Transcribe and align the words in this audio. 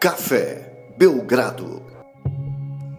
Café 0.00 0.94
Belgrado. 0.96 1.82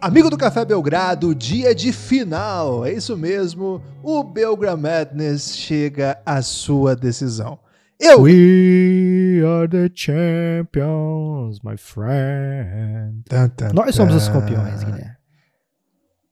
Amigo 0.00 0.30
do 0.30 0.38
Café 0.38 0.64
Belgrado, 0.64 1.34
dia 1.34 1.74
de 1.74 1.92
final. 1.92 2.86
É 2.86 2.92
isso 2.92 3.16
mesmo. 3.16 3.82
O 4.04 4.22
Belgra 4.22 4.76
Madness 4.76 5.56
chega 5.56 6.22
à 6.24 6.40
sua 6.42 6.94
decisão. 6.94 7.58
Eu. 7.98 8.22
We 8.22 9.42
are 9.44 9.68
the 9.68 9.90
champions, 9.92 11.58
my 11.64 11.76
friend. 11.76 13.24
Tan, 13.28 13.48
tan, 13.48 13.72
Nós 13.72 13.96
somos 13.96 14.14
os 14.14 14.28
campeões, 14.28 14.84
Guilherme. 14.84 15.16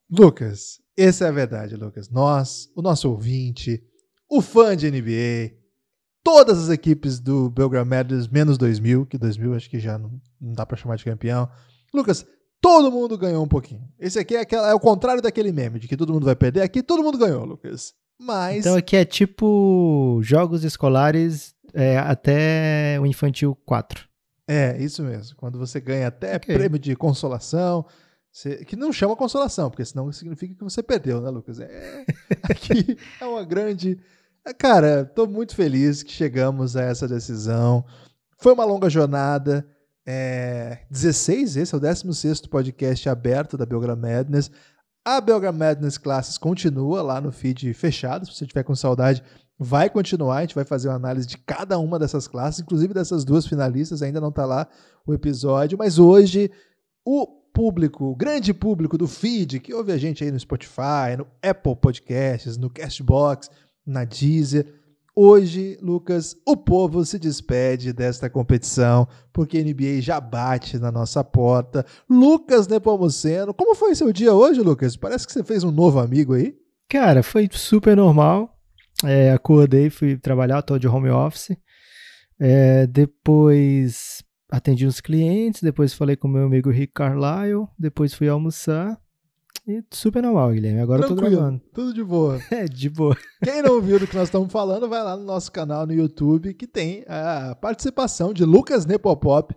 Lucas, 0.09 0.80
essa 0.96 1.24
é 1.24 1.28
a 1.30 1.32
verdade, 1.32 1.74
Lucas. 1.74 2.09
Nós, 2.09 2.70
o 2.77 2.80
nosso 2.80 3.10
ouvinte, 3.10 3.82
o 4.30 4.41
fã 4.41 4.77
de 4.77 4.88
NBA, 4.88 5.59
todas 6.23 6.59
as 6.65 6.69
equipes 6.70 7.19
do 7.20 7.51
Belgrade 7.51 7.88
Madness, 7.88 8.28
menos 8.28 8.56
2000, 8.59 9.06
que 9.06 9.16
2000 9.19 9.55
acho 9.55 9.70
que 9.70 9.78
já 9.78 9.98
não, 9.98 10.11
não 10.41 10.52
dá 10.52 10.65
pra 10.66 10.77
chamar 10.77 10.97
de 10.97 11.05
campeão. 11.05 11.48
Lucas, 11.92 12.27
todo 12.61 12.91
mundo 12.91 13.16
ganhou 13.19 13.45
um 13.45 13.48
pouquinho. 13.48 13.83
Esse 13.98 14.19
aqui 14.19 14.37
é, 14.37 14.41
aquela, 14.41 14.69
é 14.70 14.75
o 14.75 14.80
contrário 14.80 15.23
daquele 15.23 15.51
meme, 15.52 15.78
de 15.78 15.88
que 15.88 15.97
todo 15.97 16.12
mundo 16.12 16.27
vai 16.27 16.37
perder. 16.37 16.62
Aqui 16.62 16.83
todo 16.83 17.02
mundo 17.02 17.19
ganhou, 17.19 17.45
Lucas. 17.45 17.95
Mas, 18.19 18.59
Então 18.66 18.77
aqui 18.77 18.97
é 18.97 19.05
tipo 19.05 20.20
jogos 20.23 20.62
escolares 20.62 21.55
é, 21.73 21.97
até 21.98 22.98
o 23.00 23.06
infantil 23.06 23.56
4. 23.64 24.09
é, 24.47 24.77
isso 24.83 25.02
mesmo. 25.02 25.37
Quando 25.37 25.59
você 25.59 25.80
ganha 25.80 26.09
até 26.09 26.37
Ok. 26.37 26.55
prêmio 26.55 26.78
de 26.78 26.95
consolação, 26.97 27.87
você- 28.30 28.64
que 28.64 28.77
não 28.77 28.92
chama 28.92 29.16
consolação, 29.16 29.70
porque 29.70 29.84
senão 29.84 30.11
significa 30.12 30.55
que 30.55 30.62
você 30.64 30.83
perdeu, 30.83 31.20
né, 31.20 31.30
Lucas? 31.30 31.61
É, 31.61 32.05
aqui 32.42 32.98
é 33.20 33.25
uma 33.25 33.42
grande. 33.45 33.98
Cara, 34.58 35.05
tô 35.05 35.27
muito 35.27 35.55
feliz 35.55 36.02
que 36.02 36.12
chegamos 36.12 36.77
a 36.77 36.83
essa 36.83 37.06
decisão. 37.06 37.84
Foi 38.38 38.52
uma 38.52 38.64
longa 38.64 38.88
jornada. 38.88 39.66
É, 40.06 40.78
16, 40.91 41.56
esse 41.56 41.74
é 41.74 41.78
o 41.78 41.80
16 41.80 42.42
podcast 42.47 43.08
aberto 43.08 43.56
da 43.56 43.66
Belgram 43.66 43.97
Madness. 43.97 44.50
A 45.05 45.20
Belgram 45.20 45.52
Madness 45.52 45.98
Classes 45.98 46.38
continua 46.38 47.02
lá 47.02 47.20
no 47.20 47.30
feed 47.30 47.72
fechado. 47.74 48.27
Se 48.27 48.34
você 48.34 48.47
tiver 48.47 48.62
com 48.62 48.74
saudade, 48.74 49.22
vai 49.58 49.91
continuar. 49.91 50.38
A 50.38 50.41
gente 50.41 50.54
vai 50.54 50.64
fazer 50.64 50.88
uma 50.88 50.97
análise 50.97 51.27
de 51.27 51.36
cada 51.36 51.78
uma 51.78 51.98
dessas 51.98 52.27
classes, 52.27 52.60
inclusive 52.60 52.94
dessas 52.94 53.25
duas 53.25 53.47
finalistas. 53.47 54.02
Ainda 54.02 54.20
não 54.20 54.32
tá 54.32 54.47
lá 54.47 54.66
o 55.06 55.12
episódio, 55.12 55.77
mas 55.78 55.98
hoje 55.98 56.50
o 57.04 57.27
público, 57.52 58.06
o 58.06 58.16
grande 58.16 58.54
público 58.54 58.97
do 58.97 59.06
feed, 59.06 59.60
que 59.60 59.75
ouve 59.75 59.92
a 59.92 59.98
gente 59.98 60.25
aí 60.25 60.30
no 60.30 60.41
Spotify, 60.41 61.16
no 61.19 61.27
Apple 61.42 61.77
Podcasts, 61.77 62.56
no 62.56 62.70
Castbox, 62.70 63.50
na 63.86 64.05
Deezer. 64.05 64.67
Hoje, 65.14 65.77
Lucas, 65.83 66.36
o 66.47 66.56
povo 66.56 67.05
se 67.05 67.19
despede 67.19 67.92
desta 67.92 68.31
competição, 68.31 69.06
porque 69.33 69.59
a 69.59 69.62
NBA 69.62 70.00
já 70.00 70.20
bate 70.20 70.78
na 70.78 70.91
nossa 70.91 71.22
porta. 71.22 71.84
Lucas 72.09 72.69
Nepomuceno, 72.69 73.53
como 73.53 73.75
foi 73.75 73.95
seu 73.95 74.12
dia 74.12 74.33
hoje, 74.33 74.61
Lucas? 74.61 74.97
Parece 74.97 75.27
que 75.27 75.33
você 75.33 75.42
fez 75.42 75.64
um 75.64 75.70
novo 75.70 75.98
amigo 75.98 76.34
aí. 76.34 76.56
Cara, 76.89 77.22
foi 77.22 77.48
super 77.53 77.97
normal. 77.97 78.56
É, 79.05 79.33
acordei, 79.33 79.91
fui 79.91 80.17
trabalhar, 80.17 80.62
tô 80.62 80.78
de 80.78 80.89
home 80.89 81.11
office. 81.11 81.56
É, 82.39 82.87
depois 82.87 84.25
atendi 84.50 84.87
uns 84.87 85.00
clientes, 85.00 85.62
depois 85.62 85.94
falei 85.94 86.17
com 86.17 86.27
meu 86.27 86.44
amigo 86.44 86.70
Rick 86.70 86.94
Carlisle, 86.94 87.69
depois 87.78 88.12
fui 88.12 88.28
almoçar. 88.28 88.98
E 89.70 89.84
super 89.92 90.20
normal, 90.20 90.50
Guilherme. 90.50 90.80
Agora 90.80 91.02
eu 91.02 91.08
tô 91.08 91.14
gravando. 91.14 91.60
tudo 91.72 91.94
de 91.94 92.02
boa. 92.02 92.40
É, 92.50 92.64
de 92.64 92.90
boa. 92.90 93.16
Quem 93.44 93.62
não 93.62 93.80
viu 93.80 94.00
do 94.00 94.06
que 94.06 94.16
nós 94.16 94.26
estamos 94.26 94.50
falando, 94.50 94.88
vai 94.88 95.00
lá 95.00 95.16
no 95.16 95.22
nosso 95.22 95.52
canal 95.52 95.86
no 95.86 95.92
YouTube, 95.92 96.52
que 96.54 96.66
tem 96.66 97.04
a 97.06 97.54
participação 97.54 98.34
de 98.34 98.44
Lucas 98.44 98.84
Nepopop 98.84 99.54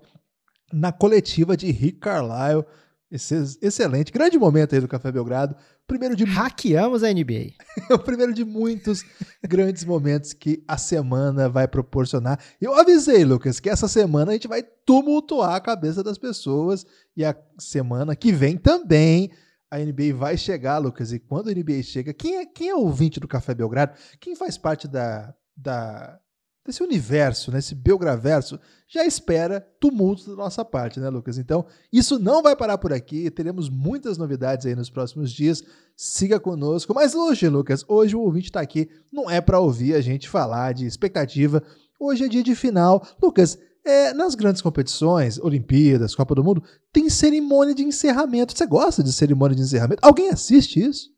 na 0.72 0.92
coletiva 0.92 1.58
de 1.58 1.72
Rick 1.72 1.98
Carlisle. 1.98 2.64
Esse 3.10 3.58
excelente, 3.60 4.12
grande 4.12 4.38
momento 4.38 4.76
aí 4.76 4.82
do 4.82 4.88
Café 4.88 5.12
Belgrado. 5.12 5.56
Primeiro 5.88 6.16
de, 6.16 6.26
Hackeamos 6.26 7.04
a 7.04 7.12
NBA. 7.12 7.54
o 7.92 7.98
primeiro 7.98 8.34
de 8.34 8.46
muitos 8.46 9.04
grandes 9.44 9.84
momentos 9.84 10.32
que 10.32 10.64
a 10.68 10.78
semana 10.78 11.50
vai 11.50 11.68
proporcionar. 11.68 12.40
Eu 12.62 12.76
avisei, 12.76 13.26
Lucas, 13.26 13.60
que 13.60 13.70
essa 13.70 13.88
semana 13.88 14.32
a 14.32 14.34
gente 14.34 14.48
vai 14.48 14.62
tumultuar 14.86 15.56
a 15.56 15.62
cabeça 15.62 16.04
das 16.04 16.20
pessoas 16.20 16.86
e 17.18 17.26
a 17.26 17.36
semana 17.58 18.16
que 18.16 18.32
vem 18.32 18.58
também 18.58 19.32
a 19.74 19.80
NBA 19.80 20.14
vai 20.16 20.38
chegar, 20.38 20.78
Lucas. 20.78 21.12
E 21.12 21.18
quando 21.18 21.50
a 21.50 21.52
NBA 21.52 21.82
chega, 21.82 22.14
quem 22.14 22.38
é, 22.38 22.46
quem 22.46 22.70
é 22.70 22.76
ouvinte 22.76 23.20
do 23.20 23.28
Café 23.28 23.56
Belgrado? 23.56 23.94
Quem 24.20 24.36
faz 24.36 24.56
parte 24.56 24.88
da, 24.88 25.34
da 25.58 26.20
desse 26.64 26.84
universo, 26.84 27.52
né, 27.52 27.60
Belgraverso, 27.76 28.60
já 28.88 29.04
espera 29.04 29.60
tumulto 29.80 30.30
da 30.30 30.36
nossa 30.36 30.64
parte, 30.64 31.00
né, 31.00 31.10
Lucas? 31.10 31.40
Então, 31.40 31.66
isso 31.92 32.20
não 32.20 32.44
vai 32.44 32.56
parar 32.56 32.78
por 32.78 32.94
aqui. 32.94 33.32
Teremos 33.32 33.68
muitas 33.68 34.16
novidades 34.16 34.68
aí 34.68 34.76
nos 34.76 34.92
próximos 34.92 35.32
dias. 35.32 35.64
Siga 35.98 36.40
conosco. 36.40 36.94
Mas 36.94 37.16
hoje, 37.16 37.50
Lucas, 37.50 37.84
hoje 37.88 38.16
o 38.16 38.22
ouvinte 38.22 38.50
está 38.50 38.62
aqui. 38.62 38.88
Não 39.12 39.28
é 39.28 39.42
para 39.42 39.60
ouvir 39.60 39.96
a 39.96 40.02
gente 40.02 40.30
falar 40.30 40.76
de 40.76 40.86
expectativa. 40.86 41.64
Hoje 42.00 42.26
é 42.26 42.28
dia 42.28 42.44
de 42.44 42.54
final. 42.54 43.04
Lucas, 43.20 43.58
é, 43.86 44.14
nas 44.14 44.36
grandes 44.36 44.62
competições, 44.62 45.38
Olimpíadas, 45.40 46.16
Copa 46.16 46.36
do 46.36 46.44
Mundo, 46.44 46.64
tem 46.92 47.10
cerimônia 47.10 47.76
de 47.76 47.84
encerramento. 47.84 48.58
Você 48.58 48.66
gosta 48.66 49.04
de 49.04 49.12
cerimônia 49.12 49.56
de 49.56 49.62
encerramento? 49.62 50.06
Alguém 50.06 50.30
assiste 50.30 50.80
isso? 50.80 51.14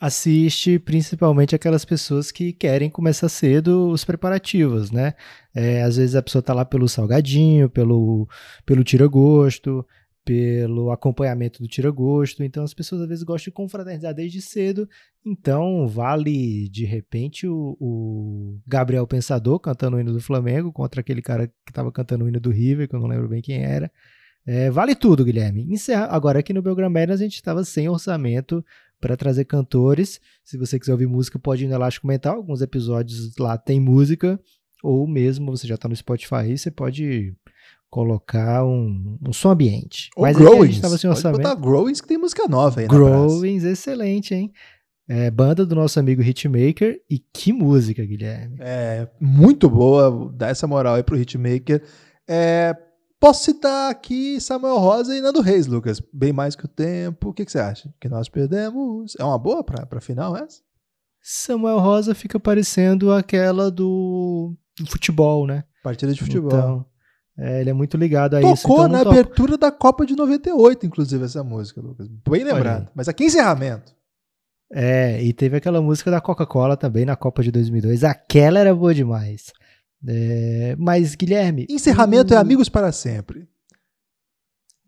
assiste 0.00 0.78
principalmente 0.78 1.54
aquelas 1.54 1.84
pessoas 1.84 2.32
que 2.32 2.54
querem 2.54 2.88
começar 2.88 3.28
cedo 3.28 3.90
os 3.90 4.02
preparativos, 4.02 4.90
né? 4.90 5.12
É, 5.54 5.82
às 5.82 5.96
vezes 5.98 6.14
a 6.16 6.22
pessoa 6.22 6.40
tá 6.40 6.54
lá 6.54 6.64
pelo 6.64 6.88
salgadinho, 6.88 7.68
pelo, 7.68 8.26
pelo 8.64 8.82
tira-gosto, 8.82 9.86
pelo 10.30 10.92
acompanhamento 10.92 11.60
do 11.60 11.66
tira-gosto. 11.66 12.44
Então 12.44 12.62
as 12.62 12.72
pessoas 12.72 13.02
às 13.02 13.08
vezes 13.08 13.24
gostam 13.24 13.50
de 13.50 13.54
confraternizar 13.56 14.14
desde 14.14 14.40
cedo. 14.40 14.88
Então 15.26 15.88
vale 15.88 16.68
de 16.68 16.84
repente 16.84 17.48
o, 17.48 17.76
o 17.80 18.60
Gabriel 18.64 19.08
Pensador 19.08 19.58
cantando 19.58 19.96
o 19.96 20.00
hino 20.00 20.12
do 20.12 20.20
Flamengo 20.20 20.72
contra 20.72 21.00
aquele 21.00 21.20
cara 21.20 21.48
que 21.66 21.72
tava 21.72 21.90
cantando 21.90 22.24
o 22.24 22.28
hino 22.28 22.38
do 22.38 22.48
River, 22.48 22.88
que 22.88 22.94
eu 22.94 23.00
não 23.00 23.08
lembro 23.08 23.28
bem 23.28 23.42
quem 23.42 23.64
era. 23.64 23.90
É, 24.46 24.70
vale 24.70 24.94
tudo, 24.94 25.24
Guilherme. 25.24 25.66
Encerra... 25.68 26.06
Agora 26.06 26.38
aqui 26.38 26.52
no 26.52 26.62
Belgram 26.62 26.92
a 26.94 27.16
gente 27.16 27.34
estava 27.34 27.64
sem 27.64 27.88
orçamento 27.88 28.64
para 29.00 29.16
trazer 29.16 29.46
cantores. 29.46 30.20
Se 30.44 30.56
você 30.56 30.78
quiser 30.78 30.92
ouvir 30.92 31.08
música, 31.08 31.40
pode 31.40 31.64
ir 31.64 31.66
no 31.66 31.74
Elástico 31.74 32.06
Mental. 32.06 32.36
Alguns 32.36 32.62
episódios 32.62 33.36
lá 33.36 33.58
tem 33.58 33.80
música. 33.80 34.38
Ou 34.80 35.08
mesmo, 35.08 35.50
você 35.50 35.66
já 35.66 35.74
está 35.74 35.88
no 35.88 35.96
Spotify 35.96 36.56
você 36.56 36.70
pode 36.70 37.34
colocar 37.90 38.64
um, 38.64 39.18
um 39.26 39.32
som 39.32 39.50
ambiente. 39.50 40.10
Ou 40.16 40.22
Mas 40.22 40.36
aqui 40.36 40.44
a 40.44 40.48
Growings. 40.48 40.66
gente 40.66 40.76
estava 40.76 40.96
sem 40.98 41.32
Pode 41.32 41.42
botar 41.42 41.54
Growings 41.56 42.00
que 42.00 42.06
tem 42.08 42.18
música 42.18 42.46
nova 42.48 42.80
aí. 42.80 42.86
Growings, 42.86 43.64
excelente, 43.64 44.34
hein? 44.34 44.52
É, 45.08 45.28
banda 45.28 45.66
do 45.66 45.74
nosso 45.74 45.98
amigo 45.98 46.22
Hitmaker. 46.22 47.00
E 47.10 47.18
que 47.18 47.52
música, 47.52 48.04
Guilherme. 48.04 48.56
É, 48.60 49.08
muito 49.20 49.68
boa, 49.68 50.32
dá 50.32 50.48
essa 50.48 50.68
moral 50.68 50.94
aí 50.94 51.02
pro 51.02 51.18
Hitmaker. 51.18 51.82
É, 52.28 52.76
posso 53.18 53.44
citar 53.44 53.90
aqui 53.90 54.40
Samuel 54.40 54.78
Rosa 54.78 55.16
e 55.16 55.20
Nando 55.20 55.40
Reis, 55.40 55.66
Lucas. 55.66 56.00
Bem 56.12 56.32
mais 56.32 56.54
que 56.54 56.64
o 56.64 56.68
tempo. 56.68 57.30
O 57.30 57.34
que, 57.34 57.44
que 57.44 57.50
você 57.50 57.58
acha? 57.58 57.92
Que 58.00 58.08
nós 58.08 58.28
perdemos. 58.28 59.16
É 59.18 59.24
uma 59.24 59.38
boa 59.38 59.64
pra, 59.64 59.84
pra 59.84 60.00
final 60.00 60.36
essa? 60.36 60.60
Samuel 61.20 61.80
Rosa 61.80 62.14
fica 62.14 62.38
parecendo 62.38 63.12
aquela 63.12 63.68
do, 63.70 64.54
do 64.78 64.86
futebol, 64.86 65.44
né? 65.44 65.64
Partida 65.82 66.12
de 66.12 66.20
futebol. 66.20 66.50
Então, 66.50 66.86
é, 67.38 67.60
ele 67.60 67.70
é 67.70 67.72
muito 67.72 67.96
ligado 67.96 68.34
a 68.36 68.40
isso. 68.42 68.62
Tocou 68.62 68.86
Então, 68.86 68.88
na 68.88 69.00
abertura 69.10 69.56
da 69.56 69.70
Copa 69.72 70.04
de 70.04 70.14
98, 70.16 70.86
inclusive, 70.86 71.24
essa 71.24 71.42
música, 71.42 71.80
Lucas. 71.80 72.06
Bem 72.28 72.44
lembrado. 72.44 72.90
Mas 72.94 73.08
aqui 73.08 73.24
encerramento. 73.24 73.94
É, 74.72 75.20
e 75.22 75.32
teve 75.32 75.56
aquela 75.56 75.80
música 75.82 76.10
da 76.10 76.20
Coca-Cola 76.20 76.76
também 76.76 77.04
na 77.04 77.16
Copa 77.16 77.42
de 77.42 77.50
2002. 77.50 78.04
Aquela 78.04 78.60
era 78.60 78.74
boa 78.74 78.94
demais. 78.94 79.52
É, 80.06 80.76
mas, 80.78 81.14
Guilherme. 81.14 81.66
Encerramento 81.68 82.32
é 82.32 82.36
o- 82.36 82.40
Amigos 82.40 82.68
para 82.68 82.92
Sempre. 82.92 83.48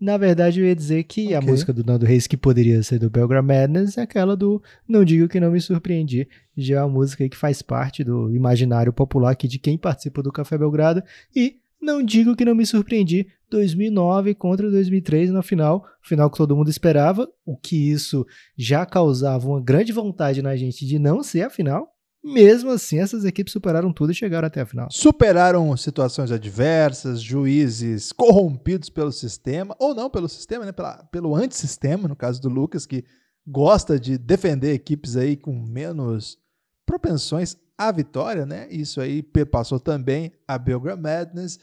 Na 0.00 0.16
verdade, 0.16 0.60
eu 0.60 0.66
ia 0.66 0.74
dizer 0.74 1.04
que 1.04 1.32
a 1.32 1.38
Ok. 1.38 1.48
música 1.50 1.72
do 1.72 1.84
Nando 1.84 2.04
Reis, 2.04 2.26
que 2.26 2.36
poderia 2.36 2.82
ser 2.82 2.98
do 2.98 3.08
Belgram 3.08 3.42
Madness, 3.42 3.96
é 3.96 4.02
aquela 4.02 4.36
do 4.36 4.60
Não 4.88 5.04
Digo 5.04 5.28
Que 5.28 5.38
Não 5.38 5.52
Me 5.52 5.60
Surpreendi. 5.60 6.28
Já 6.56 6.80
é 6.80 6.82
uma 6.82 6.88
música 6.92 7.28
que 7.28 7.36
faz 7.36 7.62
parte 7.62 8.02
do 8.02 8.34
imaginário 8.34 8.92
popular 8.92 9.30
aqui 9.30 9.46
de 9.46 9.60
quem 9.60 9.78
participa 9.78 10.20
do 10.20 10.32
Café 10.32 10.58
Belgrado. 10.58 11.04
E 11.36 11.60
Não 11.82 12.00
Digo 12.00 12.36
Que 12.36 12.44
Não 12.44 12.54
Me 12.54 12.64
Surpreendi, 12.64 13.26
2009 13.50 14.36
contra 14.36 14.70
2003 14.70 15.32
na 15.32 15.42
final. 15.42 15.84
Final 16.00 16.30
que 16.30 16.38
todo 16.38 16.54
mundo 16.54 16.70
esperava, 16.70 17.28
o 17.44 17.56
que 17.56 17.90
isso 17.90 18.24
já 18.56 18.86
causava 18.86 19.48
uma 19.48 19.60
grande 19.60 19.92
vontade 19.92 20.40
na 20.40 20.56
gente 20.56 20.86
de 20.86 20.96
não 20.98 21.24
ser 21.24 21.42
a 21.42 21.50
final. 21.50 21.88
Mesmo 22.24 22.70
assim, 22.70 23.00
essas 23.00 23.24
equipes 23.24 23.52
superaram 23.52 23.92
tudo 23.92 24.12
e 24.12 24.14
chegaram 24.14 24.46
até 24.46 24.60
a 24.60 24.66
final. 24.66 24.86
Superaram 24.92 25.76
situações 25.76 26.30
adversas, 26.30 27.20
juízes 27.20 28.12
corrompidos 28.12 28.88
pelo 28.88 29.10
sistema, 29.10 29.74
ou 29.76 29.92
não 29.92 30.08
pelo 30.08 30.28
sistema, 30.28 30.64
né? 30.64 30.70
Pela, 30.70 31.02
pelo 31.10 31.34
antissistema, 31.34 32.06
no 32.06 32.14
caso 32.14 32.40
do 32.40 32.48
Lucas, 32.48 32.86
que 32.86 33.04
gosta 33.44 33.98
de 33.98 34.16
defender 34.16 34.72
equipes 34.72 35.16
aí 35.16 35.36
com 35.36 35.52
menos 35.52 36.38
propensões 36.86 37.56
à 37.76 37.90
vitória, 37.90 38.46
né? 38.46 38.68
Isso 38.70 39.00
aí 39.00 39.22
perpassou 39.22 39.80
também 39.80 40.32
a 40.46 40.58
Belgram 40.58 40.96
Madness. 40.96 41.58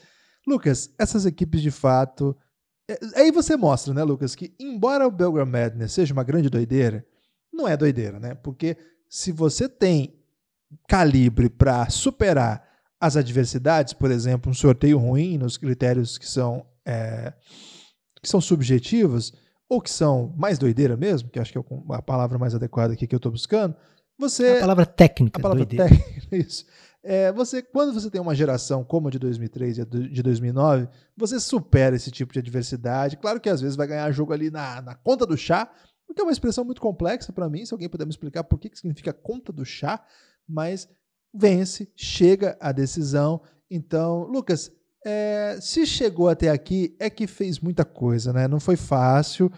Lucas, 0.46 0.92
essas 0.98 1.26
equipes 1.26 1.60
de 1.60 1.70
fato 1.70 2.36
é, 2.90 2.98
aí 3.20 3.30
você 3.30 3.56
mostra, 3.56 3.94
né, 3.94 4.02
Lucas, 4.02 4.34
que 4.34 4.52
embora 4.58 5.06
o 5.06 5.12
Belgram 5.12 5.46
Madness 5.46 5.92
seja 5.92 6.12
uma 6.12 6.24
grande 6.24 6.50
doideira, 6.50 7.06
não 7.52 7.68
é 7.68 7.76
doideira, 7.76 8.18
né? 8.18 8.34
Porque 8.34 8.76
se 9.08 9.30
você 9.30 9.68
tem 9.68 10.18
calibre 10.88 11.48
para 11.48 11.88
superar 11.88 12.68
as 12.98 13.16
adversidades, 13.16 13.92
por 13.92 14.10
exemplo, 14.10 14.50
um 14.50 14.54
sorteio 14.54 14.98
ruim 14.98 15.38
nos 15.38 15.56
critérios 15.56 16.18
que 16.18 16.28
são, 16.28 16.66
é, 16.84 17.32
que 18.20 18.28
são 18.28 18.40
subjetivos, 18.40 19.32
ou 19.68 19.80
que 19.80 19.90
são 19.90 20.34
mais 20.36 20.58
doideira 20.58 20.96
mesmo, 20.96 21.30
que 21.30 21.38
acho 21.38 21.52
que 21.52 21.58
é 21.58 21.62
a 21.90 22.02
palavra 22.02 22.38
mais 22.38 22.56
adequada 22.56 22.92
aqui 22.92 23.06
que 23.06 23.14
eu 23.14 23.18
estou 23.18 23.30
buscando, 23.30 23.76
você... 24.20 24.58
A 24.58 24.60
palavra 24.60 24.86
técnica, 24.86 25.40
a 25.40 25.42
palavra 25.42 25.64
doideira. 25.64 25.88
técnica, 25.88 26.36
isso. 26.36 26.66
É, 27.02 27.32
você, 27.32 27.62
quando 27.62 27.94
você 27.94 28.10
tem 28.10 28.20
uma 28.20 28.34
geração 28.34 28.84
como 28.84 29.08
a 29.08 29.10
de 29.10 29.18
2003 29.18 29.78
e 29.78 29.80
a 29.80 29.84
de 29.84 30.22
2009, 30.22 30.86
você 31.16 31.40
supera 31.40 31.96
esse 31.96 32.10
tipo 32.10 32.32
de 32.32 32.38
adversidade. 32.38 33.16
Claro 33.16 33.40
que 33.40 33.48
às 33.48 33.60
vezes 33.60 33.76
vai 33.76 33.86
ganhar 33.86 34.10
jogo 34.12 34.32
ali 34.32 34.50
na, 34.50 34.82
na 34.82 34.94
conta 34.94 35.24
do 35.24 35.36
chá, 35.36 35.70
o 36.06 36.14
que 36.14 36.20
é 36.20 36.24
uma 36.24 36.32
expressão 36.32 36.64
muito 36.64 36.80
complexa 36.80 37.32
para 37.32 37.48
mim. 37.48 37.64
Se 37.64 37.72
alguém 37.72 37.88
puder 37.88 38.04
me 38.04 38.10
explicar 38.10 38.44
por 38.44 38.58
que, 38.58 38.68
que 38.68 38.76
significa 38.78 39.12
conta 39.12 39.50
do 39.50 39.64
chá, 39.64 40.04
mas 40.46 40.88
vence, 41.32 41.90
chega 41.96 42.56
à 42.60 42.72
decisão. 42.72 43.40
Então, 43.70 44.24
Lucas, 44.24 44.70
é, 45.06 45.58
se 45.60 45.86
chegou 45.86 46.28
até 46.28 46.50
aqui, 46.50 46.94
é 46.98 47.08
que 47.08 47.26
fez 47.26 47.60
muita 47.60 47.84
coisa, 47.84 48.32
né? 48.32 48.46
Não 48.46 48.60
foi 48.60 48.76
fácil. 48.76 49.50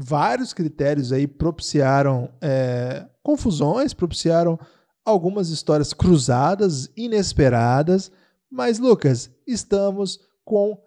Vários 0.00 0.54
critérios 0.54 1.12
aí 1.12 1.26
propiciaram 1.26 2.30
é, 2.40 3.04
confusões, 3.20 3.92
propiciaram 3.92 4.56
algumas 5.04 5.50
histórias 5.50 5.92
cruzadas, 5.92 6.88
inesperadas. 6.96 8.12
Mas, 8.48 8.78
Lucas, 8.78 9.28
estamos 9.44 10.20
com, 10.44 10.78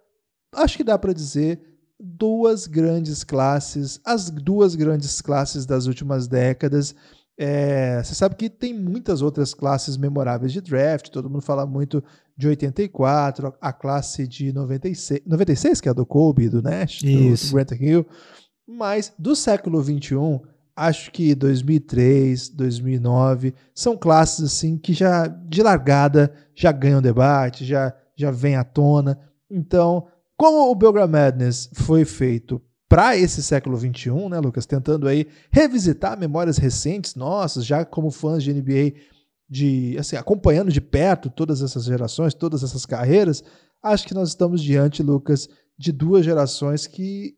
acho 0.54 0.78
que 0.78 0.84
dá 0.84 0.98
para 0.98 1.12
dizer, 1.12 1.60
duas 2.00 2.66
grandes 2.66 3.22
classes, 3.22 4.00
as 4.04 4.30
duas 4.30 4.74
grandes 4.74 5.20
classes 5.20 5.66
das 5.66 5.86
últimas 5.86 6.26
décadas. 6.26 6.94
É, 7.38 8.02
você 8.02 8.14
sabe 8.14 8.34
que 8.34 8.50
tem 8.50 8.74
muitas 8.74 9.22
outras 9.22 9.54
classes 9.54 9.96
memoráveis 9.96 10.52
de 10.52 10.60
draft, 10.60 11.08
todo 11.10 11.30
mundo 11.30 11.42
fala 11.42 11.66
muito 11.66 12.02
de 12.36 12.48
84, 12.48 13.54
a 13.60 13.72
classe 13.72 14.26
de 14.26 14.52
96, 14.52 15.22
96 15.26 15.80
que 15.80 15.88
é 15.88 15.90
a 15.90 15.94
do 15.94 16.04
Kobe, 16.04 16.48
do 16.48 16.62
Nash, 16.62 17.02
Isso. 17.02 17.48
do 17.48 17.52
Grant 17.54 17.72
Hill, 17.72 18.06
mas 18.66 19.12
do 19.18 19.34
século 19.34 19.82
21, 19.82 20.40
acho 20.74 21.10
que 21.10 21.34
2003, 21.34 22.48
2009 22.50 23.54
são 23.74 23.96
classes 23.96 24.44
assim 24.44 24.78
que 24.78 24.92
já 24.92 25.26
de 25.26 25.62
largada 25.62 26.32
já 26.54 26.72
ganham 26.72 27.02
debate, 27.02 27.64
já 27.64 27.94
já 28.14 28.30
vem 28.30 28.56
à 28.56 28.64
tona. 28.64 29.18
Então, 29.50 30.06
como 30.36 30.70
o 30.70 30.74
Belgram 30.74 31.08
Madness 31.08 31.70
foi 31.74 32.04
feito 32.04 32.60
para 32.88 33.16
esse 33.16 33.42
século 33.42 33.76
XXI, 33.76 34.28
né, 34.30 34.38
Lucas? 34.38 34.66
Tentando 34.66 35.08
aí 35.08 35.26
revisitar 35.50 36.18
memórias 36.18 36.58
recentes 36.58 37.14
nossas, 37.14 37.64
já 37.64 37.84
como 37.84 38.10
fãs 38.10 38.42
de 38.42 38.52
NBA, 38.52 38.92
de 39.48 39.96
assim, 39.98 40.16
acompanhando 40.16 40.70
de 40.70 40.80
perto 40.80 41.30
todas 41.30 41.62
essas 41.62 41.84
gerações, 41.84 42.34
todas 42.34 42.62
essas 42.62 42.84
carreiras, 42.86 43.42
acho 43.82 44.06
que 44.06 44.14
nós 44.14 44.28
estamos 44.28 44.62
diante, 44.62 45.02
Lucas, 45.02 45.48
de 45.78 45.90
duas 45.90 46.24
gerações 46.24 46.86
que 46.86 47.34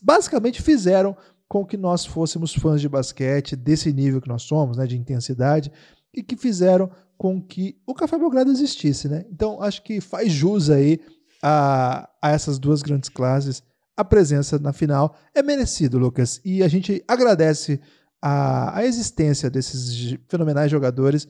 basicamente 0.00 0.62
fizeram 0.62 1.16
com 1.48 1.64
que 1.64 1.76
nós 1.76 2.04
fôssemos 2.04 2.54
fãs 2.54 2.80
de 2.80 2.88
basquete 2.88 3.56
desse 3.56 3.92
nível 3.92 4.20
que 4.20 4.28
nós 4.28 4.42
somos, 4.42 4.76
né, 4.76 4.86
de 4.86 4.96
intensidade, 4.96 5.72
e 6.12 6.22
que 6.22 6.36
fizeram 6.36 6.90
com 7.16 7.40
que 7.40 7.76
o 7.86 7.94
Café 7.94 8.18
Belgrado 8.18 8.50
existisse, 8.50 9.08
né? 9.08 9.24
Então 9.30 9.62
acho 9.62 9.82
que 9.82 10.00
faz 10.00 10.30
jus 10.30 10.70
aí 10.70 11.00
a, 11.42 12.08
a 12.22 12.30
essas 12.30 12.58
duas 12.58 12.82
grandes 12.82 13.08
classes 13.08 13.62
a 13.98 14.04
presença 14.04 14.60
na 14.60 14.72
final 14.72 15.16
é 15.34 15.42
merecido, 15.42 15.98
Lucas. 15.98 16.40
E 16.44 16.62
a 16.62 16.68
gente 16.68 17.02
agradece 17.08 17.80
a, 18.22 18.78
a 18.78 18.84
existência 18.84 19.50
desses 19.50 20.16
fenomenais 20.28 20.70
jogadores, 20.70 21.26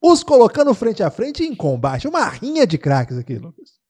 os 0.00 0.22
colocando 0.22 0.72
frente 0.72 1.02
a 1.02 1.10
frente 1.10 1.42
em 1.42 1.52
combate. 1.52 2.06
Uma 2.06 2.28
rinha 2.28 2.64
de 2.64 2.78
craques 2.78 3.18
aqui, 3.18 3.34
Lucas. 3.34 3.81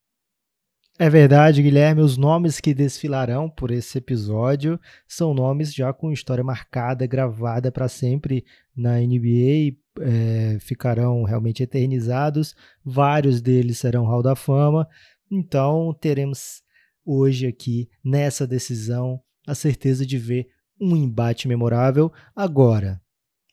É 1.03 1.09
verdade, 1.09 1.61
Guilherme. 1.61 1.99
Os 1.99 2.15
nomes 2.15 2.61
que 2.61 2.73
desfilarão 2.73 3.49
por 3.49 3.71
esse 3.71 3.97
episódio 3.97 4.79
são 5.05 5.33
nomes 5.33 5.73
já 5.73 5.91
com 5.91 6.13
história 6.13 6.45
marcada, 6.45 7.05
gravada 7.05 7.69
para 7.69 7.89
sempre 7.89 8.45
na 8.73 9.01
NBA. 9.01 9.75
É, 9.99 10.57
ficarão 10.61 11.23
realmente 11.23 11.61
eternizados. 11.61 12.55
Vários 12.85 13.41
deles 13.41 13.79
serão 13.79 14.05
Hall 14.05 14.23
da 14.23 14.33
Fama. 14.33 14.87
Então 15.29 15.93
teremos 15.99 16.63
hoje 17.05 17.47
aqui 17.47 17.89
nessa 18.01 18.47
decisão 18.47 19.19
a 19.45 19.53
certeza 19.53 20.05
de 20.05 20.17
ver 20.17 20.47
um 20.79 20.95
embate 20.95 21.49
memorável. 21.49 22.13
Agora, 22.33 23.01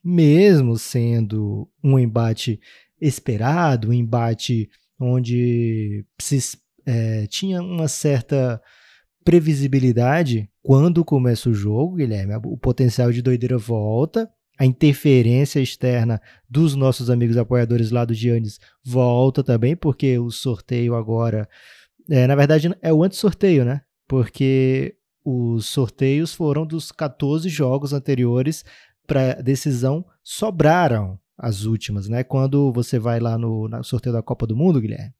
mesmo 0.04 0.78
sendo 0.78 1.68
um 1.82 1.98
embate 1.98 2.60
esperado, 3.00 3.88
um 3.88 3.92
embate 3.92 4.70
onde 5.00 6.06
se, 6.16 6.38
é, 6.90 7.26
tinha 7.26 7.62
uma 7.62 7.88
certa 7.88 8.60
previsibilidade 9.24 10.50
quando 10.62 11.04
começa 11.04 11.48
o 11.48 11.54
jogo, 11.54 11.96
Guilherme, 11.96 12.34
o 12.44 12.56
potencial 12.56 13.12
de 13.12 13.22
doideira 13.22 13.56
volta, 13.58 14.28
a 14.58 14.66
interferência 14.66 15.60
externa 15.60 16.20
dos 16.48 16.74
nossos 16.74 17.08
amigos 17.08 17.36
apoiadores 17.36 17.90
lá 17.90 18.04
do 18.04 18.12
Giannis 18.12 18.58
volta 18.84 19.42
também, 19.42 19.76
porque 19.76 20.18
o 20.18 20.30
sorteio 20.30 20.94
agora 20.94 21.48
é, 22.10 22.26
na 22.26 22.34
verdade, 22.34 22.68
é 22.82 22.92
o 22.92 23.04
anti-sorteio, 23.04 23.64
né? 23.64 23.82
Porque 24.08 24.96
os 25.24 25.66
sorteios 25.66 26.34
foram 26.34 26.66
dos 26.66 26.90
14 26.90 27.48
jogos 27.48 27.92
anteriores 27.92 28.64
para 29.06 29.34
decisão, 29.34 30.04
sobraram 30.22 31.18
as 31.38 31.64
últimas, 31.64 32.08
né? 32.08 32.24
Quando 32.24 32.72
você 32.72 32.98
vai 32.98 33.20
lá 33.20 33.38
no, 33.38 33.68
no 33.68 33.84
sorteio 33.84 34.12
da 34.12 34.22
Copa 34.22 34.44
do 34.44 34.56
Mundo, 34.56 34.80
Guilherme, 34.80 35.14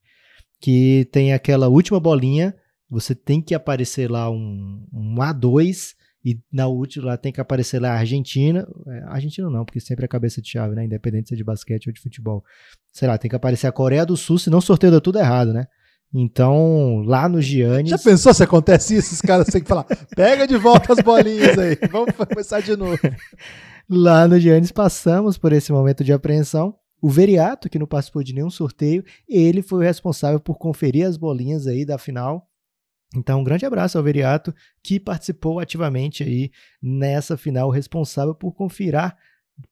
que 0.61 1.09
tem 1.11 1.33
aquela 1.33 1.67
última 1.67 1.99
bolinha, 1.99 2.55
você 2.87 3.15
tem 3.15 3.41
que 3.41 3.55
aparecer 3.55 4.09
lá 4.09 4.29
um, 4.29 4.85
um 4.93 5.15
A2 5.15 5.95
e 6.23 6.39
na 6.51 6.67
última 6.67 7.07
lá 7.07 7.17
tem 7.17 7.33
que 7.33 7.41
aparecer 7.41 7.81
lá 7.81 7.93
a 7.93 7.97
Argentina. 7.97 8.67
É, 8.87 9.03
Argentina 9.07 9.49
não, 9.49 9.65
porque 9.65 9.79
sempre 9.79 10.05
é 10.05 10.07
cabeça 10.07 10.39
de 10.39 10.49
chave, 10.49 10.75
né? 10.75 10.85
Independente 10.85 11.29
se 11.29 11.33
é 11.33 11.37
de 11.37 11.43
basquete 11.43 11.87
ou 11.87 11.93
de 11.93 11.99
futebol. 11.99 12.43
Sei 12.93 13.07
lá, 13.07 13.17
tem 13.17 13.27
que 13.27 13.35
aparecer 13.35 13.65
a 13.65 13.71
Coreia 13.71 14.05
do 14.05 14.15
Sul, 14.15 14.37
senão 14.37 14.59
o 14.59 14.61
sorteio 14.61 14.91
dá 14.91 15.01
tudo 15.01 15.17
errado, 15.17 15.51
né? 15.51 15.65
Então, 16.13 17.01
lá 17.05 17.27
no 17.27 17.41
Giannis. 17.41 17.89
Já 17.89 17.97
pensou 17.97 18.33
se 18.33 18.43
acontece 18.43 18.97
isso? 18.97 19.13
Os 19.13 19.21
caras 19.21 19.47
têm 19.47 19.61
que 19.61 19.67
falar: 19.67 19.85
pega 20.15 20.45
de 20.45 20.57
volta 20.57 20.93
as 20.93 20.99
bolinhas 20.99 21.57
aí, 21.57 21.77
vamos 21.89 22.13
começar 22.15 22.61
de 22.61 22.75
novo. 22.75 22.99
lá 23.89 24.27
no 24.27 24.39
Giannis 24.39 24.71
passamos 24.71 25.37
por 25.37 25.53
esse 25.53 25.71
momento 25.71 26.03
de 26.03 26.13
apreensão. 26.13 26.75
O 27.01 27.09
Veriato, 27.09 27.67
que 27.67 27.79
não 27.79 27.87
participou 27.87 28.23
de 28.23 28.33
nenhum 28.33 28.49
sorteio, 28.49 29.03
ele 29.27 29.63
foi 29.63 29.79
o 29.79 29.81
responsável 29.81 30.39
por 30.39 30.57
conferir 30.57 31.07
as 31.07 31.17
bolinhas 31.17 31.65
aí 31.65 31.83
da 31.83 31.97
final. 31.97 32.47
Então, 33.15 33.41
um 33.41 33.43
grande 33.43 33.65
abraço 33.65 33.97
ao 33.97 34.03
Veriato, 34.03 34.53
que 34.83 34.99
participou 34.99 35.59
ativamente 35.59 36.23
aí 36.23 36.51
nessa 36.81 37.35
final, 37.35 37.69
responsável 37.69 38.35
por 38.35 38.53
confirar. 38.53 39.17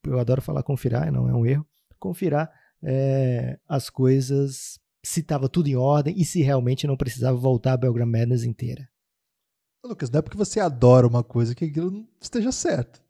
Eu 0.04 0.18
adoro 0.18 0.42
falar 0.42 0.62
confirar, 0.62 1.10
não 1.12 1.28
é 1.28 1.34
um 1.34 1.46
erro. 1.46 1.66
Confirar 1.98 2.50
é, 2.82 3.58
as 3.68 3.88
coisas 3.88 4.80
se 5.02 5.20
estava 5.20 5.48
tudo 5.48 5.68
em 5.68 5.76
ordem 5.76 6.14
e 6.18 6.24
se 6.24 6.42
realmente 6.42 6.86
não 6.86 6.96
precisava 6.96 7.36
voltar 7.36 7.74
a 7.74 7.76
Belgram 7.76 8.06
Madness 8.06 8.44
inteira. 8.44 8.88
Lucas, 9.84 10.10
não 10.10 10.18
é 10.18 10.22
porque 10.22 10.36
você 10.36 10.60
adora 10.60 11.06
uma 11.06 11.24
coisa 11.24 11.54
que 11.54 11.64
aquilo 11.64 11.90
não 11.90 12.08
esteja 12.20 12.52
certo. 12.52 13.02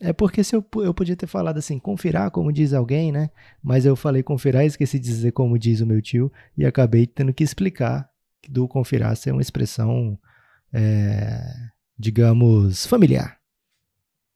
É 0.00 0.12
porque 0.12 0.44
se 0.44 0.54
eu, 0.54 0.64
eu 0.76 0.94
podia 0.94 1.16
ter 1.16 1.26
falado 1.26 1.58
assim, 1.58 1.78
confirar, 1.78 2.30
como 2.30 2.52
diz 2.52 2.72
alguém, 2.72 3.10
né? 3.10 3.30
Mas 3.62 3.84
eu 3.84 3.96
falei 3.96 4.22
confirar 4.22 4.64
e 4.64 4.68
esqueci 4.68 4.98
de 4.98 5.08
dizer 5.08 5.32
como 5.32 5.58
diz 5.58 5.80
o 5.80 5.86
meu 5.86 6.00
tio 6.00 6.32
e 6.56 6.64
acabei 6.64 7.06
tendo 7.06 7.32
que 7.32 7.42
explicar 7.42 8.08
que 8.40 8.50
do 8.50 8.68
confirar 8.68 9.16
ser 9.16 9.32
uma 9.32 9.42
expressão, 9.42 10.16
é, 10.72 11.40
digamos, 11.98 12.86
familiar. 12.86 13.38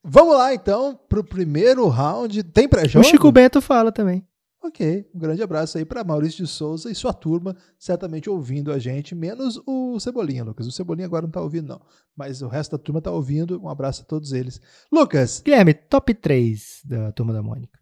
Vamos 0.05 0.37
lá 0.37 0.53
então 0.53 0.99
pro 1.09 1.23
primeiro 1.23 1.87
round. 1.87 2.43
Tem 2.43 2.69
pré-jogo? 2.69 3.07
O 3.07 3.09
Chico 3.09 3.31
Bento 3.31 3.63
fala 3.63 3.93
também. 3.93 4.27
Ok, 4.65 5.11
um 5.13 5.19
grande 5.19 5.43
abraço 5.43 5.77
aí 5.77 5.85
para 5.85 6.05
Maurício 6.05 6.45
de 6.45 6.51
Souza 6.51 6.89
e 6.89 6.95
sua 6.95 7.13
turma, 7.13 7.57
certamente 7.77 8.31
ouvindo 8.31 8.73
a 8.73 8.79
gente, 8.79 9.13
menos 9.13 9.61
o 9.67 9.99
Cebolinha, 9.99 10.45
Lucas. 10.45 10.69
O 10.69 10.71
Cebolinha 10.71 11.05
agora 11.05 11.27
não 11.27 11.33
tá 11.33 11.41
ouvindo, 11.41 11.67
não. 11.67 11.81
Mas 12.15 12.43
o 12.43 12.49
resto 12.49 12.79
da 12.79 12.83
turma 12.83 13.03
tá 13.03 13.11
ouvindo. 13.11 13.61
Um 13.61 13.69
abraço 13.69 14.03
a 14.03 14.05
todos 14.05 14.33
eles. 14.33 14.61
Lucas. 14.91 15.43
Guilherme, 15.45 15.75
top 15.75 16.15
3 16.15 16.83
da 16.85 17.11
turma 17.11 17.33
da 17.33 17.43
Mônica. 17.43 17.77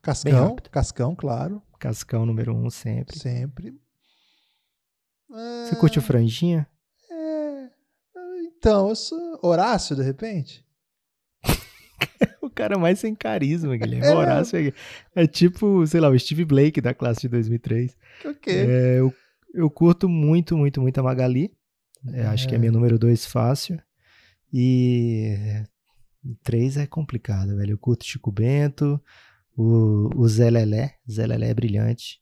Cascão, 0.00 0.56
Cascão, 0.70 1.16
claro. 1.16 1.60
Cascão 1.80 2.24
número 2.24 2.54
1 2.54 2.64
um, 2.64 2.70
sempre. 2.70 3.18
Sempre. 3.18 3.74
Você 5.28 5.74
curte 5.76 5.98
o 5.98 6.02
franjinha? 6.02 6.64
É. 7.10 7.70
Então, 8.56 8.88
eu 8.88 8.94
sou 8.94 9.40
Horácio, 9.42 9.96
de 9.96 10.02
repente 10.02 10.64
o 12.50 12.54
cara 12.54 12.78
mais 12.78 12.98
sem 12.98 13.14
carisma, 13.14 13.76
Guilherme. 13.76 14.06
É. 14.06 14.14
Horácio 14.14 14.58
é, 14.58 14.72
é, 15.14 15.26
tipo, 15.26 15.86
sei 15.86 16.00
lá, 16.00 16.08
o 16.08 16.18
Steve 16.18 16.44
Blake 16.44 16.80
da 16.80 16.92
classe 16.92 17.22
de 17.22 17.28
2003. 17.28 17.96
Ok. 18.24 18.52
É, 18.52 18.98
eu, 18.98 19.14
eu 19.54 19.70
curto 19.70 20.08
muito, 20.08 20.56
muito, 20.56 20.80
muito 20.80 20.98
a 20.98 21.02
Magali. 21.02 21.52
É, 22.12 22.22
acho 22.26 22.48
que 22.48 22.54
é 22.54 22.58
minha 22.58 22.72
número 22.72 22.98
dois 22.98 23.24
fácil. 23.26 23.80
E 24.52 25.64
três 26.42 26.76
é 26.76 26.86
complicado, 26.86 27.56
velho. 27.56 27.72
Eu 27.72 27.78
curto 27.78 28.04
Chico 28.04 28.32
Bento, 28.32 29.00
o, 29.56 30.10
o 30.16 30.28
Zé 30.28 30.50
Lelé. 30.50 30.94
Zé 31.10 31.26
Lelé 31.26 31.50
é 31.50 31.54
brilhante. 31.54 32.20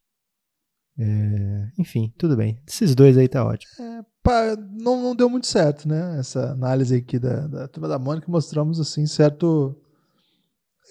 É, 0.97 1.71
enfim, 1.77 2.13
tudo 2.17 2.35
bem. 2.35 2.59
Esses 2.67 2.93
dois 2.93 3.17
aí 3.17 3.27
tá 3.27 3.45
ótimo. 3.45 3.71
É, 3.79 4.03
pá, 4.21 4.55
não, 4.57 5.01
não 5.01 5.15
deu 5.15 5.29
muito 5.29 5.47
certo, 5.47 5.87
né? 5.87 6.19
Essa 6.19 6.51
análise 6.51 6.93
aqui 6.93 7.17
da, 7.17 7.47
da 7.47 7.67
turma 7.69 7.87
da 7.87 7.97
Mônica 7.97 8.29
mostramos 8.29 8.79
assim 8.81 9.05
certo 9.05 9.75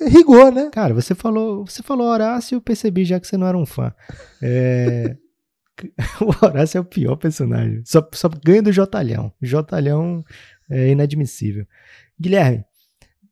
rigor, 0.06 0.52
né? 0.52 0.70
Cara, 0.72 0.94
você 0.94 1.14
falou, 1.14 1.66
você 1.66 1.82
falou 1.82 2.08
Horácio, 2.08 2.56
eu 2.56 2.60
percebi 2.60 3.04
já 3.04 3.18
que 3.18 3.26
você 3.26 3.36
não 3.36 3.46
era 3.46 3.56
um 3.56 3.66
fã. 3.66 3.92
É, 4.42 5.16
o 6.20 6.44
Horácio 6.44 6.78
é 6.78 6.80
o 6.80 6.84
pior 6.84 7.16
personagem. 7.16 7.82
Só, 7.84 8.06
só 8.12 8.28
ganha 8.44 8.62
do 8.62 8.72
Jotalhão. 8.72 9.32
Jotalhão 9.40 10.24
é 10.70 10.90
inadmissível. 10.90 11.66
Guilherme, 12.20 12.64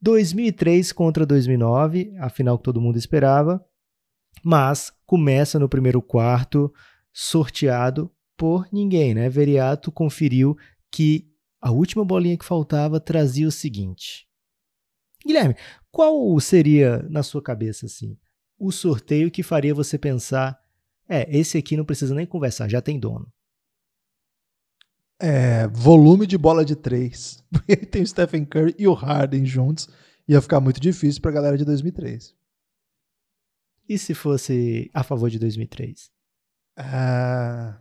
2003 0.00 0.92
contra 0.92 1.26
2009, 1.26 2.14
a 2.18 2.28
final 2.28 2.58
que 2.58 2.64
todo 2.64 2.80
mundo 2.80 2.96
esperava 2.96 3.64
mas 4.42 4.92
começa 5.04 5.58
no 5.58 5.68
primeiro 5.68 6.00
quarto 6.00 6.73
sorteado 7.12 8.11
por 8.37 8.68
ninguém, 8.73 9.14
né? 9.14 9.28
Veriato 9.28 9.90
conferiu 9.90 10.56
que 10.90 11.26
a 11.61 11.70
última 11.70 12.04
bolinha 12.04 12.37
que 12.37 12.44
faltava 12.44 13.00
trazia 13.00 13.49
o 13.49 13.52
seguinte. 13.52 14.25
Guilherme, 15.26 15.56
qual 15.90 16.38
seria 16.40 17.02
na 17.09 17.23
sua 17.23 17.42
cabeça 17.42 17.87
assim 17.87 18.16
o 18.59 18.73
sorteio 18.73 19.30
que 19.30 19.42
faria 19.42 19.75
você 19.75 19.99
pensar, 19.99 20.59
é, 21.09 21.26
esse 21.37 21.59
aqui 21.59 21.76
não 21.76 21.85
precisa 21.85 22.14
nem 22.14 22.26
conversar, 22.26 22.68
já 22.68 22.80
tem 22.80 22.99
dono? 22.99 23.30
É, 25.18 25.66
volume 25.68 26.26
de 26.26 26.37
bola 26.37 26.64
de 26.64 26.76
três. 26.76 27.45
Porque 27.50 27.76
tem 27.76 28.02
o 28.02 28.06
Stephen 28.06 28.45
Curry 28.45 28.75
e 28.78 28.87
o 28.87 28.95
Harden 28.95 29.45
juntos, 29.45 29.88
ia 30.26 30.40
ficar 30.40 30.61
muito 30.61 30.80
difícil 30.80 31.21
para 31.21 31.30
a 31.30 31.35
galera 31.35 31.59
de 31.59 31.64
2003. 31.64 32.35
E 33.88 33.99
se 33.99 34.14
fosse 34.14 34.90
a 34.92 35.02
favor 35.02 35.30
de 35.30 35.38
2003? 35.38 36.11
Ah, 36.76 37.80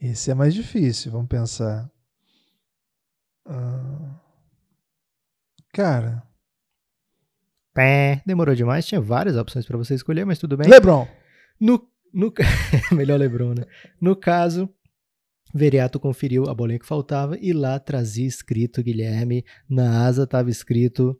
esse 0.00 0.30
é 0.30 0.34
mais 0.34 0.54
difícil, 0.54 1.12
vamos 1.12 1.28
pensar. 1.28 1.90
Ah, 3.44 4.21
cara. 5.72 6.22
Pé, 7.74 8.22
demorou 8.26 8.54
demais, 8.54 8.86
tinha 8.86 9.00
várias 9.00 9.36
opções 9.36 9.64
para 9.64 9.78
você 9.78 9.94
escolher, 9.94 10.26
mas 10.26 10.38
tudo 10.38 10.56
bem. 10.56 10.68
LeBron. 10.68 11.08
No, 11.58 11.88
no 12.12 12.32
melhor 12.92 13.18
LeBron, 13.18 13.54
né? 13.54 13.64
No 14.00 14.14
caso, 14.14 14.68
Veriato 15.54 15.98
conferiu 15.98 16.48
a 16.48 16.54
bolinha 16.54 16.78
que 16.78 16.86
faltava 16.86 17.38
e 17.40 17.52
lá 17.52 17.78
trazia 17.78 18.26
escrito 18.26 18.82
Guilherme, 18.82 19.44
na 19.68 20.04
asa 20.04 20.24
estava 20.24 20.50
escrito 20.50 21.18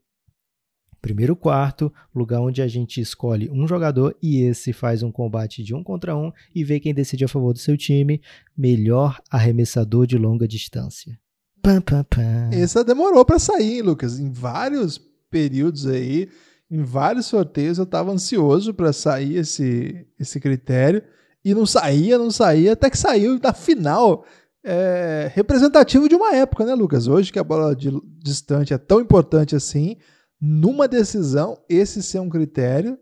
primeiro 1.03 1.35
quarto, 1.35 1.93
lugar 2.15 2.41
onde 2.41 2.63
a 2.63 2.69
gente 2.69 3.01
escolhe 3.01 3.51
um 3.51 3.67
jogador 3.67 4.17
e 4.23 4.43
esse 4.43 4.73
faz 4.73 5.03
um 5.03 5.11
combate 5.11 5.63
de 5.65 5.75
um 5.75 5.83
contra 5.83 6.17
um 6.17 6.31
e 6.55 6.63
vê 6.63 6.79
quem 6.79 6.95
decide 6.95 7.25
a 7.25 7.29
favor 7.29 7.53
do 7.53 7.59
seu 7.59 7.77
time, 7.77 8.23
melhor 8.57 9.21
arremessador 9.29 10.07
de 10.07 10.17
longa 10.17 10.47
distância. 10.47 11.19
Pam, 11.63 11.81
pam. 11.81 12.51
Essa 12.53 12.83
demorou 12.83 13.25
para 13.25 13.39
sair, 13.39 13.77
hein, 13.77 13.83
Lucas. 13.83 14.19
Em 14.19 14.33
vários 14.33 14.99
períodos 15.31 15.87
aí, 15.87 16.29
em 16.69 16.83
vários 16.83 17.27
sorteios, 17.27 17.79
eu 17.79 17.85
estava 17.85 18.11
ansioso 18.11 18.75
para 18.75 18.93
sair 18.93 19.37
esse, 19.37 20.07
esse 20.19 20.41
critério 20.41 21.03
e 21.45 21.55
não 21.55 21.65
saía, 21.65 22.19
não 22.19 22.31
saía, 22.31 22.73
até 22.73 22.91
que 22.91 22.99
saiu 22.99 23.39
na 23.39 23.53
final. 23.53 24.25
É, 24.65 25.31
representativo 25.35 26.09
de 26.09 26.15
uma 26.15 26.35
época, 26.37 26.65
né, 26.65 26.75
Lucas? 26.75 27.09
Hoje 27.09 27.33
que 27.33 27.39
a 27.39 27.45
bola 27.45 27.75
de 27.75 27.91
distante 28.19 28.73
é 28.73 28.79
tão 28.79 29.01
importante 29.01 29.57
assim, 29.57 29.97
numa 30.41 30.87
decisão, 30.87 31.61
esse 31.69 32.03
ser 32.03 32.21
um 32.21 32.29
critério. 32.29 32.99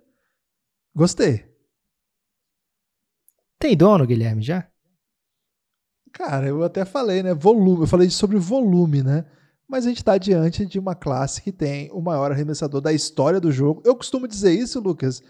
Gostei. 0.94 1.44
Tem 3.58 3.76
dono, 3.76 4.06
Guilherme, 4.06 4.42
já? 4.42 4.66
Cara, 6.12 6.46
eu 6.46 6.62
até 6.62 6.84
falei, 6.84 7.22
né? 7.22 7.34
Volume. 7.34 7.82
Eu 7.82 7.86
falei 7.86 8.10
sobre 8.10 8.38
volume, 8.38 9.02
né? 9.02 9.24
Mas 9.68 9.86
a 9.86 9.88
gente 9.88 9.98
está 9.98 10.18
diante 10.18 10.66
de 10.66 10.78
uma 10.78 10.94
classe 10.94 11.40
que 11.40 11.52
tem 11.52 11.90
o 11.92 12.00
maior 12.00 12.32
arremessador 12.32 12.80
da 12.80 12.92
história 12.92 13.40
do 13.40 13.52
jogo. 13.52 13.82
Eu 13.84 13.94
costumo 13.94 14.26
dizer 14.26 14.52
isso, 14.52 14.80
Lucas. 14.80 15.22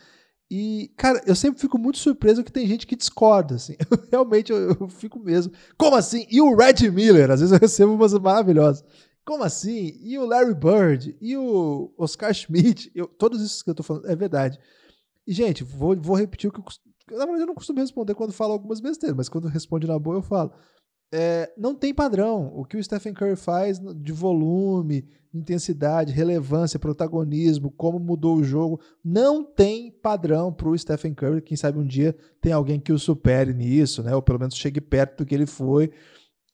E, 0.51 0.91
cara, 0.97 1.23
eu 1.27 1.37
sempre 1.37 1.61
fico 1.61 1.79
muito 1.79 1.99
surpreso 1.99 2.43
que 2.43 2.51
tem 2.51 2.67
gente 2.67 2.87
que 2.87 2.97
discorda, 2.97 3.55
assim. 3.55 3.77
Realmente, 4.11 4.51
eu, 4.51 4.71
eu, 4.81 4.89
fico 4.89 5.21
mesmo. 5.21 5.53
Como 5.79 5.95
assim? 5.95 6.27
E 6.29 6.41
o 6.41 6.57
Red 6.57 6.91
Miller? 6.91 7.31
Às 7.31 7.41
vezes 7.41 7.53
eu 7.53 7.59
recebo 7.61 7.95
umas 7.95 8.13
maravilhosas. 8.15 8.85
Como 9.25 9.45
assim? 9.45 9.97
E 10.01 10.19
o 10.19 10.25
Larry 10.25 10.55
Bird? 10.55 11.17
E 11.21 11.37
o 11.37 11.95
Oscar 11.97 12.35
Schmidt? 12.35 12.91
Eu, 12.95 13.07
todos 13.07 13.41
esses 13.43 13.63
que 13.63 13.71
eu 13.71 13.75
tô 13.75 13.83
falando, 13.83 14.09
é 14.09 14.17
verdade. 14.17 14.59
E, 15.25 15.33
gente, 15.33 15.63
vou, 15.63 15.95
vou 15.97 16.17
repetir 16.17 16.51
o 16.51 16.53
que 16.53 16.59
eu. 16.59 16.65
Na 17.11 17.25
verdade, 17.25 17.43
eu 17.43 17.47
não 17.47 17.55
costumo 17.55 17.81
responder 17.81 18.15
quando 18.15 18.33
falo 18.33 18.53
algumas 18.53 18.81
besteiras, 18.81 19.17
mas 19.17 19.29
quando 19.29 19.49
responde 19.49 19.87
na 19.87 19.99
boa, 19.99 20.17
eu 20.17 20.23
falo. 20.23 20.53
É, 21.13 21.53
não 21.57 21.75
tem 21.75 21.93
padrão. 21.93 22.53
O 22.55 22.65
que 22.65 22.77
o 22.77 22.83
Stephen 22.83 23.13
Curry 23.13 23.35
faz 23.35 23.81
de 23.81 24.13
volume, 24.13 25.09
intensidade, 25.35 26.13
relevância, 26.13 26.79
protagonismo, 26.79 27.71
como 27.71 27.99
mudou 27.99 28.37
o 28.37 28.45
jogo, 28.45 28.81
não 29.05 29.43
tem 29.45 29.91
padrão 29.91 30.53
para 30.53 30.69
o 30.69 30.79
Stephen 30.79 31.15
Curry. 31.15 31.43
Quem 31.43 31.57
sabe 31.57 31.79
um 31.79 31.87
dia 31.87 32.17
tem 32.41 32.53
alguém 32.53 32.79
que 32.79 32.93
o 32.93 32.99
supere 32.99 33.53
nisso, 33.53 34.03
né? 34.03 34.15
Ou 34.15 34.23
pelo 34.23 34.39
menos 34.39 34.55
chegue 34.55 34.81
perto 34.81 35.19
do 35.19 35.27
que 35.27 35.35
ele 35.35 35.47
foi. 35.47 35.91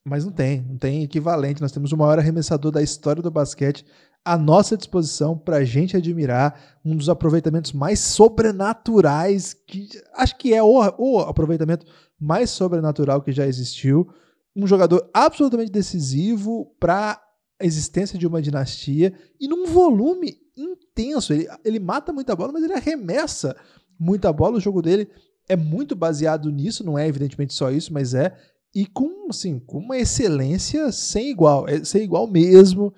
Mas 0.03 0.25
não 0.25 0.31
tem, 0.31 0.61
não 0.61 0.77
tem 0.77 1.03
equivalente. 1.03 1.61
Nós 1.61 1.71
temos 1.71 1.91
o 1.91 1.97
maior 1.97 2.17
arremessador 2.17 2.71
da 2.71 2.81
história 2.81 3.21
do 3.21 3.29
basquete 3.29 3.85
à 4.27 4.37
nossa 4.37 4.75
disposição 4.75 5.37
para 5.37 5.57
a 5.57 5.63
gente 5.63 5.95
admirar 5.95 6.77
um 6.83 6.97
dos 6.97 7.07
aproveitamentos 7.07 7.71
mais 7.71 7.99
sobrenaturais 7.99 9.53
que 9.53 9.87
acho 10.13 10.37
que 10.37 10.53
é 10.53 10.61
o, 10.61 10.79
o 10.97 11.19
aproveitamento 11.19 11.85
mais 12.19 12.49
sobrenatural 12.49 13.21
que 13.21 13.31
já 13.31 13.47
existiu. 13.47 14.05
Um 14.53 14.67
jogador 14.67 15.09
absolutamente 15.13 15.71
decisivo 15.71 16.75
para 16.77 17.21
a 17.57 17.65
existência 17.65 18.19
de 18.19 18.27
uma 18.27 18.41
dinastia 18.41 19.13
e 19.39 19.47
num 19.47 19.65
volume 19.67 20.37
intenso. 20.57 21.31
Ele, 21.31 21.47
ele 21.63 21.79
mata 21.79 22.11
muita 22.11 22.35
bola, 22.35 22.51
mas 22.51 22.63
ele 22.63 22.73
arremessa 22.73 23.55
muita 23.97 24.33
bola. 24.33 24.57
O 24.57 24.61
jogo 24.61 24.81
dele 24.81 25.09
é 25.47 25.55
muito 25.55 25.95
baseado 25.95 26.51
nisso, 26.51 26.83
não 26.83 26.99
é 26.99 27.07
evidentemente 27.07 27.53
só 27.53 27.71
isso, 27.71 27.93
mas 27.93 28.13
é 28.13 28.35
e 28.75 28.85
com, 28.85 29.27
assim, 29.29 29.57
com 29.57 29.77
uma 29.77 29.97
excelência 29.97 30.91
sem 30.91 31.31
igual, 31.31 31.67
é, 31.67 31.81
sem 31.83 32.03
igual 32.03 32.27
mesmo. 32.27 32.93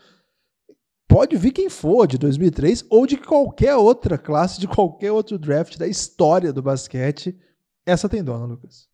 Pode 1.09 1.35
vir 1.37 1.51
quem 1.51 1.71
for 1.71 2.05
de 2.05 2.19
2003 2.19 2.85
ou 2.87 3.07
de 3.07 3.17
qualquer 3.17 3.75
outra 3.75 4.15
classe, 4.15 4.59
de 4.59 4.67
qualquer 4.67 5.11
outro 5.11 5.39
draft 5.39 5.75
da 5.75 5.87
história 5.87 6.53
do 6.53 6.61
basquete. 6.61 7.35
Essa 7.83 8.07
tem 8.07 8.23
dona, 8.23 8.45
Lucas. 8.45 8.87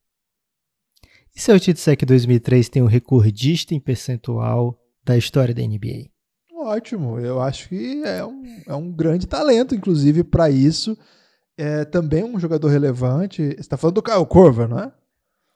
E 1.35 1.41
se 1.41 1.51
eu 1.51 1.59
te 1.59 1.73
disser 1.73 1.97
que 1.97 2.05
2003 2.05 2.69
tem 2.69 2.81
o 2.81 2.85
um 2.85 2.87
recordista 2.87 3.75
em 3.75 3.81
percentual 3.81 4.79
da 5.03 5.17
história 5.17 5.53
da 5.53 5.61
NBA? 5.61 6.09
Ótimo, 6.53 7.19
eu 7.19 7.41
acho 7.41 7.67
que 7.67 8.01
é 8.05 8.25
um, 8.25 8.43
é 8.65 8.73
um 8.73 8.89
grande 8.93 9.27
talento, 9.27 9.75
inclusive, 9.75 10.23
para 10.23 10.49
isso. 10.49 10.97
É 11.57 11.83
também 11.83 12.23
um 12.23 12.39
jogador 12.39 12.69
relevante. 12.69 13.43
Você 13.43 13.59
está 13.59 13.75
falando 13.75 13.95
do 13.95 14.01
Kyle 14.01 14.25
Korver, 14.25 14.69
não 14.69 14.79
é? 14.79 14.93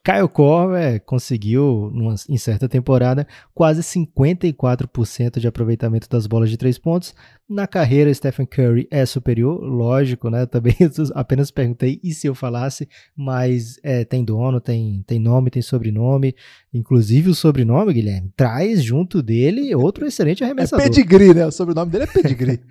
Kyle 0.02 0.30
Korver 0.30 1.02
conseguiu, 1.06 1.92
numa, 1.94 2.16
em 2.30 2.38
certa 2.38 2.70
temporada, 2.70 3.28
quase 3.54 3.82
54% 3.82 5.40
de 5.40 5.48
aproveitamento 5.48 6.08
das 6.10 6.26
bolas 6.26 6.50
de 6.50 6.58
três 6.58 6.78
pontos. 6.78 7.14
Na 7.48 7.68
carreira, 7.68 8.14
Stephen 8.14 8.46
Curry 8.46 8.88
é 8.90 9.06
superior, 9.06 9.62
lógico, 9.62 10.30
né? 10.30 10.46
Também 10.46 10.76
apenas 11.14 11.52
perguntei 11.52 12.00
e 12.02 12.14
se 12.14 12.28
eu 12.28 12.34
falasse, 12.34 12.88
mas 13.16 13.78
é, 13.84 14.06
tem 14.06 14.24
dono, 14.24 14.62
tem, 14.62 15.04
tem 15.06 15.20
nome, 15.20 15.50
tem 15.50 15.62
sobrenome. 15.62 16.34
Inclusive 16.74 17.30
o 17.30 17.36
sobrenome, 17.36 17.94
Guilherme, 17.94 18.32
traz 18.38 18.82
junto 18.82 19.22
dele 19.22 19.76
outro 19.76 20.08
excelente 20.08 20.44
é 20.44 20.46
arremessador. 20.46 20.86
É 20.86 20.90
pedigree, 20.90 21.34
né? 21.34 21.46
O 21.46 21.52
sobrenome 21.52 21.92
dele 21.92 22.06
é 22.06 22.08
pedigree. 22.08 22.62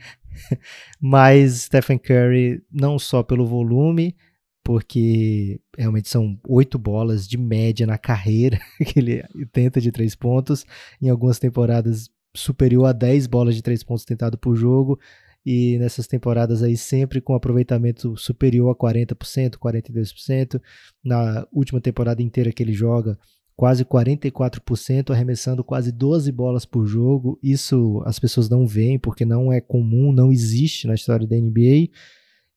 mas 0.98 1.62
Stephen 1.62 1.98
Curry, 1.98 2.62
não 2.72 2.98
só 2.98 3.22
pelo 3.22 3.46
volume, 3.46 4.16
porque 4.68 5.62
realmente 5.78 6.10
são 6.10 6.38
oito 6.46 6.78
bolas 6.78 7.26
de 7.26 7.38
média 7.38 7.86
na 7.86 7.96
carreira 7.96 8.60
que 8.84 8.98
ele 8.98 9.24
tenta 9.50 9.80
de 9.80 9.90
três 9.90 10.14
pontos. 10.14 10.66
Em 11.00 11.08
algumas 11.08 11.38
temporadas, 11.38 12.10
superior 12.36 12.84
a 12.84 12.92
10 12.92 13.28
bolas 13.28 13.54
de 13.54 13.62
três 13.62 13.82
pontos 13.82 14.04
tentado 14.04 14.36
por 14.36 14.54
jogo. 14.54 15.00
E 15.42 15.78
nessas 15.78 16.06
temporadas 16.06 16.62
aí 16.62 16.76
sempre 16.76 17.18
com 17.18 17.32
aproveitamento 17.34 18.14
superior 18.18 18.70
a 18.70 18.74
40%, 18.74 19.56
42%. 19.56 20.60
Na 21.02 21.48
última 21.50 21.80
temporada 21.80 22.22
inteira 22.22 22.52
que 22.52 22.62
ele 22.62 22.74
joga, 22.74 23.18
quase 23.56 23.86
44%, 23.86 25.12
arremessando 25.12 25.64
quase 25.64 25.90
12 25.90 26.30
bolas 26.30 26.66
por 26.66 26.86
jogo. 26.86 27.38
Isso 27.42 28.02
as 28.04 28.18
pessoas 28.18 28.50
não 28.50 28.66
veem 28.66 28.98
porque 28.98 29.24
não 29.24 29.50
é 29.50 29.62
comum, 29.62 30.12
não 30.12 30.30
existe 30.30 30.86
na 30.86 30.94
história 30.94 31.26
da 31.26 31.36
NBA. 31.36 31.88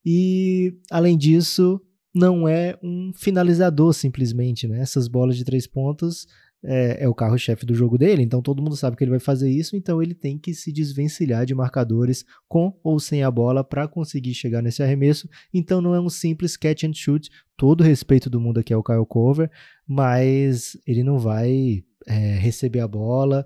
E 0.04 0.76
além 0.90 1.16
disso, 1.16 1.80
não 2.14 2.46
é 2.46 2.78
um 2.82 3.12
finalizador 3.14 3.92
simplesmente, 3.92 4.68
né? 4.68 4.80
Essas 4.80 5.08
bolas 5.08 5.36
de 5.36 5.44
três 5.44 5.66
pontos 5.66 6.26
é, 6.64 7.04
é 7.04 7.08
o 7.08 7.14
carro-chefe 7.14 7.66
do 7.66 7.74
jogo 7.74 7.98
dele, 7.98 8.22
então 8.22 8.40
todo 8.40 8.62
mundo 8.62 8.76
sabe 8.76 8.96
que 8.96 9.02
ele 9.02 9.10
vai 9.10 9.18
fazer 9.18 9.50
isso, 9.50 9.76
então 9.76 10.00
ele 10.00 10.14
tem 10.14 10.38
que 10.38 10.54
se 10.54 10.72
desvencilhar 10.72 11.44
de 11.44 11.54
marcadores 11.54 12.24
com 12.48 12.78
ou 12.84 13.00
sem 13.00 13.22
a 13.22 13.30
bola 13.30 13.64
para 13.64 13.88
conseguir 13.88 14.34
chegar 14.34 14.62
nesse 14.62 14.82
arremesso. 14.82 15.28
Então 15.52 15.80
não 15.80 15.94
é 15.94 16.00
um 16.00 16.08
simples 16.08 16.56
catch 16.56 16.84
and 16.84 16.94
shoot. 16.94 17.28
Todo 17.56 17.82
respeito 17.82 18.30
do 18.30 18.40
mundo 18.40 18.60
aqui 18.60 18.72
é 18.72 18.76
o 18.76 18.82
Kyle 18.82 19.06
Cover, 19.06 19.50
mas 19.86 20.76
ele 20.86 21.02
não 21.02 21.18
vai 21.18 21.82
é, 22.06 22.36
receber 22.36 22.80
a 22.80 22.88
bola, 22.88 23.44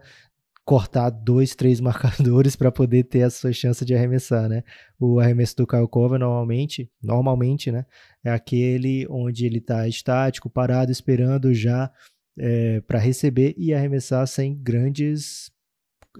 cortar 0.66 1.10
dois, 1.10 1.54
três 1.54 1.80
marcadores 1.80 2.56
para 2.56 2.72
poder 2.72 3.04
ter 3.04 3.22
a 3.22 3.30
sua 3.30 3.52
chance 3.52 3.84
de 3.84 3.94
arremessar, 3.94 4.48
né? 4.48 4.64
O 4.98 5.20
arremesso 5.20 5.56
do 5.56 5.66
Kyle 5.66 5.88
Cover 5.88 6.18
normalmente, 6.18 6.90
normalmente, 7.00 7.70
né, 7.70 7.86
é 8.24 8.30
aquele 8.30 9.06
onde 9.08 9.46
ele 9.46 9.58
está 9.58 9.86
estático, 9.86 10.50
parado, 10.50 10.90
esperando 10.90 11.54
já 11.54 11.90
é, 12.36 12.80
para 12.80 12.98
receber 12.98 13.54
e 13.56 13.72
arremessar 13.72 14.26
sem 14.26 14.54
grandes 14.54 15.50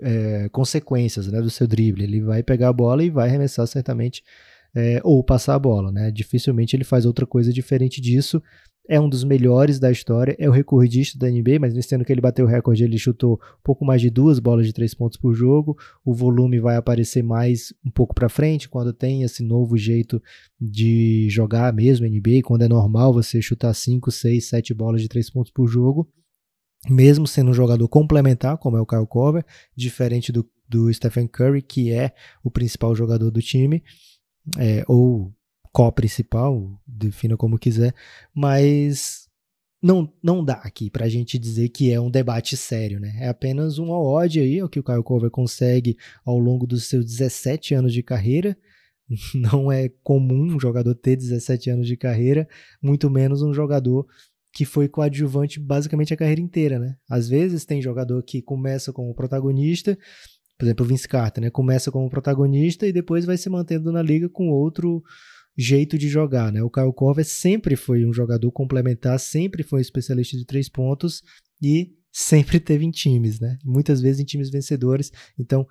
é, 0.01 0.49
consequências 0.51 1.27
né, 1.27 1.43
do 1.43 1.51
seu 1.51 1.67
drible. 1.67 2.05
Ele 2.05 2.21
vai 2.21 2.43
pegar 2.43 2.69
a 2.69 2.73
bola 2.73 3.03
e 3.03 3.11
vai 3.11 3.29
arremessar 3.29 3.67
certamente 3.67 4.23
é, 4.75 5.01
ou 5.03 5.25
passar 5.25 5.55
a 5.55 5.59
bola. 5.59 5.91
Né? 5.91 6.11
Dificilmente 6.11 6.77
ele 6.77 6.85
faz 6.85 7.05
outra 7.05 7.27
coisa 7.27 7.53
diferente 7.53 8.01
disso 8.01 8.41
é 8.89 9.01
um 9.01 9.09
dos 9.09 9.25
melhores 9.25 9.79
da 9.79 9.91
história, 9.91 10.37
é 10.39 10.49
o 10.49 10.53
recordista 10.53 11.19
da 11.19 11.29
NBA, 11.29 11.59
mas 11.61 11.75
nesse 11.75 11.95
ano 11.95 12.05
que 12.05 12.13
ele 12.13 12.21
bateu 12.21 12.45
o 12.45 12.49
recorde, 12.49 12.85
ele 12.85 12.99
chutou 12.99 13.35
um 13.35 13.63
pouco 13.63 13.85
mais 13.85 14.01
de 14.01 14.11
duas 14.11 14.39
bolas 14.39 14.67
de 14.67 14.73
três 14.73 14.95
pontos 14.95 15.19
por 15.19 15.35
jogo. 15.35 15.77
O 16.05 16.15
volume 16.15 16.61
vai 16.61 16.77
aparecer 16.77 17.23
mais 17.23 17.73
um 17.85 17.91
pouco 17.91 18.15
para 18.15 18.29
frente, 18.29 18.69
quando 18.69 18.93
tem 18.93 19.23
esse 19.23 19.43
novo 19.43 19.77
jeito 19.77 20.23
de 20.61 21.29
jogar 21.29 21.73
mesmo 21.73 22.07
NBA, 22.07 22.43
quando 22.45 22.63
é 22.63 22.69
normal 22.69 23.13
você 23.13 23.43
chutar 23.43 23.75
cinco, 23.75 24.11
seis, 24.11 24.49
sete 24.49 24.73
bolas 24.73 25.03
de 25.03 25.09
três 25.09 25.29
pontos 25.31 25.51
por 25.51 25.67
jogo. 25.67 26.09
Mesmo 26.89 27.27
sendo 27.27 27.51
um 27.51 27.55
jogador 27.55 27.89
complementar, 27.89 28.57
como 28.59 28.77
é 28.77 28.81
o 28.81 28.87
Kyle 28.87 29.07
Cover, 29.07 29.45
diferente 29.77 30.31
do, 30.31 30.49
do 30.69 30.93
Stephen 30.93 31.27
Curry, 31.27 31.63
que 31.63 31.93
é 31.93 32.15
o 32.45 32.51
principal 32.51 32.95
jogador 32.95 33.31
do 33.31 33.43
time, 33.43 33.83
é, 34.57 34.85
ou 34.87 35.35
co-principal, 35.77 36.73
defina 36.87 37.37
como 37.37 37.59
quiser, 37.59 37.95
mas 38.35 39.29
não, 39.83 40.11
não 40.23 40.43
dá 40.43 40.55
aqui 40.55 40.89
pra 40.89 41.07
gente 41.07 41.39
dizer 41.39 41.69
que 41.69 41.93
é 41.93 42.01
um 42.01 42.11
debate 42.11 42.57
sério, 42.57 42.99
né? 42.99 43.15
É 43.21 43.29
apenas 43.29 43.77
uma 43.77 44.01
ode 44.01 44.41
aí, 44.41 44.63
o 44.63 44.71
que 44.71 44.81
o 44.81 44.83
Kyle 44.83 45.03
Cover 45.03 45.31
consegue 45.31 45.99
ao 46.25 46.39
longo 46.39 46.67
dos 46.67 46.89
seus 46.89 47.05
17 47.05 47.75
anos 47.75 47.93
de 47.93 48.03
carreira. 48.03 48.57
Não 49.35 49.71
é 49.71 49.91
comum 50.03 50.55
um 50.55 50.59
jogador 50.59 50.95
ter 50.95 51.15
17 51.15 51.69
anos 51.69 51.87
de 51.87 51.95
carreira, 51.95 52.49
muito 52.81 53.11
menos 53.11 53.43
um 53.43 53.53
jogador 53.53 54.07
que 54.55 54.65
foi 54.65 54.89
coadjuvante 54.89 55.61
basicamente 55.61 56.15
a 56.15 56.17
carreira 56.17 56.41
inteira, 56.41 56.79
né? 56.79 56.97
Às 57.07 57.29
vezes 57.29 57.67
tem 57.67 57.83
jogador 57.83 58.23
que 58.23 58.41
começa 58.41 58.95
como 58.95 59.15
protagonista, 59.15 59.95
por 60.57 60.65
exemplo, 60.65 60.87
o 60.87 60.89
Vince 60.89 61.07
Carter, 61.07 61.45
né? 61.45 61.51
Começa 61.51 61.93
como 61.93 62.09
protagonista 62.09 62.87
e 62.87 62.95
depois 62.95 63.27
vai 63.27 63.37
se 63.37 63.51
mantendo 63.51 63.93
na 63.93 64.01
liga 64.01 64.27
com 64.27 64.49
outro 64.49 65.05
jeito 65.57 65.97
de 65.97 66.09
jogar, 66.09 66.53
né? 66.53 66.63
O 66.63 66.71
Kyle 66.71 66.93
Korver 66.93 67.25
sempre 67.25 67.77
foi 67.77 68.05
um 68.05 68.13
jogador 68.13 68.51
complementar, 68.53 69.19
sempre 69.19 69.63
foi 69.63 69.79
um 69.79 69.83
especialista 69.83 70.37
de 70.37 70.45
três 70.45 70.69
pontos 70.69 71.23
e 71.63 71.95
sempre 72.13 72.61
teve 72.61 72.85
em 72.85 72.91
times, 72.91 73.41
né? 73.41 73.59
Muitas 73.65 74.01
vezes 74.01 74.21
em 74.21 74.25
times 74.25 74.51
vencedores. 74.51 75.11
Então, 75.39 75.67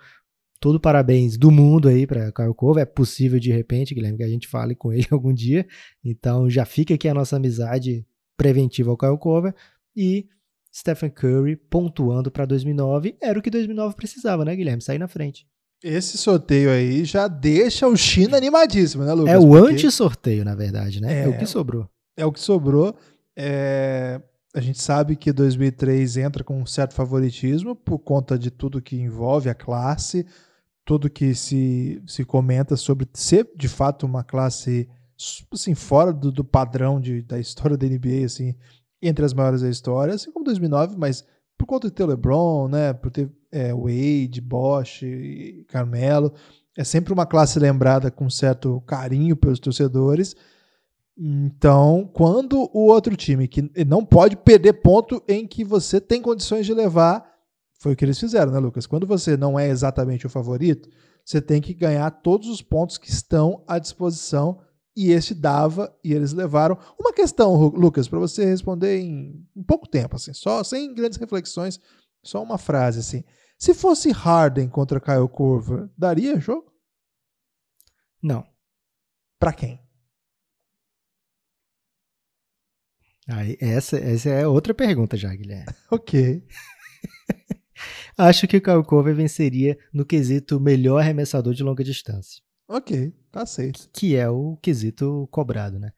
todo 0.60 0.80
parabéns 0.80 1.38
do 1.38 1.52
mundo 1.52 1.88
aí 1.88 2.08
para 2.08 2.32
Kyle 2.32 2.54
Korver. 2.54 2.84
É 2.84 2.86
possível 2.86 3.40
de 3.40 3.52
repente, 3.52 3.94
Guilherme, 3.94 4.18
que 4.18 4.24
a 4.24 4.30
gente 4.30 4.48
fale 4.48 4.76
com 4.76 4.92
ele 4.94 5.08
algum 5.12 5.34
dia. 5.34 5.68
Então, 6.04 6.50
já 6.50 6.66
fica 6.66 6.96
aqui 6.96 7.08
a 7.08 7.14
nossa 7.14 7.36
amizade 7.36 8.06
preventiva 8.36 8.92
ao 8.92 8.98
Kyle 8.98 9.18
Korver 9.18 9.54
e 9.96 10.28
Stephen 10.74 11.10
Curry 11.10 11.56
pontuando 11.56 12.30
para 12.30 12.46
2009. 12.46 13.16
Era 13.22 13.40
o 13.40 13.42
que 13.42 13.50
2009 13.50 13.96
precisava, 13.96 14.44
né, 14.44 14.56
Guilherme? 14.56 14.82
Sair 14.82 15.00
na 15.00 15.08
frente. 15.08 15.48
Esse 15.88 16.18
sorteio 16.18 16.72
aí 16.72 17.06
já 17.06 17.28
deixa 17.28 17.88
o 17.88 17.96
China 17.96 18.36
animadíssimo, 18.36 19.04
né, 19.04 19.14
Lucas? 19.14 19.36
É 19.36 19.38
o 19.38 19.48
Porque... 19.48 19.74
anti-sorteio, 19.74 20.44
na 20.44 20.56
verdade, 20.56 21.00
né? 21.00 21.22
É, 21.22 21.24
é, 21.26 21.28
o 21.28 21.38
que 21.38 21.46
sobrou. 21.46 21.88
É 22.18 22.26
o 22.26 22.32
que 22.32 22.40
sobrou. 22.40 22.98
É... 23.38 24.20
A 24.56 24.60
gente 24.60 24.82
sabe 24.82 25.16
que 25.16 25.32
2003 25.32 26.18
entra 26.18 26.44
com 26.44 26.60
um 26.60 26.66
certo 26.66 26.96
favoritismo 26.96 27.76
por 27.76 28.00
conta 28.00 28.36
de 28.36 28.50
tudo 28.50 28.82
que 28.82 28.96
envolve 28.96 29.48
a 29.48 29.54
classe, 29.54 30.26
tudo 30.84 31.08
que 31.08 31.36
se, 31.36 32.02
se 32.08 32.26
comenta 32.26 32.76
sobre 32.76 33.08
ser 33.14 33.48
de 33.56 33.68
fato 33.68 34.08
uma 34.08 34.24
classe 34.24 34.90
assim, 35.54 35.76
fora 35.76 36.12
do, 36.12 36.32
do 36.32 36.44
padrão 36.44 37.00
de, 37.00 37.22
da 37.22 37.38
história 37.38 37.78
da 37.78 37.86
NBA, 37.86 38.26
assim, 38.26 38.56
entre 39.00 39.24
as 39.24 39.36
maiores 39.36 39.62
da 39.62 39.70
história, 39.70 40.16
assim 40.16 40.32
como 40.32 40.46
2009, 40.46 40.96
mas 40.98 41.24
por 41.58 41.66
conta 41.66 41.88
de 41.88 41.94
ter 41.94 42.04
o 42.04 42.08
LeBron, 42.08 42.68
né, 42.68 42.94
por 42.94 43.12
ter 43.12 43.30
é, 43.52 43.74
Wade, 43.74 44.42
Bosch 44.42 45.02
Carmelo. 45.68 46.34
É 46.78 46.84
sempre 46.84 47.14
uma 47.14 47.26
classe 47.26 47.58
lembrada 47.60 48.12
com 48.12 48.30
certo 48.30 48.82
carinho 48.82 49.36
pelos 49.36 49.60
torcedores. 49.60 50.36
Então, 51.18 52.10
quando 52.14 52.70
o 52.74 52.88
outro 52.88 53.16
time 53.16 53.48
que 53.48 53.72
não 53.88 54.06
pode 54.06 54.36
perder 54.36 54.74
ponto 54.74 55.24
em 55.28 55.48
que 55.48 55.64
você 55.64 56.02
tem 56.02 56.22
condições 56.22 56.66
de 56.66 56.74
levar, 56.74 57.26
foi 57.80 57.94
o 57.94 57.96
que 57.96 58.04
eles 58.04 58.20
fizeram, 58.20 58.52
né, 58.52 58.60
Lucas? 58.60 58.86
Quando 58.86 59.08
você 59.08 59.38
não 59.38 59.58
é 59.58 59.70
exatamente 59.70 60.26
o 60.26 60.30
favorito, 60.30 60.90
você 61.24 61.42
tem 61.42 61.62
que 61.62 61.74
ganhar 61.74 62.12
todos 62.12 62.50
os 62.50 62.62
pontos 62.62 62.98
que 62.98 63.10
estão 63.10 63.64
à 63.66 63.80
disposição 63.80 64.60
e 64.96 65.12
esse 65.12 65.34
dava 65.34 65.96
e 66.04 66.14
eles 66.14 66.32
levaram. 66.32 66.78
Uma 66.98 67.14
questão, 67.14 67.54
Lucas, 67.68 68.08
para 68.08 68.20
você 68.20 68.46
responder 68.46 69.00
em, 69.00 69.46
em, 69.56 69.64
pouco 69.64 69.88
tempo, 69.88 70.16
assim, 70.16 70.34
só 70.34 70.64
sem 70.64 70.94
grandes 70.94 71.18
reflexões, 71.18 71.80
só 72.24 72.42
uma 72.42 72.58
frase 72.58 73.00
assim. 73.00 73.24
Se 73.58 73.74
fosse 73.74 74.12
Harden 74.12 74.70
contra 74.70 75.00
Kyle 75.00 75.28
Korver, 75.30 75.90
daria 75.98 76.40
jogo? 76.40 76.74
Não. 78.22 78.46
Para 79.40 79.54
quem? 79.54 79.80
Aí, 83.28 83.58
essa, 83.60 83.98
essa 83.98 84.30
é 84.30 84.48
outra 84.48 84.74
pergunta 84.74 85.18
já, 85.18 85.34
Guilherme. 85.34 85.74
ok. 85.92 86.46
Acho 88.18 88.48
que 88.48 88.58
o 88.58 88.62
Kyle 88.62 88.84
Korver 88.84 89.16
venceria 89.16 89.78
no 89.92 90.06
quesito 90.06 90.60
melhor 90.60 91.00
arremessador 91.00 91.54
de 91.54 91.64
longa 91.64 91.84
distância. 91.84 92.45
Ok, 92.68 93.14
tá 93.32 93.44
aceito. 93.44 93.90
Que 93.94 94.16
é 94.16 94.30
o 94.30 94.58
quesito 94.58 95.28
cobrado, 95.32 95.80
né? 95.80 95.92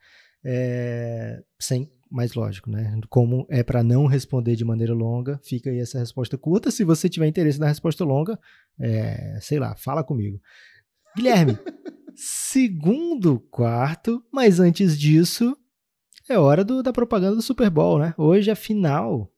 É, 0.44 1.44
sem 1.60 1.92
mais 2.10 2.34
lógico, 2.34 2.70
né? 2.70 3.00
Como 3.10 3.46
é 3.50 3.64
para 3.64 3.84
não 3.84 4.06
responder 4.06 4.56
de 4.56 4.66
maneira 4.66 4.94
longa, 4.94 5.40
fica 5.44 5.70
aí 5.70 5.80
essa 5.80 6.00
resposta 6.00 6.38
curta. 6.38 6.72
Se 6.72 6.84
você 6.84 7.10
tiver 7.10 7.28
interesse 7.28 7.60
na 7.60 7.68
resposta 7.68 8.04
longa, 8.04 8.40
é, 8.80 9.38
sei 9.42 9.60
lá, 9.60 9.76
fala 9.76 10.04
comigo. 10.04 10.40
Guilherme, 11.16 11.58
segundo 12.16 13.40
quarto, 13.40 14.24
mas 14.32 14.60
antes 14.60 14.98
disso, 14.98 15.58
é 16.30 16.38
hora 16.38 16.64
do, 16.64 16.82
da 16.84 16.94
propaganda 16.94 17.36
do 17.36 17.42
Super 17.42 17.70
Bowl, 17.70 18.00
né? 18.00 18.14
Hoje 18.18 18.50
é 18.50 18.54
a 18.54 18.56
final 18.56 19.32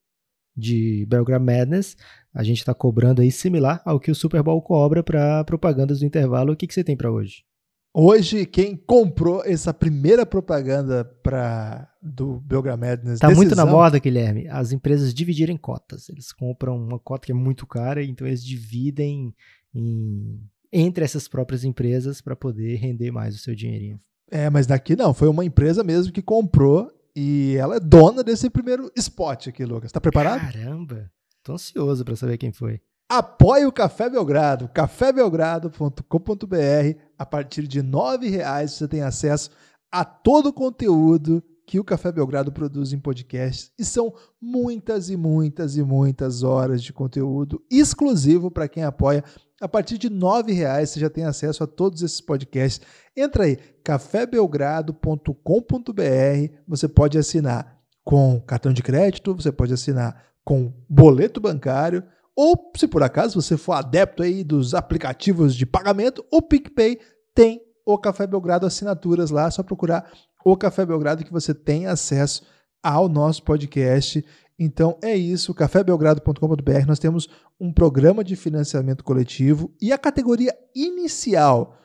de 0.60 1.06
Belgrade 1.08 1.44
Madness. 1.44 1.96
A 2.34 2.44
gente 2.44 2.60
está 2.60 2.74
cobrando 2.74 3.22
aí 3.22 3.32
similar 3.32 3.82
ao 3.86 4.00
que 4.00 4.12
o 4.12 4.16
Super 4.16 4.44
Bowl 4.44 4.62
cobra 4.62 5.02
para 5.02 5.44
propagandas 5.46 6.00
do 6.00 6.06
intervalo. 6.06 6.54
O 6.54 6.56
que, 6.56 6.68
que 6.68 6.74
você 6.74 6.84
tem 6.84 6.96
para 6.96 7.12
hoje? 7.12 7.44
Hoje, 7.92 8.46
quem 8.46 8.76
comprou 8.76 9.44
essa 9.44 9.74
primeira 9.74 10.26
propaganda 10.26 11.04
para 11.24 11.90
do 12.02 12.40
Belgram 12.40 12.78
Madness... 12.78 13.20
Tá 13.20 13.32
muito 13.32 13.56
na 13.56 13.66
moda, 13.66 13.98
Guilherme, 13.98 14.48
as 14.48 14.72
empresas 14.72 15.14
dividirem 15.14 15.58
cotas. 15.58 16.08
Eles 16.08 16.32
compram 16.32 16.78
uma 16.78 17.00
cota 17.00 17.26
que 17.26 17.32
é 17.32 17.36
muito 17.36 17.66
cara, 17.66 18.04
então 18.04 18.28
eles 18.28 18.46
dividem 18.46 19.34
em, 19.74 20.40
entre 20.72 21.04
essas 21.04 21.28
próprias 21.28 21.64
empresas 21.64 22.22
para 22.22 22.36
poder 22.36 22.76
render 22.76 23.12
mais 23.12 23.36
o 23.36 23.40
seu 23.40 23.56
dinheirinho. 23.56 24.00
É, 24.32 24.50
mas 24.52 24.68
daqui 24.68 24.96
não, 24.96 25.12
foi 25.12 25.28
uma 25.28 25.44
empresa 25.44 25.84
mesmo 25.84 26.14
que 26.14 26.22
comprou 26.22 26.92
e 27.22 27.58
ela 27.58 27.76
é 27.76 27.82
dona 27.82 28.24
desse 28.24 28.50
primeiro 28.50 28.90
spot 28.96 29.50
aqui, 29.50 29.66
Lucas. 29.66 29.92
Tá 29.92 30.00
preparado? 30.00 30.40
Caramba, 30.40 31.12
tô 31.44 31.52
ansioso 31.52 32.06
para 32.06 32.16
saber 32.16 32.38
quem 32.38 32.54
foi. 32.54 32.80
Apoie 33.10 33.66
o 33.66 33.74
Café 33.74 34.10
Belgrado, 34.10 34.70
cafébelgrado.com.br. 34.70 37.00
A 37.18 37.26
partir 37.26 37.68
de 37.68 37.82
R$ 37.82 38.30
reais 38.30 38.72
você 38.72 38.88
tem 38.88 39.02
acesso 39.02 39.52
a 39.92 40.06
todo 40.06 40.48
o 40.48 40.54
conteúdo 40.54 41.44
que 41.70 41.80
o 41.80 41.84
Café 41.84 42.12
Belgrado 42.12 42.52
produz 42.52 42.94
em 42.94 42.98
podcasts 42.98 43.72
e 43.78 43.86
são 43.86 44.12
muitas 44.42 45.12
e 45.12 45.16
muitas 45.16 45.78
e 45.78 45.84
muitas 45.84 46.42
horas 46.42 46.82
de 46.82 46.92
conteúdo 46.92 47.64
exclusivo 47.70 48.50
para 48.50 48.68
quem 48.68 48.82
apoia. 48.82 49.24
A 49.62 49.68
partir 49.68 50.00
de 50.00 50.08
R$ 50.08 50.52
reais 50.52 50.90
você 50.90 51.00
já 51.00 51.12
tem 51.12 51.26
acesso 51.26 51.64
a 51.64 51.68
todos 51.68 52.02
esses 52.02 52.20
podcasts. 52.20 52.82
Entra 53.16 53.44
aí, 53.44 53.60
cafébelgrado.com.br. 53.84 56.54
Você 56.68 56.88
pode 56.88 57.20
assinar 57.20 57.80
com 58.04 58.42
cartão 58.42 58.74
de 58.74 58.82
crédito, 58.82 59.36
você 59.36 59.52
pode 59.52 59.72
assinar 59.72 60.24
com 60.44 60.74
boleto 60.90 61.40
bancário 61.40 62.04
ou, 62.36 62.72
se 62.76 62.88
por 62.88 63.04
acaso 63.04 63.40
você 63.40 63.56
for 63.56 63.74
adepto 63.74 64.24
aí 64.24 64.44
dos 64.44 64.74
aplicativos 64.74 65.56
de 65.56 65.68
pagamento, 65.68 66.26
o 66.32 66.42
PicPay 66.42 66.98
tem 67.36 67.62
o 67.94 67.98
Café 67.98 68.28
Belgrado 68.28 68.68
assinaturas 68.68 69.32
lá, 69.32 69.48
é 69.48 69.52
só 69.52 69.64
procurar 69.64 70.12
o 70.46 70.56
Café 70.56 70.86
Belgrado 70.86 71.24
que 71.24 71.32
você 71.32 71.54
tem 71.54 71.88
acesso 71.88 72.44
ao 72.84 73.10
nosso 73.10 73.44
podcast 73.44 74.24
Então 74.58 74.98
é 75.02 75.16
isso, 75.16 75.54
cafébelgrado.com.br. 75.54 76.86
Nós 76.86 77.00
temos 77.00 77.28
um 77.60 77.74
programa 77.74 78.24
de 78.24 78.36
financiamento 78.36 79.04
coletivo 79.04 79.74
e 79.82 79.92
a 79.92 79.98
categoria 79.98 80.54
inicial. 80.76 81.78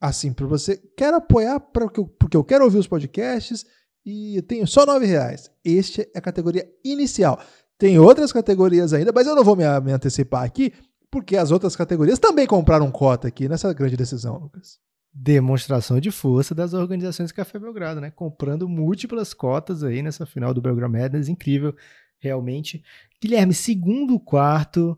Assim, 0.00 0.32
para 0.32 0.46
você 0.46 0.76
quer 0.96 1.14
apoiar 1.14 1.58
pra, 1.58 1.88
porque 1.88 2.36
eu 2.36 2.44
quero 2.44 2.64
ouvir 2.64 2.78
os 2.78 2.86
podcasts 2.86 3.64
e 4.04 4.42
tenho 4.42 4.66
só 4.66 4.84
nove 4.84 5.06
reais. 5.06 5.50
Este 5.64 6.02
é 6.14 6.18
a 6.18 6.20
categoria 6.20 6.68
inicial. 6.84 7.40
Tem 7.78 7.98
outras 7.98 8.32
categorias 8.32 8.92
ainda, 8.92 9.12
mas 9.12 9.26
eu 9.26 9.34
não 9.34 9.44
vou 9.44 9.56
me, 9.56 9.64
me 9.80 9.92
antecipar 9.92 10.44
aqui, 10.44 10.72
porque 11.10 11.36
as 11.36 11.50
outras 11.50 11.74
categorias 11.74 12.18
também 12.18 12.46
compraram 12.46 12.90
cota 12.90 13.28
aqui 13.28 13.48
nessa 13.48 13.72
grande 13.72 13.96
decisão, 13.96 14.36
Lucas 14.36 14.85
demonstração 15.18 15.98
de 15.98 16.10
força 16.10 16.54
das 16.54 16.74
organizações 16.74 17.32
Café 17.32 17.58
Belgrado, 17.58 18.00
né? 18.00 18.10
Comprando 18.10 18.68
múltiplas 18.68 19.32
cotas 19.32 19.82
aí 19.82 20.02
nessa 20.02 20.26
final 20.26 20.52
do 20.52 20.60
Belgrado 20.60 20.92
Madness, 20.92 21.28
incrível, 21.28 21.74
realmente. 22.18 22.84
Guilherme, 23.20 23.54
segundo 23.54 24.20
quarto, 24.20 24.96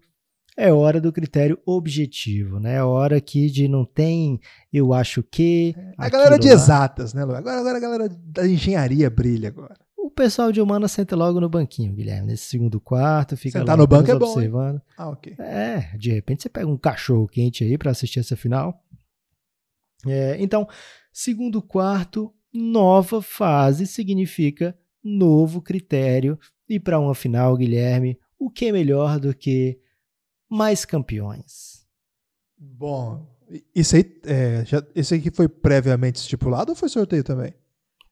é 0.57 0.72
hora 0.72 1.00
do 1.00 1.12
critério 1.12 1.57
objetivo, 1.64 2.59
né? 2.59 2.74
É 2.74 2.83
hora 2.83 3.16
aqui 3.18 3.48
de 3.48 3.68
não 3.68 3.85
tem, 3.85 4.40
eu 4.72 4.92
acho 4.92 5.22
que. 5.22 5.72
A 5.96 6.09
galera 6.09 6.37
de 6.37 6.48
lá. 6.48 6.54
exatas, 6.54 7.14
né, 7.14 7.24
Lu? 7.24 7.37
Agora, 7.37 7.61
agora 7.61 7.76
a 7.76 7.81
galera 7.81 8.09
da 8.09 8.46
engenharia 8.46 9.09
brilha 9.09 9.48
agora. 9.48 9.76
O 9.96 10.11
pessoal 10.11 10.50
de 10.50 10.61
humana 10.61 10.88
senta 10.88 11.14
logo 11.14 11.38
no 11.38 11.48
banquinho, 11.48 11.92
Guilherme, 11.92 12.26
nesse 12.26 12.46
segundo 12.46 12.81
quarto, 12.81 13.37
fica 13.37 13.61
Sentar 13.61 13.76
lá 13.76 13.83
no 13.83 13.87
banco 13.87 14.11
é 14.11 14.18
bom, 14.18 14.33
observando. 14.33 14.76
Hein? 14.76 14.83
Ah, 14.96 15.11
ok. 15.11 15.37
É, 15.38 15.96
de 15.96 16.11
repente 16.11 16.42
você 16.42 16.48
pega 16.48 16.66
um 16.66 16.76
cachorro 16.76 17.28
quente 17.28 17.62
aí 17.62 17.78
para 17.78 17.92
assistir 17.92 18.18
essa 18.18 18.37
final. 18.37 18.83
É, 20.06 20.37
então, 20.40 20.66
segundo 21.12 21.61
quarto, 21.61 22.32
nova 22.52 23.20
fase 23.20 23.87
significa 23.87 24.76
novo 25.02 25.61
critério. 25.61 26.38
E 26.68 26.78
para 26.78 26.98
uma 26.98 27.14
final, 27.14 27.56
Guilherme, 27.56 28.18
o 28.38 28.50
que 28.50 28.66
é 28.66 28.72
melhor 28.72 29.18
do 29.18 29.34
que 29.34 29.80
mais 30.48 30.84
campeões? 30.84 31.87
Bom, 32.56 33.26
isso 33.74 33.96
aí, 33.96 34.20
é, 34.24 34.64
já, 34.64 34.82
isso 34.94 35.14
aí 35.14 35.30
foi 35.30 35.48
previamente 35.48 36.16
estipulado 36.16 36.72
ou 36.72 36.76
foi 36.76 36.88
sorteio 36.88 37.24
também? 37.24 37.54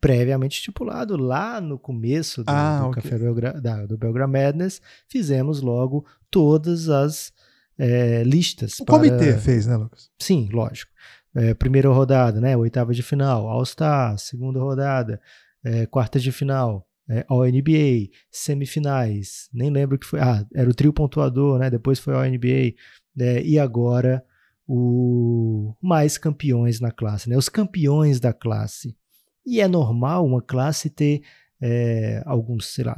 Previamente 0.01 0.57
estipulado 0.57 1.17
lá 1.17 1.61
no 1.61 1.79
começo 1.79 2.45
do, 2.45 2.51
ah, 2.51 2.81
do 2.81 2.89
okay. 2.89 3.03
Café 3.03 3.19
Belgra, 3.19 3.61
da, 3.61 3.87
do 3.87 3.99
Belgra 3.99 4.27
Madness, 4.27 4.81
fizemos 5.09 5.61
logo 5.61 6.07
todas 6.31 6.89
as 6.89 7.33
é, 7.79 8.23
listas. 8.23 8.79
O 8.79 8.85
para... 8.85 8.97
comitê 8.97 9.37
fez, 9.39 9.67
né, 9.67 9.77
Lucas? 9.77 10.11
Sim, 10.19 10.49
lógico 10.53 10.91
é, 11.37 11.53
primeira 11.53 11.91
rodada, 11.91 12.41
né? 12.41 12.57
Oitava 12.57 12.95
de 12.95 13.03
final, 13.03 13.47
All-Star, 13.47 14.19
segunda 14.19 14.59
rodada, 14.59 15.21
é, 15.63 15.85
quartas 15.85 16.23
de 16.23 16.33
final, 16.33 16.89
é, 17.09 17.25
All-NBA, 17.29 18.09
semifinais, 18.31 19.49
nem 19.53 19.71
lembro 19.71 19.99
que 19.99 20.07
foi. 20.07 20.19
Ah, 20.19 20.45
era 20.55 20.69
o 20.69 20.75
trio 20.75 20.93
pontuador, 20.93 21.59
né? 21.59 21.69
Depois 21.69 21.99
foi 21.99 22.15
All-NBA, 22.15 22.75
né? 23.15 23.43
e 23.43 23.59
agora 23.59 24.25
o 24.67 25.75
mais 25.81 26.17
campeões 26.17 26.81
na 26.81 26.91
classe, 26.91 27.29
né? 27.29 27.37
Os 27.37 27.51
campeões 27.51 28.19
da 28.19 28.33
classe. 28.33 28.97
E 29.45 29.61
é 29.61 29.69
normal 29.69 30.27
uma 30.27 30.43
classe 30.43 30.89
ter 30.91 31.23
é, 31.61 32.23
alguns, 32.25 32.67
sei 32.67 32.85
lá, 32.85 32.97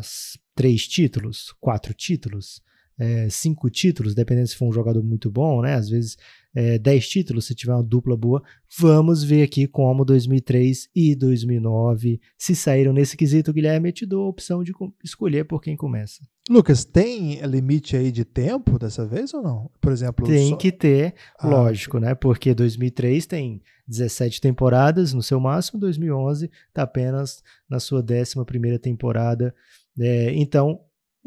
três 0.55 0.87
títulos, 0.87 1.55
quatro 1.61 1.93
títulos, 1.93 2.63
é, 2.99 3.29
cinco 3.29 3.69
títulos, 3.69 4.15
dependendo 4.15 4.47
se 4.47 4.57
for 4.57 4.67
um 4.67 4.73
jogador 4.73 5.03
muito 5.03 5.31
bom, 5.31 5.61
né? 5.61 5.75
Às 5.75 5.89
vezes 5.89 6.17
é, 6.55 6.79
10 6.79 7.09
títulos 7.09 7.47
se 7.47 7.55
tiver 7.55 7.75
uma 7.75 7.83
dupla 7.83 8.17
boa. 8.17 8.43
Vamos 8.79 9.23
ver 9.23 9.43
aqui 9.43 9.67
como 9.67 10.05
2003 10.05 10.89
e 10.95 11.15
2009 11.15 12.21
se 12.37 12.55
saíram 12.55 12.93
nesse 12.93 13.17
quesito, 13.17 13.53
Guilherme. 13.53 13.89
Eu 13.89 13.93
te 13.93 14.07
dou 14.07 14.27
a 14.27 14.29
opção 14.29 14.63
de 14.63 14.73
escolher 15.05 15.45
por 15.45 15.61
quem 15.61 15.77
começa. 15.77 16.23
Lucas, 16.49 16.85
tem 16.85 17.41
limite 17.43 17.95
aí 17.95 18.11
de 18.11 18.25
tempo 18.25 18.79
dessa 18.79 19.07
vez 19.07 19.35
ou 19.35 19.43
não? 19.43 19.71
Por 19.81 19.93
exemplo, 19.93 20.27
tem 20.27 20.51
só... 20.51 20.57
que 20.57 20.73
ter, 20.73 21.15
ah, 21.39 21.47
lógico, 21.47 21.99
né? 21.99 22.15
Porque 22.15 22.55
2003 22.55 23.27
tem 23.27 23.63
17 23.87 24.41
temporadas 24.41 25.13
no 25.13 25.23
seu 25.23 25.39
máximo, 25.39 25.79
2011 25.79 26.51
está 26.69 26.83
apenas 26.83 27.43
na 27.69 27.79
sua 27.79 28.01
11 28.01 28.45
primeira 28.47 28.79
temporada. 28.79 29.55
É, 30.01 30.33
então, 30.35 30.81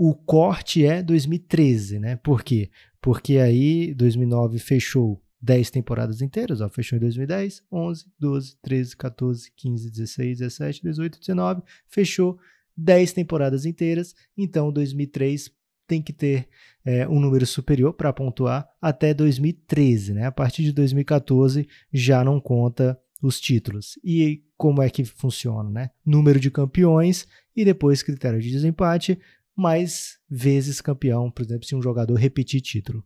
o 0.04 0.16
corte 0.16 0.84
é 0.84 1.04
2013, 1.04 2.00
né? 2.00 2.16
Por 2.16 2.42
quê? 2.42 2.72
Porque 3.00 3.38
aí 3.38 3.94
2009 3.94 4.58
fechou 4.58 5.22
10 5.40 5.70
temporadas 5.70 6.24
inteiras, 6.24 6.60
ó, 6.60 6.68
fechou 6.70 6.98
em 6.98 7.00
2010, 7.02 7.62
11, 7.72 8.06
12, 8.20 8.58
13, 8.64 8.98
14, 8.98 9.52
15, 9.56 9.92
16, 9.92 10.40
17, 10.40 10.82
18, 10.82 11.20
19, 11.20 11.62
fechou 11.88 12.40
10 12.76 13.14
temporadas 13.14 13.64
inteiras, 13.64 14.16
então 14.36 14.72
2003 14.72 15.52
tem 15.86 16.02
que 16.02 16.14
ter 16.14 16.48
é, 16.84 17.08
um 17.08 17.20
número 17.20 17.46
superior 17.46 17.94
para 17.94 18.12
pontuar 18.12 18.68
até 18.82 19.14
2013, 19.14 20.16
né? 20.16 20.26
A 20.26 20.32
partir 20.32 20.64
de 20.64 20.72
2014 20.72 21.68
já 21.94 22.24
não 22.24 22.40
conta 22.40 23.00
os 23.22 23.40
títulos. 23.40 24.00
E 24.04 24.44
como 24.58 24.82
é 24.82 24.90
que 24.90 25.06
funciona, 25.06 25.70
né? 25.70 25.92
Número 26.04 26.40
de 26.40 26.50
campeões 26.50 27.28
e 27.56 27.64
depois 27.64 28.02
critério 28.02 28.42
de 28.42 28.50
desempate 28.50 29.20
mais 29.56 30.18
vezes 30.30 30.82
campeão, 30.82 31.30
por 31.30 31.44
exemplo, 31.44 31.66
se 31.66 31.76
um 31.76 31.82
jogador 31.82 32.16
repetir 32.16 32.62
título. 32.62 33.04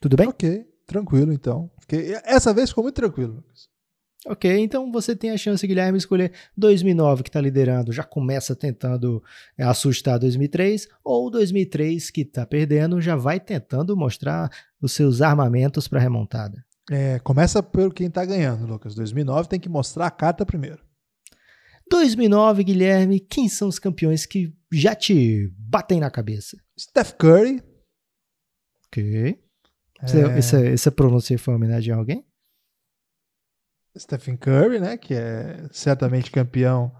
Tudo 0.00 0.16
bem? 0.16 0.28
Ok, 0.28 0.64
tranquilo 0.86 1.32
então. 1.32 1.70
Fiquei... 1.80 2.14
Essa 2.24 2.52
vez 2.52 2.70
ficou 2.70 2.84
muito 2.84 2.96
tranquilo, 2.96 3.36
Lucas. 3.36 3.68
Ok, 4.28 4.58
então 4.58 4.90
você 4.90 5.14
tem 5.14 5.30
a 5.30 5.36
chance, 5.36 5.64
Guilherme, 5.64 5.98
escolher 5.98 6.32
2009 6.56 7.22
que 7.22 7.28
está 7.28 7.40
liderando, 7.40 7.92
já 7.92 8.02
começa 8.02 8.56
tentando 8.56 9.22
é, 9.56 9.62
assustar 9.62 10.18
2003, 10.18 10.88
ou 11.04 11.30
2003 11.30 12.10
que 12.10 12.22
está 12.22 12.44
perdendo, 12.44 13.00
já 13.00 13.14
vai 13.14 13.38
tentando 13.38 13.96
mostrar 13.96 14.50
os 14.82 14.90
seus 14.92 15.22
armamentos 15.22 15.86
para 15.86 16.00
remontada. 16.00 16.64
É, 16.90 17.20
começa 17.20 17.62
pelo 17.62 17.92
quem 17.92 18.08
está 18.08 18.24
ganhando, 18.24 18.66
Lucas. 18.66 18.96
2009 18.96 19.48
tem 19.48 19.60
que 19.60 19.68
mostrar 19.68 20.06
a 20.06 20.10
carta 20.10 20.44
primeiro. 20.44 20.82
2009, 21.88 22.64
Guilherme, 22.64 23.20
quem 23.20 23.48
são 23.48 23.68
os 23.68 23.78
campeões 23.78 24.26
que 24.26 24.52
já 24.72 24.94
te 24.94 25.52
batem 25.58 26.00
na 26.00 26.10
cabeça? 26.10 26.56
Steph 26.78 27.12
Curry. 27.12 27.62
Ok. 28.86 29.38
É... 30.02 30.38
Essa, 30.38 30.66
essa 30.66 30.92
pronúncia 30.92 31.38
foi 31.38 31.54
uma 31.54 31.58
homenagem 31.58 31.92
a 31.92 31.96
alguém? 31.96 32.24
Stephen 33.98 34.36
Curry, 34.36 34.78
né? 34.78 34.96
Que 34.96 35.14
é 35.14 35.66
certamente 35.72 36.30
campeão 36.30 36.92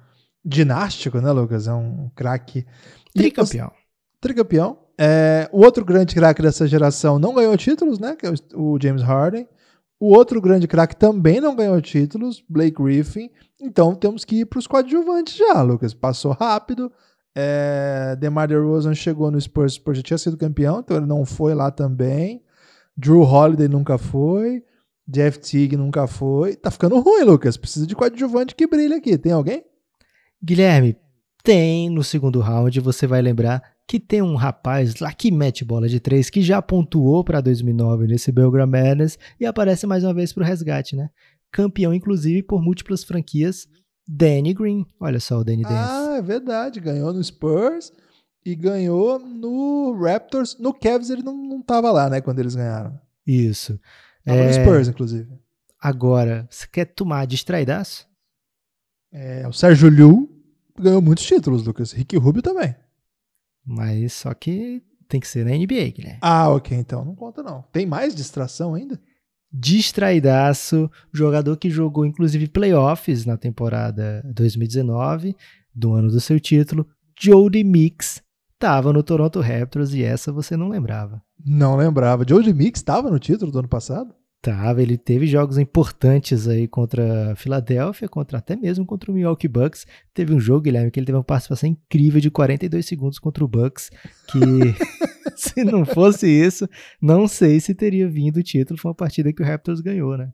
dinástico, 0.45 1.21
né, 1.21 1.31
Lucas? 1.31 1.67
É 1.67 1.73
um 1.73 2.11
craque. 2.15 2.67
Tricampeão. 3.15 3.73
Tricampeão. 4.21 4.79
É, 4.99 5.49
o 5.53 5.63
outro 5.63 5.85
grande 5.85 6.15
craque 6.15 6.41
dessa 6.41 6.67
geração 6.67 7.19
não 7.19 7.35
ganhou 7.35 7.57
títulos, 7.57 7.99
né? 7.99 8.17
Que 8.17 8.27
é 8.27 8.33
o 8.55 8.79
James 8.81 9.03
Harden. 9.03 9.47
O 10.01 10.15
outro 10.15 10.41
grande 10.41 10.67
craque 10.67 10.97
também 10.97 11.41
não 11.41 11.57
ganhou 11.57 11.81
títulos, 11.81 12.43
Blake 12.49 12.83
Griffin. 12.83 13.31
Então 13.61 13.95
temos 13.95 14.25
que 14.25 14.41
ir 14.41 14.47
para 14.47 14.59
os 14.59 14.67
coadjuvantes 14.67 15.37
já, 15.37 15.63
Lucas. 15.63 15.95
Passou 15.95 16.33
rápido. 16.33 16.93
É, 17.39 18.17
DeMar 18.17 18.49
DeRozan 18.49 18.95
chegou 18.95 19.31
no 19.31 19.39
Spurs, 19.39 19.73
o 19.73 19.77
Spurs 19.77 19.99
já 19.99 20.03
tinha 20.03 20.17
sido 20.17 20.39
campeão, 20.39 20.81
então 20.81 20.97
ele 20.97 21.05
não 21.05 21.27
foi 21.27 21.55
lá 21.55 21.71
também. 21.71 22.43
Drew 22.97 23.21
Holiday 23.21 23.69
nunca 23.69 23.99
foi. 23.99 24.65
Jeff 25.07 25.39
Teague 25.39 25.77
nunca 25.77 26.07
foi. 26.07 26.57
Tá 26.57 26.71
ficando 26.71 26.99
ruim, 26.99 27.25
Lucas. 27.25 27.59
Precisa 27.59 27.87
de 27.87 27.95
coadjuvante 27.95 28.55
que 28.55 28.67
brilha 28.67 28.97
aqui. 28.97 29.19
Tem 29.19 29.33
alguém? 29.33 29.63
Guilherme, 30.43 30.97
tem 31.45 31.91
no 31.91 32.03
segundo 32.03 32.41
round. 32.41 32.81
Você 32.81 33.07
vai 33.07 33.21
lembrar 33.21 33.63
que 33.87 34.01
tem 34.01 34.23
um 34.23 34.35
rapaz 34.35 34.99
lá 34.99 35.13
que 35.13 35.31
mete 35.31 35.65
bola 35.65 35.89
de 35.89 36.01
três 36.01 36.31
que 36.31 36.41
já 36.41 36.61
pontuou 36.63 37.23
para 37.23 37.43
2009 37.43 38.07
nesse 38.07 38.33
Belgrade 38.33 38.71
Madness 38.71 39.19
e 39.39 39.45
aparece 39.45 39.87
mais 39.87 40.03
uma 40.03 40.15
vez 40.15 40.33
para 40.33 40.43
o 40.43 40.47
resgate, 40.47 40.97
né? 40.97 41.11
Campeão, 41.53 41.95
inclusive, 41.95 42.43
por 42.43 42.61
múltiplas 42.63 43.05
franquias, 43.05 43.69
Danny 44.07 44.55
Green. 44.55 44.87
Olha 45.01 45.21
só 45.21 45.39
o 45.39 45.45
Danny 45.45 45.63
Dance. 45.63 45.75
Ah, 45.75 46.17
é 46.19 46.23
verdade. 46.23 46.81
Ganhou 46.81 47.13
no 47.13 47.23
Spurs 47.23 47.93
e 48.45 48.55
ganhou 48.55 49.19
no 49.19 49.99
Raptors. 50.01 50.57
No 50.59 50.73
Cavs 50.73 51.11
ele 51.11 51.23
não, 51.23 51.37
não 51.37 51.63
tava 51.63 51.91
lá, 51.91 52.09
né? 52.09 52.21
Quando 52.21 52.39
eles 52.39 52.55
ganharam. 52.55 52.99
Isso. 53.27 53.79
Tava 54.25 54.39
é... 54.39 54.47
no 54.47 54.53
Spurs, 54.53 54.89
inclusive. 54.89 55.29
Agora, 55.81 56.47
você 56.51 56.67
quer 56.67 56.85
tomar 56.87 57.27
distraidaço? 57.27 58.07
É, 59.13 59.47
o 59.47 59.53
Sérgio 59.53 59.89
Liu 59.89 60.31
ganhou 60.79 61.01
muitos 61.01 61.25
títulos, 61.25 61.65
Lucas. 61.65 61.93
Rick 61.93 62.17
Rubio 62.17 62.43
também. 62.43 62.75
Mas 63.65 64.13
só 64.13 64.33
que 64.33 64.83
tem 65.09 65.21
que 65.21 65.29
ser 65.29 65.45
na 65.45 65.53
NBA, 65.53 65.91
Guilherme. 65.91 66.19
Ah, 66.21 66.49
ok, 66.51 66.77
então 66.77 67.05
não 67.05 67.15
conta 67.15 67.43
não. 67.43 67.63
Tem 67.73 67.87
mais 67.87 68.15
distração 68.15 68.75
ainda? 68.75 69.01
Distraidaço, 69.53 70.91
jogador 71.13 71.57
que 71.57 71.71
jogou 71.71 72.05
inclusive 72.05 72.49
playoffs 72.49 73.25
na 73.25 73.37
temporada 73.37 74.23
2019, 74.35 75.35
do 75.75 75.93
ano 75.95 76.11
do 76.11 76.21
seu 76.21 76.41
título, 76.41 76.87
Jody 77.19 77.65
Mix, 77.65 78.23
estava 78.55 78.93
no 78.93 79.03
Toronto 79.03 79.41
Raptors 79.41 79.95
e 79.95 80.03
essa 80.03 80.33
você 80.33 80.57
não 80.57 80.69
lembrava. 80.69 81.23
Não 81.45 81.77
lembrava. 81.77 82.25
Jody 82.29 82.53
Mix 82.53 82.81
estava 82.81 83.11
no 83.11 83.19
título 83.19 83.53
do 83.53 83.59
ano 83.59 83.69
passado? 83.69 84.15
Tava, 84.43 84.81
ele 84.81 84.97
teve 84.97 85.27
jogos 85.27 85.59
importantes 85.59 86.47
aí 86.47 86.69
contra 86.69 87.33
a 87.33 87.37
Filadélfia, 87.37 88.09
contra 88.09 88.39
até 88.39 88.55
mesmo 88.55 88.87
contra 88.87 89.11
o 89.11 89.15
Milwaukee 89.15 89.49
Bucks. 89.49 89.87
Teve 90.15 90.33
um 90.33 90.39
jogo, 90.39 90.63
Guilherme, 90.63 90.91
que 90.91 91.01
ele 91.01 91.07
teve 91.07 91.19
uma 91.19 91.25
participação 91.25 91.69
incrível 91.69 92.21
de 92.21 92.31
42 92.31 92.87
segundos 92.87 93.19
contra 93.19 93.45
o 93.45 93.49
Bucks, 93.49 93.91
que 94.29 94.39
se 95.41 95.63
não 95.65 95.85
fosse 95.85 96.27
isso, 96.27 96.69
não 97.01 97.29
sei 97.29 97.61
se 97.61 97.75
teria 97.75 98.09
vindo 98.09 98.39
o 98.39 98.43
título. 98.43 98.79
Foi 98.79 98.91
uma 98.91 98.95
partida 98.95 99.33
que 99.33 99.43
o 99.43 99.47
Raptors 99.47 99.81
ganhou, 99.81 100.17
né? 100.17 100.33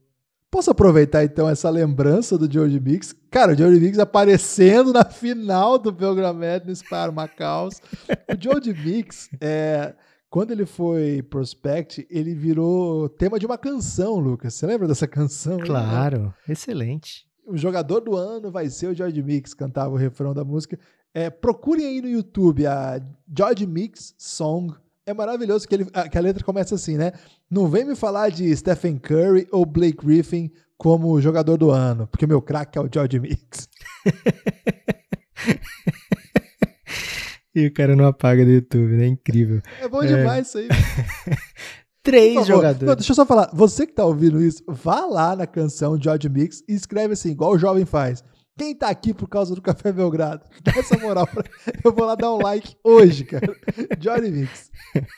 Posso 0.53 0.71
aproveitar 0.71 1.25
então 1.25 1.49
essa 1.49 1.71
lembrança 1.71 2.37
do 2.37 2.51
George 2.51 2.79
Mix? 2.79 3.15
Cara, 3.31 3.53
o 3.53 3.57
George 3.57 3.81
Mix 3.81 3.99
aparecendo 3.99 4.93
na 4.93 5.03
final 5.03 5.79
do 5.79 5.91
Belgram 5.91 6.35
Madness 6.35 6.83
para 6.83 7.11
o 7.11 7.15
Macaus. 7.15 7.81
O 8.29 8.39
George 8.39 8.75
Mix, 8.75 9.31
é, 9.41 9.95
quando 10.29 10.51
ele 10.51 10.67
foi 10.67 11.23
prospect, 11.23 12.07
ele 12.11 12.35
virou 12.35 13.09
tema 13.09 13.39
de 13.39 13.47
uma 13.47 13.57
canção, 13.57 14.19
Lucas. 14.19 14.53
Você 14.53 14.67
lembra 14.67 14.87
dessa 14.87 15.09
canção? 15.09 15.57
Claro, 15.59 16.21
né? 16.21 16.35
excelente. 16.51 17.27
O 17.47 17.57
jogador 17.57 18.01
do 18.01 18.15
ano 18.15 18.51
vai 18.51 18.69
ser 18.69 18.89
o 18.89 18.95
George 18.95 19.23
Mix, 19.23 19.55
cantava 19.55 19.95
o 19.95 19.97
refrão 19.97 20.35
da 20.35 20.45
música. 20.45 20.79
É, 21.15 21.31
procurem 21.31 21.87
aí 21.87 22.03
no 22.03 22.09
YouTube 22.09 22.67
a 22.67 23.01
George 23.35 23.67
Mix 23.67 24.15
Song 24.19 24.75
é 25.07 25.13
maravilhoso 25.13 25.67
que, 25.67 25.75
ele, 25.75 25.87
que 26.11 26.19
a 26.19 26.21
letra 26.21 26.45
começa 26.45 26.75
assim, 26.75 26.97
né? 26.97 27.13
Não 27.51 27.69
vem 27.69 27.85
me 27.85 27.97
falar 27.97 28.31
de 28.31 28.55
Stephen 28.57 28.99
Curry 28.99 29.49
ou 29.51 29.67
Blake 29.67 30.05
Griffin 30.05 30.51
como 30.79 31.21
jogador 31.21 31.57
do 31.57 31.71
ano, 31.71 32.07
porque 32.07 32.27
meu 32.27 32.43
craque 32.43 32.79
é 32.79 32.81
o 32.81 32.89
George 32.93 33.21
Mix. 33.21 33.69
e 37.55 37.67
o 37.67 37.73
cara 37.73 37.95
não 37.95 38.07
apaga 38.07 38.45
do 38.45 38.51
YouTube, 38.51 38.95
né? 38.95 39.07
Incrível. 39.07 39.61
É 39.81 39.89
bom 39.89 40.05
demais 40.05 40.49
isso 40.49 40.59
aí. 40.59 40.69
Três 42.03 42.47
jogadores. 42.47 42.87
Não, 42.87 42.97
deixa 42.97 43.13
eu 43.13 43.17
só 43.17 43.25
falar. 43.25 43.51
Você 43.53 43.87
que 43.87 43.93
tá 43.93 44.05
ouvindo 44.05 44.43
isso, 44.43 44.63
vá 44.67 45.07
lá 45.07 45.37
na 45.37 45.47
canção 45.47 46.01
George 46.01 46.29
Mix 46.29 46.65
e 46.69 46.75
escreve 46.75 47.13
assim, 47.13 47.31
igual 47.31 47.53
o 47.53 47.59
jovem 47.59 47.85
faz. 47.85 48.25
Quem 48.59 48.75
tá 48.77 48.89
aqui 48.89 49.15
por 49.15 49.29
causa 49.29 49.55
do 49.55 49.63
Café 49.63 49.93
Belgrado? 49.93 50.45
Dá 50.63 50.73
essa 50.77 50.99
moral 50.99 51.27
pra... 51.27 51.45
Eu 51.83 51.93
vou 51.93 52.07
lá 52.07 52.15
dar 52.15 52.33
um 52.33 52.43
like 52.43 52.77
hoje, 52.85 53.25
cara. 53.25 53.55
Johnny 53.99 54.31
Mix. 54.31 54.71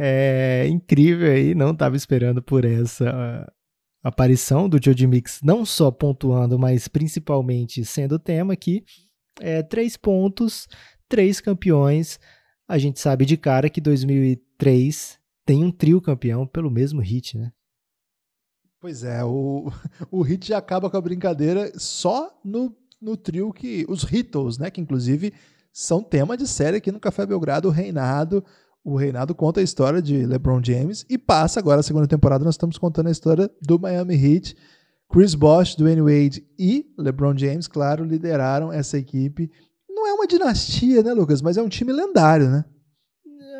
É 0.00 0.64
incrível 0.68 1.28
aí, 1.28 1.56
não 1.56 1.74
tava 1.74 1.96
esperando 1.96 2.40
por 2.40 2.64
essa 2.64 3.52
aparição 4.00 4.68
do 4.68 4.78
Johnny 4.78 5.08
Mix, 5.08 5.40
não 5.42 5.64
só 5.66 5.90
pontuando, 5.90 6.56
mas 6.56 6.86
principalmente 6.86 7.84
sendo 7.84 8.14
o 8.14 8.18
tema 8.18 8.52
aqui. 8.52 8.84
É, 9.40 9.60
três 9.60 9.96
pontos, 9.96 10.68
três 11.08 11.40
campeões. 11.40 12.20
A 12.68 12.78
gente 12.78 13.00
sabe 13.00 13.24
de 13.24 13.36
cara 13.36 13.68
que 13.68 13.80
2003 13.80 15.18
tem 15.44 15.64
um 15.64 15.72
trio 15.72 16.00
campeão 16.00 16.46
pelo 16.46 16.70
mesmo 16.70 17.00
hit, 17.00 17.36
né? 17.36 17.50
Pois 18.80 19.02
é, 19.02 19.24
o, 19.24 19.72
o 20.10 20.22
Hit 20.22 20.48
já 20.48 20.58
acaba 20.58 20.88
com 20.88 20.96
a 20.96 21.00
brincadeira 21.00 21.72
só 21.76 22.30
no, 22.44 22.74
no 23.00 23.16
trio 23.16 23.52
que. 23.52 23.84
Os 23.88 24.02
Hittles, 24.02 24.58
né? 24.58 24.70
Que 24.70 24.80
inclusive 24.80 25.32
são 25.72 26.02
tema 26.02 26.36
de 26.36 26.46
série 26.46 26.76
aqui 26.76 26.92
no 26.92 27.00
Café 27.00 27.26
Belgrado, 27.26 27.68
o 27.68 27.72
Reinado. 27.72 28.44
O 28.84 28.96
Reinado 28.96 29.34
conta 29.34 29.60
a 29.60 29.62
história 29.62 30.00
de 30.00 30.24
LeBron 30.24 30.62
James 30.64 31.04
e 31.10 31.18
passa 31.18 31.60
agora 31.60 31.80
a 31.80 31.82
segunda 31.82 32.06
temporada. 32.06 32.44
Nós 32.44 32.54
estamos 32.54 32.78
contando 32.78 33.08
a 33.08 33.12
história 33.12 33.50
do 33.60 33.78
Miami 33.78 34.14
Heat. 34.14 34.56
Chris 35.10 35.34
Bosh, 35.34 35.74
Dwayne 35.74 36.02
Wade 36.02 36.46
e 36.58 36.86
LeBron 36.98 37.36
James, 37.36 37.66
claro, 37.66 38.04
lideraram 38.04 38.72
essa 38.72 38.98
equipe. 38.98 39.50
Não 39.88 40.06
é 40.06 40.12
uma 40.12 40.26
dinastia, 40.26 41.02
né, 41.02 41.12
Lucas? 41.12 41.40
Mas 41.40 41.56
é 41.56 41.62
um 41.62 41.68
time 41.68 41.92
lendário, 41.92 42.48
né? 42.50 42.64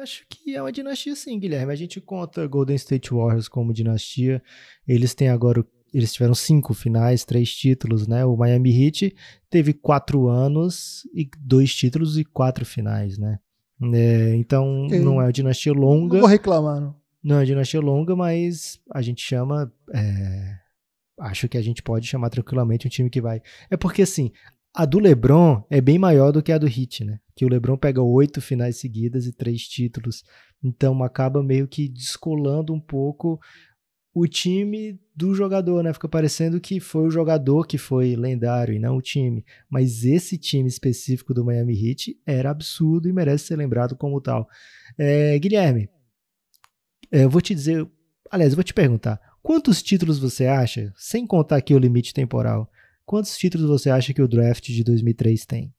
Acho 0.02 0.24
que 0.28 0.54
é 0.54 0.62
uma 0.62 0.72
dinastia 0.72 1.14
sim, 1.14 1.38
Guilherme. 1.38 1.72
A 1.72 1.76
gente 1.76 2.00
conta 2.00 2.46
Golden 2.46 2.76
State 2.76 3.12
Warriors 3.12 3.48
como 3.48 3.72
dinastia. 3.72 4.42
Eles 4.86 5.14
têm 5.14 5.28
agora, 5.28 5.64
eles 5.92 6.12
tiveram 6.12 6.34
cinco 6.34 6.74
finais, 6.74 7.24
três 7.24 7.54
títulos, 7.54 8.06
né? 8.06 8.24
O 8.24 8.36
Miami 8.36 8.70
Heat 8.70 9.14
teve 9.50 9.72
quatro 9.72 10.28
anos 10.28 11.06
e 11.14 11.28
dois 11.38 11.74
títulos 11.74 12.18
e 12.18 12.24
quatro 12.24 12.64
finais, 12.64 13.18
né? 13.18 13.38
É, 13.94 14.34
então 14.34 14.86
okay. 14.86 14.98
não 14.98 15.20
é 15.20 15.26
uma 15.26 15.32
dinastia 15.32 15.72
longa. 15.72 16.14
Não 16.14 16.22
vou 16.22 16.28
reclamar, 16.28 16.80
não. 16.80 16.96
Não 17.22 17.36
é 17.36 17.38
uma 17.40 17.46
dinastia 17.46 17.80
longa, 17.80 18.16
mas 18.16 18.80
a 18.92 19.02
gente 19.02 19.22
chama. 19.22 19.72
É, 19.94 20.58
acho 21.20 21.48
que 21.48 21.58
a 21.58 21.62
gente 21.62 21.82
pode 21.82 22.06
chamar 22.06 22.30
tranquilamente 22.30 22.86
um 22.86 22.90
time 22.90 23.10
que 23.10 23.20
vai. 23.20 23.40
É 23.70 23.76
porque 23.76 24.02
assim, 24.02 24.32
a 24.74 24.84
do 24.84 24.98
LeBron 24.98 25.64
é 25.70 25.80
bem 25.80 25.98
maior 25.98 26.32
do 26.32 26.42
que 26.42 26.52
a 26.52 26.58
do 26.58 26.66
Heat, 26.66 27.04
né? 27.04 27.20
Que 27.34 27.44
o 27.44 27.48
LeBron 27.48 27.76
pega 27.76 28.02
oito 28.02 28.40
finais 28.40 28.78
seguidas 28.78 29.26
e 29.26 29.32
três 29.32 29.62
títulos. 29.62 30.24
Então 30.62 31.02
acaba 31.02 31.42
meio 31.42 31.66
que 31.66 31.88
descolando 31.88 32.72
um 32.72 32.80
pouco 32.80 33.40
o 34.14 34.26
time 34.26 35.00
do 35.14 35.34
jogador, 35.34 35.82
né? 35.82 35.92
Fica 35.92 36.08
parecendo 36.08 36.60
que 36.60 36.80
foi 36.80 37.06
o 37.06 37.10
jogador 37.10 37.66
que 37.66 37.78
foi 37.78 38.16
lendário 38.16 38.74
e 38.74 38.78
não 38.78 38.96
o 38.96 39.02
time. 39.02 39.44
Mas 39.70 40.04
esse 40.04 40.36
time 40.36 40.68
específico 40.68 41.32
do 41.32 41.44
Miami 41.44 41.74
Heat 41.74 42.20
era 42.26 42.50
absurdo 42.50 43.08
e 43.08 43.12
merece 43.12 43.46
ser 43.46 43.56
lembrado 43.56 43.96
como 43.96 44.20
tal. 44.20 44.48
É, 44.96 45.38
Guilherme, 45.38 45.88
é, 47.12 47.24
eu 47.24 47.30
vou 47.30 47.40
te 47.40 47.54
dizer. 47.54 47.88
Aliás, 48.30 48.52
eu 48.52 48.56
vou 48.56 48.64
te 48.64 48.74
perguntar: 48.74 49.20
quantos 49.42 49.82
títulos 49.82 50.18
você 50.18 50.46
acha, 50.46 50.92
sem 50.96 51.26
contar 51.26 51.56
aqui 51.56 51.74
o 51.74 51.78
limite 51.78 52.12
temporal, 52.12 52.70
Quantos 53.08 53.38
títulos 53.38 53.66
você 53.66 53.88
acha 53.88 54.12
que 54.12 54.20
o 54.20 54.28
draft 54.28 54.66
de 54.66 54.84
2003 54.84 55.46
tem? 55.46 55.72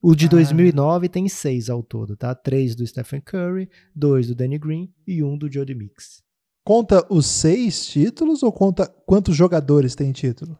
O 0.00 0.14
de 0.14 0.26
ah. 0.26 0.28
2009 0.28 1.08
tem 1.08 1.28
seis 1.28 1.68
ao 1.68 1.82
todo, 1.82 2.16
tá? 2.16 2.36
Três 2.36 2.76
do 2.76 2.86
Stephen 2.86 3.20
Curry, 3.20 3.68
dois 3.92 4.28
do 4.28 4.34
Danny 4.36 4.56
Green 4.56 4.94
e 5.04 5.24
um 5.24 5.36
do 5.36 5.52
Jody 5.52 5.74
Mix. 5.74 6.22
Conta 6.64 7.04
os 7.10 7.26
seis 7.26 7.84
títulos 7.84 8.44
ou 8.44 8.52
conta 8.52 8.86
quantos 9.04 9.34
jogadores 9.34 9.96
tem 9.96 10.12
título? 10.12 10.56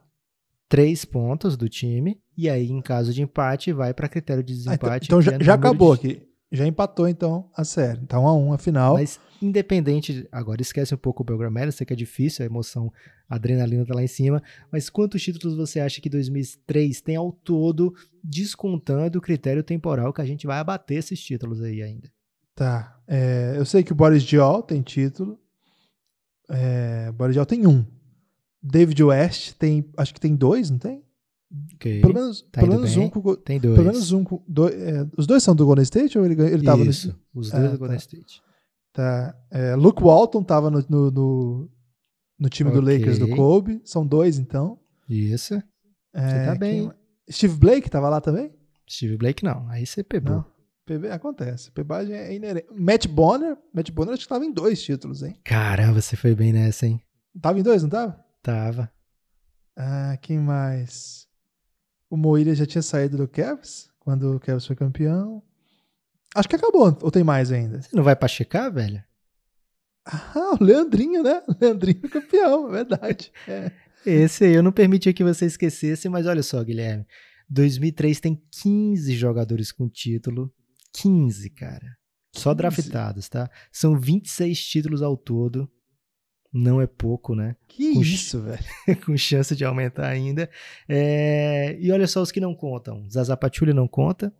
Três 0.67 1.05
pontos 1.05 1.55
do 1.55 1.69
time, 1.69 2.21
e 2.37 2.49
aí, 2.49 2.69
em 2.69 2.81
caso 2.81 3.13
de 3.13 3.21
empate, 3.21 3.71
vai 3.71 3.93
para 3.93 4.09
critério 4.09 4.43
de 4.43 4.53
desempate. 4.53 4.85
Ah, 5.03 5.05
então, 5.05 5.21
então 5.21 5.21
já, 5.21 5.41
já 5.41 5.53
acabou 5.53 5.95
de... 5.95 6.09
aqui. 6.09 6.30
Já 6.51 6.67
empatou, 6.67 7.07
então, 7.07 7.49
a 7.55 7.63
série. 7.63 7.99
Então, 8.01 8.27
a 8.27 8.35
um, 8.35 8.51
a 8.51 8.57
final. 8.57 8.95
Mas, 8.95 9.19
independente, 9.41 10.27
agora 10.31 10.61
esquece 10.61 10.93
um 10.93 10.97
pouco 10.97 11.23
o 11.23 11.25
Belgramera, 11.25 11.71
sei 11.71 11.85
que 11.85 11.93
é 11.93 11.95
difícil, 11.95 12.43
a 12.43 12.45
emoção, 12.45 12.91
a 13.29 13.35
adrenalina 13.35 13.85
tá 13.85 13.95
lá 13.95 14.03
em 14.03 14.07
cima, 14.07 14.43
mas 14.69 14.89
quantos 14.89 15.21
títulos 15.23 15.55
você 15.55 15.79
acha 15.79 16.01
que 16.01 16.09
2003 16.09 16.99
tem 16.99 17.15
ao 17.15 17.31
todo, 17.31 17.93
descontando 18.21 19.17
o 19.17 19.21
critério 19.21 19.63
temporal 19.63 20.11
que 20.11 20.21
a 20.21 20.25
gente 20.25 20.45
vai 20.45 20.59
abater 20.59 20.97
esses 20.97 21.23
títulos 21.23 21.61
aí 21.61 21.81
ainda? 21.81 22.11
Tá. 22.53 22.99
É, 23.07 23.53
eu 23.55 23.65
sei 23.65 23.81
que 23.81 23.93
o 23.93 23.95
Boris 23.95 24.23
Diol 24.23 24.61
tem 24.61 24.81
título. 24.81 25.39
É, 26.49 27.07
o 27.09 27.13
Boris 27.13 27.33
Diol 27.33 27.45
tem 27.45 27.65
um. 27.65 27.85
David 28.61 29.01
West 29.03 29.53
tem, 29.53 29.89
acho 29.97 30.13
que 30.13 30.19
tem 30.19 30.35
dois, 30.35 30.69
não 30.69 30.77
tem? 30.77 31.01
Okay. 31.75 31.99
Pelo 32.01 32.13
menos, 32.13 32.41
tá 32.51 32.61
pelo 32.61 32.75
menos 32.75 32.95
um 32.95 33.09
com, 33.09 33.35
Tem 33.35 33.59
dois. 33.59 33.75
Pelo 33.75 33.87
menos 33.87 34.11
um 34.11 34.23
com, 34.23 34.41
do, 34.47 34.67
é, 34.69 35.07
Os 35.17 35.27
dois 35.27 35.43
são 35.43 35.55
do 35.55 35.65
Golden 35.65 35.83
State 35.83 36.17
ou 36.17 36.25
ele, 36.25 36.41
ele 36.41 36.63
tava 36.63 36.83
Isso, 36.83 37.09
no... 37.33 37.41
os 37.41 37.51
dois 37.51 37.65
ah, 37.65 37.67
do 37.67 37.77
Golden 37.77 37.97
tá. 37.97 38.01
State. 38.01 38.41
Tá. 38.93 39.35
É, 39.51 39.75
Luke 39.75 40.01
Walton 40.01 40.43
tava 40.43 40.69
no, 40.69 40.83
no, 40.87 41.11
no, 41.11 41.69
no 42.39 42.49
time 42.49 42.69
okay. 42.69 42.81
do 42.81 42.87
Lakers 42.87 43.19
do 43.19 43.29
Kobe. 43.35 43.81
São 43.83 44.05
dois, 44.05 44.37
então. 44.37 44.79
Isso. 45.09 45.55
É, 46.13 46.29
você 46.29 46.45
tá 46.45 46.55
bem. 46.55 46.89
Quem... 46.89 47.33
Steve 47.33 47.55
Blake 47.57 47.89
tava 47.89 48.09
lá 48.09 48.21
também? 48.21 48.53
Steve 48.89 49.17
Blake 49.17 49.43
não. 49.43 49.67
Aí 49.69 49.85
você 49.85 50.03
pegou. 50.03 50.37
Não. 50.37 50.51
PB 50.85 51.09
acontece. 51.11 51.71
Pebagem 51.71 52.15
é 52.15 52.33
inerente. 52.33 52.67
Matt 52.73 53.07
Bonner, 53.07 53.57
Matt 53.73 53.91
Bonner 53.91 54.13
acho 54.13 54.23
que 54.23 54.29
tava 54.29 54.45
em 54.45 54.51
dois 54.51 54.81
títulos, 54.81 55.23
hein? 55.23 55.37
Caramba, 55.43 56.01
você 56.01 56.15
foi 56.15 56.35
bem 56.35 56.51
nessa, 56.51 56.85
hein? 56.85 57.01
Tava 57.39 57.59
em 57.59 57.63
dois, 57.63 57.83
não 57.83 57.89
tava? 57.89 58.19
Tava. 58.41 58.91
Ah, 59.77 60.17
quem 60.21 60.37
mais? 60.39 61.27
O 62.11 62.17
Moíra 62.17 62.53
já 62.53 62.65
tinha 62.65 62.81
saído 62.81 63.15
do 63.15 63.25
Cavs, 63.25 63.89
quando 63.97 64.35
o 64.35 64.39
Cavs 64.39 64.67
foi 64.67 64.75
campeão. 64.75 65.41
Acho 66.35 66.49
que 66.49 66.57
acabou, 66.57 66.97
ou 67.01 67.09
tem 67.09 67.23
mais 67.23 67.53
ainda? 67.53 67.81
Você 67.81 67.95
não 67.95 68.03
vai 68.03 68.17
pra 68.17 68.27
checar, 68.27 68.69
velho? 68.69 69.01
Ah, 70.05 70.57
o 70.59 70.61
Leandrinho, 70.61 71.23
né? 71.23 71.41
O 71.47 71.55
Leandrinho 71.63 72.09
campeão, 72.09 72.67
é 72.67 72.71
verdade. 72.71 73.31
É. 73.47 73.71
Esse 74.05 74.43
aí 74.43 74.53
eu 74.53 74.61
não 74.61 74.73
permitia 74.73 75.13
que 75.13 75.23
você 75.23 75.45
esquecesse, 75.45 76.09
mas 76.09 76.27
olha 76.27 76.43
só, 76.43 76.61
Guilherme. 76.61 77.07
2003 77.49 78.19
tem 78.19 78.43
15 78.61 79.15
jogadores 79.15 79.71
com 79.71 79.87
título. 79.87 80.53
15, 80.93 81.49
cara. 81.51 81.97
Só 82.35 82.53
15. 82.53 82.57
draftados, 82.57 83.29
tá? 83.29 83.49
São 83.71 83.97
26 83.97 84.59
títulos 84.59 85.01
ao 85.01 85.15
todo 85.15 85.71
não 86.53 86.81
é 86.81 86.87
pouco, 86.87 87.33
né? 87.33 87.55
Que 87.67 87.93
com 87.93 88.01
isso, 88.01 88.41
velho. 88.41 88.63
com 89.05 89.15
chance 89.15 89.55
de 89.55 89.63
aumentar 89.63 90.07
ainda. 90.07 90.49
É... 90.87 91.77
E 91.79 91.91
olha 91.91 92.07
só 92.07 92.21
os 92.21 92.31
que 92.31 92.39
não 92.39 92.53
contam. 92.53 93.07
Zaza 93.09 93.37
Pachulia 93.37 93.73
não 93.73 93.87
conta, 93.87 94.33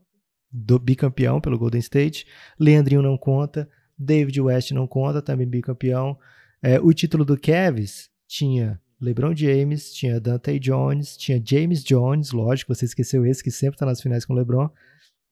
do 0.51 0.77
bicampeão 0.77 1.39
pelo 1.39 1.57
Golden 1.57 1.79
State. 1.79 2.25
Leandrinho 2.59 3.01
não 3.01 3.17
conta. 3.17 3.69
David 3.97 4.41
West 4.41 4.71
não 4.71 4.87
conta, 4.87 5.21
também 5.21 5.47
bicampeão. 5.47 6.17
É, 6.61 6.79
o 6.79 6.91
título 6.93 7.23
do 7.23 7.39
Cavs 7.39 8.09
tinha 8.27 8.79
LeBron 8.99 9.35
James, 9.35 9.93
tinha 9.93 10.19
Dante 10.19 10.59
Jones, 10.59 11.15
tinha 11.17 11.41
James 11.43 11.83
Jones, 11.83 12.31
lógico, 12.31 12.73
você 12.73 12.85
esqueceu 12.85 13.25
esse 13.25 13.43
que 13.43 13.51
sempre 13.51 13.77
tá 13.77 13.85
nas 13.85 14.01
finais 14.01 14.25
com 14.25 14.33
o 14.33 14.35
LeBron. 14.35 14.69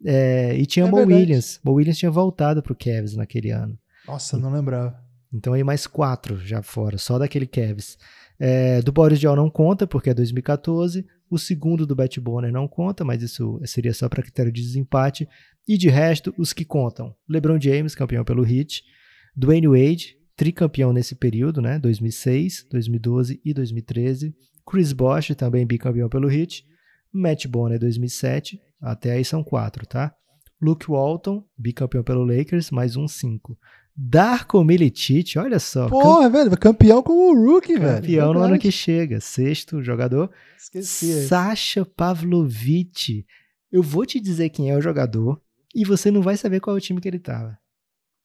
É, 0.06 0.56
e 0.56 0.66
tinha 0.66 0.86
é 0.86 0.90
Mo 0.90 0.98
verdade. 0.98 1.20
Williams. 1.20 1.60
Mo 1.64 1.74
Williams 1.74 1.98
tinha 1.98 2.12
voltado 2.12 2.64
pro 2.64 2.76
Cavs 2.76 3.16
naquele 3.16 3.52
ano. 3.52 3.78
Nossa, 4.08 4.38
não 4.38 4.52
lembrava. 4.52 5.09
Então 5.34 5.54
aí 5.54 5.64
mais 5.64 5.86
quatro 5.86 6.38
já 6.46 6.62
fora, 6.62 6.98
só 6.98 7.18
daquele 7.20 7.46
Cavs. 7.46 7.98
É, 8.40 8.82
do 8.82 8.92
Boris 8.92 9.20
Diaw 9.20 9.36
não 9.36 9.50
conta, 9.50 9.86
porque 9.86 10.10
é 10.10 10.14
2014. 10.14 11.06
O 11.30 11.38
segundo 11.38 11.86
do 11.86 11.96
Bet 11.96 12.20
Bonner 12.20 12.52
não 12.52 12.68
conta, 12.68 13.04
mas 13.04 13.22
isso 13.22 13.60
seria 13.66 13.94
só 13.94 14.08
para 14.08 14.24
critério 14.24 14.52
de 14.52 14.62
desempate. 14.62 15.28
E 15.68 15.78
de 15.78 15.90
resto, 15.90 16.34
os 16.38 16.54
que 16.54 16.66
contam: 16.66 17.14
LeBron 17.30 17.60
James, 17.60 17.94
campeão 17.94 18.24
pelo 18.24 18.46
Heat. 18.46 18.82
Dwayne 19.36 19.68
Wade, 19.68 20.16
tricampeão 20.36 20.92
nesse 20.92 21.16
período, 21.16 21.62
né? 21.62 21.78
2006, 21.78 22.68
2012 22.72 23.42
e 23.44 23.54
2013. 23.54 24.34
Chris 24.66 24.94
Bosh, 24.94 25.36
também 25.36 25.68
bicampeão 25.68 26.10
pelo 26.10 26.32
Heat. 26.32 26.66
Matt 27.14 27.46
Bonner, 27.46 27.80
2007. 27.80 28.60
Até 28.82 29.12
aí 29.12 29.26
são 29.26 29.44
quatro, 29.44 29.86
tá? 29.86 30.16
Luke 30.62 30.88
Walton, 30.90 31.44
bicampeão 31.58 32.04
pelo 32.04 32.26
Lakers, 32.26 32.72
mais 32.72 32.96
um 32.96 33.08
cinco. 33.08 33.58
Darko 34.02 34.64
Milicic, 34.64 35.38
olha 35.38 35.60
só. 35.60 35.90
Porra, 35.90 36.30
velho, 36.30 36.58
campeão 36.58 37.04
com 37.04 37.12
o 37.12 37.36
Rookie, 37.36 37.74
campeão 37.74 37.90
velho. 37.90 38.02
Campeão 38.02 38.34
no 38.34 38.40
ano 38.40 38.58
que 38.58 38.72
chega. 38.72 39.20
Sexto 39.20 39.84
jogador. 39.84 40.32
Esqueci. 40.58 41.28
Sasha 41.28 41.86
Pavlovic. 41.86 43.26
Eu 43.70 43.84
vou 43.84 44.06
te 44.06 44.22
dizer 44.22 44.52
quem 44.52 44.70
é 44.70 44.78
o 44.78 44.82
jogador 44.82 45.42
e 45.76 45.84
você 45.84 46.10
não 46.10 46.22
vai 46.22 46.38
saber 46.38 46.62
qual 46.62 46.78
é 46.78 46.80
o 46.80 46.82
time 46.82 47.02
que 47.02 47.10
ele 47.10 47.20
tava. 47.20 47.60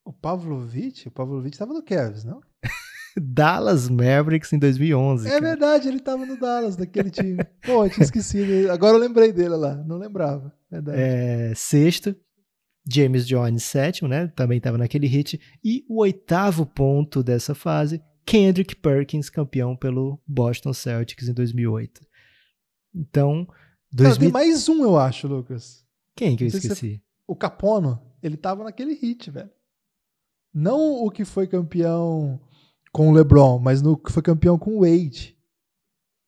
O 0.04 0.12
Pavlovic? 0.12 1.08
O 1.08 1.10
Pavlovic 1.10 1.58
tava 1.58 1.74
no 1.74 1.82
Cavs, 1.82 2.22
não? 2.22 2.40
Dallas 3.20 3.88
Mavericks 3.88 4.52
em 4.52 4.60
2011. 4.60 5.26
É 5.26 5.30
cara. 5.30 5.40
verdade, 5.42 5.88
ele 5.88 5.98
tava 5.98 6.24
no 6.24 6.38
Dallas, 6.38 6.76
daquele 6.76 7.10
time. 7.10 7.44
Pô, 7.66 7.84
eu 7.84 7.90
tinha 7.90 8.04
esquecido. 8.04 8.70
Agora 8.70 8.96
eu 8.96 9.00
lembrei 9.00 9.32
dele 9.32 9.56
lá, 9.56 9.74
não 9.74 9.98
lembrava. 9.98 10.52
Verdade. 10.70 10.98
É, 11.00 11.52
sexto, 11.56 12.14
James 12.86 13.26
Jones, 13.26 13.62
sétimo, 13.64 14.08
né? 14.08 14.28
Também 14.28 14.58
estava 14.58 14.78
naquele 14.78 15.06
hit. 15.06 15.40
E 15.62 15.84
o 15.88 16.00
oitavo 16.00 16.66
ponto 16.66 17.22
dessa 17.22 17.54
fase, 17.54 18.02
Kendrick 18.26 18.76
Perkins, 18.76 19.30
campeão 19.30 19.76
pelo 19.76 20.20
Boston 20.26 20.72
Celtics 20.72 21.28
em 21.28 21.32
2008. 21.32 22.00
Então, 22.94 23.46
2000... 23.92 24.14
Cara, 24.14 24.20
tem 24.20 24.32
mais 24.32 24.68
um, 24.68 24.82
eu 24.82 24.98
acho, 24.98 25.26
Lucas. 25.26 25.84
Quem 26.14 26.36
que 26.36 26.44
eu 26.44 26.46
Não 26.46 26.50
sei 26.52 26.60
se 26.60 26.66
esqueci? 26.66 27.02
O 27.26 27.34
Capono, 27.34 28.00
ele 28.22 28.36
tava 28.36 28.64
naquele 28.64 28.94
hit, 28.94 29.30
velho. 29.30 29.50
Não 30.52 31.04
o 31.04 31.10
que 31.10 31.24
foi 31.24 31.48
campeão 31.48 32.40
com 32.92 33.08
o 33.08 33.12
LeBron, 33.12 33.58
mas 33.58 33.82
no 33.82 33.96
que 33.96 34.12
foi 34.12 34.22
campeão 34.22 34.56
com 34.56 34.76
o 34.76 34.80
Wade. 34.80 35.36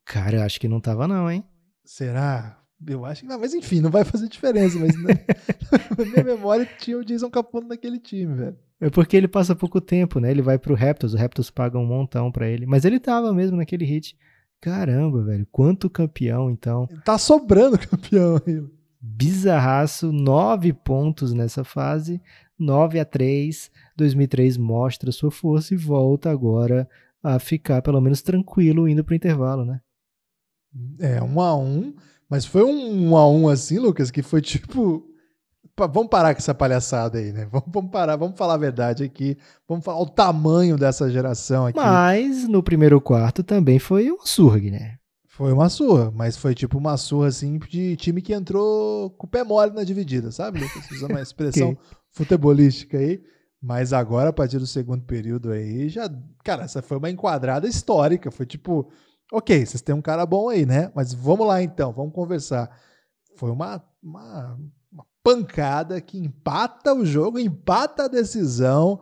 Cara, 0.04 0.38
eu 0.38 0.42
acho 0.42 0.58
que 0.58 0.66
não 0.66 0.80
tava 0.80 1.06
não, 1.06 1.30
hein? 1.30 1.44
Será? 1.84 2.60
Eu 2.84 3.04
acho 3.04 3.22
que 3.22 3.28
não, 3.28 3.38
mas 3.38 3.54
enfim, 3.54 3.80
não 3.80 3.90
vai 3.90 4.04
fazer 4.04 4.28
diferença. 4.28 4.78
Mas 4.78 4.94
na, 4.96 5.08
na 5.98 6.04
minha 6.04 6.24
memória 6.24 6.68
tinha 6.78 6.98
o 6.98 7.04
Jason 7.04 7.30
Capono 7.30 7.68
naquele 7.68 7.98
time, 7.98 8.34
velho. 8.34 8.58
É 8.78 8.90
porque 8.90 9.16
ele 9.16 9.28
passa 9.28 9.56
pouco 9.56 9.80
tempo, 9.80 10.20
né? 10.20 10.30
Ele 10.30 10.42
vai 10.42 10.58
pro 10.58 10.74
Raptors, 10.74 11.14
o 11.14 11.16
Raptors 11.16 11.50
paga 11.50 11.78
um 11.78 11.86
montão 11.86 12.30
pra 12.30 12.48
ele. 12.48 12.66
Mas 12.66 12.84
ele 12.84 13.00
tava 13.00 13.32
mesmo 13.32 13.56
naquele 13.56 13.84
hit. 13.84 14.16
Caramba, 14.60 15.22
velho, 15.22 15.46
quanto 15.50 15.88
campeão 15.88 16.50
então. 16.50 16.86
Tá 17.04 17.16
sobrando 17.16 17.78
campeão 17.88 18.40
aí. 18.46 18.62
Bizarraço, 19.00 20.12
nove 20.12 20.72
pontos 20.72 21.32
nessa 21.32 21.62
fase, 21.62 22.20
9 22.58 22.98
a 22.98 23.04
3. 23.04 23.70
2003 23.96 24.56
mostra 24.56 25.12
sua 25.12 25.30
força 25.30 25.72
e 25.72 25.76
volta 25.76 26.30
agora 26.30 26.88
a 27.22 27.38
ficar 27.38 27.80
pelo 27.82 28.00
menos 28.00 28.20
tranquilo 28.20 28.88
indo 28.88 29.04
pro 29.04 29.14
intervalo, 29.14 29.64
né? 29.64 29.80
É, 30.98 31.22
um 31.22 31.40
a 31.40 31.56
um. 31.56 31.94
Mas 32.28 32.44
foi 32.44 32.64
um 32.64 33.08
um 33.08 33.16
a 33.16 33.28
um 33.28 33.48
assim, 33.48 33.78
Lucas, 33.78 34.10
que 34.10 34.22
foi 34.22 34.40
tipo. 34.40 35.04
Vamos 35.78 36.08
parar 36.08 36.34
com 36.34 36.38
essa 36.38 36.54
palhaçada 36.54 37.18
aí, 37.18 37.32
né? 37.32 37.46
Vamos, 37.52 37.68
vamos 37.68 37.90
parar, 37.90 38.16
vamos 38.16 38.38
falar 38.38 38.54
a 38.54 38.58
verdade 38.58 39.04
aqui. 39.04 39.36
Vamos 39.68 39.84
falar 39.84 40.00
o 40.00 40.08
tamanho 40.08 40.78
dessa 40.78 41.10
geração 41.10 41.66
aqui. 41.66 41.78
Mas 41.78 42.48
no 42.48 42.62
primeiro 42.62 42.98
quarto 42.98 43.42
também 43.42 43.78
foi 43.78 44.10
um 44.10 44.24
surg, 44.24 44.70
né? 44.70 44.96
Foi 45.28 45.52
uma 45.52 45.68
surra, 45.68 46.10
mas 46.10 46.34
foi 46.34 46.54
tipo 46.54 46.78
uma 46.78 46.96
surra 46.96 47.28
assim 47.28 47.58
de 47.58 47.94
time 47.96 48.22
que 48.22 48.32
entrou 48.32 49.10
com 49.10 49.26
o 49.26 49.30
pé 49.30 49.44
mole 49.44 49.70
na 49.70 49.84
dividida, 49.84 50.32
sabe, 50.32 50.60
Lucas? 50.60 50.90
Usando 50.90 51.10
uma 51.10 51.20
expressão 51.20 51.76
futebolística 52.10 52.96
aí. 52.96 53.20
Mas 53.60 53.92
agora, 53.92 54.30
a 54.30 54.32
partir 54.32 54.58
do 54.58 54.66
segundo 54.66 55.02
período 55.04 55.50
aí, 55.52 55.90
já. 55.90 56.08
Cara, 56.42 56.64
essa 56.64 56.80
foi 56.80 56.96
uma 56.96 57.10
enquadrada 57.10 57.68
histórica. 57.68 58.30
Foi 58.30 58.46
tipo, 58.46 58.88
ok, 59.32 59.64
vocês 59.64 59.82
têm 59.82 59.94
um 59.94 60.02
cara 60.02 60.24
bom 60.24 60.48
aí, 60.48 60.64
né? 60.64 60.90
Mas 60.94 61.12
vamos 61.12 61.46
lá 61.46 61.62
então, 61.62 61.92
vamos 61.92 62.12
conversar. 62.12 62.70
Foi 63.36 63.50
uma, 63.50 63.82
uma, 64.02 64.58
uma 64.92 65.06
pancada 65.22 66.00
que 66.00 66.18
empata 66.18 66.94
o 66.94 67.04
jogo, 67.04 67.38
empata 67.38 68.04
a 68.04 68.08
decisão. 68.08 69.00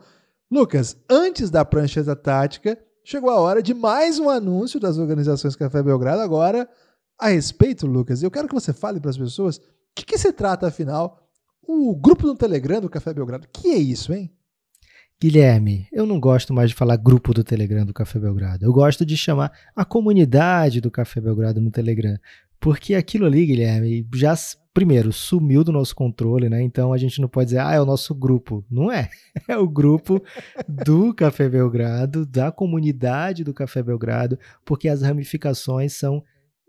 Lucas, 0.51 0.97
antes 1.09 1.51
da 1.51 1.65
prancheta 1.65 2.17
tática, 2.17 2.79
chegou 3.05 3.31
a 3.31 3.39
hora 3.39 3.63
de 3.63 3.75
mais 3.75 4.19
um 4.19 4.29
anúncio 4.31 4.81
das 4.81 4.99
organizações 4.99 5.57
Café 5.57 5.83
Belgrado. 5.83 6.23
Agora, 6.23 6.69
a 7.19 7.29
respeito, 7.29 7.87
Lucas, 7.87 8.23
eu 8.23 8.31
quero 8.31 8.49
que 8.49 8.55
você 8.55 8.73
fale 8.73 9.01
para 9.01 9.11
as 9.11 9.19
pessoas 9.19 9.59
o 9.59 9.63
que, 9.95 10.05
que 10.05 10.19
se 10.19 10.33
trata, 10.33 10.67
afinal, 10.67 11.29
o 11.63 11.95
grupo 11.95 12.27
no 12.27 12.35
Telegram 12.35 12.81
do 12.81 12.91
Café 12.91 13.15
Belgrado. 13.15 13.49
que 13.53 13.69
é 13.69 13.77
isso, 13.77 14.13
hein? 14.13 14.31
Guilherme, 15.21 15.87
eu 15.93 16.05
não 16.05 16.21
gosto 16.21 16.53
mais 16.53 16.71
de 16.71 16.77
falar 16.77 16.97
grupo 16.97 17.33
do 17.33 17.43
Telegram 17.43 17.87
do 17.87 17.95
Café 17.95 18.19
Belgrado. 18.19 18.65
Eu 18.65 18.73
gosto 18.73 19.07
de 19.07 19.17
chamar 19.17 19.53
a 19.75 19.85
comunidade 19.85 20.81
do 20.81 20.91
Café 20.91 21.21
Belgrado 21.21 21.61
no 21.61 21.71
Telegram. 21.71 22.19
Porque 22.61 22.95
aquilo 22.95 23.27
ali, 23.27 23.47
Guilherme, 23.47 24.07
já, 24.15 24.35
primeiro, 24.73 25.13
sumiu 25.13 25.63
do 25.63 25.73
nosso 25.73 25.95
controle, 25.95 26.49
né? 26.49 26.63
Então 26.63 26.93
a 26.93 26.99
gente 26.99 27.21
não 27.21 27.29
pode 27.29 27.47
dizer, 27.47 27.59
ah, 27.59 27.75
é 27.75 27.81
o 27.81 27.87
nosso 27.87 28.15
grupo. 28.15 28.65
Não 28.71 28.91
é. 28.91 29.09
É 29.49 29.57
o 29.57 29.69
grupo 29.69 30.23
do 30.69 31.13
Café 31.15 31.49
Belgrado, 31.49 32.25
da 32.25 32.51
comunidade 32.51 33.45
do 33.45 33.53
Café 33.53 33.83
Belgrado, 33.83 34.39
porque 34.65 34.89
as 34.89 35.03
ramificações 35.03 35.93
são 35.93 36.23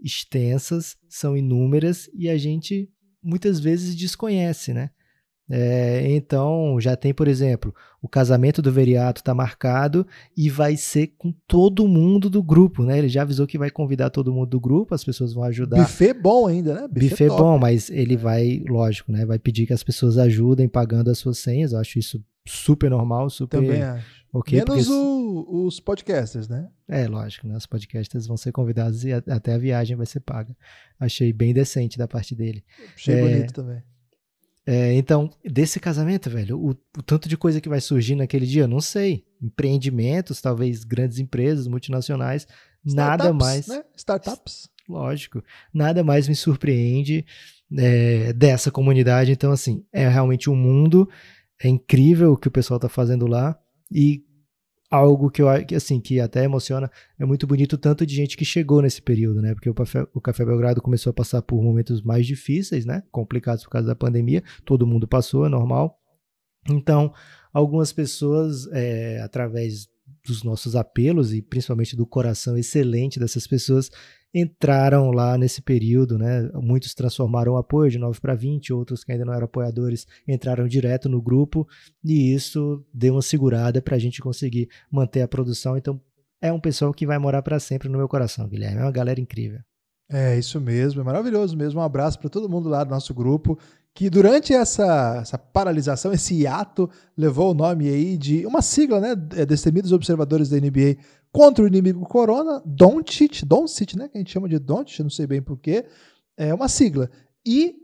extensas, 0.04 0.98
são 1.08 1.38
inúmeras 1.38 2.10
e 2.14 2.30
a 2.30 2.38
gente 2.38 2.90
muitas 3.24 3.60
vezes 3.60 3.96
desconhece, 3.96 4.74
né? 4.74 4.90
É, 5.50 6.12
então, 6.12 6.78
já 6.82 6.96
tem, 6.96 7.14
por 7.14 7.28
exemplo, 7.28 7.74
o 8.02 8.08
casamento 8.10 8.62
do 8.64 8.72
Veriato 8.72 9.22
está 9.22 9.34
marcado 9.34 10.06
e 10.36 10.50
vai 10.50 10.76
ser 10.76 11.14
com 11.18 11.32
todo 11.48 11.88
mundo 11.88 12.30
do 12.32 12.42
grupo, 12.42 12.84
né? 12.84 12.98
Ele 12.98 13.08
já 13.10 13.22
avisou 13.22 13.46
que 13.46 13.58
vai 13.58 13.70
convidar 13.70 14.10
todo 14.10 14.34
mundo 14.34 14.50
do 14.50 14.60
grupo, 14.60 14.96
as 14.96 15.04
pessoas 15.04 15.34
vão 15.34 15.44
ajudar. 15.44 15.78
Buffet 15.84 16.14
bom 16.14 16.48
ainda, 16.48 16.74
né? 16.74 16.88
Buffet 16.88 17.28
top. 17.28 17.42
bom, 17.42 17.58
mas 17.60 17.90
ele 17.92 18.18
vai, 18.18 18.64
lógico, 18.68 19.12
né? 19.12 19.24
Vai 19.26 19.38
pedir 19.38 19.68
que 19.68 19.74
as 19.74 19.84
pessoas 19.84 20.18
ajudem 20.18 20.68
pagando 20.68 21.12
as 21.12 21.20
suas 21.20 21.38
senhas. 21.38 21.74
Eu 21.74 21.80
acho 21.80 22.00
isso 22.00 22.24
super 22.48 22.90
normal, 22.90 23.30
super 23.30 23.62
Também 23.62 23.84
acho. 23.84 24.06
ok. 24.34 24.60
Menos 24.60 24.88
porque- 24.88 24.92
o- 25.00 25.66
os 25.68 25.80
podcasters, 25.80 26.48
né? 26.48 26.68
É, 26.88 27.08
lógico, 27.08 27.48
né? 27.48 27.56
Os 27.56 27.66
podcasters 27.68 28.26
vão 28.26 28.38
ser 28.38 28.52
convidados 28.52 29.04
e 29.06 29.14
a- 29.14 29.22
até 29.30 29.54
a 29.54 29.58
viagem 29.60 29.96
vai 29.96 30.06
ser 30.08 30.20
paga. 30.22 30.56
Achei 31.00 31.32
bem 31.32 31.54
decente 31.54 31.98
da 32.00 32.08
parte 32.08 32.34
dele. 32.36 32.64
Achei 32.96 33.14
É. 33.16 33.22
bonito 33.22 33.54
também. 33.54 33.82
É, 34.68 34.94
então, 34.94 35.30
desse 35.44 35.80
casamento, 35.80 36.30
velho, 36.30 36.58
o, 36.58 36.70
o 36.70 37.04
tanto 37.04 37.30
de 37.30 37.38
coisa 37.38 37.62
que 37.62 37.70
vai 37.70 37.80
surgir 37.80 38.16
naquele 38.16 38.48
dia, 38.48 38.68
não 38.68 38.82
sei. 38.82 39.24
Empreendimentos, 39.42 40.42
talvez 40.42 40.84
grandes 40.84 41.20
empresas, 41.20 41.68
multinacionais, 41.68 42.48
nada 42.84 43.26
Startups, 43.26 43.46
mais. 43.46 43.68
Né? 43.68 43.84
Startups. 43.96 44.70
Lógico, 44.90 45.44
nada 45.74 46.04
mais 46.04 46.28
me 46.28 46.36
surpreende 46.36 47.26
é, 47.78 48.34
dessa 48.34 48.72
comunidade. 48.72 49.32
Então, 49.32 49.52
assim, 49.52 49.84
é 49.92 50.08
realmente 50.08 50.50
um 50.50 50.56
mundo, 50.56 51.08
é 51.62 51.68
incrível 51.68 52.34
o 52.34 52.38
que 52.38 52.48
o 52.48 52.52
pessoal 52.52 52.80
tá 52.80 52.90
fazendo 52.90 53.28
lá 53.28 53.58
e 53.92 54.24
algo 54.96 55.30
que 55.30 55.42
eu 55.42 55.48
assim 55.76 56.00
que 56.00 56.20
até 56.20 56.44
emociona 56.44 56.90
é 57.20 57.26
muito 57.26 57.46
bonito 57.46 57.78
tanto 57.78 58.06
de 58.06 58.16
gente 58.16 58.38
que 58.38 58.46
chegou 58.46 58.82
nesse 58.82 59.02
período, 59.02 59.42
né? 59.42 59.54
Porque 59.54 59.70
o 59.70 59.74
Café, 59.74 60.08
o 60.14 60.22
Café 60.22 60.46
Belgrado 60.46 60.82
começou 60.82 61.12
a 61.12 61.14
passar 61.14 61.42
por 61.42 61.62
momentos 61.62 62.02
mais 62.02 62.26
difíceis, 62.26 62.86
né? 62.86 63.04
Complicados 63.12 63.64
por 63.64 63.70
causa 63.70 63.88
da 63.88 63.96
pandemia. 63.96 64.44
Todo 64.64 64.88
mundo 64.88 65.08
passou, 65.08 65.46
é 65.46 65.50
normal. 65.50 66.00
Então, 66.70 67.14
algumas 67.54 67.94
pessoas, 67.94 68.68
é, 68.72 69.22
através 69.22 69.88
dos 70.26 70.44
nossos 70.44 70.76
apelos 70.76 71.34
e 71.34 71.42
principalmente 71.42 71.96
do 71.96 72.06
coração 72.06 72.58
excelente 72.58 73.20
dessas 73.20 73.46
pessoas, 73.48 73.90
entraram 74.34 75.12
lá 75.12 75.38
nesse 75.38 75.62
período, 75.62 76.18
né? 76.18 76.50
Muitos 76.56 76.94
transformaram 76.94 77.54
o 77.54 77.58
apoio 77.58 77.90
de 77.90 77.98
9 77.98 78.20
para 78.20 78.36
20, 78.36 78.74
outros 78.74 79.04
que 79.04 79.12
ainda 79.12 79.24
não 79.24 79.34
eram 79.34 79.46
apoiadores 79.46 80.06
entraram 80.28 80.68
direto 80.68 81.08
no 81.08 81.22
grupo 81.22 81.66
e 82.04 82.34
isso 82.34 82.86
deu 82.94 83.14
uma 83.14 83.22
segurada 83.22 83.82
para 83.82 83.96
a 83.96 84.00
gente 84.00 84.22
conseguir 84.22 84.68
manter 84.92 85.22
a 85.22 85.28
produção. 85.28 85.78
Então, 85.78 86.02
é 86.42 86.52
um 86.52 86.60
pessoal 86.60 86.94
que 86.94 87.06
vai 87.06 87.18
morar 87.18 87.42
para 87.42 87.60
sempre 87.60 87.88
no 87.88 87.98
meu 87.98 88.10
coração, 88.10 88.48
Guilherme. 88.48 88.80
É 88.80 88.84
uma 88.84 88.92
galera 88.92 89.22
incrível. 89.22 89.60
É 90.10 90.38
isso 90.38 90.60
mesmo, 90.60 91.02
é 91.02 91.04
maravilhoso 91.04 91.56
mesmo. 91.58 91.80
Um 91.80 91.84
abraço 91.84 92.20
para 92.20 92.30
todo 92.30 92.50
mundo 92.50 92.70
lá 92.70 92.84
do 92.84 92.92
nosso 92.92 93.14
grupo 93.14 93.58
que 93.96 94.10
durante 94.10 94.54
essa, 94.54 95.20
essa 95.22 95.38
paralisação, 95.38 96.12
esse 96.12 96.36
hiato, 96.36 96.90
levou 97.18 97.52
o 97.52 97.54
nome 97.54 97.88
aí 97.88 98.18
de 98.18 98.46
uma 98.46 98.62
sigla, 98.62 99.00
né, 99.00 99.12
é, 99.38 99.46
destemidos 99.46 99.94
observadores 99.94 100.50
da 100.50 100.58
NBA 100.58 100.98
contra 101.32 101.64
o 101.64 101.68
inimigo 101.68 102.06
Corona, 102.06 102.62
Doncic, 102.66 103.46
Doncic, 103.46 103.96
né, 103.96 104.10
que 104.10 104.18
a 104.18 104.20
gente 104.20 104.34
chama 104.34 104.50
de 104.50 104.60
Doncic, 104.60 105.00
não 105.00 105.10
sei 105.10 105.26
bem 105.26 105.42
porquê, 105.42 105.86
é 106.36 106.54
uma 106.54 106.68
sigla. 106.68 107.10
E 107.46 107.78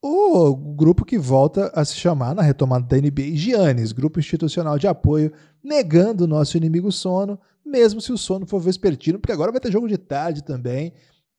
o 0.00 0.54
grupo 0.54 1.04
que 1.04 1.18
volta 1.18 1.66
a 1.74 1.84
se 1.84 1.96
chamar 1.96 2.32
na 2.32 2.42
retomada 2.42 2.86
da 2.86 2.96
NBA 2.96 3.34
Giannis, 3.34 3.90
Grupo 3.90 4.20
Institucional 4.20 4.78
de 4.78 4.86
Apoio, 4.86 5.32
negando 5.62 6.24
o 6.24 6.28
nosso 6.28 6.56
inimigo 6.56 6.92
sono, 6.92 7.36
mesmo 7.66 8.00
se 8.00 8.12
o 8.12 8.16
sono 8.16 8.46
for 8.46 8.60
vespertino, 8.60 9.18
porque 9.18 9.32
agora 9.32 9.50
vai 9.50 9.60
ter 9.60 9.72
jogo 9.72 9.88
de 9.88 9.98
tarde 9.98 10.44
também. 10.44 10.92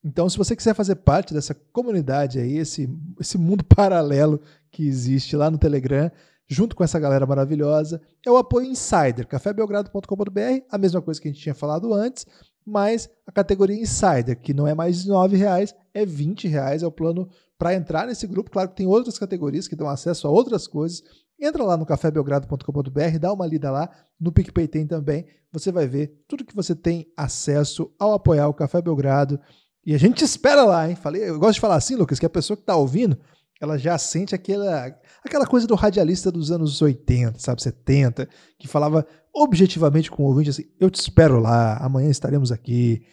Então, 0.04 0.28
se 0.30 0.38
você 0.38 0.56
quiser 0.56 0.74
fazer 0.74 0.96
parte 0.96 1.34
dessa 1.34 1.54
comunidade 1.54 2.40
aí, 2.40 2.58
esse, 2.58 2.90
esse 3.20 3.38
mundo 3.38 3.64
paralelo 3.76 4.42
que 4.72 4.88
existe 4.88 5.36
lá 5.36 5.52
no 5.52 5.58
Telegram, 5.58 6.12
junto 6.48 6.76
com 6.76 6.84
essa 6.84 7.00
galera 7.00 7.26
maravilhosa, 7.26 8.02
é 8.26 8.32
o 8.32 8.38
apoio 8.38 8.68
Insider, 8.68 9.28
cafébelgrado.com.br, 9.28 10.66
a 10.70 10.78
mesma 10.78 11.02
coisa 11.02 11.22
que 11.22 11.28
a 11.28 11.32
gente 11.32 11.42
tinha 11.42 11.56
falado 11.56 11.94
antes, 11.94 12.26
mas 12.66 13.10
a 13.26 13.32
categoria 13.32 13.80
Insider, 13.80 14.40
que 14.40 14.54
não 14.54 14.68
é 14.68 14.74
mais 14.74 15.04
de 15.04 15.12
R$ 15.12 15.38
reais, 15.38 15.74
é 15.94 16.04
R$ 16.04 16.36
reais, 16.48 16.84
é 16.84 16.88
o 16.88 16.92
plano 16.92 17.30
para 17.58 17.76
entrar 17.76 18.08
nesse 18.08 18.26
grupo. 18.26 18.50
Claro 18.50 18.70
que 18.70 18.76
tem 18.76 18.88
outras 18.88 19.20
categorias 19.20 19.68
que 19.68 19.76
dão 19.76 19.88
acesso 19.88 20.28
a 20.28 20.32
outras 20.32 20.68
coisas. 20.68 21.04
Entra 21.40 21.64
lá 21.64 21.78
no 21.78 21.86
cafébelgrado.com.br, 21.86 23.20
dá 23.20 23.32
uma 23.32 23.46
lida 23.46 23.72
lá. 23.72 23.90
No 24.20 24.32
PicPay 24.32 24.68
tem 24.68 24.88
também. 24.88 25.26
Você 25.52 25.72
vai 25.72 25.88
ver 25.88 26.24
tudo 26.28 26.46
que 26.46 26.56
você 26.56 26.76
tem 26.76 27.12
acesso 27.16 27.94
ao 28.00 28.14
apoiar 28.14 28.48
o 28.48 28.54
Café 28.54 28.82
Belgrado. 28.82 29.40
E 29.86 29.96
a 29.96 29.98
gente 29.98 30.24
espera 30.24 30.64
lá, 30.64 30.90
hein? 30.90 30.96
Falei, 30.96 31.28
eu 31.28 31.40
gosto 31.40 31.56
de 31.56 31.62
falar 31.62 31.76
assim, 31.76 31.96
Lucas, 31.96 32.20
que 32.20 32.26
a 32.26 32.30
pessoa 32.30 32.56
que 32.56 32.64
está 32.64 32.76
ouvindo, 32.76 33.18
ela 33.60 33.78
já 33.78 33.98
sente 33.98 34.34
aquela, 34.36 34.96
aquela 35.24 35.46
coisa 35.46 35.68
do 35.68 35.76
radialista 35.76 36.32
dos 36.32 36.52
anos 36.52 36.82
80, 36.82 37.40
sabe, 37.40 37.62
70, 37.62 38.28
que 38.60 38.68
falava 38.68 39.06
objetivamente 39.34 40.10
com 40.10 40.24
o 40.24 40.28
ouvinte 40.28 40.50
assim: 40.50 40.66
eu 40.80 40.90
te 40.90 41.00
espero 41.00 41.40
lá, 41.40 41.78
amanhã 41.78 42.10
estaremos 42.10 42.52
aqui. 42.52 43.04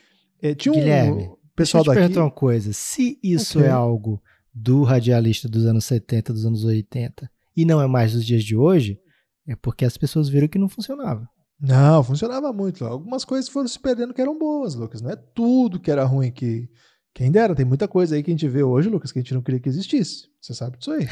É, 0.41 0.55
tinha 0.55 0.73
um 0.73 0.77
Guilherme, 0.77 1.31
pessoal 1.55 1.57
deixa 1.57 1.77
eu 1.79 1.83
te 1.83 1.87
daqui... 1.87 1.99
perguntar 2.01 2.25
uma 2.25 2.31
coisa: 2.31 2.73
se 2.73 3.19
isso 3.23 3.59
okay. 3.59 3.71
é 3.71 3.73
algo 3.73 4.23
do 4.55 4.83
radialista 4.83 5.49
dos 5.49 5.67
anos 5.67 5.85
70, 5.85 6.33
dos 6.33 6.47
anos 6.47 6.65
80, 6.65 7.31
e 7.57 7.65
não 7.65 7.81
é 7.81 7.87
mais 7.87 8.13
dos 8.13 8.25
dias 8.25 8.43
de 8.43 8.57
hoje, 8.57 8.99
é 9.47 9.55
porque 9.57 9.85
as 9.85 9.97
pessoas 9.97 10.29
viram 10.29 10.49
que 10.49 10.59
não 10.59 10.69
funcionava. 10.69 11.29
Não, 11.61 12.05
funcionava 12.05 12.53
muito. 12.53 12.85
Algumas 12.85 13.25
coisas 13.25 13.49
foram 13.49 13.67
se 13.67 13.79
perdendo 13.79 14.15
que 14.15 14.21
eram 14.21 14.39
boas, 14.39 14.75
Lucas. 14.75 15.01
Não 15.01 15.11
é 15.11 15.17
tudo 15.17 15.81
que 15.81 15.91
era 15.91 16.05
ruim 16.05 16.31
que. 16.31 16.69
Quem 17.15 17.33
dera, 17.33 17.53
tem 17.53 17.67
muita 17.67 17.89
coisa 17.89 18.15
aí 18.15 18.23
que 18.23 18.31
a 18.31 18.35
gente 18.35 18.47
vê 18.47 18.63
hoje, 18.63 18.89
Lucas, 18.89 19.11
que 19.11 19.19
a 19.19 19.23
gente 19.23 19.35
não 19.35 19.43
queria 19.43 19.59
que 19.59 19.69
existisse. 19.69 20.29
Você 20.41 20.55
sabe 20.55 20.79
disso 20.79 20.93
aí. 20.93 21.09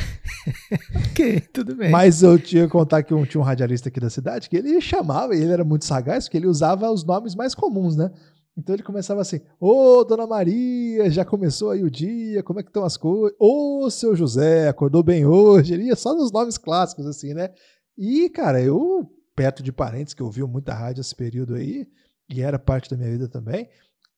ok, 1.10 1.40
tudo 1.52 1.74
bem. 1.74 1.90
Mas 1.90 2.22
eu 2.22 2.38
tinha 2.38 2.64
que 2.64 2.70
contar 2.70 3.02
que 3.02 3.12
um, 3.12 3.24
tinha 3.24 3.40
um 3.40 3.44
radialista 3.44 3.88
aqui 3.88 3.98
da 3.98 4.08
cidade 4.08 4.48
que 4.48 4.56
ele 4.56 4.80
chamava, 4.80 5.34
e 5.34 5.42
ele 5.42 5.50
era 5.50 5.64
muito 5.64 5.84
sagaz, 5.84 6.24
porque 6.24 6.36
ele 6.36 6.46
usava 6.46 6.88
os 6.92 7.02
nomes 7.02 7.34
mais 7.34 7.56
comuns, 7.56 7.96
né? 7.96 8.12
Então 8.56 8.74
ele 8.74 8.84
começava 8.84 9.20
assim: 9.20 9.40
Ô, 9.58 10.04
dona 10.04 10.28
Maria, 10.28 11.10
já 11.10 11.24
começou 11.24 11.70
aí 11.70 11.82
o 11.82 11.90
dia, 11.90 12.42
como 12.44 12.60
é 12.60 12.62
que 12.62 12.70
estão 12.70 12.84
as 12.84 12.96
coisas? 12.96 13.36
Ô, 13.40 13.90
seu 13.90 14.14
José, 14.14 14.68
acordou 14.68 15.02
bem 15.02 15.26
hoje? 15.26 15.74
Ele 15.74 15.86
ia 15.86 15.96
só 15.96 16.14
nos 16.14 16.30
nomes 16.30 16.56
clássicos, 16.56 17.06
assim, 17.06 17.34
né? 17.34 17.50
E, 17.98 18.30
cara, 18.30 18.62
eu, 18.62 19.10
perto 19.36 19.62
de 19.62 19.70
parentes 19.70 20.14
que 20.14 20.22
ouviam 20.22 20.48
muita 20.48 20.74
rádio 20.74 21.02
esse 21.02 21.14
período 21.14 21.54
aí, 21.54 21.86
e 22.28 22.42
era 22.42 22.58
parte 22.58 22.90
da 22.90 22.96
minha 22.96 23.10
vida 23.10 23.28
também, 23.28 23.68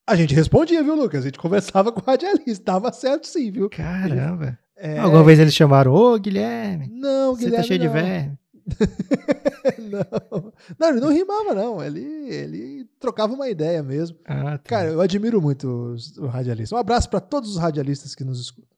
a 0.09 0.15
gente 0.15 0.33
respondia, 0.33 0.81
viu, 0.81 0.95
Lucas? 0.95 1.21
A 1.21 1.25
gente 1.27 1.37
conversava 1.37 1.91
com 1.93 2.01
o 2.01 2.03
radialista, 2.03 2.65
tava 2.65 2.91
certo 2.91 3.27
sim, 3.27 3.51
viu? 3.51 3.69
Caramba. 3.69 4.57
É... 4.75 4.97
Alguma 4.97 5.23
vez 5.23 5.37
eles 5.37 5.53
chamaram, 5.53 5.93
ô, 5.93 6.17
Guilherme. 6.17 6.87
Não, 6.87 7.35
Guilherme. 7.35 7.57
Você 7.57 7.61
tá 7.61 7.63
cheio 7.63 7.79
não. 7.79 7.87
de 7.87 7.93
verme. 7.93 8.39
não. 9.91 10.53
não, 10.79 10.89
ele 10.89 10.99
não 10.99 11.13
rimava, 11.13 11.53
não. 11.53 11.83
Ele, 11.83 12.01
ele 12.01 12.89
trocava 12.99 13.33
uma 13.33 13.49
ideia 13.49 13.83
mesmo. 13.83 14.17
Ah, 14.25 14.57
tá. 14.57 14.63
Cara, 14.63 14.89
eu 14.89 15.01
admiro 15.01 15.39
muito 15.39 15.95
o 16.17 16.25
radialista. 16.25 16.75
Um 16.75 16.79
abraço 16.79 17.07
para 17.07 17.19
todos 17.19 17.51
os 17.51 17.57
radialistas 17.57 18.15
que 18.15 18.23
nos 18.23 18.39
escutam. 18.39 18.77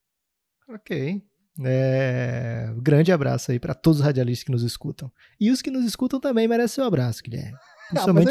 Ok. 0.67 1.23
É... 1.65 2.73
Grande 2.77 3.11
abraço 3.11 3.51
aí 3.51 3.59
para 3.59 3.73
todos 3.73 3.99
os 3.99 4.05
radialistas 4.05 4.43
que 4.43 4.51
nos 4.51 4.63
escutam. 4.63 5.11
E 5.39 5.51
os 5.51 5.61
que 5.61 5.71
nos 5.71 5.85
escutam 5.85 6.19
também 6.19 6.47
merecem 6.47 6.83
um 6.83 6.87
abraço, 6.87 7.21
Guilherme. 7.23 7.57
Ah, 7.95 8.13
mas 8.13 8.25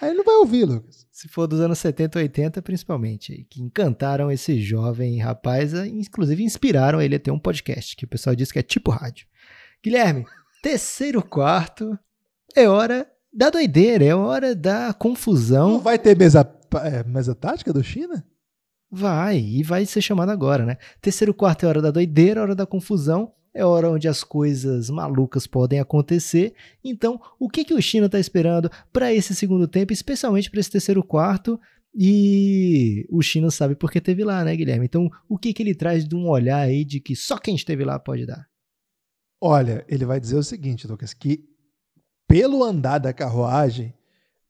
aí, 0.00 0.14
não, 0.14 0.24
vai 0.24 0.34
ouvir, 0.36 0.64
Lucas. 0.64 1.06
Se 1.12 1.28
for 1.28 1.46
dos 1.46 1.60
anos 1.60 1.78
70, 1.78 2.18
80, 2.18 2.62
principalmente, 2.62 3.46
que 3.48 3.62
encantaram 3.62 4.30
esse 4.30 4.60
jovem 4.60 5.18
rapaz, 5.20 5.72
inclusive 5.72 6.42
inspiraram 6.42 7.00
ele 7.00 7.14
a 7.14 7.20
ter 7.20 7.30
um 7.30 7.38
podcast, 7.38 7.94
que 7.94 8.04
o 8.04 8.08
pessoal 8.08 8.34
diz 8.34 8.50
que 8.50 8.58
é 8.58 8.62
tipo 8.62 8.90
rádio. 8.90 9.26
Guilherme, 9.82 10.26
terceiro 10.62 11.22
quarto, 11.22 11.96
é 12.56 12.68
hora 12.68 13.06
da 13.32 13.50
doideira, 13.50 14.04
é 14.04 14.14
hora 14.14 14.54
da 14.54 14.92
confusão. 14.92 15.72
Não 15.72 15.80
vai 15.80 15.98
ter 15.98 16.16
mesa, 16.16 16.48
é, 16.82 17.04
mesa 17.04 17.34
tática 17.34 17.72
do 17.72 17.84
China? 17.84 18.24
Vai, 18.96 19.40
e 19.40 19.60
vai 19.64 19.84
ser 19.84 20.00
chamado 20.00 20.30
agora, 20.30 20.64
né? 20.64 20.76
Terceiro 21.00 21.34
quarto 21.34 21.66
é 21.66 21.68
hora 21.68 21.82
da 21.82 21.90
doideira, 21.90 22.40
hora 22.40 22.54
da 22.54 22.64
confusão, 22.64 23.32
é 23.52 23.64
hora 23.64 23.90
onde 23.90 24.06
as 24.06 24.22
coisas 24.22 24.88
malucas 24.88 25.48
podem 25.48 25.80
acontecer. 25.80 26.54
Então, 26.84 27.20
o 27.36 27.50
que, 27.50 27.64
que 27.64 27.74
o 27.74 27.82
China 27.82 28.06
está 28.06 28.20
esperando 28.20 28.70
para 28.92 29.12
esse 29.12 29.34
segundo 29.34 29.66
tempo, 29.66 29.92
especialmente 29.92 30.48
para 30.48 30.60
esse 30.60 30.70
terceiro 30.70 31.02
quarto? 31.02 31.60
E 31.92 33.04
o 33.10 33.20
China 33.20 33.50
sabe 33.50 33.74
porque 33.74 34.00
teve 34.00 34.22
lá, 34.22 34.44
né, 34.44 34.54
Guilherme? 34.54 34.84
Então, 34.84 35.10
o 35.28 35.36
que, 35.36 35.52
que 35.52 35.64
ele 35.64 35.74
traz 35.74 36.06
de 36.06 36.14
um 36.14 36.28
olhar 36.28 36.60
aí 36.60 36.84
de 36.84 37.00
que 37.00 37.16
só 37.16 37.36
quem 37.36 37.56
esteve 37.56 37.84
lá 37.84 37.98
pode 37.98 38.24
dar? 38.24 38.46
Olha, 39.40 39.84
ele 39.88 40.04
vai 40.04 40.20
dizer 40.20 40.36
o 40.36 40.42
seguinte, 40.44 40.86
Lucas, 40.86 41.12
que 41.12 41.44
pelo 42.28 42.62
andar 42.62 42.98
da 42.98 43.12
carruagem, 43.12 43.92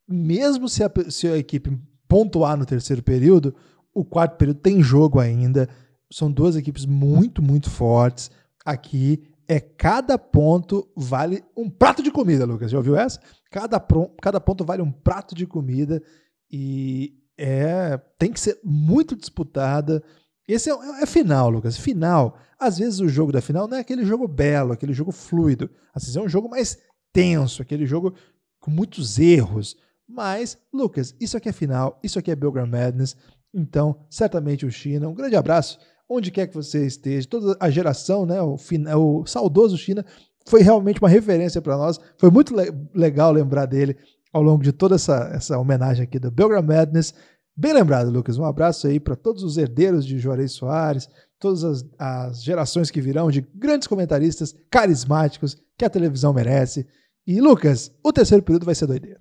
mesmo 0.06 0.68
se 0.68 0.84
a, 0.84 0.90
se 1.08 1.28
a 1.28 1.38
equipe 1.38 1.70
pontuar 2.06 2.58
no 2.58 2.66
terceiro 2.66 3.02
período, 3.02 3.54
o 3.94 4.04
quarto 4.04 4.36
período 4.36 4.60
tem 4.60 4.82
jogo 4.82 5.20
ainda. 5.20 5.68
São 6.10 6.30
duas 6.30 6.56
equipes 6.56 6.84
muito, 6.84 7.40
muito 7.40 7.70
fortes. 7.70 8.30
Aqui 8.64 9.22
é 9.46 9.60
cada 9.60 10.18
ponto 10.18 10.88
vale 10.96 11.44
um 11.56 11.70
prato 11.70 12.02
de 12.02 12.10
comida, 12.10 12.44
Lucas. 12.44 12.70
Já 12.70 12.78
ouviu 12.78 12.96
essa? 12.96 13.20
Cada, 13.50 13.78
cada 14.20 14.40
ponto 14.40 14.64
vale 14.64 14.82
um 14.82 14.90
prato 14.90 15.34
de 15.34 15.46
comida 15.46 16.02
e 16.50 17.14
é 17.36 18.00
tem 18.18 18.32
que 18.32 18.40
ser 18.40 18.58
muito 18.64 19.16
disputada. 19.16 20.02
Esse 20.46 20.70
é, 20.70 20.74
é, 21.02 21.06
final, 21.06 21.50
Lucas. 21.50 21.76
Final. 21.76 22.38
Às 22.58 22.78
vezes 22.78 23.00
o 23.00 23.08
jogo 23.08 23.32
da 23.32 23.40
final 23.40 23.66
não 23.68 23.76
é 23.76 23.80
aquele 23.80 24.04
jogo 24.04 24.28
belo, 24.28 24.72
aquele 24.72 24.92
jogo 24.92 25.12
fluido. 25.12 25.70
Às 25.94 26.04
vezes 26.04 26.16
é 26.16 26.20
um 26.20 26.28
jogo 26.28 26.48
mais 26.48 26.78
tenso, 27.12 27.62
aquele 27.62 27.86
jogo 27.86 28.14
com 28.60 28.70
muitos 28.70 29.18
erros. 29.18 29.76
Mas, 30.06 30.58
Lucas, 30.72 31.14
isso 31.18 31.36
aqui 31.36 31.48
é 31.48 31.52
final, 31.52 31.98
isso 32.02 32.18
aqui 32.18 32.30
é 32.30 32.36
Belgram 32.36 32.66
Madness. 32.66 33.16
Então, 33.54 33.96
certamente 34.10 34.66
o 34.66 34.70
China. 34.70 35.08
Um 35.08 35.14
grande 35.14 35.36
abraço, 35.36 35.78
onde 36.08 36.30
quer 36.30 36.48
que 36.48 36.54
você 36.54 36.84
esteja. 36.84 37.28
Toda 37.28 37.56
a 37.60 37.70
geração, 37.70 38.26
né? 38.26 38.42
O, 38.42 38.56
o 38.96 39.26
saudoso 39.26 39.78
China 39.78 40.04
foi 40.46 40.62
realmente 40.62 41.00
uma 41.00 41.08
referência 41.08 41.62
para 41.62 41.76
nós. 41.76 42.00
Foi 42.18 42.30
muito 42.30 42.54
le 42.54 42.72
legal 42.94 43.32
lembrar 43.32 43.66
dele 43.66 43.96
ao 44.32 44.42
longo 44.42 44.62
de 44.62 44.72
toda 44.72 44.96
essa, 44.96 45.30
essa 45.32 45.58
homenagem 45.58 46.02
aqui 46.02 46.18
do 46.18 46.30
Belgram 46.30 46.62
Madness. 46.62 47.14
Bem 47.56 47.72
lembrado, 47.72 48.10
Lucas. 48.10 48.36
Um 48.36 48.44
abraço 48.44 48.88
aí 48.88 48.98
para 48.98 49.14
todos 49.14 49.44
os 49.44 49.56
herdeiros 49.56 50.04
de 50.04 50.18
Juarez 50.18 50.52
Soares, 50.52 51.08
todas 51.38 51.62
as, 51.62 51.84
as, 51.96 52.42
gerações 52.42 52.90
que 52.90 53.00
virão 53.00 53.30
de 53.30 53.40
grandes 53.54 53.86
comentaristas 53.86 54.52
carismáticos 54.68 55.56
que 55.78 55.84
a 55.84 55.90
televisão 55.90 56.32
merece. 56.32 56.84
E, 57.24 57.40
Lucas, 57.40 57.92
o 58.02 58.12
terceiro 58.12 58.42
período 58.42 58.66
vai 58.66 58.74
ser 58.74 58.86
doideira. 58.86 59.20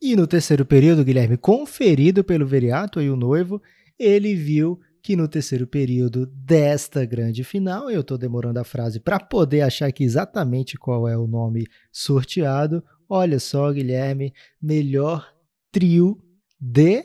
E 0.00 0.14
no 0.14 0.26
terceiro 0.26 0.64
período, 0.64 1.04
Guilherme, 1.04 1.36
conferido 1.36 2.22
pelo 2.22 2.46
Veriato 2.46 3.00
e 3.00 3.08
o 3.08 3.16
noivo, 3.16 3.62
ele 3.98 4.34
viu 4.34 4.78
que 5.02 5.14
no 5.16 5.28
terceiro 5.28 5.66
período 5.66 6.26
desta 6.26 7.04
grande 7.04 7.44
final, 7.44 7.88
eu 7.88 8.00
estou 8.00 8.18
demorando 8.18 8.58
a 8.58 8.64
frase 8.64 8.98
para 8.98 9.20
poder 9.20 9.60
achar 9.60 9.86
aqui 9.86 10.02
exatamente 10.02 10.76
qual 10.76 11.08
é 11.08 11.16
o 11.16 11.28
nome 11.28 11.64
sorteado. 11.92 12.82
Olha 13.08 13.38
só, 13.38 13.72
Guilherme, 13.72 14.32
melhor 14.60 15.32
trio 15.70 16.20
de 16.60 17.04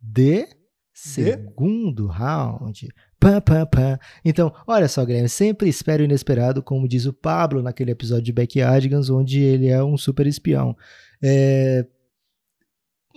de 0.00 0.48
segundo 0.94 2.06
round. 2.06 2.88
Pam, 3.20 3.40
pam, 3.40 3.66
pam. 3.66 3.98
Então, 4.24 4.50
olha 4.66 4.88
só, 4.88 5.04
Guilherme, 5.04 5.28
sempre 5.28 5.68
espero 5.68 6.02
o 6.02 6.06
inesperado, 6.06 6.62
como 6.62 6.88
diz 6.88 7.04
o 7.04 7.12
Pablo 7.12 7.62
naquele 7.62 7.90
episódio 7.90 8.24
de 8.24 8.32
Backyardigans, 8.32 9.10
onde 9.10 9.40
ele 9.40 9.68
é 9.68 9.84
um 9.84 9.98
super 9.98 10.26
espião. 10.26 10.74
É... 11.22 11.86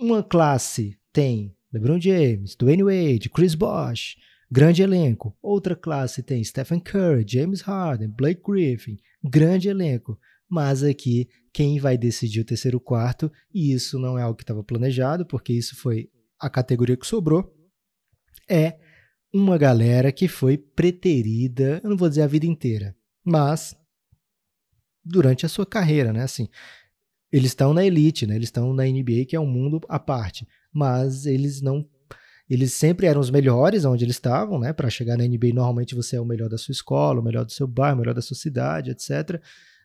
Uma 0.00 0.22
classe 0.22 0.98
tem 1.12 1.54
LeBron 1.72 2.00
James, 2.00 2.56
Dwayne 2.56 2.82
Wade, 2.82 3.28
Chris 3.28 3.54
Bosh, 3.54 4.16
grande 4.50 4.82
elenco. 4.82 5.36
Outra 5.42 5.76
classe 5.76 6.22
tem 6.22 6.42
Stephen 6.42 6.80
Curry, 6.80 7.24
James 7.28 7.60
Harden, 7.60 8.08
Blake 8.08 8.40
Griffin, 8.44 8.96
grande 9.22 9.68
elenco. 9.68 10.18
Mas 10.48 10.82
aqui, 10.82 11.28
quem 11.52 11.78
vai 11.78 11.96
decidir 11.96 12.40
o 12.40 12.44
terceiro 12.44 12.80
quarto, 12.80 13.30
e 13.52 13.72
isso 13.72 13.98
não 13.98 14.18
é 14.18 14.22
algo 14.22 14.36
que 14.36 14.42
estava 14.42 14.64
planejado, 14.64 15.26
porque 15.26 15.52
isso 15.52 15.76
foi 15.76 16.10
a 16.40 16.48
categoria 16.48 16.96
que 16.96 17.06
sobrou 17.06 17.54
é 18.50 18.76
uma 19.32 19.56
galera 19.56 20.10
que 20.10 20.26
foi 20.26 20.58
preterida, 20.58 21.80
eu 21.84 21.90
não 21.90 21.96
vou 21.96 22.08
dizer 22.08 22.22
a 22.22 22.26
vida 22.26 22.46
inteira, 22.46 22.96
mas 23.24 23.76
durante 25.04 25.46
a 25.46 25.48
sua 25.48 25.64
carreira, 25.64 26.12
né? 26.12 26.24
Assim, 26.24 26.48
eles 27.32 27.50
estão 27.50 27.72
na 27.72 27.84
elite, 27.84 28.26
né? 28.26 28.34
Eles 28.34 28.48
estão 28.48 28.72
na 28.72 28.84
NBA, 28.84 29.24
que 29.28 29.36
é 29.36 29.40
um 29.40 29.46
mundo 29.46 29.80
à 29.88 29.98
parte, 29.98 30.46
mas 30.72 31.26
eles 31.26 31.60
não 31.60 31.86
Eles 32.48 32.72
sempre 32.72 33.06
eram 33.06 33.20
os 33.20 33.30
melhores 33.30 33.84
onde 33.84 34.04
eles 34.04 34.16
estavam, 34.16 34.58
né? 34.58 34.72
Para 34.72 34.90
chegar 34.90 35.16
na 35.16 35.24
NBA, 35.24 35.54
normalmente 35.54 35.94
você 35.94 36.16
é 36.16 36.20
o 36.20 36.24
melhor 36.24 36.48
da 36.48 36.58
sua 36.58 36.72
escola, 36.72 37.20
o 37.20 37.24
melhor 37.24 37.44
do 37.44 37.52
seu 37.52 37.66
bairro, 37.68 37.96
o 37.96 38.00
melhor 38.00 38.14
da 38.14 38.22
sua 38.22 38.36
cidade, 38.36 38.90
etc. 38.90 39.40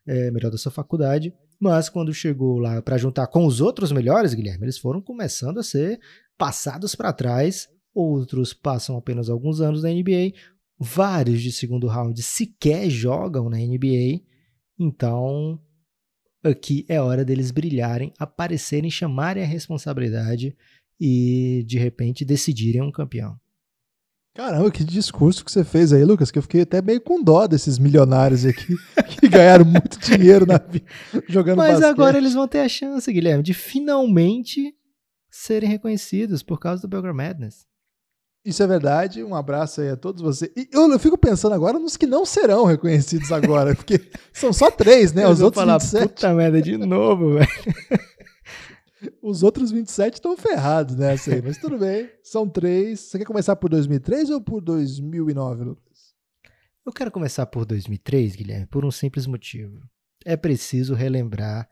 É, 0.08 0.32
melhor 0.32 0.50
da 0.52 0.58
sua 0.58 0.72
faculdade. 0.72 1.32
Mas 1.60 1.90
quando 1.90 2.14
chegou 2.14 2.58
lá 2.58 2.82
para 2.82 2.98
juntar 2.98 3.28
com 3.28 3.46
os 3.46 3.62
outros 3.62 3.92
melhores, 3.92 4.34
Guilherme, 4.34 4.66
eles 4.66 4.78
foram 4.78 5.02
começando 5.02 5.60
a 5.60 5.64
ser 5.64 6.00
passados 6.38 6.96
para 6.96 7.14
trás. 7.14 7.70
Outros 7.94 8.54
passam 8.54 8.98
apenas 8.98 9.30
alguns 9.30 9.62
anos 9.62 9.84
na 9.84 9.90
NBA. 9.90 10.34
Vários 10.78 11.42
de 11.42 11.52
segundo 11.52 11.88
round 11.88 12.22
sequer 12.22 12.90
jogam 12.90 13.50
na 13.50 13.58
NBA. 13.58 14.22
Então, 14.78 15.60
aqui 16.48 16.86
é 16.88 17.00
hora 17.00 17.26
deles 17.26 17.52
brilharem, 17.52 18.14
aparecerem, 18.20 18.90
chamarem 18.90 19.44
a 19.44 19.48
responsabilidade 19.48 20.56
e 21.00 21.64
de 21.68 21.78
repente 21.78 22.26
decidirem 22.26 22.82
um 22.82 22.92
campeão. 22.92 23.40
Caramba, 24.36 24.70
que 24.70 24.84
discurso 24.84 25.46
que 25.46 25.52
você 25.52 25.64
fez 25.64 25.94
aí, 25.94 26.04
Lucas, 26.04 26.30
que 26.30 26.38
eu 26.38 26.44
fiquei 26.44 26.62
até 26.62 26.82
meio 26.82 27.00
com 27.00 27.24
dó 27.24 27.48
desses 27.48 27.80
milionários 27.80 28.46
aqui 28.46 28.76
que 29.08 29.30
ganharam 29.30 29.64
muito 29.64 29.98
dinheiro 29.98 30.46
na 30.46 30.58
vida 30.58 30.86
jogando 31.30 31.58
Mas 31.58 31.80
basquete. 31.80 31.90
agora 31.90 32.18
eles 32.18 32.34
vão 32.34 32.46
ter 32.46 32.60
a 32.60 32.68
chance, 32.68 33.12
Guilherme, 33.12 33.42
de 33.42 33.54
finalmente 33.54 34.76
serem 35.32 35.70
reconhecidos 35.70 36.44
por 36.44 36.60
causa 36.60 36.82
do 36.82 36.88
Belgrade 36.90 37.16
Madness. 37.16 37.66
Isso 38.46 38.62
é 38.62 38.68
verdade. 38.68 39.24
Um 39.24 39.34
abraço 39.34 39.82
aí 39.82 39.90
a 39.90 39.98
todos 39.98 40.22
vocês. 40.22 40.52
E 40.56 40.70
eu, 40.72 40.90
eu 40.92 41.00
fico 41.00 41.18
pensando 41.18 41.56
agora 41.56 41.80
nos 41.80 41.98
que 41.98 42.06
não 42.06 42.26
serão 42.26 42.66
reconhecidos 42.66 43.32
agora, 43.32 43.74
porque 43.76 44.00
são 44.32 44.54
só 44.54 44.70
três, 44.70 45.12
né? 45.12 45.28
Os 45.28 45.42
outros 45.42 45.64
falar, 45.64 45.80
27. 45.80 46.08
puta 46.08 46.34
merda, 46.34 46.62
de 46.62 46.78
novo, 46.78 47.34
velho. 47.40 47.50
Os 49.22 49.42
outros 49.42 49.72
27 49.72 50.16
estão 50.16 50.38
ferrados 50.38 50.96
nessa 50.96 51.34
aí, 51.34 51.42
mas 51.42 51.58
tudo 51.58 51.80
bem. 51.80 52.10
São 52.24 52.48
três. 52.48 53.00
Você 53.00 53.18
quer 53.18 53.26
começar 53.26 53.56
por 53.56 53.70
2003 53.70 54.30
ou 54.30 54.40
por 54.40 54.62
2009, 54.62 55.64
Lucas? 55.64 56.14
Eu 56.86 56.94
quero 56.94 57.12
começar 57.12 57.48
por 57.48 57.66
2003, 57.66 58.36
Guilherme, 58.36 58.68
por 58.68 58.86
um 58.86 58.92
simples 58.92 59.26
motivo. 59.26 59.82
É 60.24 60.38
preciso 60.38 60.94
relembrar 60.94 61.68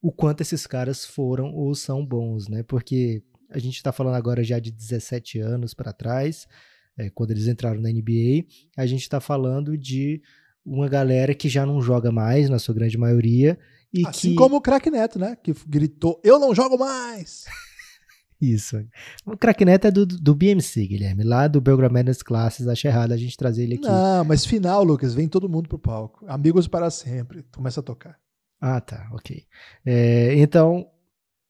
o 0.00 0.10
quanto 0.10 0.40
esses 0.40 0.66
caras 0.66 1.04
foram 1.04 1.54
ou 1.54 1.74
são 1.74 2.04
bons, 2.04 2.48
né? 2.48 2.62
Porque 2.62 3.22
a 3.54 3.58
gente 3.58 3.76
está 3.76 3.92
falando 3.92 4.16
agora 4.16 4.42
já 4.42 4.58
de 4.58 4.72
17 4.72 5.38
anos 5.38 5.74
para 5.74 5.92
trás, 5.92 6.46
é, 6.98 7.08
quando 7.08 7.30
eles 7.30 7.46
entraram 7.46 7.80
na 7.80 7.88
NBA. 7.88 8.46
A 8.76 8.84
gente 8.84 9.02
está 9.02 9.20
falando 9.20 9.78
de 9.78 10.20
uma 10.66 10.88
galera 10.88 11.34
que 11.34 11.48
já 11.48 11.64
não 11.64 11.80
joga 11.80 12.10
mais, 12.10 12.50
na 12.50 12.58
sua 12.58 12.74
grande 12.74 12.98
maioria. 12.98 13.56
E 13.92 14.04
assim 14.04 14.30
que... 14.30 14.34
como 14.34 14.56
o 14.56 14.60
craque 14.60 14.90
Neto, 14.90 15.20
né? 15.20 15.36
Que 15.40 15.54
gritou: 15.68 16.20
Eu 16.24 16.40
não 16.40 16.52
jogo 16.52 16.76
mais! 16.76 17.44
Isso. 18.42 18.84
O 19.24 19.36
craque 19.36 19.64
Neto 19.64 19.86
é 19.86 19.90
do, 19.92 20.04
do 20.04 20.34
BMC, 20.34 20.86
Guilherme, 20.86 21.22
lá 21.22 21.46
do 21.46 21.60
Belgrade 21.60 21.94
Madness 21.94 22.22
Classes. 22.22 22.66
Acho 22.66 22.88
errado 22.88 23.12
a 23.12 23.16
gente 23.16 23.36
trazer 23.36 23.62
ele 23.62 23.76
aqui. 23.76 23.86
Não, 23.86 24.24
mas 24.24 24.44
final, 24.44 24.82
Lucas, 24.82 25.14
vem 25.14 25.28
todo 25.28 25.48
mundo 25.48 25.68
pro 25.68 25.78
palco. 25.78 26.24
Amigos 26.26 26.66
para 26.66 26.90
sempre. 26.90 27.44
Começa 27.54 27.78
a 27.78 27.82
tocar. 27.82 28.18
Ah, 28.60 28.80
tá, 28.80 29.08
ok. 29.12 29.44
É, 29.86 30.34
então, 30.36 30.86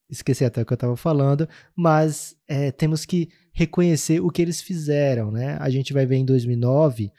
esqueci 0.09 0.45
até 0.45 0.61
o 0.61 0.65
que 0.65 0.73
eu 0.73 0.75
estava 0.75 0.95
falando, 0.95 1.47
mas 1.75 2.35
é, 2.47 2.71
temos 2.71 3.05
que 3.05 3.29
reconhecer 3.53 4.19
o 4.19 4.29
que 4.29 4.41
eles 4.41 4.61
fizeram, 4.61 5.31
né? 5.31 5.57
A 5.59 5.69
gente 5.69 5.93
vai 5.93 6.05
ver 6.05 6.17
em 6.17 6.25
2009 6.25 7.11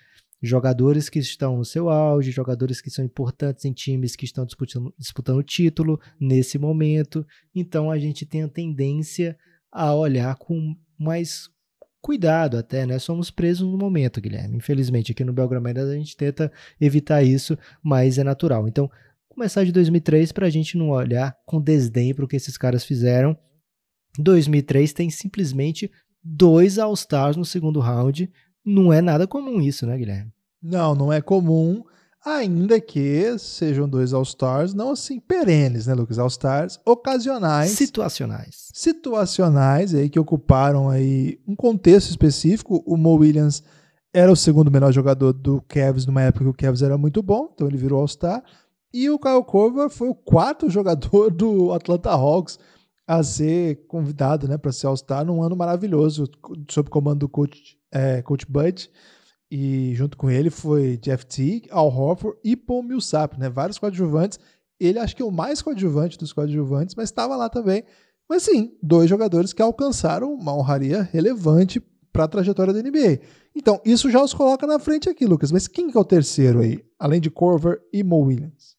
jogadores 0.43 1.09
que 1.09 1.18
estão 1.18 1.57
no 1.57 1.64
seu 1.64 1.89
auge, 1.89 2.30
jogadores 2.30 2.80
que 2.80 2.91
são 2.91 3.05
importantes 3.05 3.64
em 3.64 3.72
times 3.72 4.14
que 4.14 4.24
estão 4.24 4.45
disputando, 4.45 4.95
disputando 4.99 5.43
título 5.43 6.01
nesse 6.20 6.59
momento. 6.59 7.26
Então 7.55 7.91
a 7.91 7.99
gente 7.99 8.26
tem 8.26 8.43
a 8.43 8.49
tendência 8.49 9.37
a 9.72 9.95
olhar 9.95 10.37
com 10.37 10.76
mais 10.99 11.49
cuidado 12.01 12.57
até, 12.57 12.87
né? 12.87 12.99
Somos 12.99 13.30
presos 13.30 13.68
no 13.68 13.76
momento, 13.76 14.20
Guilherme. 14.20 14.57
Infelizmente, 14.57 15.11
aqui 15.11 15.24
no 15.24 15.32
Belgrade 15.32 15.80
a 15.80 15.95
gente 15.95 16.16
tenta 16.16 16.53
evitar 16.80 17.22
isso, 17.22 17.59
mas 17.82 18.16
é 18.16 18.22
natural. 18.22 18.68
Então, 18.68 18.89
começar 19.37 19.64
de 19.64 19.72
2003 19.72 20.32
para 20.32 20.47
a 20.47 20.51
gente 20.51 20.78
não 20.78 20.89
olhar 20.89 21.37
com 21.45 21.61
desdém 21.61 22.14
para 22.14 22.24
o 22.24 22.28
que 22.28 22.37
esses 22.37 22.57
caras 22.57 22.87
fizeram. 22.87 23.37
2003 24.18 24.95
tem 24.95 25.11
simplesmente 25.11 25.91
dois 26.24 26.78
All-Stars 26.78 27.37
no 27.37 27.45
segundo 27.45 27.78
round. 27.78 28.32
Não 28.64 28.91
é 28.91 29.03
nada 29.03 29.26
comum 29.26 29.61
isso, 29.61 29.87
né, 29.87 29.99
Guilherme? 29.99 30.32
Não, 30.62 30.95
não 30.95 31.12
é 31.12 31.20
comum, 31.20 31.84
ainda 32.24 32.80
que 32.80 33.39
sejam 33.39 33.87
dois 33.87 34.14
All-Stars, 34.14 34.72
não 34.72 34.93
assim 34.93 35.20
perenes, 35.20 35.87
né, 35.87 35.93
Lucas? 35.93 36.18
All-Stars 36.18 36.80
ocasionais. 36.87 37.72
Situacionais. 37.72 38.70
Situacionais 38.72 39.95
aí 39.95 40.09
que 40.09 40.18
ocuparam 40.18 40.89
aí 40.89 41.39
um 41.47 41.55
contexto 41.55 42.09
específico. 42.09 42.82
O 42.87 42.97
Mo 42.97 43.16
Williams 43.16 43.62
era 44.14 44.32
o 44.32 44.37
segundo 44.37 44.70
melhor 44.70 44.93
jogador 44.93 45.34
do 45.34 45.61
Cavs 45.68 46.07
numa 46.07 46.22
época 46.22 46.47
que 46.47 46.51
o 46.51 46.55
Cavs 46.55 46.80
era 46.80 46.97
muito 46.97 47.22
bom, 47.22 47.51
então 47.53 47.68
ele 47.68 47.76
virou 47.76 48.01
All-Star. 48.01 48.43
E 48.93 49.11
o 49.11 49.18
Kyle 49.18 49.45
Korver 49.45 49.91
foi 49.91 50.09
o 50.09 50.14
quarto 50.14 50.68
jogador 50.70 51.30
do 51.30 51.72
Atlanta 51.72 52.11
Hawks 52.11 52.59
a 53.07 53.22
ser 53.22 53.87
convidado 53.87 54.49
né, 54.49 54.59
para 54.59 54.72
ser 54.72 54.89
All-Star 54.89 55.24
num 55.24 55.43
ano 55.43 55.55
maravilhoso, 55.55 56.28
sob 56.68 56.91
comando 56.91 57.20
do 57.20 57.28
coach, 57.28 57.78
é, 57.93 58.20
coach 58.22 58.45
Bud. 58.47 58.91
E 59.49 59.95
junto 59.95 60.16
com 60.16 60.28
ele 60.28 60.51
foi 60.51 60.97
Jeff 60.97 61.24
Teague, 61.24 61.68
Al 61.70 61.87
Horford 61.87 62.37
e 62.43 62.57
Paul 62.57 62.82
Millsap, 62.82 63.39
né? 63.39 63.49
Vários 63.49 63.78
coadjuvantes. 63.78 64.41
Ele 64.78 64.99
acho 64.99 65.14
que 65.14 65.22
é 65.22 65.24
o 65.24 65.30
mais 65.30 65.62
coadjuvante 65.62 66.18
dos 66.18 66.32
coadjuvantes, 66.32 66.97
mas 66.97 67.09
estava 67.09 67.37
lá 67.37 67.49
também. 67.49 67.84
Mas 68.28 68.43
sim, 68.43 68.76
dois 68.82 69.09
jogadores 69.09 69.53
que 69.53 69.62
alcançaram 69.62 70.34
uma 70.34 70.53
honraria 70.53 71.03
relevante 71.03 71.80
para 72.12 72.24
a 72.24 72.28
trajetória 72.28 72.72
da 72.72 72.82
NBA. 72.82 73.20
Então, 73.55 73.80
isso 73.84 74.11
já 74.11 74.22
os 74.22 74.34
coloca 74.34 74.66
na 74.66 74.78
frente 74.78 75.09
aqui, 75.09 75.24
Lucas. 75.24 75.53
Mas 75.53 75.68
quem 75.68 75.89
que 75.91 75.97
é 75.97 76.01
o 76.01 76.05
terceiro 76.05 76.61
aí, 76.61 76.84
além 76.99 77.20
de 77.20 77.30
Corver 77.30 77.80
e 77.93 78.03
Mo 78.03 78.18
Williams? 78.22 78.76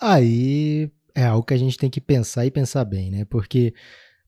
Aí 0.00 0.90
é 1.14 1.24
algo 1.24 1.46
que 1.46 1.54
a 1.54 1.58
gente 1.58 1.78
tem 1.78 1.90
que 1.90 2.00
pensar 2.00 2.46
e 2.46 2.50
pensar 2.50 2.84
bem, 2.84 3.10
né? 3.10 3.24
Porque 3.24 3.74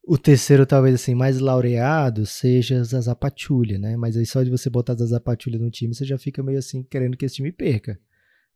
o 0.03 0.17
terceiro, 0.17 0.65
talvez 0.65 0.95
assim, 0.95 1.15
mais 1.15 1.39
laureado 1.39 2.25
seja 2.25 2.83
Zaza 2.83 3.15
Pachulia, 3.15 3.79
né? 3.79 3.97
Mas 3.97 4.17
aí 4.17 4.25
só 4.25 4.43
de 4.43 4.51
você 4.51 4.71
botar 4.71 4.95
Zaza 4.95 5.21
Pachulia 5.21 5.59
no 5.59 5.71
time, 5.71 5.95
você 5.95 6.05
já 6.05 6.17
fica 6.17 6.43
meio 6.43 6.59
assim 6.59 6.83
querendo 6.83 7.17
que 7.17 7.27
esse 7.27 7.37
time 7.37 7.53
perca. 7.53 7.99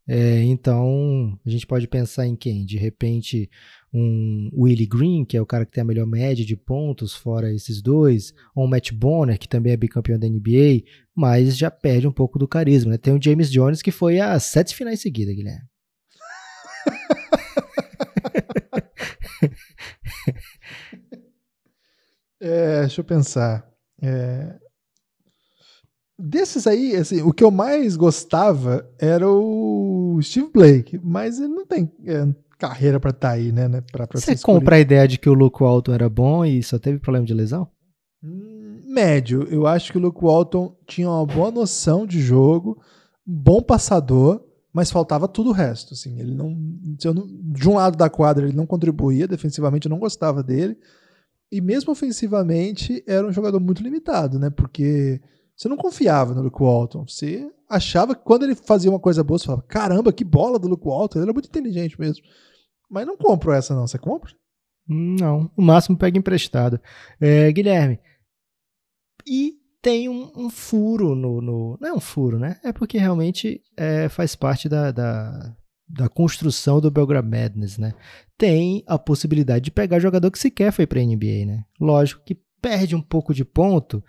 É, 0.08 0.42
então, 0.42 1.38
a 1.46 1.50
gente 1.50 1.66
pode 1.66 1.86
pensar 1.86 2.26
em 2.26 2.34
quem? 2.34 2.64
De 2.64 2.76
repente, 2.76 3.48
um 3.94 4.50
Willie 4.52 4.86
Green, 4.86 5.24
que 5.24 5.36
é 5.36 5.40
o 5.40 5.46
cara 5.46 5.64
que 5.64 5.72
tem 5.72 5.82
a 5.82 5.84
melhor 5.84 6.06
média 6.06 6.44
de 6.44 6.56
pontos, 6.56 7.14
fora 7.14 7.52
esses 7.52 7.80
dois, 7.80 8.32
ou 8.54 8.64
um 8.64 8.68
Matt 8.68 8.90
Bonner, 8.92 9.38
que 9.38 9.48
também 9.48 9.72
é 9.72 9.76
bicampeão 9.76 10.18
da 10.18 10.26
NBA, 10.26 10.82
mas 11.14 11.56
já 11.56 11.70
perde 11.70 12.08
um 12.08 12.12
pouco 12.12 12.38
do 12.38 12.48
carisma, 12.48 12.92
né? 12.92 12.98
Tem 12.98 13.14
o 13.14 13.22
James 13.22 13.50
Jones, 13.50 13.80
que 13.82 13.92
foi 13.92 14.18
a 14.18 14.38
sete 14.40 14.74
finais 14.74 15.00
seguidas, 15.00 15.34
Guilherme. 15.36 15.71
É, 22.44 22.80
deixa 22.80 23.00
eu 23.00 23.04
pensar. 23.04 23.64
É... 24.02 24.58
Desses 26.18 26.66
aí, 26.66 26.96
assim, 26.96 27.22
o 27.22 27.32
que 27.32 27.44
eu 27.44 27.52
mais 27.52 27.96
gostava 27.96 28.88
era 28.98 29.28
o 29.28 30.18
Steve 30.20 30.50
Blake, 30.52 31.00
mas 31.02 31.38
ele 31.38 31.54
não 31.54 31.64
tem 31.64 31.90
é, 32.04 32.26
carreira 32.58 32.98
para 32.98 33.10
estar 33.10 33.28
tá 33.28 33.34
aí, 33.34 33.52
né? 33.52 33.68
né 33.68 33.80
pra, 33.92 34.06
pra 34.06 34.20
Você 34.20 34.36
compra 34.36 34.76
a 34.76 34.80
ideia 34.80 35.06
de 35.06 35.18
que 35.18 35.28
o 35.28 35.34
Luke 35.34 35.62
Walton 35.62 35.94
era 35.94 36.08
bom 36.08 36.44
e 36.44 36.62
só 36.62 36.78
teve 36.78 36.98
problema 36.98 37.26
de 37.26 37.34
lesão? 37.34 37.68
Hum, 38.22 38.82
médio. 38.86 39.46
Eu 39.48 39.66
acho 39.66 39.90
que 39.90 39.98
o 39.98 40.00
Luke 40.00 40.22
Walton 40.22 40.76
tinha 40.86 41.08
uma 41.08 41.26
boa 41.26 41.50
noção 41.50 42.06
de 42.06 42.20
jogo, 42.20 42.80
bom 43.24 43.62
passador, 43.62 44.44
mas 44.72 44.90
faltava 44.90 45.28
tudo 45.28 45.50
o 45.50 45.52
resto. 45.52 45.94
Assim, 45.94 46.18
ele 46.18 46.34
não, 46.34 46.50
não, 46.50 47.26
de 47.52 47.68
um 47.68 47.74
lado 47.74 47.96
da 47.96 48.08
quadra 48.08 48.46
ele 48.46 48.56
não 48.56 48.66
contribuía, 48.66 49.28
defensivamente 49.28 49.86
eu 49.86 49.90
não 49.90 49.98
gostava 49.98 50.42
dele. 50.42 50.78
E 51.50 51.60
mesmo 51.60 51.92
ofensivamente, 51.92 53.04
era 53.06 53.26
um 53.26 53.32
jogador 53.32 53.60
muito 53.60 53.82
limitado, 53.82 54.38
né? 54.38 54.48
Porque 54.48 55.20
você 55.54 55.68
não 55.68 55.76
confiava 55.76 56.34
no 56.34 56.42
Luke 56.42 56.62
Walton. 56.62 57.06
Você 57.06 57.50
achava 57.68 58.14
que 58.14 58.24
quando 58.24 58.44
ele 58.44 58.54
fazia 58.54 58.90
uma 58.90 58.98
coisa 58.98 59.22
boa, 59.22 59.38
você 59.38 59.44
falava: 59.44 59.62
caramba, 59.62 60.12
que 60.12 60.24
bola 60.24 60.58
do 60.58 60.68
Luke 60.68 60.86
Walton. 60.86 61.18
Ele 61.18 61.24
era 61.26 61.32
muito 61.32 61.48
inteligente 61.48 62.00
mesmo. 62.00 62.24
Mas 62.90 63.06
não 63.06 63.18
compro 63.18 63.52
essa, 63.52 63.74
não. 63.74 63.86
Você 63.86 63.98
compra? 63.98 64.32
Não. 64.88 65.50
O 65.56 65.62
máximo 65.62 65.96
pega 65.96 66.18
emprestado. 66.18 66.80
É, 67.20 67.52
Guilherme. 67.52 68.00
E 69.26 69.61
tem 69.82 70.08
um, 70.08 70.30
um 70.36 70.48
furo 70.48 71.16
no, 71.16 71.42
no, 71.42 71.76
Não 71.80 71.88
é 71.88 71.92
um 71.92 72.00
furo, 72.00 72.38
né? 72.38 72.58
É 72.62 72.72
porque 72.72 72.96
realmente 72.96 73.60
é, 73.76 74.08
faz 74.08 74.36
parte 74.36 74.68
da, 74.68 74.92
da, 74.92 75.56
da 75.88 76.08
construção 76.08 76.80
do 76.80 76.90
Belgrade 76.90 77.28
Madness, 77.28 77.76
né? 77.76 77.92
Tem 78.38 78.84
a 78.86 78.96
possibilidade 78.96 79.64
de 79.64 79.70
pegar 79.72 79.98
jogador 79.98 80.30
que 80.30 80.38
sequer 80.38 80.72
foi 80.72 80.86
para 80.86 81.00
a 81.00 81.04
NBA, 81.04 81.46
né? 81.46 81.64
Lógico 81.80 82.22
que 82.24 82.38
perde 82.62 82.94
um 82.94 83.02
pouco 83.02 83.34
de 83.34 83.44
ponto 83.44 84.02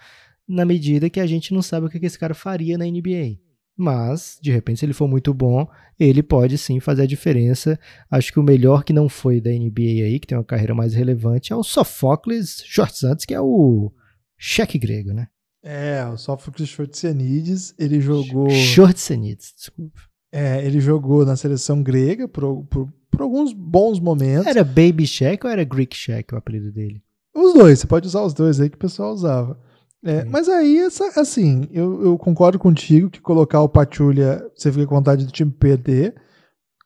na 0.48 0.64
medida 0.64 1.10
que 1.10 1.20
a 1.20 1.26
gente 1.26 1.54
não 1.54 1.64
sabe 1.64 1.88
o 1.88 1.90
que 1.90 2.06
esse 2.06 2.20
cara 2.20 2.36
faria 2.36 2.78
na 2.78 2.86
NBA. 2.86 3.40
Mas, 3.76 4.38
de 4.40 4.52
repente, 4.52 4.80
se 4.80 4.86
ele 4.86 4.94
for 4.94 5.08
muito 5.08 5.34
bom, 5.34 5.68
ele 6.00 6.22
pode 6.22 6.60
sim 6.60 6.80
fazer 6.80 7.04
a 7.04 7.08
diferença. 7.08 7.80
Acho 8.12 8.32
que 8.32 8.40
o 8.40 8.44
melhor 8.44 8.84
que 8.84 8.94
não 8.94 9.10
foi 9.10 9.42
da 9.42 9.50
NBA 9.50 10.06
aí, 10.06 10.20
que 10.20 10.28
tem 10.28 10.38
uma 10.38 10.44
carreira 10.44 10.76
mais 10.76 10.94
relevante, 10.94 11.52
é 11.52 11.56
o 11.56 11.64
Sofocles 11.64 12.62
Short 12.68 12.96
Santos, 12.96 13.26
que 13.26 13.34
é 13.34 13.42
o 13.42 13.92
cheque 14.38 14.78
grego, 14.78 15.12
né? 15.12 15.28
É, 15.64 16.06
o 16.14 16.18
Sófocles 16.18 16.68
Shortsianides, 16.68 17.74
ele 17.80 18.02
jogou. 18.02 18.50
Shortsianides, 18.50 19.54
desculpa. 19.56 20.02
É, 20.32 20.66
ele 20.66 20.82
jogou 20.82 21.26
na 21.26 21.36
seleção 21.36 21.82
grega 21.82 22.28
por, 22.28 22.66
por, 22.66 22.92
por 23.10 23.22
alguns 23.22 23.54
bons 23.54 24.00
momentos. 24.00 24.48
Era 24.48 24.64
Baby 24.64 25.08
Shack 25.08 25.46
ou 25.46 25.52
era 25.52 25.64
Greek 25.64 25.96
Shack 25.96 26.34
o 26.34 26.38
apelido 26.38 26.72
dele? 26.72 27.02
Os 27.34 27.54
dois, 27.54 27.80
você 27.80 27.88
pode 27.88 28.08
usar 28.08 28.22
os 28.24 28.34
dois 28.34 28.60
aí 28.60 28.70
que 28.70 28.76
o 28.76 28.80
pessoal 28.80 29.14
usava. 29.14 29.58
É, 30.04 30.26
Mas 30.26 30.50
aí, 30.50 30.80
essa, 30.80 31.20
assim, 31.20 31.68
eu, 31.72 32.04
eu, 32.04 32.18
concordo 32.18 32.60
contigo 32.60 33.10
que 33.10 33.22
colocar 33.22 33.62
o 33.62 33.70
Patulha, 33.70 34.46
você 34.54 34.70
fica 34.70 34.86
com 34.86 34.96
vontade 34.96 35.26
do 35.26 35.32
time 35.32 35.50
perder, 35.50 36.14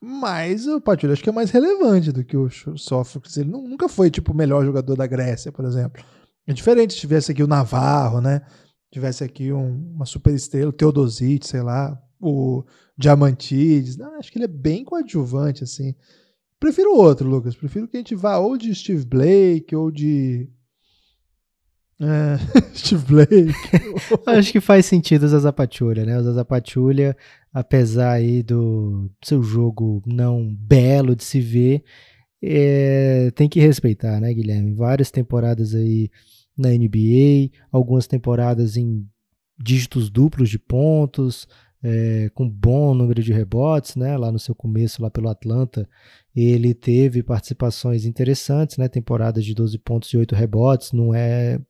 mas 0.00 0.68
o 0.68 0.80
Patulha 0.80 1.14
acho 1.14 1.22
que 1.22 1.28
é 1.28 1.32
mais 1.32 1.50
relevante 1.50 2.12
do 2.12 2.22
que 2.22 2.36
o 2.36 2.48
Sófocles. 2.76 3.36
Ele 3.36 3.50
nunca 3.50 3.88
foi, 3.88 4.08
tipo, 4.08 4.30
o 4.30 4.36
melhor 4.36 4.64
jogador 4.64 4.94
da 4.94 5.06
Grécia, 5.06 5.50
por 5.50 5.64
exemplo. 5.64 6.00
É 6.46 6.52
diferente 6.52 6.94
se 6.94 7.00
tivesse 7.00 7.32
aqui 7.32 7.42
o 7.42 7.48
Navarro, 7.48 8.20
né? 8.20 8.42
Tivesse 8.90 9.22
aqui 9.22 9.52
um, 9.52 9.92
uma 9.94 10.06
super 10.06 10.34
estrela, 10.34 10.70
o 10.70 10.72
Teodosite, 10.72 11.46
sei 11.46 11.62
lá, 11.62 12.00
o 12.20 12.64
Diamantides. 12.96 13.96
Não, 13.96 14.18
acho 14.18 14.32
que 14.32 14.38
ele 14.38 14.46
é 14.46 14.48
bem 14.48 14.84
coadjuvante, 14.84 15.64
assim. 15.64 15.94
Prefiro 16.58 16.96
outro, 16.96 17.28
Lucas. 17.28 17.54
Prefiro 17.54 17.86
que 17.86 17.96
a 17.96 18.00
gente 18.00 18.14
vá 18.14 18.38
ou 18.38 18.56
de 18.56 18.74
Steve 18.74 19.04
Blake 19.04 19.76
ou 19.76 19.90
de 19.90 20.48
é, 22.00 22.38
Steve 22.74 23.04
Blake. 23.04 23.52
Acho 24.26 24.52
que 24.52 24.60
faz 24.60 24.86
sentido 24.86 25.24
o 25.24 25.28
Zaza 25.28 25.52
né? 26.06 26.18
O 26.18 26.22
Zaza 26.22 26.46
apesar 27.52 28.12
aí 28.12 28.42
do 28.42 29.10
seu 29.22 29.42
jogo 29.42 30.02
não 30.06 30.54
belo 30.54 31.16
de 31.16 31.24
se 31.24 31.40
ver, 31.40 31.82
é, 32.42 33.32
tem 33.34 33.48
que 33.48 33.58
respeitar, 33.58 34.20
né, 34.20 34.32
Guilherme? 34.32 34.74
Várias 34.74 35.10
temporadas 35.10 35.74
aí 35.74 36.08
na 36.58 36.70
NBA, 36.70 37.50
algumas 37.70 38.06
temporadas 38.06 38.76
em 38.76 39.06
dígitos 39.58 40.10
duplos 40.10 40.50
de 40.50 40.58
pontos, 40.58 41.48
é, 41.82 42.30
com 42.34 42.48
bom 42.48 42.94
número 42.94 43.22
de 43.22 43.32
rebotes, 43.32 43.96
né? 43.96 44.16
Lá 44.16 44.32
no 44.32 44.38
seu 44.38 44.54
começo, 44.54 45.02
lá 45.02 45.10
pelo 45.10 45.28
Atlanta, 45.28 45.88
ele 46.34 46.74
teve 46.74 47.22
participações 47.22 48.04
interessantes, 48.04 48.76
né? 48.76 48.88
Temporadas 48.88 49.44
de 49.44 49.54
12 49.54 49.78
pontos 49.78 50.10
e 50.10 50.16
8 50.16 50.34
rebotes, 50.34 50.92
não 50.92 51.14
é 51.14 51.60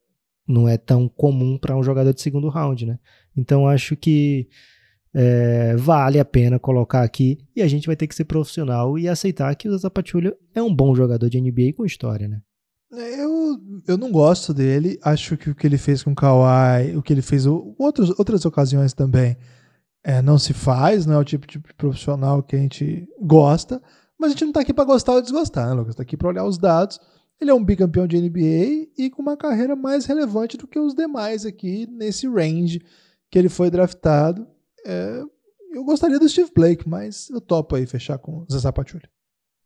não 0.46 0.66
é 0.66 0.78
tão 0.78 1.06
comum 1.06 1.58
para 1.58 1.76
um 1.76 1.82
jogador 1.82 2.14
de 2.14 2.22
segundo 2.22 2.48
round, 2.48 2.86
né? 2.86 2.98
Então 3.36 3.68
acho 3.68 3.94
que 3.94 4.48
é, 5.12 5.76
vale 5.76 6.18
a 6.18 6.24
pena 6.24 6.58
colocar 6.58 7.02
aqui 7.02 7.38
e 7.54 7.60
a 7.60 7.68
gente 7.68 7.86
vai 7.86 7.96
ter 7.96 8.06
que 8.06 8.14
ser 8.14 8.24
profissional 8.24 8.98
e 8.98 9.08
aceitar 9.08 9.54
que 9.56 9.68
o 9.68 9.72
Zaza 9.72 9.92
é 10.54 10.62
um 10.62 10.74
bom 10.74 10.94
jogador 10.94 11.28
de 11.28 11.40
NBA 11.40 11.74
com 11.76 11.84
história, 11.84 12.26
né? 12.26 12.40
Eu, 12.90 13.60
eu 13.86 13.98
não 13.98 14.10
gosto 14.10 14.54
dele, 14.54 14.98
acho 15.02 15.36
que 15.36 15.50
o 15.50 15.54
que 15.54 15.66
ele 15.66 15.76
fez 15.76 16.02
com 16.02 16.12
o 16.12 16.14
Kawhi, 16.14 16.96
o 16.96 17.02
que 17.02 17.12
ele 17.12 17.20
fez 17.20 17.44
em 17.44 17.50
outras 17.78 18.44
ocasiões 18.46 18.94
também, 18.94 19.36
é, 20.02 20.22
não 20.22 20.38
se 20.38 20.54
faz, 20.54 21.04
não 21.04 21.14
é 21.14 21.18
o 21.18 21.24
tipo 21.24 21.46
de 21.46 21.58
profissional 21.76 22.42
que 22.42 22.56
a 22.56 22.58
gente 22.58 23.06
gosta, 23.20 23.82
mas 24.18 24.28
a 24.28 24.32
gente 24.32 24.42
não 24.42 24.50
está 24.50 24.60
aqui 24.60 24.72
para 24.72 24.84
gostar 24.84 25.12
ou 25.12 25.22
desgostar, 25.22 25.68
né, 25.68 25.74
Lucas? 25.74 25.90
Está 25.90 26.02
aqui 26.02 26.16
para 26.16 26.28
olhar 26.28 26.44
os 26.44 26.56
dados 26.56 26.98
ele 27.40 27.50
é 27.50 27.54
um 27.54 27.64
bicampeão 27.64 28.06
de 28.06 28.20
NBA 28.20 28.90
e 28.96 29.10
com 29.10 29.22
uma 29.22 29.36
carreira 29.36 29.76
mais 29.76 30.06
relevante 30.06 30.56
do 30.56 30.66
que 30.66 30.78
os 30.78 30.94
demais 30.94 31.46
aqui 31.46 31.86
nesse 31.86 32.26
range 32.26 32.82
que 33.30 33.38
ele 33.38 33.48
foi 33.48 33.70
draftado. 33.70 34.46
É, 34.84 35.22
eu 35.72 35.84
gostaria 35.84 36.18
do 36.18 36.28
Steve 36.28 36.50
Blake, 36.54 36.88
mas 36.88 37.30
eu 37.30 37.40
topo 37.40 37.76
aí 37.76 37.86
fechar 37.86 38.18
com 38.18 38.38
o 38.38 38.46
Zé. 38.50 39.08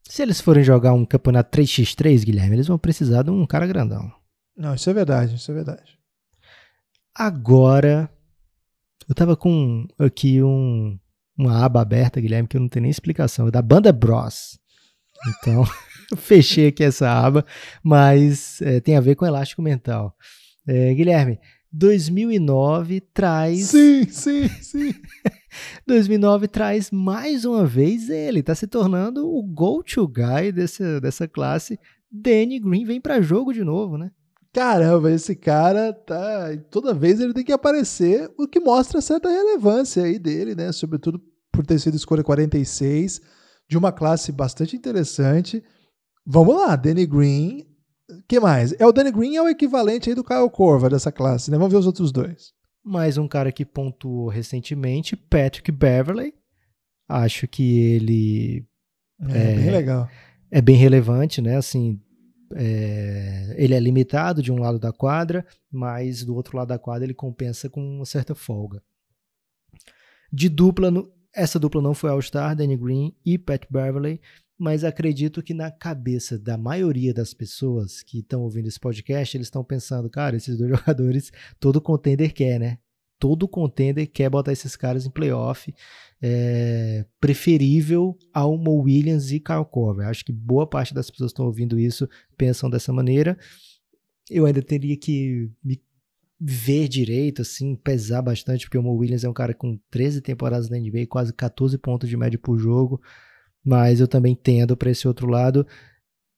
Se 0.08 0.22
eles 0.22 0.40
forem 0.40 0.62
jogar 0.62 0.92
um 0.92 1.04
campeonato 1.04 1.56
3x3, 1.56 2.24
Guilherme, 2.24 2.56
eles 2.56 2.66
vão 2.66 2.78
precisar 2.78 3.22
de 3.22 3.30
um 3.30 3.46
cara 3.46 3.66
grandão. 3.66 4.12
Não, 4.56 4.74
isso 4.74 4.90
é 4.90 4.92
verdade, 4.92 5.34
isso 5.34 5.50
é 5.50 5.54
verdade. 5.54 5.98
Agora, 7.14 8.10
eu 9.08 9.14
tava 9.14 9.36
com 9.36 9.86
aqui 9.98 10.42
um, 10.42 10.98
uma 11.36 11.64
aba 11.64 11.80
aberta, 11.80 12.20
Guilherme, 12.20 12.48
que 12.48 12.56
eu 12.56 12.60
não 12.60 12.68
tenho 12.68 12.82
nem 12.82 12.90
explicação. 12.90 13.48
É 13.48 13.50
da 13.50 13.62
banda 13.62 13.92
Bros. 13.92 14.58
Então. 15.26 15.64
fechei 16.16 16.68
aqui 16.68 16.84
essa 16.84 17.10
aba, 17.10 17.44
mas 17.82 18.60
é, 18.62 18.80
tem 18.80 18.96
a 18.96 19.00
ver 19.00 19.14
com 19.14 19.26
elástico 19.26 19.62
mental. 19.62 20.16
É, 20.66 20.94
Guilherme, 20.94 21.38
2009 21.72 23.00
traz. 23.12 23.66
Sim, 23.66 24.04
sim, 24.08 24.48
sim. 24.60 24.94
2009 25.86 26.48
traz 26.48 26.90
mais 26.90 27.44
uma 27.44 27.64
vez 27.64 28.08
ele, 28.08 28.40
está 28.40 28.54
se 28.54 28.66
tornando 28.66 29.28
o 29.28 29.42
go-to 29.42 30.06
guy 30.08 30.52
dessa, 30.52 31.00
dessa 31.00 31.28
classe. 31.28 31.78
Danny 32.10 32.58
Green 32.58 32.84
vem 32.84 33.00
para 33.00 33.22
jogo 33.22 33.52
de 33.52 33.64
novo, 33.64 33.96
né? 33.96 34.10
Caramba, 34.52 35.10
esse 35.10 35.34
cara 35.34 35.94
tá. 35.94 36.50
Toda 36.70 36.92
vez 36.92 37.20
ele 37.20 37.32
tem 37.32 37.44
que 37.44 37.52
aparecer, 37.52 38.30
o 38.38 38.46
que 38.46 38.60
mostra 38.60 39.00
certa 39.00 39.30
relevância 39.30 40.02
aí 40.02 40.18
dele, 40.18 40.54
né? 40.54 40.70
Sobretudo 40.72 41.18
por 41.50 41.64
ter 41.64 41.78
sido 41.78 41.96
escolha 41.96 42.22
46, 42.22 43.20
de 43.68 43.78
uma 43.78 43.90
classe 43.90 44.30
bastante 44.30 44.76
interessante. 44.76 45.64
Vamos 46.26 46.54
lá, 46.54 46.76
Danny 46.76 47.06
Green. 47.06 47.66
que 48.28 48.38
mais? 48.38 48.74
É 48.78 48.86
o 48.86 48.92
Danny 48.92 49.10
Green 49.10 49.36
é 49.36 49.42
o 49.42 49.48
equivalente 49.48 50.10
aí 50.10 50.14
do 50.14 50.24
Kyle 50.24 50.50
Corva 50.50 50.90
dessa 50.90 51.10
classe, 51.10 51.50
né? 51.50 51.56
Vamos 51.56 51.72
ver 51.72 51.78
os 51.78 51.86
outros 51.86 52.12
dois. 52.12 52.52
Mais 52.84 53.16
um 53.16 53.28
cara 53.28 53.52
que 53.52 53.64
pontuou 53.64 54.28
recentemente, 54.28 55.16
Patrick 55.16 55.70
Beverley. 55.70 56.34
Acho 57.08 57.46
que 57.46 57.78
ele 57.78 58.66
é, 59.30 59.52
é 59.52 59.54
bem 59.54 59.70
legal. 59.70 60.08
É 60.50 60.60
bem 60.60 60.76
relevante, 60.76 61.40
né? 61.40 61.56
Assim, 61.56 62.00
é, 62.54 63.54
ele 63.56 63.74
é 63.74 63.80
limitado 63.80 64.42
de 64.42 64.52
um 64.52 64.58
lado 64.58 64.78
da 64.78 64.92
quadra, 64.92 65.46
mas 65.70 66.24
do 66.24 66.34
outro 66.34 66.56
lado 66.56 66.68
da 66.68 66.78
quadra 66.78 67.04
ele 67.04 67.14
compensa 67.14 67.70
com 67.70 67.80
uma 67.80 68.04
certa 68.04 68.34
folga. 68.34 68.82
De 70.32 70.48
dupla, 70.48 70.90
essa 71.34 71.58
dupla 71.58 71.80
não 71.80 71.94
foi 71.94 72.10
All-Star, 72.10 72.56
Danny 72.56 72.76
Green 72.76 73.14
e 73.24 73.38
Pat 73.38 73.64
Beverley, 73.70 74.20
mas 74.58 74.84
acredito 74.84 75.42
que 75.42 75.54
na 75.54 75.70
cabeça 75.70 76.38
da 76.38 76.56
maioria 76.56 77.12
das 77.12 77.34
pessoas 77.34 78.02
que 78.02 78.20
estão 78.20 78.42
ouvindo 78.42 78.68
esse 78.68 78.78
podcast, 78.78 79.36
eles 79.36 79.46
estão 79.46 79.64
pensando, 79.64 80.08
cara, 80.08 80.36
esses 80.36 80.56
dois 80.56 80.70
jogadores, 80.78 81.32
todo 81.58 81.80
contender 81.80 82.32
quer, 82.32 82.58
né? 82.58 82.78
Todo 83.18 83.46
contender 83.46 84.08
quer 84.08 84.28
botar 84.28 84.52
esses 84.52 84.74
caras 84.74 85.06
em 85.06 85.10
playoff, 85.10 85.72
é, 86.20 87.04
preferível 87.20 88.18
ao 88.32 88.58
Mo 88.58 88.82
Williams 88.82 89.30
e 89.30 89.38
Kyle 89.38 89.64
Korver. 89.64 90.08
Acho 90.08 90.24
que 90.24 90.32
boa 90.32 90.66
parte 90.66 90.92
das 90.92 91.10
pessoas 91.10 91.30
que 91.30 91.34
estão 91.34 91.46
ouvindo 91.46 91.78
isso 91.78 92.08
pensam 92.36 92.68
dessa 92.68 92.92
maneira. 92.92 93.38
Eu 94.28 94.44
ainda 94.44 94.62
teria 94.62 94.96
que 94.96 95.48
me 95.62 95.80
ver 96.40 96.88
direito, 96.88 97.42
assim, 97.42 97.76
pesar 97.76 98.22
bastante, 98.22 98.66
porque 98.66 98.78
o 98.78 98.82
Mo 98.82 98.94
Williams 98.94 99.22
é 99.22 99.28
um 99.28 99.32
cara 99.32 99.54
com 99.54 99.78
13 99.90 100.20
temporadas 100.20 100.68
na 100.68 100.76
NBA, 100.76 101.06
quase 101.08 101.32
14 101.32 101.78
pontos 101.78 102.08
de 102.08 102.16
média 102.16 102.38
por 102.38 102.58
jogo 102.58 103.00
mas 103.64 104.00
eu 104.00 104.08
também 104.08 104.34
tendo 104.34 104.76
para 104.76 104.90
esse 104.90 105.06
outro 105.06 105.26
lado. 105.28 105.66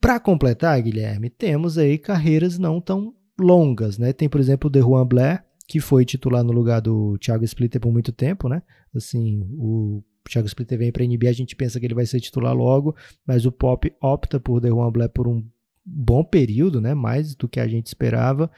Para 0.01 0.21
completar, 0.21 0.81
Guilherme, 0.83 1.31
temos 1.31 1.79
aí 1.79 1.97
carreiras 1.97 2.59
não 2.59 2.81
tão 2.81 3.15
longas, 3.41 3.99
né? 3.99 4.13
Tem, 4.13 4.29
por 4.29 4.41
exemplo, 4.41 4.71
o 4.71 4.79
Juan 4.79 5.07
Blair, 5.07 5.45
que 5.67 5.81
foi 5.81 6.05
titular 6.05 6.45
no 6.45 6.53
lugar 6.53 6.81
do 6.81 7.17
Thiago 7.19 7.45
Splitter 7.45 7.81
por 7.81 7.93
muito 7.93 8.13
tempo, 8.13 8.49
né? 8.49 8.63
Assim, 8.95 9.41
o 9.59 10.03
Thiago 10.29 10.47
Splitter 10.47 10.79
vem 10.79 10.93
para 10.93 11.03
a 11.03 11.07
NBA, 11.07 11.29
a 11.29 11.33
gente 11.33 11.57
pensa 11.57 11.81
que 11.81 11.87
ele 11.87 11.95
vai 11.95 12.07
ser 12.07 12.21
titular 12.21 12.55
logo, 12.55 12.95
mas 13.27 13.47
o 13.47 13.53
Pop 13.53 13.91
opta 14.01 14.39
por 14.39 14.61
The 14.61 14.69
Juan 14.69 14.91
Blair 14.91 15.11
por 15.11 15.27
um 15.27 15.43
bom 15.85 16.23
período, 16.23 16.81
né? 16.81 16.95
Mais 16.95 17.35
do 17.35 17.49
que 17.49 17.61
a 17.61 17.67
gente 17.67 17.87
esperava. 17.87 18.51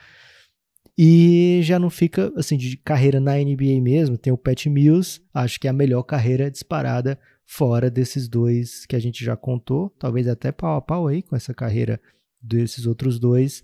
E 0.97 1.59
já 1.63 1.77
não 1.77 1.89
fica 1.89 2.33
assim 2.35 2.57
de 2.57 2.75
carreira 2.75 3.19
na 3.19 3.35
NBA 3.35 3.79
mesmo. 3.81 4.17
Tem 4.17 4.33
o 4.33 4.37
Pat 4.37 4.65
Mills, 4.65 5.21
acho 5.33 5.59
que 5.59 5.67
é 5.67 5.69
a 5.69 5.73
melhor 5.73 6.03
carreira 6.03 6.49
disparada 6.49 7.19
fora 7.47 7.89
desses 7.89 8.27
dois 8.27 8.85
que 8.85 8.95
a 8.95 8.99
gente 8.99 9.23
já 9.23 9.37
contou, 9.37 9.89
talvez 9.97 10.27
até 10.27 10.51
pau 10.51 10.75
a 10.75 10.81
pau 10.81 11.07
aí 11.07 11.23
com 11.23 11.35
essa 11.35 11.53
carreira 11.53 11.99
desses 12.41 12.85
outros 12.85 13.17
dois. 13.17 13.63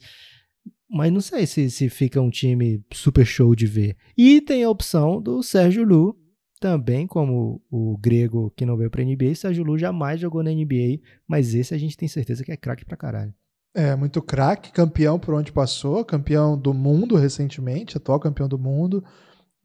Mas 0.90 1.12
não 1.12 1.20
sei 1.20 1.46
se, 1.46 1.70
se 1.70 1.90
fica 1.90 2.22
um 2.22 2.30
time 2.30 2.84
super 2.94 3.26
show 3.26 3.54
de 3.54 3.68
ver. 3.68 3.98
E 4.18 4.40
tem 4.40 4.64
a 4.64 4.70
opção 4.70 5.22
do 5.22 5.44
Sérgio 5.44 5.84
Lu, 5.84 6.18
também 6.60 7.06
como 7.06 7.62
o 7.70 7.98
grego 7.98 8.54
que 8.56 8.66
não 8.66 8.78
veio 8.78 8.90
para 8.90 9.04
NBA. 9.04 9.36
Sérgio 9.36 9.66
Lu 9.66 9.78
jamais 9.78 10.20
jogou 10.20 10.42
na 10.42 10.52
NBA, 10.52 11.02
mas 11.28 11.54
esse 11.54 11.74
a 11.74 11.78
gente 11.78 11.98
tem 11.98 12.08
certeza 12.08 12.44
que 12.44 12.52
é 12.52 12.58
craque 12.58 12.86
pra 12.86 12.96
caralho. 12.96 13.34
É, 13.76 13.96
muito 13.96 14.22
craque, 14.22 14.72
campeão 14.72 15.20
por 15.20 15.34
onde 15.34 15.52
passou, 15.52 16.06
campeão 16.06 16.58
do 16.58 16.74
mundo 16.74 17.16
recentemente, 17.16 17.98
atual 17.98 18.20
campeão 18.20 18.48
do 18.48 18.58
mundo, 18.58 19.04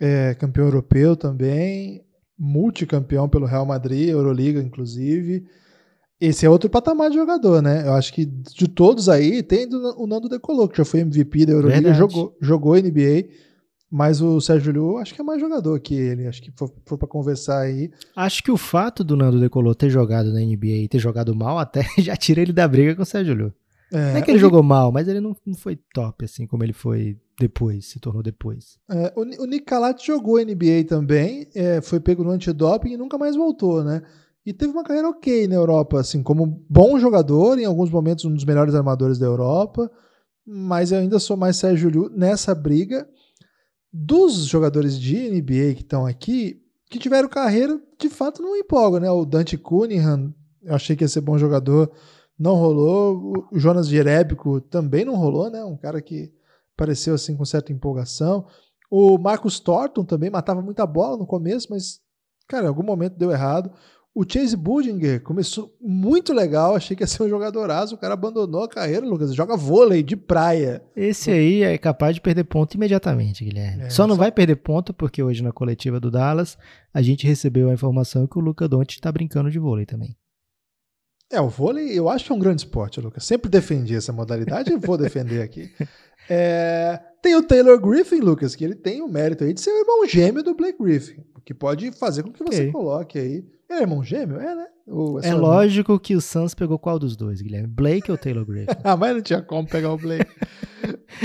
é, 0.01 0.35
campeão 0.35 0.64
europeu 0.64 1.14
também, 1.14 2.03
multicampeão 2.39 3.28
pelo 3.28 3.47
Real 3.47 3.66
Madrid, 3.66 4.09
Euroliga, 4.09 4.61
inclusive. 4.61 5.45
Esse 6.20 6.47
é 6.47 6.51
outro 6.51 6.68
patamar 6.68 7.11
de 7.11 7.16
jogador, 7.16 7.62
né? 7.62 7.86
Eu 7.86 7.95
acho 7.95 8.12
que 8.12 8.24
de 8.24 8.68
todos 8.68 9.09
aí, 9.09 9.43
tem 9.43 9.68
o 9.97 10.07
Nando 10.07 10.28
Decolou, 10.28 10.68
que 10.68 10.78
já 10.78 10.84
foi 10.84 11.01
MVP 11.01 11.47
da 11.47 11.53
Euroliga, 11.53 11.95
jogou, 11.95 12.36
jogou 12.41 12.74
NBA, 12.76 13.28
mas 13.91 14.20
o 14.20 14.41
Sérgio 14.41 14.72
Liu 14.72 14.99
acho 14.99 15.14
que 15.14 15.20
é 15.20 15.24
mais 15.24 15.41
jogador 15.41 15.78
que 15.80 15.95
ele. 15.95 16.26
Acho 16.26 16.43
que 16.43 16.51
for, 16.51 16.72
for 16.84 16.99
para 16.99 17.09
conversar 17.09 17.61
aí. 17.61 17.91
Acho 18.14 18.43
que 18.43 18.51
o 18.51 18.57
fato 18.57 19.05
do 19.05 19.16
Nando 19.16 19.41
Decolou 19.41 19.74
ter 19.74 19.91
jogado 19.91 20.32
na 20.32 20.41
NBA 20.41 20.66
e 20.66 20.89
ter 20.89 20.99
jogado 20.99 21.34
mal 21.34 21.57
até 21.61 21.84
já 21.99 22.16
tira 22.16 22.43
ele 22.43 22.53
da 22.53 22.66
briga 22.66 22.95
com 22.95 23.03
o 23.03 23.07
Sérgio 23.07 23.34
Liu. 23.34 23.53
É, 23.93 24.12
não 24.12 24.18
é 24.18 24.22
que 24.22 24.30
ele 24.30 24.39
jogou 24.39 24.62
mal, 24.62 24.93
mas 24.93 25.09
ele 25.09 25.20
não, 25.20 25.34
não 25.47 25.55
foi 25.55 25.76
top, 25.95 26.24
assim, 26.24 26.47
como 26.47 26.62
ele 26.62 26.74
foi 26.74 27.16
depois, 27.39 27.86
se 27.86 28.01
tornou 28.01 28.22
depois. 28.22 28.78
É, 28.91 29.12
o, 29.16 29.22
o 29.43 29.47
Nick 29.47 29.64
Calat 29.64 30.05
jogou 30.05 30.45
NBA 30.45 30.84
também, 30.89 31.49
é, 31.55 31.80
foi 31.80 32.01
pego 32.01 32.24
no 32.24 32.30
antidoping 32.30 32.93
e 32.93 32.97
nunca 32.97 33.16
mais 33.16 33.36
voltou, 33.36 33.84
né? 33.84 34.03
E 34.45 34.53
teve 34.53 34.72
uma 34.72 34.82
carreira 34.82 35.09
ok 35.09 35.47
na 35.47 35.55
Europa, 35.55 36.01
assim, 36.01 36.22
como 36.22 36.64
bom 36.68 36.99
jogador, 36.99 37.59
em 37.59 37.64
alguns 37.64 37.91
momentos 37.91 38.24
um 38.24 38.32
dos 38.32 38.45
melhores 38.45 38.74
armadores 38.74 39.18
da 39.18 39.26
Europa, 39.26 39.91
mas 40.45 40.91
eu 40.91 40.99
ainda 40.99 41.18
sou 41.18 41.36
mais 41.36 41.57
Sérgio 41.57 41.91
Liu 41.91 42.11
nessa 42.11 42.55
briga. 42.55 43.09
Dos 43.93 44.47
jogadores 44.47 44.99
de 44.99 45.30
NBA 45.30 45.74
que 45.74 45.82
estão 45.82 46.07
aqui, 46.07 46.62
que 46.91 46.99
tiveram 46.99 47.28
carreira, 47.28 47.80
de 47.99 48.09
fato 48.09 48.43
não 48.43 48.57
empolga, 48.57 49.01
né? 49.01 49.11
O 49.11 49.24
Dante 49.24 49.57
Cunningham, 49.57 50.34
eu 50.62 50.74
achei 50.74 50.97
que 50.97 51.05
ia 51.05 51.09
ser 51.09 51.20
bom 51.20 51.39
jogador, 51.39 51.91
não 52.39 52.55
rolou. 52.55 53.47
O 53.53 53.59
Jonas 53.59 53.89
Jerebico 53.89 54.61
também 54.61 55.05
não 55.05 55.14
rolou, 55.14 55.51
né? 55.51 55.62
Um 55.64 55.76
cara 55.76 56.01
que 56.01 56.32
pareceu 56.79 57.14
assim 57.14 57.37
com 57.37 57.45
certa 57.45 57.72
empolgação. 57.72 58.47
O 58.91 59.18
Marcus 59.18 59.61
Thornton 59.61 60.05
também 60.05 60.31
matava 60.31 60.62
muita 60.62 60.87
bola 60.87 61.18
no 61.18 61.26
começo, 61.26 61.66
mas, 61.68 62.01
cara, 62.49 62.64
em 62.64 62.68
algum 62.68 62.85
momento 62.85 63.18
deu 63.18 63.31
errado. 63.31 63.70
O 64.14 64.24
Chase 64.26 64.57
Budinger 64.57 65.22
começou 65.22 65.76
muito 65.81 66.33
legal, 66.33 66.74
achei 66.74 66.97
que 66.97 67.03
ia 67.03 67.07
ser 67.07 67.22
um 67.22 67.29
jogadoraço, 67.29 67.95
o 67.95 67.99
cara 67.99 68.14
abandonou 68.14 68.64
a 68.64 68.68
carreira, 68.68 69.07
Lucas, 69.07 69.35
joga 69.35 69.57
vôlei 69.57 70.03
de 70.03 70.16
praia. 70.16 70.83
Esse 70.97 71.31
aí 71.31 71.62
é 71.62 71.76
capaz 71.79 72.14
de 72.14 72.20
perder 72.20 72.45
ponto 72.45 72.74
imediatamente, 72.74 73.45
Guilherme. 73.45 73.85
É, 73.85 73.91
só 73.91 74.07
não 74.07 74.16
só... 74.16 74.22
vai 74.22 74.33
perder 74.33 74.57
ponto 74.57 74.95
porque 74.95 75.22
hoje 75.22 75.43
na 75.43 75.53
coletiva 75.53 76.01
do 76.01 76.11
Dallas 76.11 76.57
a 76.93 77.03
gente 77.03 77.26
recebeu 77.26 77.68
a 77.68 77.74
informação 77.74 78.26
que 78.26 78.39
o 78.39 78.41
Luca 78.41 78.66
Doncic 78.66 78.95
está 78.95 79.12
brincando 79.12 79.51
de 79.51 79.59
vôlei 79.59 79.85
também. 79.85 80.16
É, 81.31 81.41
o 81.41 81.49
vôlei 81.49 81.99
eu 81.99 82.09
acho 82.09 82.24
que 82.24 82.33
é 82.33 82.35
um 82.35 82.39
grande 82.39 82.62
esporte, 82.62 83.01
Lucas. 83.01 83.24
Sempre 83.24 83.51
defendi 83.51 83.95
essa 83.95 84.12
modalidade 84.12 84.72
e 84.72 84.76
vou 84.76 84.97
defender 84.97 85.43
aqui. 85.43 85.70
É, 86.31 87.01
tem 87.22 87.35
o 87.37 87.43
Taylor 87.43 87.81
Griffin, 87.81 88.20
Lucas, 88.20 88.55
que 88.55 88.62
ele 88.62 88.74
tem 88.74 89.01
o 89.01 89.09
mérito 89.09 89.45
aí 89.45 89.55
de 89.55 89.62
ser 89.62 89.70
o 89.70 89.79
irmão 89.79 90.07
gêmeo 90.07 90.43
do 90.43 90.55
Blake 90.55 90.76
Griffin, 90.79 91.24
o 91.35 91.41
que 91.41 91.55
pode 91.55 91.91
fazer 91.93 92.22
com 92.22 92.31
que 92.31 92.45
você 92.45 92.61
okay. 92.61 92.70
coloque 92.70 93.18
aí. 93.18 93.47
Ele 93.70 93.79
é 93.79 93.81
irmão 93.81 94.03
gêmeo? 94.03 94.39
É, 94.39 94.55
né? 94.55 94.66
é, 95.22 95.29
é 95.29 95.35
lógico 95.35 95.93
irmão? 95.93 95.99
que 95.99 96.14
o 96.14 96.20
Suns 96.20 96.55
pegou 96.55 96.79
qual 96.79 96.99
dos 96.99 97.16
dois, 97.16 97.41
Guilherme? 97.41 97.68
Blake 97.68 98.11
ou 98.11 98.18
Taylor 98.18 98.45
Griffin? 98.45 98.66
ah, 98.85 98.95
mas 98.95 99.14
não 99.14 99.22
tinha 99.22 99.41
como 99.41 99.66
pegar 99.66 99.91
o 99.91 99.97
Blake. 99.97 100.31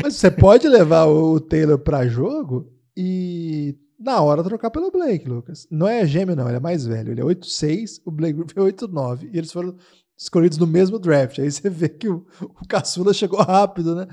mas 0.02 0.16
você 0.16 0.32
pode 0.32 0.70
levar 0.70 1.06
o 1.06 1.38
Taylor 1.40 1.80
para 1.80 2.08
jogo 2.08 2.72
e 2.96 3.76
na 4.04 4.22
hora 4.22 4.44
trocar 4.44 4.70
pelo 4.70 4.92
Blake, 4.92 5.28
Lucas. 5.28 5.66
Não 5.72 5.88
é 5.88 6.06
gêmeo, 6.06 6.36
não, 6.36 6.48
ele 6.48 6.58
é 6.58 6.60
mais 6.60 6.86
velho. 6.86 7.12
Ele 7.12 7.22
é 7.22 7.24
8'6, 7.24 8.02
o 8.06 8.12
Blake 8.12 8.34
Griffin 8.34 8.60
é 8.60 8.64
8'9. 8.64 9.30
E 9.32 9.38
eles 9.38 9.52
foram 9.52 9.78
escolhidos 10.18 10.58
no 10.58 10.68
mesmo 10.68 11.00
draft. 11.00 11.40
Aí 11.40 11.50
você 11.50 11.70
vê 11.70 11.88
que 11.88 12.10
o, 12.10 12.26
o 12.42 12.68
caçula 12.68 13.14
chegou 13.14 13.40
rápido, 13.40 13.96
né? 13.96 14.08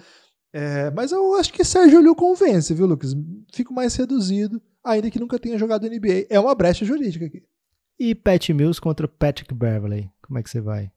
É, 0.53 0.91
mas 0.91 1.13
eu 1.13 1.35
acho 1.35 1.53
que 1.53 1.65
Sérgio 1.65 2.01
Liu 2.01 2.15
convence, 2.15 2.73
viu, 2.73 2.87
Lucas? 2.87 3.15
Fico 3.53 3.75
mais 3.75 3.95
reduzido, 3.97 4.63
ainda 4.85 5.11
que 5.11 5.19
nunca 5.21 5.39
tenha 5.39 5.59
jogado 5.59 5.89
NBA. 5.89 6.27
É 6.29 6.39
uma 6.39 6.55
brecha 6.55 6.85
jurídica 6.85 7.27
aqui. 7.27 7.43
E 7.99 8.15
Pat 8.15 8.49
Mills 8.51 8.81
contra 8.81 9.07
Patrick 9.07 9.53
Beverly, 9.53 10.11
como 10.23 10.39
é 10.39 10.43
que 10.43 10.51
você 10.51 10.61
vai? 10.61 10.91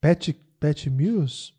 Pat, 0.00 0.30
Pat 0.58 0.86
Mills? 0.86 1.52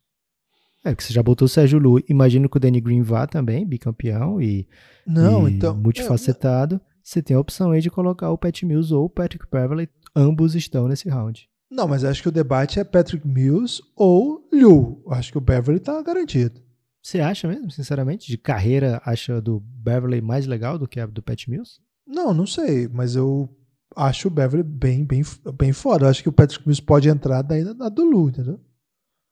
É, 0.83 0.95
que 0.95 1.03
você 1.03 1.13
já 1.13 1.21
botou 1.21 1.45
o 1.45 1.49
Sérgio 1.49 1.77
Lu. 1.77 1.99
Imagino 2.07 2.47
que 2.47 2.57
o 2.57 2.59
Danny 2.59 2.79
Green 2.79 3.01
vá 3.01 3.27
também, 3.27 3.65
bicampeão 3.65 4.41
e, 4.41 4.67
não, 5.05 5.47
e 5.47 5.53
então, 5.53 5.75
multifacetado. 5.75 6.79
Você 7.03 7.21
tem 7.21 7.35
a 7.35 7.39
opção 7.39 7.71
aí 7.71 7.81
de 7.81 7.89
colocar 7.89 8.31
o 8.31 8.37
Pat 8.37 8.63
Mills 8.63 8.93
ou 8.93 9.05
o 9.05 9.09
Patrick 9.09 9.45
Beverly. 9.51 9.89
Ambos 10.15 10.55
estão 10.55 10.87
nesse 10.87 11.09
round. 11.09 11.49
Não, 11.69 11.87
mas 11.87 12.03
acho 12.03 12.21
que 12.21 12.29
o 12.29 12.31
debate 12.31 12.79
é 12.79 12.83
Patrick 12.83 13.27
Mills 13.27 13.81
ou 13.95 14.47
Liu. 14.51 15.03
Acho 15.09 15.31
que 15.31 15.37
o 15.37 15.41
Beverly 15.41 15.79
tá 15.79 16.01
garantido. 16.01 16.61
Você 17.01 17.19
acha 17.19 17.47
mesmo, 17.47 17.71
sinceramente? 17.71 18.27
De 18.27 18.37
carreira, 18.37 19.01
acha 19.05 19.41
do 19.41 19.59
Beverly 19.59 20.21
mais 20.21 20.45
legal 20.45 20.77
do 20.77 20.87
que 20.87 20.99
a 20.99 21.05
do 21.05 21.21
Pat 21.21 21.47
Mills? 21.47 21.79
Não, 22.05 22.33
não 22.33 22.45
sei, 22.45 22.87
mas 22.87 23.15
eu 23.15 23.49
acho 23.95 24.27
o 24.27 24.31
Beverly 24.31 24.63
bem, 24.63 25.05
bem, 25.05 25.21
bem 25.57 25.73
foda. 25.73 26.05
Eu 26.05 26.09
acho 26.09 26.23
que 26.23 26.29
o 26.29 26.33
Patrick 26.33 26.65
Mills 26.65 26.81
pode 26.81 27.07
entrar 27.07 27.41
daí 27.41 27.63
na, 27.63 27.73
na 27.73 27.89
do 27.89 28.03
Lu, 28.03 28.29
entendeu? 28.29 28.59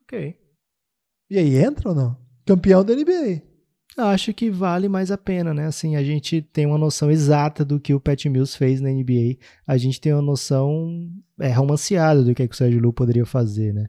Ok. 0.03 0.46
E 1.29 1.37
aí, 1.37 1.57
entra 1.57 1.89
ou 1.89 1.95
não? 1.95 2.17
Campeão 2.45 2.83
da 2.83 2.95
NBA 2.95 3.47
acho 3.97 4.33
que 4.33 4.49
vale 4.49 4.87
mais 4.87 5.11
a 5.11 5.17
pena, 5.17 5.53
né? 5.53 5.65
Assim, 5.65 5.95
a 5.95 6.03
gente 6.03 6.41
tem 6.41 6.65
uma 6.65 6.77
noção 6.77 7.09
exata 7.09 7.65
do 7.65 7.79
que 7.79 7.93
o 7.93 7.99
Pat 7.99 8.25
Mills 8.25 8.57
fez 8.57 8.79
na 8.79 8.89
NBA, 8.89 9.37
a 9.65 9.77
gente 9.77 9.99
tem 9.99 10.13
uma 10.13 10.21
noção 10.21 11.09
é, 11.39 11.51
romanceada 11.51 12.23
do 12.23 12.35
que, 12.35 12.43
é 12.43 12.47
que 12.47 12.53
o 12.53 12.57
Sérgio 12.57 12.79
Lu 12.79 12.93
poderia 12.93 13.25
fazer, 13.25 13.73
né? 13.73 13.87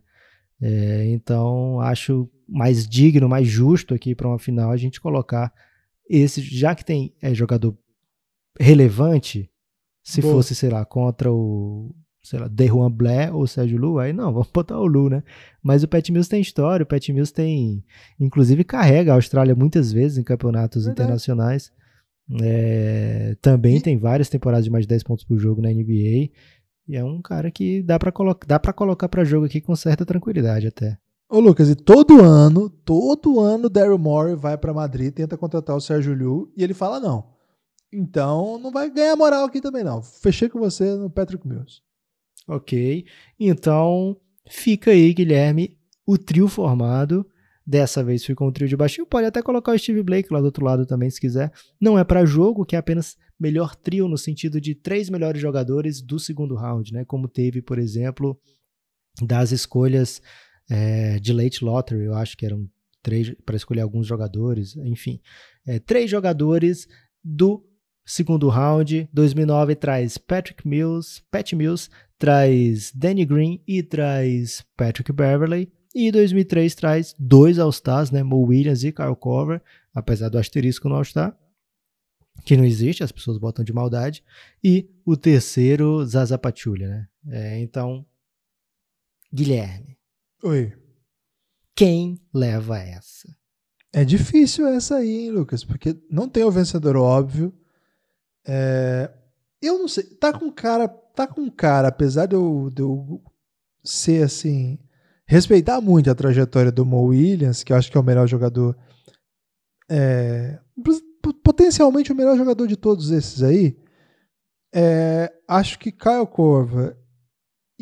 É, 0.60 1.06
então, 1.10 1.80
acho 1.80 2.28
mais 2.48 2.88
digno, 2.88 3.28
mais 3.28 3.46
justo 3.46 3.94
aqui 3.94 4.14
para 4.14 4.28
uma 4.28 4.38
final 4.38 4.70
a 4.70 4.76
gente 4.76 5.00
colocar 5.00 5.52
esse, 6.08 6.40
já 6.40 6.74
que 6.74 6.84
tem 6.84 7.14
é, 7.20 7.34
jogador 7.34 7.76
relevante, 8.58 9.50
se 10.02 10.22
Boa. 10.22 10.34
fosse, 10.34 10.54
sei 10.54 10.70
lá, 10.70 10.84
contra 10.84 11.30
o 11.30 11.94
sei 12.22 12.38
lá, 12.38 12.48
Derruan 12.48 12.90
Blair 12.90 13.34
ou 13.34 13.46
Sérgio 13.46 13.78
Lu, 13.78 13.98
aí 13.98 14.12
não, 14.12 14.32
vamos 14.32 14.50
botar 14.52 14.78
o 14.78 14.86
Lu, 14.86 15.08
né? 15.08 15.22
Mas 15.62 15.82
o 15.82 15.88
Pat 15.88 16.08
Mills 16.10 16.28
tem 16.28 16.40
história, 16.40 16.84
o 16.84 16.86
Pat 16.86 17.08
Mills 17.08 17.32
tem, 17.32 17.84
inclusive 18.18 18.64
carrega 18.64 19.12
a 19.12 19.16
Austrália 19.16 19.54
muitas 19.54 19.92
vezes 19.92 20.18
em 20.18 20.22
campeonatos 20.22 20.84
Verdade. 20.84 21.02
internacionais. 21.02 21.72
É, 22.42 23.36
também 23.40 23.76
e... 23.76 23.80
tem 23.80 23.96
várias 23.96 24.28
temporadas 24.28 24.64
de 24.64 24.70
mais 24.70 24.84
de 24.84 24.88
10 24.88 25.02
pontos 25.02 25.24
por 25.24 25.38
jogo 25.38 25.62
na 25.62 25.70
NBA. 25.70 26.30
E 26.86 26.96
é 26.96 27.04
um 27.04 27.20
cara 27.20 27.50
que 27.50 27.82
dá 27.82 27.98
para 27.98 28.10
colocar, 28.10 28.46
dá 28.46 28.58
para 28.58 28.72
colocar 28.72 29.08
para 29.08 29.24
jogo 29.24 29.46
aqui 29.46 29.60
com 29.60 29.76
certa 29.76 30.06
tranquilidade 30.06 30.66
até. 30.66 30.98
Ô 31.30 31.40
Lucas, 31.40 31.68
e 31.68 31.74
todo 31.74 32.22
ano, 32.22 32.70
todo 32.70 33.38
ano 33.38 33.68
Daryl 33.68 33.98
Morey 33.98 34.34
vai 34.34 34.56
para 34.56 34.72
Madrid, 34.72 35.12
tenta 35.12 35.36
contratar 35.36 35.76
o 35.76 35.80
Sérgio 35.80 36.14
Liu 36.14 36.50
e 36.56 36.64
ele 36.64 36.72
fala 36.72 36.98
não. 36.98 37.26
Então 37.92 38.58
não 38.58 38.70
vai 38.70 38.90
ganhar 38.90 39.14
moral 39.16 39.44
aqui 39.44 39.60
também 39.60 39.84
não. 39.84 40.02
Fechei 40.02 40.48
com 40.48 40.58
você 40.58 40.94
no 40.94 41.10
Patrick 41.10 41.46
Mills. 41.46 41.82
Ok. 42.48 43.04
Então, 43.38 44.16
fica 44.48 44.90
aí, 44.90 45.12
Guilherme, 45.12 45.76
o 46.06 46.16
trio 46.16 46.48
formado. 46.48 47.26
Dessa 47.66 48.02
vez 48.02 48.24
fica 48.24 48.42
um 48.42 48.50
trio 48.50 48.66
de 48.66 48.74
baixinho. 48.74 49.06
Pode 49.06 49.26
até 49.26 49.42
colocar 49.42 49.72
o 49.72 49.78
Steve 49.78 50.02
Blake 50.02 50.32
lá 50.32 50.40
do 50.40 50.46
outro 50.46 50.64
lado 50.64 50.86
também, 50.86 51.10
se 51.10 51.20
quiser. 51.20 51.52
Não 51.78 51.98
é 51.98 52.02
para 52.02 52.24
jogo, 52.24 52.64
que 52.64 52.74
é 52.74 52.78
apenas 52.78 53.14
melhor 53.38 53.76
trio 53.76 54.08
no 54.08 54.16
sentido 54.16 54.58
de 54.58 54.74
três 54.74 55.10
melhores 55.10 55.38
jogadores 55.38 56.00
do 56.00 56.18
segundo 56.18 56.54
round, 56.54 56.94
né? 56.94 57.04
Como 57.04 57.28
teve, 57.28 57.60
por 57.60 57.78
exemplo, 57.78 58.40
das 59.20 59.52
escolhas 59.52 60.22
é, 60.70 61.18
de 61.18 61.32
late 61.32 61.62
lottery, 61.62 62.04
eu 62.04 62.14
acho 62.14 62.36
que 62.38 62.46
eram 62.46 62.66
três 63.02 63.34
para 63.44 63.56
escolher 63.56 63.82
alguns 63.82 64.06
jogadores, 64.06 64.76
enfim, 64.76 65.20
é, 65.66 65.78
três 65.78 66.10
jogadores 66.10 66.86
do 67.22 67.67
segundo 68.08 68.48
round. 68.48 69.08
2009 69.12 69.76
traz 69.76 70.16
Patrick 70.16 70.66
Mills, 70.66 71.22
Pat 71.30 71.52
Mills, 71.52 71.90
traz 72.18 72.90
Danny 72.94 73.24
Green 73.24 73.62
e 73.66 73.82
traz 73.82 74.64
Patrick 74.76 75.12
Beverley. 75.12 75.70
E 75.94 76.10
2003 76.10 76.74
traz 76.74 77.14
dois 77.18 77.58
All-Stars, 77.58 78.10
né? 78.10 78.22
Mo 78.22 78.42
Williams 78.42 78.82
e 78.84 78.92
Kyle 78.92 79.16
Korver, 79.16 79.62
apesar 79.94 80.28
do 80.28 80.38
asterisco 80.38 80.88
no 80.88 80.94
All-Star, 80.94 81.36
que 82.44 82.56
não 82.56 82.64
existe, 82.64 83.02
as 83.02 83.12
pessoas 83.12 83.38
botam 83.38 83.64
de 83.64 83.72
maldade. 83.72 84.24
E 84.62 84.88
o 85.04 85.16
terceiro, 85.16 86.04
Zaza 86.06 86.38
Pachulia, 86.38 86.88
né? 86.88 87.08
É, 87.30 87.60
então, 87.60 88.06
Guilherme. 89.32 89.98
Oi. 90.42 90.72
Quem 91.74 92.20
leva 92.32 92.78
essa? 92.78 93.36
É 93.92 94.04
difícil 94.04 94.66
essa 94.66 94.96
aí, 94.96 95.24
hein, 95.26 95.30
Lucas? 95.30 95.64
Porque 95.64 95.96
não 96.10 96.28
tem 96.28 96.44
o 96.44 96.50
vencedor 96.50 96.96
óbvio. 96.96 97.52
É, 98.48 99.10
eu 99.60 99.78
não 99.78 99.86
sei. 99.86 100.04
Tá 100.04 100.32
com 100.32 100.50
cara 100.50 100.88
tá 101.18 101.26
com 101.26 101.50
cara, 101.50 101.88
apesar 101.88 102.26
de 102.26 102.36
eu, 102.36 102.70
de 102.70 102.80
eu 102.80 103.20
ser 103.82 104.22
assim, 104.22 104.78
respeitar 105.26 105.80
muito 105.80 106.08
a 106.08 106.14
trajetória 106.14 106.70
do 106.70 106.86
Mo 106.86 107.06
Williams, 107.06 107.64
que 107.64 107.72
eu 107.72 107.76
acho 107.76 107.90
que 107.90 107.98
é 107.98 108.00
o 108.00 108.04
melhor 108.04 108.28
jogador, 108.28 108.76
é, 109.90 110.60
potencialmente 111.42 112.12
o 112.12 112.14
melhor 112.14 112.36
jogador 112.36 112.68
de 112.68 112.76
todos 112.76 113.10
esses 113.10 113.42
aí, 113.42 113.76
é, 114.72 115.32
acho 115.48 115.76
que 115.80 115.90
Kyle 115.90 116.26
Corva 116.30 116.96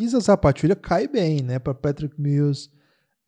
Zaza 0.09 0.35
Pachulia 0.35 0.77
cai 0.77 1.07
bem, 1.07 1.43
né, 1.43 1.59
para 1.59 1.75
Patrick 1.75 2.19
Mills, 2.19 2.71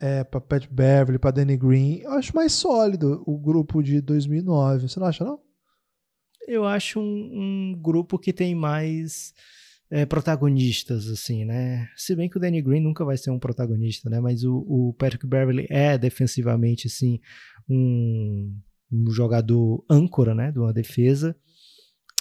é, 0.01 0.25
para 0.25 0.41
Pat 0.41 0.67
Beverly, 0.71 1.19
para 1.19 1.33
Danny 1.33 1.57
Green. 1.57 1.99
Eu 1.99 2.13
acho 2.13 2.35
mais 2.35 2.53
sólido 2.53 3.23
o 3.27 3.37
grupo 3.37 3.83
de 3.83 4.01
2009. 4.01 4.89
Você 4.89 5.01
não 5.01 5.07
acha 5.07 5.25
não? 5.25 5.41
Eu 6.49 6.65
acho 6.65 6.99
um, 6.99 7.73
um 7.75 7.79
grupo 7.79 8.19
que 8.19 8.33
tem 8.33 8.55
mais 8.55 9.35
é, 9.91 10.07
protagonistas, 10.07 11.07
assim, 11.07 11.45
né? 11.45 11.87
Se 11.95 12.17
bem 12.17 12.27
que 12.27 12.39
o 12.39 12.41
Danny 12.41 12.63
Green 12.63 12.81
nunca 12.81 13.05
vai 13.05 13.19
ser 13.19 13.31
um 13.31 13.39
protagonista, 13.39 14.09
né? 14.09 14.19
Mas 14.19 14.45
o, 14.45 14.65
o 14.67 14.95
Patrick 14.95 15.27
Beverly 15.27 15.67
é 15.69 15.99
defensivamente, 15.99 16.87
assim, 16.87 17.21
um, 17.69 18.51
um 18.91 19.11
jogador 19.11 19.85
âncora, 19.91 20.35
né? 20.35 20.51
De 20.51 20.59
uma 20.59 20.73
defesa. 20.73 21.37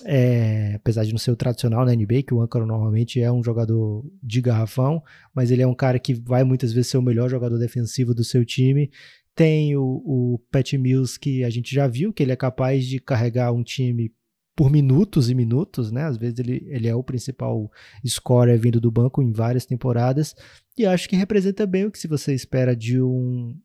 É, 0.04 0.74
apesar 0.76 1.06
de 1.06 1.14
não 1.14 1.18
ser 1.18 1.32
o 1.32 1.36
tradicional 1.38 1.86
na 1.86 1.96
NBA, 1.96 2.24
que 2.24 2.34
o 2.34 2.42
âncora 2.42 2.66
normalmente 2.66 3.22
é 3.22 3.32
um 3.32 3.42
jogador 3.42 4.06
de 4.22 4.42
garrafão, 4.42 5.02
mas 5.34 5.52
ele 5.52 5.62
é 5.62 5.68
um 5.68 5.74
cara 5.74 5.98
que 6.00 6.14
vai 6.14 6.44
muitas 6.44 6.74
vezes 6.74 6.92
ser 6.92 6.98
o 6.98 7.02
melhor 7.02 7.30
jogador 7.30 7.58
defensivo 7.58 8.14
do 8.14 8.26
seu 8.26 8.44
time 8.44 8.92
Tem 9.38 9.76
o, 9.78 9.84
o 9.84 10.40
Pat 10.52 10.74
Mills, 10.74 11.20
que 11.20 11.44
a 11.44 11.50
gente 11.52 11.74
já 11.74 11.88
viu, 11.88 12.12
que 12.12 12.24
ele 12.24 12.32
é 12.32 12.36
capaz 12.36 12.88
de 12.88 13.00
carregar 13.00 13.52
um 13.52 13.62
time 13.62 14.12
por 14.56 14.72
minutos 14.72 15.30
e 15.30 15.36
minutos, 15.36 15.92
né? 15.92 16.06
Às 16.06 16.18
vezes 16.18 16.40
ele, 16.40 16.66
ele 16.68 16.88
é 16.88 16.96
o 16.96 17.04
principal 17.04 17.72
scorer 18.04 18.58
vindo 18.60 18.82
do 18.82 18.90
banco 18.90 19.22
em 19.22 19.32
várias 19.32 19.68
temporadas. 19.68 20.34
E 20.76 20.88
acho 20.88 21.08
que 21.08 21.16
representa 21.16 21.68
bem 21.68 21.86
o 21.86 21.92
que 21.92 22.00
se 22.00 22.08
você 22.08 22.34
espera 22.34 22.76
de 22.76 23.00
um 23.00 23.56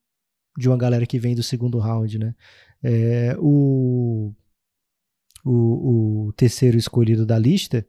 de 0.58 0.68
uma 0.68 0.76
galera 0.76 1.06
que 1.06 1.18
vem 1.18 1.34
do 1.34 1.42
segundo 1.42 1.78
round, 1.78 2.18
né? 2.18 2.34
É, 2.82 3.34
o, 3.38 4.34
o, 5.42 6.26
o 6.26 6.32
terceiro 6.34 6.76
escolhido 6.76 7.24
da 7.24 7.38
lista, 7.38 7.88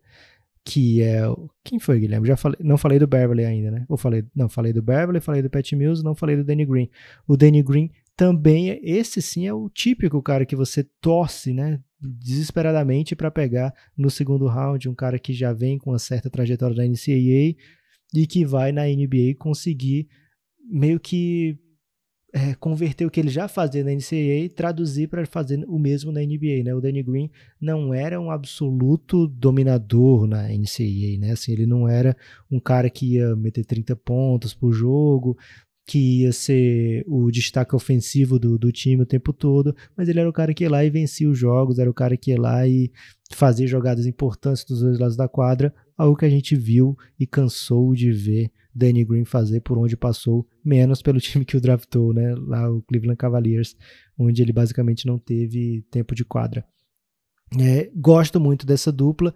que 0.65 1.01
é. 1.01 1.21
Quem 1.63 1.79
foi, 1.79 1.99
Guilherme? 1.99 2.27
Já 2.27 2.37
falei, 2.37 2.57
não 2.61 2.77
falei 2.77 2.99
do 2.99 3.07
Beverly 3.07 3.43
ainda, 3.43 3.71
né? 3.71 3.85
Ou 3.89 3.97
falei, 3.97 4.23
não, 4.33 4.47
falei 4.47 4.71
do 4.71 4.81
Beverly, 4.81 5.19
falei 5.19 5.41
do 5.41 5.49
Pat 5.49 5.71
Mills, 5.73 6.03
não 6.03 6.15
falei 6.15 6.37
do 6.37 6.43
Danny 6.43 6.65
Green. 6.65 6.89
O 7.27 7.35
Danny 7.35 7.61
Green 7.61 7.91
também, 8.15 8.69
é, 8.69 8.79
esse 8.81 9.21
sim 9.21 9.47
é 9.47 9.53
o 9.53 9.69
típico 9.69 10.21
cara 10.21 10.45
que 10.45 10.55
você 10.55 10.83
torce, 11.01 11.53
né? 11.53 11.81
Desesperadamente 11.99 13.15
para 13.15 13.31
pegar 13.31 13.73
no 13.97 14.09
segundo 14.09 14.47
round, 14.47 14.87
um 14.87 14.95
cara 14.95 15.19
que 15.19 15.33
já 15.33 15.51
vem 15.51 15.77
com 15.77 15.91
uma 15.91 15.99
certa 15.99 16.29
trajetória 16.29 16.75
da 16.75 16.85
NCAA 16.85 17.55
e 18.13 18.27
que 18.27 18.45
vai 18.45 18.71
na 18.71 18.85
NBA 18.85 19.35
conseguir 19.37 20.07
meio 20.69 20.99
que 20.99 21.57
é, 22.33 22.55
converter 22.55 23.05
o 23.05 23.11
que 23.11 23.19
ele 23.19 23.29
já 23.29 23.47
fazia 23.47 23.83
na 23.83 23.91
NCAA 23.91 24.45
e 24.45 24.49
traduzir 24.49 25.07
para 25.07 25.23
fazer 25.27 25.63
o 25.67 25.77
mesmo 25.77 26.11
na 26.11 26.19
NBA, 26.19 26.63
né? 26.63 26.73
O 26.73 26.81
Danny 26.81 27.03
Green 27.03 27.29
não 27.61 27.93
era 27.93 28.19
um 28.19 28.31
absoluto 28.31 29.27
dominador 29.27 30.25
na 30.25 30.47
NCAA, 30.47 31.19
né? 31.19 31.31
Assim, 31.33 31.51
ele 31.51 31.67
não 31.67 31.87
era 31.87 32.17
um 32.49 32.59
cara 32.59 32.89
que 32.89 33.13
ia 33.13 33.35
meter 33.35 33.63
30 33.63 33.95
pontos 33.97 34.51
por 34.51 34.73
jogo, 34.73 35.37
que 35.85 36.21
ia 36.21 36.31
ser 36.31 37.03
o 37.07 37.29
destaque 37.29 37.75
ofensivo 37.75 38.39
do, 38.39 38.57
do 38.57 38.71
time 38.71 39.03
o 39.03 39.05
tempo 39.05 39.33
todo, 39.33 39.75
mas 39.97 40.07
ele 40.07 40.19
era 40.19 40.29
o 40.29 40.33
cara 40.33 40.53
que 40.53 40.63
ia 40.63 40.69
lá 40.69 40.83
e 40.83 40.89
vencia 40.89 41.29
os 41.29 41.37
jogos, 41.37 41.77
era 41.77 41.89
o 41.89 41.93
cara 41.93 42.15
que 42.15 42.31
ia 42.31 42.39
lá 42.39 42.65
e 42.67 42.91
fazia 43.33 43.67
jogadas 43.67 44.05
importantes 44.05 44.63
dos 44.63 44.79
dois 44.79 44.97
lados 44.97 45.17
da 45.17 45.27
quadra, 45.27 45.73
algo 45.97 46.15
que 46.15 46.25
a 46.25 46.29
gente 46.29 46.55
viu 46.55 46.97
e 47.19 47.27
cansou 47.27 47.93
de 47.93 48.11
ver 48.11 48.51
Danny 48.73 49.03
Green 49.03 49.25
fazer 49.25 49.61
por 49.61 49.77
onde 49.77 49.95
passou, 49.95 50.47
menos 50.63 51.01
pelo 51.01 51.19
time 51.19 51.45
que 51.45 51.57
o 51.57 51.61
draftou, 51.61 52.13
né? 52.13 52.33
Lá 52.35 52.71
o 52.71 52.81
Cleveland 52.81 53.17
Cavaliers, 53.17 53.75
onde 54.17 54.41
ele 54.41 54.53
basicamente 54.53 55.05
não 55.05 55.19
teve 55.19 55.85
tempo 55.91 56.15
de 56.15 56.25
quadra. 56.25 56.65
É, 57.59 57.91
gosto 57.95 58.39
muito 58.39 58.65
dessa 58.65 58.91
dupla, 58.91 59.33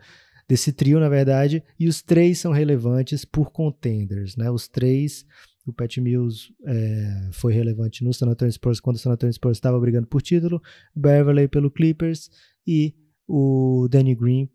desse 0.47 0.71
trio, 0.71 0.99
na 0.99 1.09
verdade, 1.09 1.63
e 1.79 1.87
os 1.87 2.01
três 2.01 2.39
são 2.39 2.51
relevantes 2.51 3.25
por 3.25 3.51
contenders, 3.51 4.35
né? 4.35 4.49
Os 4.49 4.67
três, 4.67 5.25
o 5.67 5.73
Pat 5.73 5.97
Mills 5.97 6.53
é, 6.65 7.29
foi 7.31 7.53
relevante 7.53 8.03
no 8.03 8.13
San 8.13 8.27
Antonio 8.27 8.51
Spurs 8.51 8.79
quando 8.79 8.95
o 8.95 8.99
San 8.99 9.11
Antonio 9.11 9.33
Spurs 9.33 9.57
estava 9.57 9.79
brigando 9.79 10.07
por 10.07 10.21
título, 10.21 10.61
Beverly 10.95 11.47
pelo 11.47 11.69
Clippers 11.69 12.29
e 12.65 12.95
o 13.27 13.87
Danny 13.89 14.15
Green, 14.15 14.49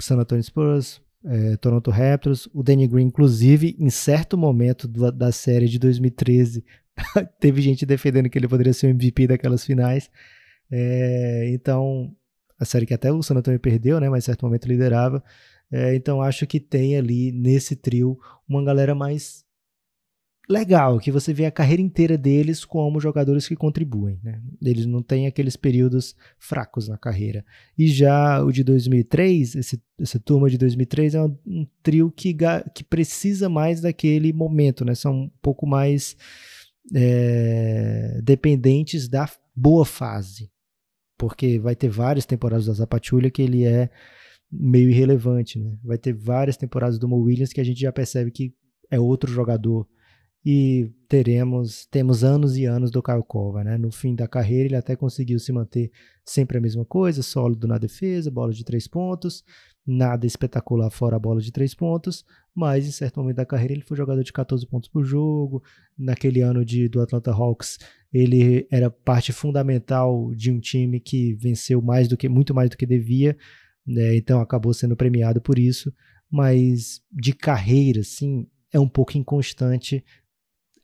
San 0.00 0.18
Antonio 0.18 0.44
Spurs, 0.44 1.00
é, 1.24 1.56
Toronto 1.56 1.90
Raptors. 1.90 2.48
O 2.52 2.62
Danny 2.62 2.86
Green, 2.86 3.06
inclusive, 3.06 3.76
em 3.78 3.90
certo 3.90 4.36
momento 4.36 4.86
do, 4.86 5.10
da 5.10 5.32
série 5.32 5.68
de 5.68 5.78
2013, 5.78 6.64
teve 7.40 7.60
gente 7.60 7.86
defendendo 7.86 8.28
que 8.28 8.38
ele 8.38 8.48
poderia 8.48 8.72
ser 8.72 8.86
o 8.86 8.90
MVP 8.90 9.26
daquelas 9.26 9.64
finais. 9.64 10.10
É, 10.70 11.50
então, 11.52 12.14
a 12.58 12.64
série 12.64 12.86
que 12.86 12.94
até 12.94 13.12
o 13.12 13.22
San 13.22 13.36
Antonio 13.36 13.60
perdeu, 13.60 13.98
né, 14.00 14.08
mas 14.08 14.24
em 14.24 14.26
certo 14.26 14.44
momento 14.44 14.66
liderava. 14.66 15.22
É, 15.72 15.94
então, 15.94 16.20
acho 16.20 16.46
que 16.46 16.58
tem 16.58 16.96
ali 16.96 17.32
nesse 17.32 17.76
trio 17.76 18.18
uma 18.48 18.64
galera 18.64 18.94
mais 18.94 19.44
legal, 20.50 20.98
que 20.98 21.12
você 21.12 21.32
vê 21.32 21.46
a 21.46 21.50
carreira 21.50 21.80
inteira 21.80 22.18
deles 22.18 22.64
como 22.64 23.00
jogadores 23.00 23.46
que 23.46 23.54
contribuem. 23.54 24.18
Né? 24.22 24.42
Eles 24.60 24.84
não 24.84 25.00
têm 25.00 25.28
aqueles 25.28 25.56
períodos 25.56 26.16
fracos 26.38 26.88
na 26.88 26.98
carreira. 26.98 27.44
E 27.78 27.86
já 27.86 28.42
o 28.42 28.50
de 28.50 28.64
2003, 28.64 29.54
esse, 29.54 29.80
essa 29.98 30.18
turma 30.18 30.50
de 30.50 30.58
2003 30.58 31.14
é 31.14 31.22
um, 31.22 31.38
um 31.46 31.66
trio 31.82 32.10
que, 32.10 32.36
que 32.74 32.82
precisa 32.82 33.48
mais 33.48 33.80
daquele 33.80 34.32
momento, 34.32 34.84
né? 34.84 34.94
são 34.96 35.22
um 35.22 35.30
pouco 35.40 35.66
mais 35.66 36.16
é, 36.92 38.20
dependentes 38.20 39.08
da 39.08 39.30
boa 39.54 39.86
fase. 39.86 40.50
Porque 41.16 41.60
vai 41.60 41.76
ter 41.76 41.88
várias 41.88 42.26
temporadas 42.26 42.66
da 42.66 42.72
Zapatulha 42.72 43.30
que 43.30 43.42
ele 43.42 43.64
é 43.64 43.88
meio 44.50 44.90
irrelevante. 44.90 45.60
Né? 45.60 45.78
Vai 45.84 45.96
ter 45.96 46.12
várias 46.12 46.56
temporadas 46.56 46.98
do 46.98 47.06
Mo 47.06 47.18
Williams 47.18 47.52
que 47.52 47.60
a 47.60 47.64
gente 47.64 47.80
já 47.80 47.92
percebe 47.92 48.32
que 48.32 48.52
é 48.90 48.98
outro 48.98 49.30
jogador 49.30 49.86
e 50.44 50.90
teremos 51.06 51.86
temos 51.86 52.24
anos 52.24 52.56
e 52.56 52.64
anos 52.64 52.90
do 52.90 53.02
Caio 53.02 53.22
Cova, 53.22 53.62
né? 53.62 53.76
No 53.76 53.92
fim 53.92 54.14
da 54.14 54.26
carreira 54.26 54.68
ele 54.68 54.76
até 54.76 54.96
conseguiu 54.96 55.38
se 55.38 55.52
manter 55.52 55.90
sempre 56.24 56.56
a 56.56 56.60
mesma 56.60 56.84
coisa, 56.84 57.22
sólido 57.22 57.66
na 57.66 57.76
defesa, 57.76 58.30
bola 58.30 58.52
de 58.52 58.64
três 58.64 58.88
pontos, 58.88 59.44
nada 59.86 60.26
espetacular 60.26 60.90
fora 60.90 61.16
a 61.16 61.18
bola 61.18 61.40
de 61.40 61.52
três 61.52 61.74
pontos, 61.74 62.24
mas 62.54 62.86
em 62.86 62.90
certo 62.90 63.20
momento 63.20 63.36
da 63.36 63.44
carreira 63.44 63.74
ele 63.74 63.84
foi 63.84 63.96
jogador 63.96 64.22
de 64.22 64.32
14 64.32 64.66
pontos 64.66 64.88
por 64.88 65.04
jogo. 65.04 65.62
Naquele 65.98 66.40
ano 66.40 66.64
de, 66.64 66.88
do 66.88 67.00
Atlanta 67.00 67.32
Hawks 67.32 67.78
ele 68.12 68.66
era 68.70 68.90
parte 68.90 69.32
fundamental 69.32 70.32
de 70.34 70.50
um 70.50 70.58
time 70.58 71.00
que 71.00 71.34
venceu 71.34 71.82
mais 71.82 72.08
do 72.08 72.16
que 72.16 72.28
muito 72.28 72.54
mais 72.54 72.70
do 72.70 72.76
que 72.78 72.86
devia, 72.86 73.36
né? 73.86 74.16
Então 74.16 74.40
acabou 74.40 74.72
sendo 74.72 74.96
premiado 74.96 75.40
por 75.40 75.58
isso, 75.58 75.92
mas 76.30 77.02
de 77.12 77.34
carreira, 77.34 78.02
sim, 78.02 78.46
é 78.72 78.80
um 78.80 78.88
pouco 78.88 79.18
inconstante 79.18 80.02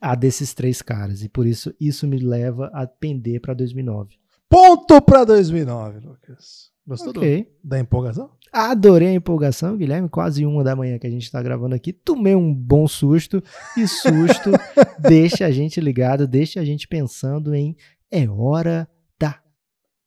a 0.01 0.14
desses 0.14 0.55
três 0.55 0.82
caras. 0.82 1.22
E 1.22 1.28
por 1.28 1.47
isso, 1.47 1.74
isso 1.80 2.07
me 2.07 2.18
leva 2.18 2.70
a 2.72 2.86
pender 2.86 3.40
para 3.40 3.55
2009. 3.55 4.16
Ponto 4.49 5.01
para 5.03 5.24
2009, 5.24 6.01
Lucas. 6.01 6.70
Gostou 6.86 7.11
okay. 7.11 7.42
do, 7.42 7.68
da 7.68 7.80
empolgação? 7.80 8.30
Adorei 8.53 9.09
a 9.09 9.14
empolgação, 9.14 9.76
Guilherme. 9.76 10.09
Quase 10.09 10.47
uma 10.47 10.62
da 10.62 10.76
manhã 10.76 10.99
que 10.99 11.07
a 11.07 11.11
gente 11.11 11.24
está 11.24 11.42
gravando 11.42 11.74
aqui. 11.74 11.92
Tomei 11.92 12.34
um 12.34 12.55
bom 12.55 12.86
susto. 12.86 13.42
E 13.76 13.88
susto 13.88 14.53
deixa 15.01 15.47
a 15.47 15.51
gente 15.51 15.80
ligado, 15.80 16.28
deixa 16.28 16.61
a 16.61 16.64
gente 16.64 16.86
pensando 16.86 17.55
em 17.55 17.76
é 18.09 18.28
hora 18.28 18.88
da 19.18 19.42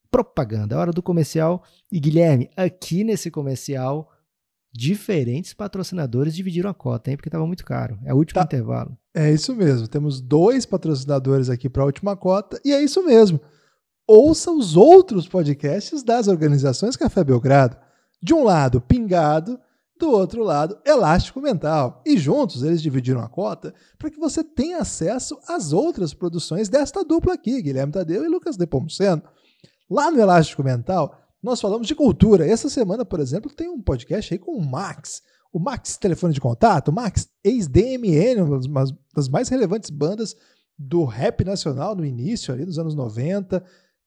propaganda, 0.09 0.75
é 0.75 0.77
hora 0.77 0.93
do 0.93 1.03
comercial. 1.03 1.63
E 1.91 1.99
Guilherme, 1.99 2.49
aqui 2.55 3.03
nesse 3.03 3.29
comercial 3.29 4.09
diferentes 4.71 5.53
patrocinadores 5.53 6.33
dividiram 6.33 6.69
a 6.69 6.73
cota, 6.73 7.09
hein? 7.09 7.17
Porque 7.17 7.27
estava 7.27 7.45
muito 7.45 7.65
caro. 7.65 7.99
É 8.05 8.13
o 8.13 8.17
último 8.17 8.39
tá. 8.39 8.45
intervalo. 8.45 8.97
É 9.20 9.34
isso 9.34 9.53
mesmo. 9.53 9.86
Temos 9.86 10.22
dois 10.22 10.65
patrocinadores 10.65 11.49
aqui 11.49 11.67
para 11.67 11.84
a 11.84 11.86
última 11.86 12.15
cota 12.15 12.57
e 12.63 12.72
é 12.72 12.82
isso 12.82 13.05
mesmo. 13.05 13.38
Ouça 14.07 14.49
os 14.49 14.78
outros 14.78 15.28
podcasts 15.28 16.01
das 16.01 16.30
organizações 16.30 16.95
Café 16.95 17.22
Belgrado. 17.22 17.76
De 18.24 18.34
um 18.34 18.45
lado, 18.45 18.80
Pingado, 18.80 19.59
do 19.99 20.09
outro 20.09 20.41
lado, 20.41 20.80
Elástico 20.86 21.41
Mental. 21.41 22.01
E 22.05 22.17
juntos 22.17 22.63
eles 22.63 22.82
dividiram 22.82 23.20
a 23.20 23.28
cota 23.28 23.74
para 23.97 24.09
que 24.09 24.17
você 24.17 24.41
tenha 24.41 24.78
acesso 24.78 25.38
às 25.49 25.74
outras 25.74 26.13
produções 26.13 26.70
desta 26.70 27.03
dupla 27.03 27.34
aqui, 27.34 27.61
Guilherme 27.61 27.91
Tadeu 27.91 28.24
e 28.24 28.30
Lucas 28.30 28.55
Depomuceno. 28.55 29.22
Lá 29.89 30.09
no 30.09 30.22
Elástico 30.22 30.63
Mental, 30.63 31.13
nós 31.43 31.59
falamos 31.59 31.88
de 31.88 31.93
cultura. 31.93 32.47
Essa 32.47 32.70
semana, 32.70 33.03
por 33.03 33.20
exemplo, 33.20 33.53
tem 33.53 33.67
um 33.67 33.82
podcast 33.82 34.34
aí 34.34 34.39
com 34.39 34.53
o 34.53 34.65
Max. 34.65 35.22
O 35.51 35.59
Max 35.59 35.97
Telefone 35.97 36.33
de 36.33 36.41
Contato, 36.41 36.89
o 36.89 36.93
Max 36.93 37.27
ex-DMN, 37.43 38.41
uma 38.41 38.85
das 39.15 39.27
mais 39.29 39.49
relevantes 39.49 39.89
bandas 39.89 40.35
do 40.77 41.03
rap 41.03 41.43
nacional 41.43 41.95
no 41.95 42.05
início, 42.05 42.53
ali 42.53 42.65
nos 42.65 42.79
anos 42.79 42.95
90. 42.95 43.63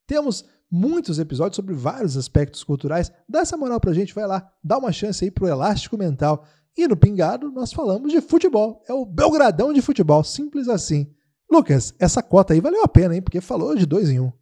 Temos 0.06 0.44
muitos 0.70 1.18
episódios 1.18 1.56
sobre 1.56 1.74
vários 1.74 2.16
aspectos 2.16 2.64
culturais. 2.64 3.12
Dá 3.28 3.40
essa 3.40 3.56
moral 3.56 3.78
pra 3.78 3.92
gente, 3.92 4.14
vai 4.14 4.26
lá, 4.26 4.50
dá 4.64 4.78
uma 4.78 4.90
chance 4.90 5.24
aí 5.24 5.30
pro 5.30 5.46
Elástico 5.46 5.98
Mental. 5.98 6.44
E 6.76 6.88
no 6.88 6.96
Pingado 6.96 7.50
nós 7.50 7.72
falamos 7.72 8.10
de 8.10 8.20
futebol. 8.22 8.82
É 8.88 8.94
o 8.94 9.04
Belgradão 9.04 9.72
de 9.72 9.82
futebol, 9.82 10.24
simples 10.24 10.68
assim. 10.68 11.12
Lucas, 11.50 11.92
essa 11.98 12.22
cota 12.22 12.54
aí 12.54 12.60
valeu 12.60 12.82
a 12.82 12.88
pena, 12.88 13.14
hein? 13.14 13.20
Porque 13.20 13.42
falou 13.42 13.76
de 13.76 13.84
dois 13.84 14.08
em 14.08 14.18
um. 14.18 14.32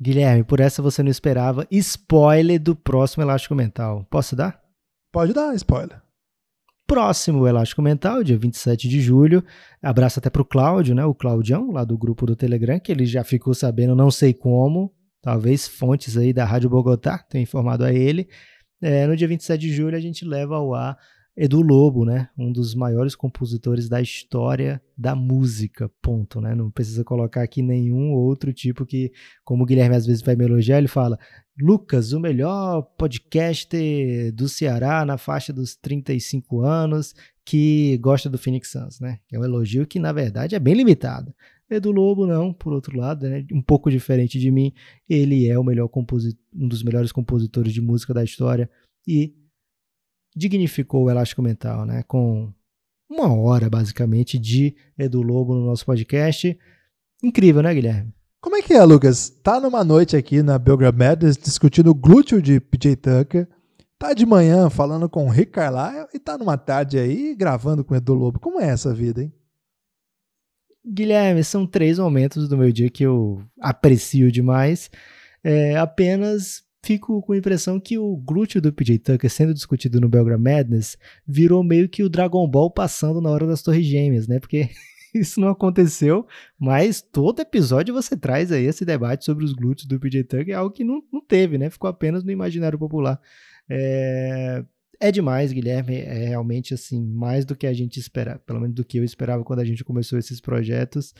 Guilherme, 0.00 0.44
por 0.44 0.60
essa 0.60 0.82
você 0.82 1.02
não 1.02 1.10
esperava. 1.10 1.66
Spoiler 1.70 2.60
do 2.60 2.76
próximo 2.76 3.22
Elástico 3.22 3.54
Mental. 3.54 4.06
Posso 4.10 4.36
dar? 4.36 4.62
Pode 5.10 5.32
dar, 5.32 5.54
spoiler. 5.54 6.02
Próximo 6.88 7.46
Elástico 7.46 7.82
Mental, 7.82 8.24
dia 8.24 8.38
27 8.38 8.88
de 8.88 8.98
julho. 8.98 9.44
Abraço 9.82 10.20
até 10.20 10.30
pro 10.30 10.42
Cláudio, 10.42 10.94
né? 10.94 11.04
O 11.04 11.14
Claudião, 11.14 11.70
lá 11.70 11.84
do 11.84 11.98
grupo 11.98 12.24
do 12.24 12.34
Telegram, 12.34 12.80
que 12.80 12.90
ele 12.90 13.04
já 13.04 13.22
ficou 13.22 13.52
sabendo, 13.52 13.94
não 13.94 14.10
sei 14.10 14.32
como. 14.32 14.90
Talvez 15.20 15.68
fontes 15.68 16.16
aí 16.16 16.32
da 16.32 16.46
Rádio 16.46 16.70
Bogotá 16.70 17.18
tenham 17.18 17.42
informado 17.42 17.84
a 17.84 17.92
ele. 17.92 18.26
É, 18.80 19.06
no 19.06 19.14
dia 19.14 19.28
27 19.28 19.60
de 19.60 19.70
julho 19.70 19.98
a 19.98 20.00
gente 20.00 20.24
leva 20.24 20.56
ao 20.56 20.74
ar 20.74 20.96
Edu 21.40 21.62
Lobo, 21.62 22.04
né? 22.04 22.28
Um 22.36 22.50
dos 22.50 22.74
maiores 22.74 23.14
compositores 23.14 23.88
da 23.88 24.00
história 24.00 24.82
da 24.96 25.14
música, 25.14 25.88
ponto, 26.02 26.40
né? 26.40 26.52
Não 26.52 26.68
precisa 26.68 27.04
colocar 27.04 27.42
aqui 27.44 27.62
nenhum 27.62 28.12
outro 28.12 28.52
tipo 28.52 28.84
que, 28.84 29.12
como 29.44 29.62
o 29.62 29.66
Guilherme 29.66 29.94
às 29.94 30.04
vezes 30.04 30.20
vai 30.20 30.34
me 30.34 30.44
elogiar, 30.44 30.78
ele 30.78 30.88
fala: 30.88 31.16
Lucas, 31.56 32.12
o 32.12 32.18
melhor 32.18 32.82
podcast 32.98 33.68
do 34.32 34.48
Ceará 34.48 35.04
na 35.04 35.16
faixa 35.16 35.52
dos 35.52 35.76
35 35.76 36.62
anos 36.62 37.14
que 37.44 37.96
gosta 37.98 38.28
do 38.28 38.36
Phoenix 38.36 38.72
Suns, 38.72 38.98
né? 38.98 39.20
É 39.32 39.38
um 39.38 39.44
elogio 39.44 39.86
que, 39.86 40.00
na 40.00 40.10
verdade, 40.10 40.56
é 40.56 40.58
bem 40.58 40.74
limitado. 40.74 41.32
Edu 41.70 41.92
Lobo 41.92 42.26
não, 42.26 42.52
por 42.52 42.72
outro 42.72 42.98
lado, 42.98 43.28
né, 43.28 43.46
um 43.52 43.62
pouco 43.62 43.90
diferente 43.90 44.40
de 44.40 44.50
mim, 44.50 44.72
ele 45.08 45.48
é 45.48 45.56
o 45.56 45.62
melhor 45.62 45.88
um 45.94 46.66
dos 46.66 46.82
melhores 46.82 47.12
compositores 47.12 47.72
de 47.72 47.80
música 47.80 48.12
da 48.12 48.24
história 48.24 48.68
e 49.06 49.34
dignificou 50.36 51.04
o 51.04 51.10
Elástico 51.10 51.42
Mental, 51.42 51.84
né, 51.84 52.02
com 52.04 52.52
uma 53.08 53.32
hora 53.32 53.70
basicamente 53.70 54.38
de 54.38 54.76
Edu 54.98 55.22
Lobo 55.22 55.54
no 55.54 55.66
nosso 55.66 55.84
podcast. 55.84 56.58
Incrível, 57.22 57.62
né, 57.62 57.74
Guilherme? 57.74 58.12
Como 58.40 58.56
é 58.56 58.62
que 58.62 58.72
é, 58.72 58.84
Lucas? 58.84 59.30
Tá 59.42 59.60
numa 59.60 59.82
noite 59.82 60.16
aqui 60.16 60.42
na 60.42 60.58
Belgrade 60.58 60.96
Madness 60.96 61.36
discutindo 61.36 61.90
o 61.90 61.94
glúteo 61.94 62.40
de 62.40 62.60
PJ 62.60 62.96
Tucker. 62.96 63.48
Tá 63.98 64.12
de 64.12 64.24
manhã 64.24 64.70
falando 64.70 65.08
com 65.08 65.26
o 65.26 65.28
Rick 65.28 65.52
Carlisle 65.52 66.06
e 66.14 66.20
tá 66.20 66.38
numa 66.38 66.56
tarde 66.56 66.98
aí 66.98 67.34
gravando 67.34 67.84
com 67.84 67.94
o 67.94 67.96
Edu 67.96 68.14
Lobo. 68.14 68.38
Como 68.38 68.60
é 68.60 68.68
essa 68.68 68.94
vida, 68.94 69.22
hein? 69.22 69.32
Guilherme, 70.86 71.42
são 71.42 71.66
três 71.66 71.98
momentos 71.98 72.48
do 72.48 72.56
meu 72.56 72.70
dia 72.70 72.88
que 72.88 73.02
eu 73.02 73.42
aprecio 73.60 74.30
demais. 74.30 74.88
É, 75.42 75.76
apenas 75.76 76.62
fico 76.84 77.20
com 77.22 77.32
a 77.32 77.36
impressão 77.36 77.80
que 77.80 77.98
o 77.98 78.16
glúteo 78.16 78.60
do 78.60 78.72
PJ 78.72 78.98
Tucker 78.98 79.30
sendo 79.30 79.54
discutido 79.54 80.00
no 80.00 80.08
Belgrade 80.08 80.42
Madness 80.42 80.96
virou 81.26 81.62
meio 81.62 81.88
que 81.88 82.02
o 82.02 82.08
Dragon 82.08 82.46
Ball 82.48 82.70
passando 82.70 83.20
na 83.20 83.30
hora 83.30 83.46
das 83.46 83.62
Torres 83.62 83.84
Gêmeas, 83.84 84.26
né? 84.28 84.38
Porque 84.38 84.70
isso 85.14 85.40
não 85.40 85.48
aconteceu, 85.48 86.26
mas 86.58 87.00
todo 87.00 87.40
episódio 87.40 87.94
você 87.94 88.16
traz 88.16 88.52
aí 88.52 88.64
esse 88.64 88.84
debate 88.84 89.24
sobre 89.24 89.44
os 89.44 89.52
glúteos 89.52 89.86
do 89.86 89.98
PJ 89.98 90.24
Tucker, 90.24 90.50
é 90.50 90.54
algo 90.54 90.70
que 90.70 90.84
não, 90.84 91.02
não 91.12 91.20
teve, 91.20 91.58
né? 91.58 91.70
Ficou 91.70 91.88
apenas 91.88 92.22
no 92.22 92.30
imaginário 92.30 92.78
popular. 92.78 93.20
É, 93.68 94.64
é 95.00 95.12
demais, 95.12 95.52
Guilherme, 95.52 95.96
é 95.96 96.28
realmente 96.28 96.74
assim, 96.74 97.04
mais 97.04 97.44
do 97.44 97.54
que 97.54 97.66
a 97.66 97.72
gente 97.72 97.98
esperava, 98.00 98.38
pelo 98.40 98.60
menos 98.60 98.74
do 98.74 98.84
que 98.84 98.98
eu 98.98 99.04
esperava 99.04 99.44
quando 99.44 99.60
a 99.60 99.64
gente 99.64 99.84
começou 99.84 100.18
esses 100.18 100.40
projetos 100.40 101.14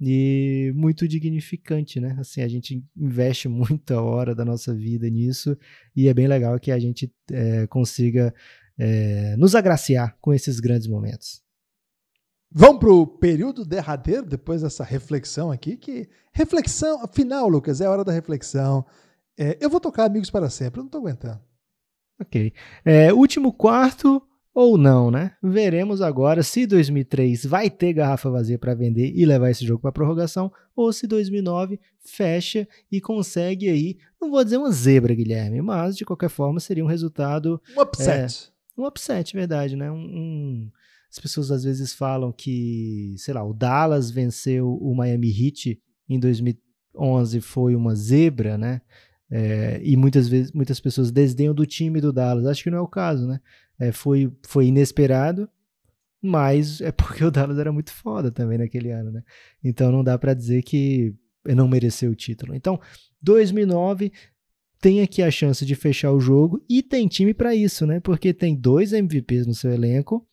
e 0.00 0.72
muito 0.74 1.06
dignificante, 1.06 2.00
né? 2.00 2.16
Assim, 2.18 2.42
a 2.42 2.48
gente 2.48 2.84
investe 2.96 3.48
muita 3.48 4.00
hora 4.00 4.34
da 4.34 4.44
nossa 4.44 4.74
vida 4.74 5.08
nisso 5.08 5.56
e 5.94 6.08
é 6.08 6.14
bem 6.14 6.26
legal 6.26 6.58
que 6.58 6.72
a 6.72 6.78
gente 6.78 7.12
é, 7.30 7.66
consiga 7.66 8.34
é, 8.78 9.36
nos 9.36 9.54
agraciar 9.54 10.16
com 10.20 10.32
esses 10.34 10.60
grandes 10.60 10.88
momentos. 10.88 11.42
Vamos 12.54 12.80
para 12.80 12.92
o 12.92 13.06
período 13.06 13.64
derradeiro, 13.64 14.26
depois 14.26 14.60
dessa 14.60 14.84
reflexão 14.84 15.50
aqui, 15.50 15.76
que 15.76 16.08
reflexão, 16.32 17.06
final, 17.08 17.48
Lucas, 17.48 17.80
é 17.80 17.86
a 17.86 17.90
hora 17.90 18.04
da 18.04 18.12
reflexão. 18.12 18.84
É, 19.38 19.56
eu 19.58 19.70
vou 19.70 19.80
tocar 19.80 20.04
Amigos 20.04 20.30
para 20.30 20.50
Sempre, 20.50 20.80
eu 20.80 20.82
não 20.82 20.88
estou 20.88 21.00
aguentando. 21.00 21.40
Ok. 22.20 22.52
É, 22.84 23.12
último 23.12 23.52
quarto 23.52 24.22
ou 24.54 24.76
não, 24.76 25.10
né? 25.10 25.32
Veremos 25.42 26.02
agora 26.02 26.42
se 26.42 26.66
2003 26.66 27.46
vai 27.46 27.70
ter 27.70 27.92
garrafa 27.92 28.30
vazia 28.30 28.58
para 28.58 28.74
vender 28.74 29.12
e 29.14 29.24
levar 29.24 29.50
esse 29.50 29.64
jogo 29.64 29.80
para 29.80 29.92
prorrogação, 29.92 30.52
ou 30.76 30.92
se 30.92 31.06
2009 31.06 31.80
fecha 32.04 32.68
e 32.90 33.00
consegue 33.00 33.68
aí, 33.68 33.96
não 34.20 34.30
vou 34.30 34.44
dizer 34.44 34.58
uma 34.58 34.70
zebra, 34.70 35.14
Guilherme, 35.14 35.62
mas 35.62 35.96
de 35.96 36.04
qualquer 36.04 36.28
forma 36.28 36.60
seria 36.60 36.84
um 36.84 36.88
resultado. 36.88 37.60
Um 37.76 37.82
upset. 37.82 38.52
É, 38.76 38.80
um 38.80 38.86
upset, 38.86 39.34
verdade, 39.34 39.76
né? 39.76 39.90
Um, 39.90 39.96
um 39.96 40.70
as 41.10 41.18
pessoas 41.18 41.50
às 41.50 41.62
vezes 41.62 41.92
falam 41.92 42.32
que, 42.32 43.14
sei 43.18 43.34
lá, 43.34 43.44
o 43.44 43.52
Dallas 43.52 44.10
venceu 44.10 44.78
o 44.80 44.94
Miami 44.94 45.28
Heat 45.28 45.78
em 46.08 46.18
2011 46.18 47.40
foi 47.42 47.74
uma 47.76 47.94
zebra, 47.94 48.56
né? 48.56 48.80
É, 49.34 49.80
e 49.82 49.96
muitas 49.96 50.28
vezes 50.28 50.52
muitas 50.52 50.78
pessoas 50.78 51.10
desdenham 51.10 51.54
do 51.54 51.64
time 51.64 52.00
do 52.00 52.12
Dallas. 52.12 52.44
Acho 52.44 52.64
que 52.64 52.70
não 52.70 52.78
é 52.78 52.82
o 52.82 52.86
caso, 52.86 53.26
né? 53.26 53.40
É, 53.78 53.90
foi, 53.90 54.30
foi 54.42 54.66
inesperado, 54.66 55.48
mas 56.20 56.80
é 56.82 56.92
porque 56.92 57.24
o 57.24 57.30
Dallas 57.30 57.58
era 57.58 57.72
muito 57.72 57.92
foda 57.92 58.30
também 58.30 58.58
naquele 58.58 58.90
ano, 58.90 59.10
né? 59.10 59.22
Então 59.64 59.90
não 59.90 60.04
dá 60.04 60.18
para 60.18 60.34
dizer 60.34 60.62
que 60.62 61.14
não 61.46 61.66
mereceu 61.66 62.12
o 62.12 62.14
título. 62.14 62.54
Então, 62.54 62.78
2009 63.22 64.12
tem 64.80 65.00
aqui 65.00 65.22
a 65.22 65.30
chance 65.30 65.64
de 65.64 65.74
fechar 65.74 66.12
o 66.12 66.20
jogo 66.20 66.62
e 66.68 66.82
tem 66.82 67.08
time 67.08 67.32
para 67.32 67.54
isso, 67.54 67.86
né? 67.86 68.00
Porque 68.00 68.34
tem 68.34 68.54
dois 68.54 68.92
MVPs 68.92 69.46
no 69.46 69.54
seu 69.54 69.72
elenco 69.72 70.26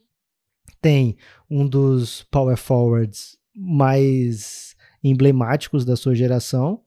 tem 0.81 1.17
um 1.49 1.67
dos 1.67 2.23
power 2.23 2.57
forwards 2.57 3.37
mais 3.55 4.75
emblemáticos 5.03 5.85
da 5.85 5.95
sua 5.95 6.15
geração, 6.15 6.81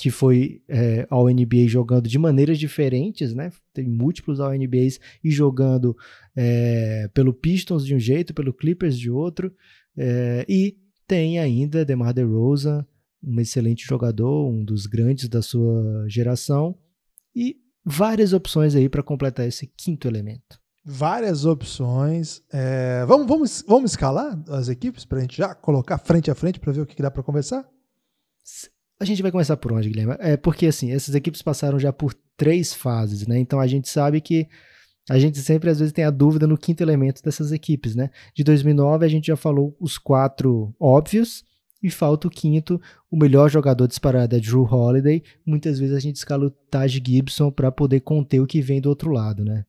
que 0.00 0.10
foi 0.10 0.62
é, 0.68 1.06
ao 1.10 1.28
NBA 1.28 1.66
jogando 1.66 2.08
de 2.08 2.18
maneiras 2.18 2.58
diferentes, 2.58 3.34
né? 3.34 3.50
Tem 3.72 3.86
múltiplos 3.86 4.40
ao 4.40 4.52
NBAs 4.52 4.98
e 5.22 5.30
jogando 5.30 5.96
é, 6.34 7.08
pelo 7.12 7.34
Pistons 7.34 7.84
de 7.84 7.94
um 7.94 7.98
jeito, 7.98 8.32
pelo 8.32 8.54
Clippers 8.54 8.98
de 8.98 9.10
outro. 9.10 9.52
É, 9.96 10.46
e 10.48 10.78
tem 11.06 11.38
ainda 11.38 11.84
DeMar 11.84 12.14
DeRozan, 12.14 12.86
um 13.22 13.38
excelente 13.40 13.86
jogador, 13.86 14.48
um 14.48 14.64
dos 14.64 14.86
grandes 14.86 15.28
da 15.28 15.42
sua 15.42 16.06
geração. 16.08 16.76
E 17.36 17.56
várias 17.84 18.32
opções 18.32 18.74
aí 18.74 18.88
para 18.88 19.02
completar 19.02 19.46
esse 19.46 19.66
quinto 19.66 20.08
elemento 20.08 20.58
várias 20.82 21.44
opções. 21.44 22.42
É, 22.50 23.04
vamos, 23.06 23.26
vamos, 23.26 23.64
vamos 23.66 23.90
escalar 23.92 24.42
as 24.48 24.68
equipes 24.68 25.04
para 25.04 25.18
a 25.18 25.20
gente 25.20 25.36
já 25.36 25.54
colocar 25.54 25.98
frente 25.98 26.30
a 26.30 26.34
frente 26.34 26.58
para 26.58 26.72
ver 26.72 26.80
o 26.80 26.86
que, 26.86 26.96
que 26.96 27.02
dá 27.02 27.10
para 27.10 27.22
conversar? 27.22 27.68
A 29.00 29.04
gente 29.04 29.22
vai 29.22 29.32
começar 29.32 29.56
por 29.56 29.72
onde, 29.72 29.88
Guilherme? 29.88 30.14
É 30.18 30.36
porque 30.36 30.66
assim, 30.66 30.92
essas 30.92 31.14
equipes 31.14 31.40
passaram 31.40 31.78
já 31.78 31.90
por 31.90 32.14
três 32.36 32.74
fases, 32.74 33.26
né? 33.26 33.38
Então 33.38 33.58
a 33.58 33.66
gente 33.66 33.88
sabe 33.88 34.20
que 34.20 34.46
a 35.08 35.18
gente 35.18 35.38
sempre 35.38 35.70
às 35.70 35.78
vezes 35.78 35.92
tem 35.92 36.04
a 36.04 36.10
dúvida 36.10 36.46
no 36.46 36.58
quinto 36.58 36.82
elemento 36.82 37.22
dessas 37.22 37.50
equipes, 37.50 37.96
né? 37.96 38.10
De 38.34 38.44
2009 38.44 39.06
a 39.06 39.08
gente 39.08 39.28
já 39.28 39.36
falou 39.36 39.74
os 39.80 39.96
quatro 39.96 40.74
óbvios 40.78 41.44
e 41.82 41.90
falta 41.90 42.28
o 42.28 42.30
quinto, 42.30 42.80
o 43.10 43.16
melhor 43.16 43.50
jogador 43.50 43.88
disparado 43.88 44.36
é 44.36 44.38
Drew 44.38 44.64
Holiday. 44.64 45.22
Muitas 45.46 45.78
vezes 45.78 45.96
a 45.96 46.00
gente 46.00 46.16
escala 46.16 46.46
o 46.46 46.50
Taj 46.50 47.02
Gibson 47.04 47.50
para 47.50 47.72
poder 47.72 48.00
conter 48.00 48.40
o 48.40 48.46
que 48.46 48.60
vem 48.60 48.82
do 48.82 48.90
outro 48.90 49.10
lado, 49.10 49.44
né? 49.44 49.64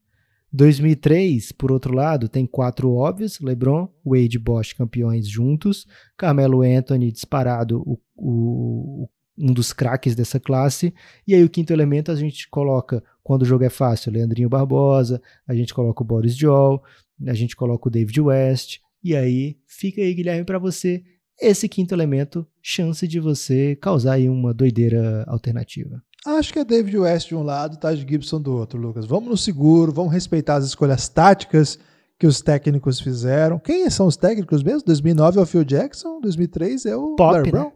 2003, 0.53 1.53
por 1.53 1.71
outro 1.71 1.95
lado, 1.95 2.27
tem 2.27 2.45
quatro 2.45 2.93
óbvios: 2.93 3.39
LeBron, 3.39 3.87
Wade 4.05 4.37
Bosch 4.37 4.73
campeões 4.73 5.27
juntos, 5.27 5.87
Carmelo 6.17 6.61
Anthony 6.61 7.11
disparado 7.11 7.81
o, 7.85 7.97
o, 8.17 9.09
um 9.37 9.53
dos 9.53 9.73
craques 9.73 10.15
dessa 10.15 10.39
classe, 10.39 10.93
e 11.27 11.33
aí 11.33 11.43
o 11.43 11.49
quinto 11.49 11.73
elemento 11.73 12.11
a 12.11 12.15
gente 12.15 12.49
coloca, 12.49 13.03
quando 13.23 13.43
o 13.43 13.45
jogo 13.45 13.63
é 13.63 13.69
fácil, 13.69 14.11
Leandrinho 14.11 14.49
Barbosa, 14.49 15.21
a 15.47 15.53
gente 15.53 15.73
coloca 15.73 16.03
o 16.03 16.05
Boris 16.05 16.35
Joel, 16.35 16.81
a 17.27 17.33
gente 17.33 17.55
coloca 17.55 17.87
o 17.87 17.91
David 17.91 18.19
West, 18.19 18.79
e 19.03 19.15
aí 19.15 19.57
fica 19.65 20.01
aí, 20.01 20.13
Guilherme, 20.13 20.45
para 20.45 20.59
você 20.59 21.03
esse 21.39 21.67
quinto 21.67 21.93
elemento, 21.95 22.45
chance 22.61 23.07
de 23.07 23.19
você 23.19 23.75
causar 23.77 24.13
aí 24.13 24.29
uma 24.29 24.53
doideira 24.53 25.23
alternativa. 25.27 26.01
Acho 26.23 26.53
que 26.53 26.59
é 26.59 26.63
David 26.63 26.99
West 26.99 27.29
de 27.29 27.35
um 27.35 27.41
lado, 27.41 27.77
Taj 27.77 28.05
Gibson 28.07 28.39
do 28.39 28.55
outro, 28.55 28.79
Lucas. 28.79 29.07
Vamos 29.07 29.27
no 29.27 29.37
seguro, 29.37 29.91
vamos 29.91 30.13
respeitar 30.13 30.55
as 30.55 30.65
escolhas 30.65 31.09
táticas 31.09 31.79
que 32.19 32.27
os 32.27 32.41
técnicos 32.41 32.99
fizeram. 32.99 33.57
Quem 33.57 33.89
são 33.89 34.05
os 34.05 34.15
técnicos 34.15 34.61
mesmo? 34.61 34.83
2009 34.85 35.39
é 35.39 35.41
o 35.41 35.45
Phil 35.47 35.63
Jackson, 35.63 36.21
2003 36.21 36.85
é 36.85 36.95
o 36.95 37.15
Pop, 37.15 37.33
Larry 37.33 37.45
né? 37.45 37.51
Brown. 37.51 37.71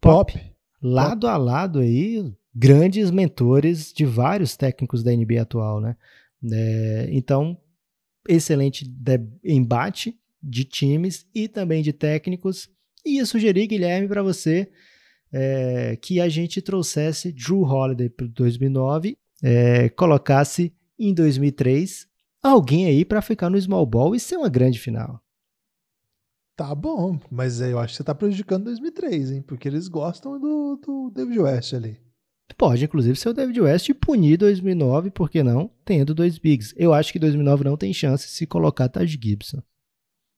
Pop. 0.00 0.32
Pop. 0.32 0.49
Lado 0.82 1.26
a 1.26 1.36
lado 1.36 1.80
aí, 1.80 2.32
grandes 2.54 3.10
mentores 3.10 3.92
de 3.92 4.04
vários 4.04 4.56
técnicos 4.56 5.02
da 5.02 5.12
NBA 5.12 5.42
atual, 5.42 5.80
né? 5.80 5.96
É, 6.52 7.08
então, 7.12 7.56
excelente 8.28 8.90
embate 9.44 10.18
de 10.42 10.64
times 10.64 11.26
e 11.34 11.48
também 11.48 11.82
de 11.82 11.92
técnicos. 11.92 12.68
E 13.04 13.16
ia 13.16 13.26
sugerir, 13.26 13.66
Guilherme, 13.66 14.08
para 14.08 14.22
você 14.22 14.70
é, 15.32 15.96
que 16.00 16.20
a 16.20 16.28
gente 16.28 16.60
trouxesse 16.62 17.32
Drew 17.32 17.62
Holiday 17.62 18.08
para 18.08 18.26
2009, 18.26 19.16
é, 19.42 19.88
colocasse 19.90 20.72
em 20.98 21.14
2003 21.14 22.06
alguém 22.42 22.86
aí 22.86 23.04
para 23.04 23.22
ficar 23.22 23.50
no 23.50 23.60
small 23.60 23.86
ball 23.86 24.14
e 24.14 24.20
ser 24.20 24.36
uma 24.36 24.48
grande 24.48 24.78
final. 24.78 25.22
Tá 26.60 26.74
bom, 26.74 27.18
mas 27.30 27.58
eu 27.62 27.78
acho 27.78 27.94
que 27.94 27.96
você 27.96 28.04
tá 28.04 28.14
prejudicando 28.14 28.64
2003, 28.64 29.30
hein? 29.30 29.42
Porque 29.42 29.66
eles 29.66 29.88
gostam 29.88 30.38
do, 30.38 30.76
do 30.76 31.10
David 31.10 31.38
West 31.38 31.72
ali. 31.72 31.98
Pode, 32.58 32.84
inclusive, 32.84 33.16
ser 33.16 33.30
o 33.30 33.32
David 33.32 33.58
West 33.62 33.88
e 33.88 33.94
punir 33.94 34.36
2009, 34.36 35.10
por 35.10 35.30
que 35.30 35.42
não? 35.42 35.70
Tendo 35.86 36.14
dois 36.14 36.36
bigs. 36.36 36.74
Eu 36.76 36.92
acho 36.92 37.14
que 37.14 37.18
2009 37.18 37.64
não 37.64 37.78
tem 37.78 37.94
chance 37.94 38.28
se 38.28 38.46
colocar 38.46 38.90
Taj 38.90 39.18
Gibson. 39.18 39.62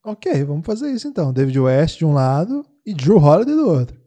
Ok, 0.05 0.45
vamos 0.45 0.65
fazer 0.65 0.91
isso 0.91 1.09
então. 1.09 1.33
David 1.33 1.59
West 1.59 1.97
de 1.97 2.05
um 2.05 2.13
lado 2.13 2.65
e 2.85 2.93
Drew 2.93 3.17
Holiday 3.17 3.55
do 3.55 3.67
outro 3.67 4.03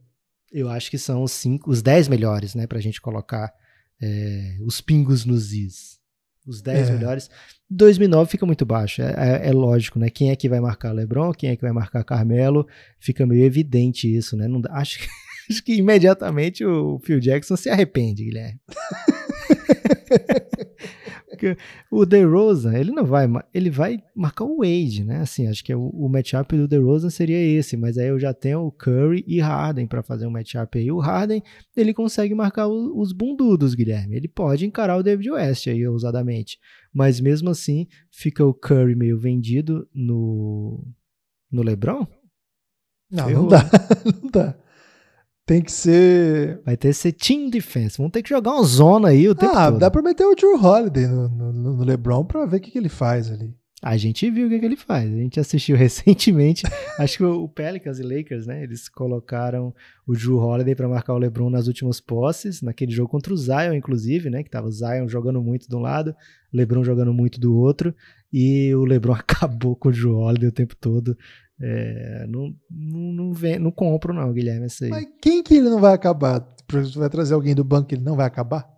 eu 0.57 0.71
acho 0.71 0.91
que 0.91 0.97
são 0.97 1.23
os, 1.23 1.33
cinco, 1.33 1.71
os 1.71 1.83
dez 1.83 2.09
melhores, 2.09 2.55
né? 2.55 2.67
Pra 2.67 2.81
gente 2.81 2.99
colocar 2.99 3.53
é, 4.01 4.57
os 4.65 4.81
pingos 4.81 5.27
nos 5.27 5.53
is. 5.53 5.96
Os 6.47 6.63
dez 6.63 6.89
é. 6.89 6.93
melhores. 6.93 7.29
2009 7.69 8.31
fica 8.31 8.47
muito 8.47 8.65
baixo, 8.65 9.03
é, 9.03 9.15
é, 9.17 9.49
é, 9.49 9.53
lógico, 9.53 9.99
né? 9.99 10.09
Quem 10.09 10.31
é 10.31 10.37
que 10.37 10.49
vai 10.49 10.61
marcar 10.61 10.93
LeBron, 10.93 11.33
quem 11.33 11.51
é 11.51 11.57
que 11.57 11.63
vai 11.63 11.73
marcar 11.73 12.05
Carmelo, 12.05 12.67
fica 13.01 13.27
meio 13.27 13.45
evidente 13.45 14.15
isso, 14.15 14.37
né? 14.37 14.47
Não, 14.47 14.63
acho, 14.71 15.01
acho 15.51 15.65
que 15.65 15.75
imediatamente 15.75 16.65
o 16.65 17.01
Phil 17.01 17.19
Jackson 17.19 17.57
se 17.57 17.69
arrepende, 17.69 18.25
Guilherme. 18.25 18.61
O 21.91 22.07
DeRozan, 22.07 22.75
ele 22.75 22.91
não 22.91 23.05
vai, 23.05 23.27
ele 23.53 23.71
vai 23.71 24.03
marcar 24.15 24.45
o 24.45 24.59
Wade, 24.59 25.05
né? 25.05 25.21
Assim, 25.21 25.47
acho 25.49 25.63
que 25.65 25.73
é 25.73 25.77
o, 25.77 25.89
o 25.89 26.09
matchup 26.09 26.57
do 26.57 26.69
DeRozan 26.69 27.11
seria 27.11 27.39
esse, 27.39 27.77
mas 27.77 27.99
aí 27.99 28.09
eu 28.09 28.19
já 28.19 28.33
tenho 28.33 28.61
o 28.61 28.73
Curry 28.73 29.25
e 29.27 29.41
Harden 29.41 29.87
para 29.87 30.03
fazer 30.03 30.27
um 30.27 30.31
matchup 30.31 30.79
aí. 30.79 30.91
O 30.91 30.99
Harden, 30.99 31.43
ele 31.77 31.93
consegue 31.93 32.35
marcar 32.35 32.67
o, 32.67 32.99
os 33.01 33.13
bundudos, 33.13 33.75
Guilherme. 33.75 34.17
Ele 34.17 34.29
pode 34.29 34.67
encarar 34.67 34.97
o 34.97 35.03
David 35.03 35.31
West 35.31 35.67
aí 35.67 35.87
ousadamente, 35.87 36.59
mas 36.93 37.21
mesmo 37.21 37.51
assim 37.51 37.87
fica 38.11 38.45
o 38.45 38.55
Curry 38.55 38.95
meio 38.95 39.19
vendido 39.19 39.89
no 39.95 40.85
no 41.51 41.63
LeBron? 41.63 42.07
Não, 43.11 43.31
não 43.31 43.49
dá, 43.49 43.63
não 44.23 44.31
dá. 44.31 44.66
Tem 45.47 45.63
que 45.63 45.71
ser. 45.71 46.61
Vai 46.67 46.77
ter 46.77 46.89
que 46.89 46.95
ser 46.95 47.13
team 47.13 47.49
defense. 47.49 47.97
Vamos 47.99 48.13
ter 48.13 48.21
que 48.21 48.29
jogar 48.29 48.53
uma 48.53 48.65
zona 48.65 49.09
aí 49.11 49.29
o 49.29 49.35
tempo 49.35 49.57
ah, 49.57 49.71
todo. 49.71 49.79
dá 49.79 49.89
pra 49.89 50.03
meter 50.03 50.25
o 50.25 50.35
Drew 50.35 50.61
Holiday 50.61 51.07
no, 51.07 51.29
no, 51.29 51.53
no 51.53 51.85
LeBron 51.85 52.25
pra 52.25 52.45
ver 52.45 52.57
o 52.57 52.61
que, 52.61 52.73
que 52.73 52.79
ele 52.79 52.89
faz 52.89 53.31
ali. 53.31 53.55
A 53.83 53.97
gente 53.97 54.29
viu 54.29 54.47
o 54.47 54.51
que, 54.51 54.59
que 54.59 54.65
ele 54.65 54.75
faz. 54.75 55.09
A 55.13 55.17
gente 55.17 55.39
assistiu 55.39 55.77
recentemente. 55.79 56.65
acho 56.99 57.19
que 57.19 57.25
o 57.25 57.49
Pelicans 57.49 58.01
e 58.01 58.03
Lakers, 58.03 58.45
né? 58.45 58.65
Eles 58.65 58.89
colocaram 58.89 59.73
o 60.05 60.15
Drew 60.15 60.39
Holiday 60.39 60.75
para 60.75 60.89
marcar 60.89 61.15
o 61.15 61.19
LeBron 61.19 61.49
nas 61.49 61.69
últimas 61.69 62.01
posses, 62.01 62.61
naquele 62.61 62.91
jogo 62.91 63.09
contra 63.09 63.33
o 63.33 63.37
Zion, 63.37 63.75
inclusive, 63.75 64.29
né? 64.29 64.43
Que 64.43 64.51
tava 64.51 64.67
o 64.67 64.73
Zion 64.73 65.07
jogando 65.07 65.41
muito 65.41 65.69
de 65.69 65.77
um 65.77 65.81
lado, 65.81 66.11
o 66.53 66.57
LeBron 66.57 66.83
jogando 66.83 67.15
muito 67.15 67.39
do 67.39 67.57
outro, 67.57 67.95
e 68.33 68.75
o 68.75 68.85
LeBron 68.85 69.13
acabou 69.15 69.77
com 69.77 69.91
o 69.91 69.93
Drew 69.93 70.17
Holiday 70.17 70.49
o 70.49 70.53
tempo 70.53 70.75
todo. 70.75 71.17
É, 71.61 72.27
não, 72.27 72.55
não, 72.71 73.13
não, 73.13 73.33
vem, 73.33 73.59
não 73.59 73.71
compro, 73.71 74.13
não, 74.13 74.33
Guilherme. 74.33 74.67
Essa 74.67 74.85
aí. 74.85 74.91
Mas 74.91 75.07
quem 75.23 75.43
que 75.43 75.55
ele 75.55 75.71
não 75.71 75.81
vai 75.81 75.95
acabar? 75.95 76.47
Você 76.71 76.99
vai 76.99 77.09
trazer 77.09 77.35
alguém 77.35 77.55
do 77.55 77.65
banco 77.65 77.89
que 77.89 77.95
ele 77.95 78.05
não 78.05 78.17
vai 78.17 78.27
acabar? 78.27 78.69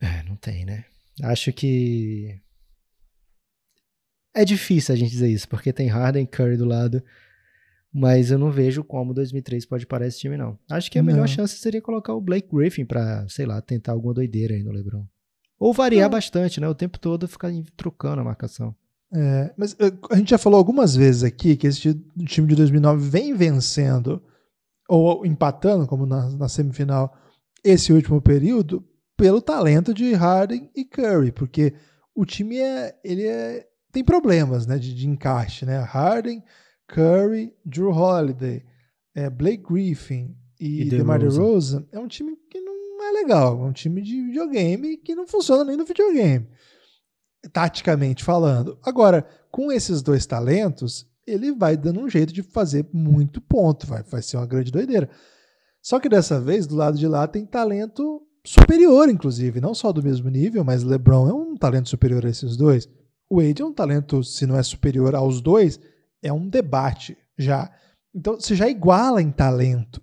É, 0.00 0.22
não 0.22 0.36
tem, 0.36 0.64
né? 0.64 0.84
Acho 1.22 1.52
que. 1.52 2.40
É 4.34 4.44
difícil 4.44 4.94
a 4.94 4.98
gente 4.98 5.10
dizer 5.10 5.28
isso, 5.28 5.48
porque 5.48 5.72
tem 5.72 5.88
Harden 5.88 6.22
e 6.22 6.26
Curry 6.26 6.56
do 6.56 6.64
lado. 6.64 7.02
Mas 7.92 8.30
eu 8.30 8.38
não 8.38 8.50
vejo 8.50 8.84
como 8.84 9.14
2003 9.14 9.64
pode 9.66 9.86
parar 9.86 10.06
esse 10.06 10.20
time, 10.20 10.36
não. 10.36 10.58
Acho 10.70 10.90
que 10.90 10.98
a 10.98 11.02
não. 11.02 11.10
melhor 11.10 11.26
chance 11.26 11.56
seria 11.56 11.80
colocar 11.80 12.14
o 12.14 12.20
Blake 12.20 12.48
Griffin 12.52 12.84
pra, 12.84 13.26
sei 13.28 13.46
lá, 13.46 13.60
tentar 13.62 13.92
alguma 13.92 14.14
doideira 14.14 14.54
aí 14.54 14.62
no 14.62 14.70
LeBron. 14.70 15.06
Ou 15.58 15.72
variar 15.72 16.04
não. 16.04 16.10
bastante, 16.10 16.60
né? 16.60 16.68
O 16.68 16.74
tempo 16.74 16.98
todo 16.98 17.26
ficar 17.26 17.50
trocando 17.76 18.20
a 18.20 18.24
marcação. 18.24 18.76
É, 19.12 19.54
mas 19.56 19.74
eh, 19.80 19.92
a 20.10 20.16
gente 20.16 20.30
já 20.30 20.38
falou 20.38 20.58
algumas 20.58 20.94
vezes 20.94 21.24
aqui 21.24 21.56
que 21.56 21.66
esse 21.66 21.94
time 22.26 22.46
de 22.46 22.54
2009 22.56 23.08
vem 23.08 23.34
vencendo 23.34 24.22
ou 24.88 25.24
empatando, 25.24 25.86
como 25.86 26.06
na, 26.06 26.28
na 26.30 26.48
semifinal, 26.48 27.14
esse 27.64 27.92
último 27.92 28.20
período, 28.20 28.84
pelo 29.16 29.40
talento 29.40 29.92
de 29.92 30.12
Harden 30.14 30.70
e 30.74 30.84
Curry, 30.84 31.32
porque 31.32 31.74
o 32.14 32.24
time 32.24 32.58
é, 32.58 32.98
ele 33.02 33.26
é, 33.26 33.66
tem 33.90 34.04
problemas 34.04 34.66
né, 34.66 34.78
de, 34.78 34.94
de 34.94 35.08
encaixe. 35.08 35.64
Né? 35.66 35.78
Harden, 35.78 36.42
Curry, 36.86 37.52
Drew 37.64 37.90
Holiday, 37.90 38.64
é, 39.14 39.28
Blake 39.28 39.64
Griffin 39.64 40.34
e, 40.60 40.82
e 40.82 40.84
DeMar 40.88 41.18
DeRozan 41.18 41.86
é 41.92 41.98
um 41.98 42.08
time 42.08 42.36
que 42.50 42.60
não 42.60 43.04
é 43.04 43.12
legal, 43.12 43.62
é 43.62 43.64
um 43.64 43.72
time 43.72 44.02
de 44.02 44.22
videogame 44.22 44.96
que 44.98 45.14
não 45.14 45.26
funciona 45.26 45.64
nem 45.64 45.76
no 45.76 45.84
videogame 45.84 46.46
taticamente 47.52 48.24
falando. 48.24 48.78
Agora, 48.82 49.26
com 49.50 49.70
esses 49.70 50.02
dois 50.02 50.26
talentos, 50.26 51.06
ele 51.26 51.52
vai 51.52 51.76
dando 51.76 52.00
um 52.00 52.08
jeito 52.08 52.32
de 52.32 52.42
fazer 52.42 52.86
muito 52.92 53.40
ponto, 53.40 53.86
vai, 53.86 54.02
vai 54.02 54.22
ser 54.22 54.36
uma 54.36 54.46
grande 54.46 54.70
doideira. 54.70 55.08
Só 55.80 56.00
que 56.00 56.08
dessa 56.08 56.40
vez, 56.40 56.66
do 56.66 56.76
lado 56.76 56.98
de 56.98 57.06
lá, 57.06 57.26
tem 57.26 57.46
talento 57.46 58.22
superior, 58.44 59.08
inclusive, 59.08 59.60
não 59.60 59.74
só 59.74 59.92
do 59.92 60.02
mesmo 60.02 60.28
nível, 60.28 60.64
mas 60.64 60.82
LeBron 60.82 61.28
é 61.28 61.32
um 61.32 61.56
talento 61.56 61.88
superior 61.88 62.24
a 62.24 62.30
esses 62.30 62.56
dois. 62.56 62.88
O 63.28 63.40
Wade 63.40 63.62
é 63.62 63.64
um 63.64 63.72
talento, 63.72 64.24
se 64.24 64.46
não 64.46 64.56
é 64.56 64.62
superior 64.62 65.14
aos 65.14 65.40
dois, 65.40 65.78
é 66.22 66.32
um 66.32 66.48
debate 66.48 67.16
já. 67.36 67.70
Então 68.14 68.34
você 68.34 68.54
já 68.54 68.68
iguala 68.68 69.20
em 69.20 69.30
talento. 69.30 70.02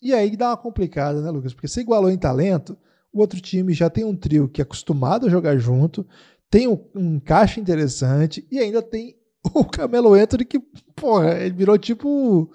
E 0.00 0.12
aí 0.12 0.36
dá 0.36 0.50
uma 0.50 0.56
complicada, 0.56 1.22
né, 1.22 1.30
Lucas? 1.30 1.54
Porque 1.54 1.66
você 1.66 1.80
igualou 1.80 2.10
em 2.10 2.18
talento, 2.18 2.76
o 3.12 3.20
outro 3.20 3.40
time 3.40 3.72
já 3.72 3.88
tem 3.88 4.04
um 4.04 4.14
trio 4.14 4.48
que 4.48 4.60
é 4.60 4.62
acostumado 4.62 5.26
a 5.26 5.30
jogar 5.30 5.56
junto, 5.56 6.06
tem 6.50 6.68
um, 6.68 6.78
um 6.94 7.14
encaixe 7.16 7.60
interessante 7.60 8.46
e 8.50 8.58
ainda 8.58 8.82
tem 8.82 9.16
o 9.54 9.64
Camelo 9.64 10.14
Anthony 10.14 10.44
que, 10.44 10.60
porra, 10.94 11.40
ele 11.40 11.54
virou 11.54 11.78
tipo 11.78 12.50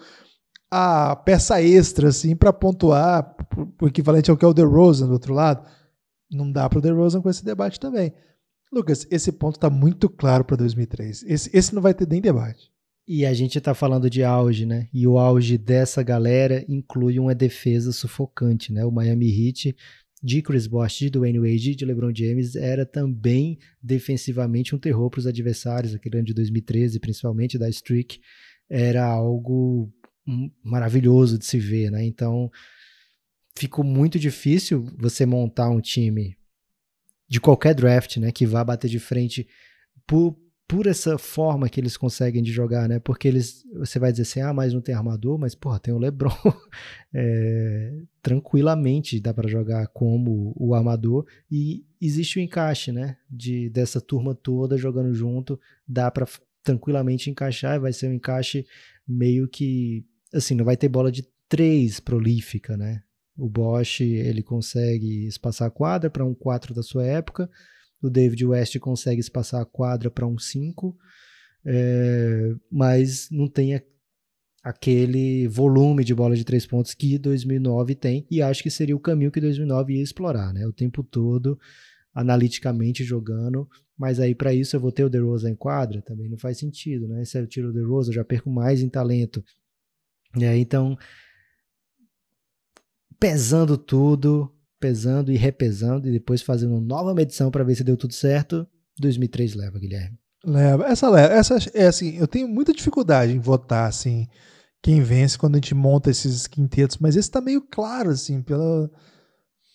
a 0.69 1.15
peça 1.17 1.61
extra, 1.61 2.07
assim, 2.07 2.33
para 2.33 2.53
pontuar, 2.53 3.35
o 3.81 3.87
equivalente 3.87 4.31
ao 4.31 4.37
que 4.37 4.45
é 4.45 4.47
o 4.47 4.53
DeRozan 4.53 5.07
do 5.07 5.13
outro 5.13 5.33
lado. 5.33 5.67
Não 6.31 6.49
dá 6.49 6.69
para 6.69 6.79
o 6.79 6.81
DeRozan 6.81 7.21
com 7.21 7.29
esse 7.29 7.43
debate 7.43 7.77
também. 7.77 8.13
Lucas, 8.71 9.05
esse 9.11 9.33
ponto 9.33 9.55
está 9.55 9.69
muito 9.69 10.07
claro 10.07 10.45
para 10.45 10.55
2003. 10.55 11.23
Esse, 11.23 11.49
esse 11.53 11.75
não 11.75 11.81
vai 11.81 11.93
ter 11.93 12.07
nem 12.07 12.21
debate. 12.21 12.71
E 13.05 13.25
a 13.25 13.33
gente 13.33 13.57
está 13.57 13.73
falando 13.73 14.09
de 14.09 14.23
auge, 14.23 14.65
né? 14.65 14.87
E 14.93 15.05
o 15.05 15.17
auge 15.17 15.57
dessa 15.57 16.01
galera 16.01 16.63
inclui 16.69 17.19
uma 17.19 17.35
defesa 17.35 17.91
sufocante, 17.91 18.71
né? 18.71 18.85
O 18.85 18.91
Miami 18.91 19.27
Heat 19.27 19.75
de 20.21 20.41
Chris 20.41 20.67
Bosh, 20.67 20.99
de 20.99 21.09
Dwayne 21.09 21.39
Wade, 21.39 21.75
de 21.75 21.85
LeBron 21.85 22.13
James 22.13 22.55
era 22.55 22.85
também 22.85 23.57
defensivamente 23.81 24.75
um 24.75 24.79
terror 24.79 25.09
para 25.09 25.19
os 25.19 25.27
adversários, 25.27 25.95
aquele 25.95 26.17
ano 26.17 26.27
de 26.27 26.33
2013, 26.33 26.99
principalmente 26.99 27.57
da 27.57 27.67
streak, 27.69 28.21
era 28.69 29.03
algo 29.03 29.91
maravilhoso 30.63 31.37
de 31.37 31.45
se 31.45 31.57
ver, 31.59 31.89
né? 31.89 32.05
Então 32.05 32.51
ficou 33.57 33.83
muito 33.83 34.19
difícil 34.19 34.87
você 34.97 35.25
montar 35.25 35.69
um 35.69 35.81
time 35.81 36.37
de 37.27 37.39
qualquer 37.39 37.73
draft, 37.73 38.17
né, 38.17 38.31
que 38.31 38.45
vá 38.45 38.63
bater 38.63 38.89
de 38.89 38.99
frente 38.99 39.47
por, 40.05 40.37
por 40.71 40.87
essa 40.87 41.17
forma 41.17 41.67
que 41.67 41.81
eles 41.81 41.97
conseguem 41.97 42.41
de 42.41 42.49
jogar, 42.49 42.87
né? 42.87 42.97
Porque 42.97 43.27
eles, 43.27 43.65
você 43.75 43.99
vai 43.99 44.09
dizer 44.09 44.21
assim, 44.21 44.39
ah, 44.39 44.53
mas 44.53 44.73
não 44.73 44.79
tem 44.79 44.95
armador, 44.95 45.37
mas 45.37 45.53
porra, 45.53 45.77
tem 45.81 45.93
o 45.93 45.97
LeBron. 45.97 46.31
é, 47.13 47.99
tranquilamente 48.21 49.19
dá 49.19 49.33
para 49.33 49.49
jogar 49.49 49.87
como 49.87 50.53
o 50.55 50.73
armador 50.73 51.27
e 51.51 51.83
existe 51.99 52.39
o 52.39 52.41
encaixe, 52.41 52.93
né? 52.93 53.17
De 53.29 53.69
dessa 53.69 53.99
turma 53.99 54.33
toda 54.33 54.77
jogando 54.77 55.13
junto, 55.13 55.59
dá 55.85 56.09
para 56.09 56.25
tranquilamente 56.63 57.29
encaixar. 57.29 57.77
Vai 57.77 57.91
ser 57.91 58.07
um 58.07 58.13
encaixe 58.13 58.65
meio 59.05 59.49
que, 59.49 60.05
assim, 60.33 60.55
não 60.55 60.63
vai 60.63 60.77
ter 60.77 60.87
bola 60.87 61.11
de 61.11 61.27
três 61.49 61.99
prolífica, 61.99 62.77
né? 62.77 63.03
O 63.35 63.49
Bosch 63.49 63.99
ele 63.99 64.41
consegue 64.41 65.27
espaçar 65.27 65.67
a 65.67 65.71
quadra 65.71 66.09
para 66.09 66.23
um 66.23 66.33
4 66.33 66.73
da 66.73 66.81
sua 66.81 67.05
época 67.05 67.49
o 68.01 68.09
David 68.09 68.45
West 68.45 68.77
consegue 68.79 69.19
espaçar 69.19 69.61
a 69.61 69.65
quadra 69.65 70.09
para 70.09 70.25
um 70.25 70.37
5, 70.37 70.97
é, 71.65 72.53
mas 72.71 73.29
não 73.29 73.47
tem 73.47 73.75
a, 73.75 73.81
aquele 74.63 75.47
volume 75.47 76.03
de 76.03 76.13
bola 76.13 76.35
de 76.35 76.43
três 76.43 76.65
pontos 76.65 76.93
que 76.93 77.17
2009 77.17 77.95
tem, 77.95 78.25
e 78.29 78.41
acho 78.41 78.63
que 78.63 78.69
seria 78.69 78.95
o 78.95 78.99
caminho 78.99 79.31
que 79.31 79.41
2009 79.41 79.95
ia 79.95 80.03
explorar, 80.03 80.53
né? 80.53 80.65
O 80.65 80.73
tempo 80.73 81.03
todo, 81.03 81.59
analiticamente 82.13 83.03
jogando, 83.03 83.67
mas 83.97 84.19
aí 84.19 84.33
para 84.33 84.53
isso 84.53 84.75
eu 84.75 84.79
vou 84.79 84.91
ter 84.91 85.03
o 85.03 85.09
DeRozan 85.09 85.51
em 85.51 85.55
quadra? 85.55 86.01
Também 86.01 86.29
não 86.29 86.37
faz 86.37 86.57
sentido, 86.57 87.07
né? 87.07 87.23
Se 87.23 87.39
eu 87.39 87.47
tiro 87.47 87.69
o 87.69 87.73
DeRozan, 87.73 88.09
eu 88.09 88.15
já 88.15 88.25
perco 88.25 88.49
mais 88.49 88.81
em 88.81 88.89
talento. 88.89 89.43
Então, 90.35 90.97
pesando 93.19 93.77
tudo, 93.77 94.51
pesando 94.81 95.31
e 95.31 95.37
repesando 95.37 96.09
e 96.09 96.11
depois 96.11 96.41
fazendo 96.41 96.81
nova 96.81 97.13
medição 97.13 97.51
para 97.51 97.63
ver 97.63 97.75
se 97.75 97.83
deu 97.83 97.95
tudo 97.95 98.13
certo, 98.13 98.67
2003 98.99 99.53
leva, 99.53 99.79
Guilherme. 99.79 100.17
Leva. 100.43 100.87
Essa 100.87 101.07
leva. 101.07 101.33
Essa 101.33 101.57
é 101.73 101.85
assim, 101.85 102.17
eu 102.17 102.27
tenho 102.27 102.47
muita 102.47 102.73
dificuldade 102.73 103.31
em 103.31 103.39
votar 103.39 103.87
assim 103.87 104.27
quem 104.81 105.01
vence 105.01 105.37
quando 105.37 105.55
a 105.55 105.57
gente 105.57 105.75
monta 105.75 106.09
esses 106.09 106.47
quintetos, 106.47 106.97
mas 106.97 107.15
esse 107.15 107.29
tá 107.29 107.39
meio 107.39 107.61
claro 107.61 108.09
assim, 108.09 108.41
pela 108.41 108.89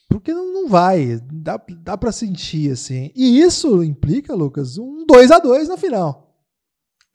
porque 0.08 0.32
não, 0.32 0.68
vai, 0.68 1.20
dá, 1.32 1.60
dá 1.82 1.96
para 1.96 2.12
sentir 2.12 2.70
assim. 2.70 3.10
E 3.14 3.40
isso 3.40 3.82
implica, 3.82 4.34
Lucas, 4.34 4.78
um 4.78 5.04
2 5.04 5.30
a 5.30 5.38
2 5.38 5.68
na 5.68 5.76
final. 5.76 6.25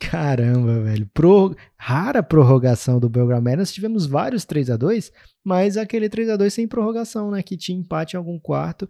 Caramba, 0.02 0.82
velho. 0.82 1.08
Pro... 1.14 1.56
Rara 1.78 2.24
prorrogação 2.24 3.00
do 3.00 3.08
Belgrano. 3.08 3.56
Nós 3.56 3.72
tivemos 3.72 4.06
vários 4.06 4.46
3 4.46 4.72
a 4.72 4.78
2 4.78 5.12
mas 5.44 5.78
aquele 5.78 6.10
3 6.10 6.30
a 6.30 6.38
2 6.38 6.54
sem 6.54 6.68
prorrogação, 6.68 7.32
né? 7.32 7.42
Que 7.42 7.58
tinha 7.58 7.78
empate 7.78 8.16
em 8.16 8.18
algum 8.18 8.40
quarto. 8.40 8.90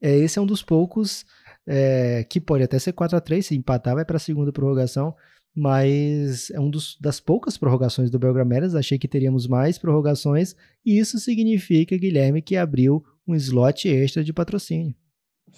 É, 0.00 0.16
esse 0.18 0.38
é 0.38 0.42
um 0.42 0.46
dos 0.46 0.62
poucos 0.62 1.24
é, 1.66 2.24
que 2.24 2.40
pode 2.40 2.62
até 2.62 2.78
ser 2.78 2.92
4 2.92 3.16
a 3.16 3.20
3 3.20 3.46
se 3.46 3.56
empatar, 3.56 3.94
vai 3.94 4.04
para 4.04 4.16
a 4.16 4.20
segunda 4.20 4.52
prorrogação. 4.52 5.14
Mas 5.54 6.50
é 6.50 6.60
um 6.60 6.68
dos, 6.68 6.98
das 7.00 7.18
poucas 7.18 7.56
prorrogações 7.56 8.10
do 8.10 8.18
Belgrameras. 8.18 8.74
Achei 8.74 8.98
que 8.98 9.08
teríamos 9.08 9.46
mais 9.46 9.78
prorrogações. 9.78 10.54
E 10.84 10.98
isso 10.98 11.18
significa, 11.18 11.96
Guilherme, 11.96 12.42
que 12.42 12.56
abriu 12.56 13.02
um 13.26 13.34
slot 13.34 13.88
extra 13.88 14.22
de 14.22 14.32
patrocínio. 14.32 14.94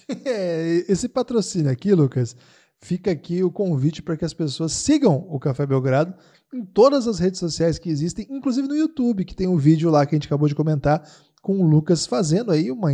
É, 0.25 0.85
esse 0.87 1.09
patrocínio 1.09 1.69
aqui, 1.69 1.93
Lucas, 1.93 2.35
fica 2.81 3.11
aqui 3.11 3.43
o 3.43 3.51
convite 3.51 4.01
para 4.01 4.15
que 4.15 4.25
as 4.25 4.33
pessoas 4.33 4.71
sigam 4.71 5.25
o 5.29 5.39
Café 5.39 5.65
Belgrado 5.65 6.13
em 6.53 6.65
todas 6.65 7.07
as 7.07 7.19
redes 7.19 7.39
sociais 7.39 7.77
que 7.77 7.89
existem, 7.89 8.25
inclusive 8.29 8.67
no 8.67 8.75
YouTube, 8.75 9.25
que 9.25 9.35
tem 9.35 9.47
um 9.47 9.57
vídeo 9.57 9.89
lá 9.89 10.05
que 10.05 10.15
a 10.15 10.17
gente 10.17 10.27
acabou 10.27 10.47
de 10.47 10.55
comentar 10.55 11.03
com 11.41 11.59
o 11.59 11.67
Lucas 11.67 12.05
fazendo 12.05 12.51
aí 12.51 12.71
uma, 12.71 12.89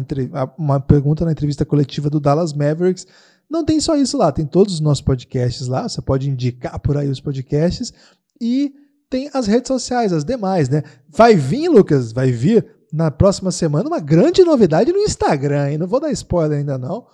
uma 0.58 0.80
pergunta 0.80 1.26
na 1.26 1.32
entrevista 1.32 1.66
coletiva 1.66 2.10
do 2.10 2.20
Dallas 2.20 2.54
Mavericks. 2.54 3.08
Não 3.50 3.64
tem 3.64 3.80
só 3.80 3.96
isso 3.96 4.18
lá, 4.18 4.32
tem 4.32 4.46
todos 4.46 4.76
os 4.76 4.80
nossos 4.80 5.02
podcasts 5.02 5.68
lá, 5.68 5.88
você 5.88 6.02
pode 6.02 6.30
indicar 6.30 6.80
por 6.80 6.98
aí 6.98 7.10
os 7.10 7.22
podcasts 7.22 7.94
e 8.42 8.74
tem 9.10 9.30
as 9.34 9.48
redes 9.48 9.68
sociais, 9.68 10.12
as 10.12 10.26
demais, 10.26 10.68
né? 10.68 10.84
Vai 11.08 11.36
vir, 11.36 11.70
Lucas, 11.70 12.12
vai 12.12 12.32
vir 12.32 12.66
na 12.92 13.12
próxima 13.12 13.52
semana 13.52 13.88
uma 13.88 14.00
grande 14.00 14.44
novidade 14.44 14.92
no 14.92 15.00
Instagram, 15.00 15.72
hein? 15.72 15.78
Não 15.78 15.88
vou 15.88 16.00
dar 16.00 16.12
spoiler 16.12 16.60
ainda 16.60 16.78
não, 16.78 17.06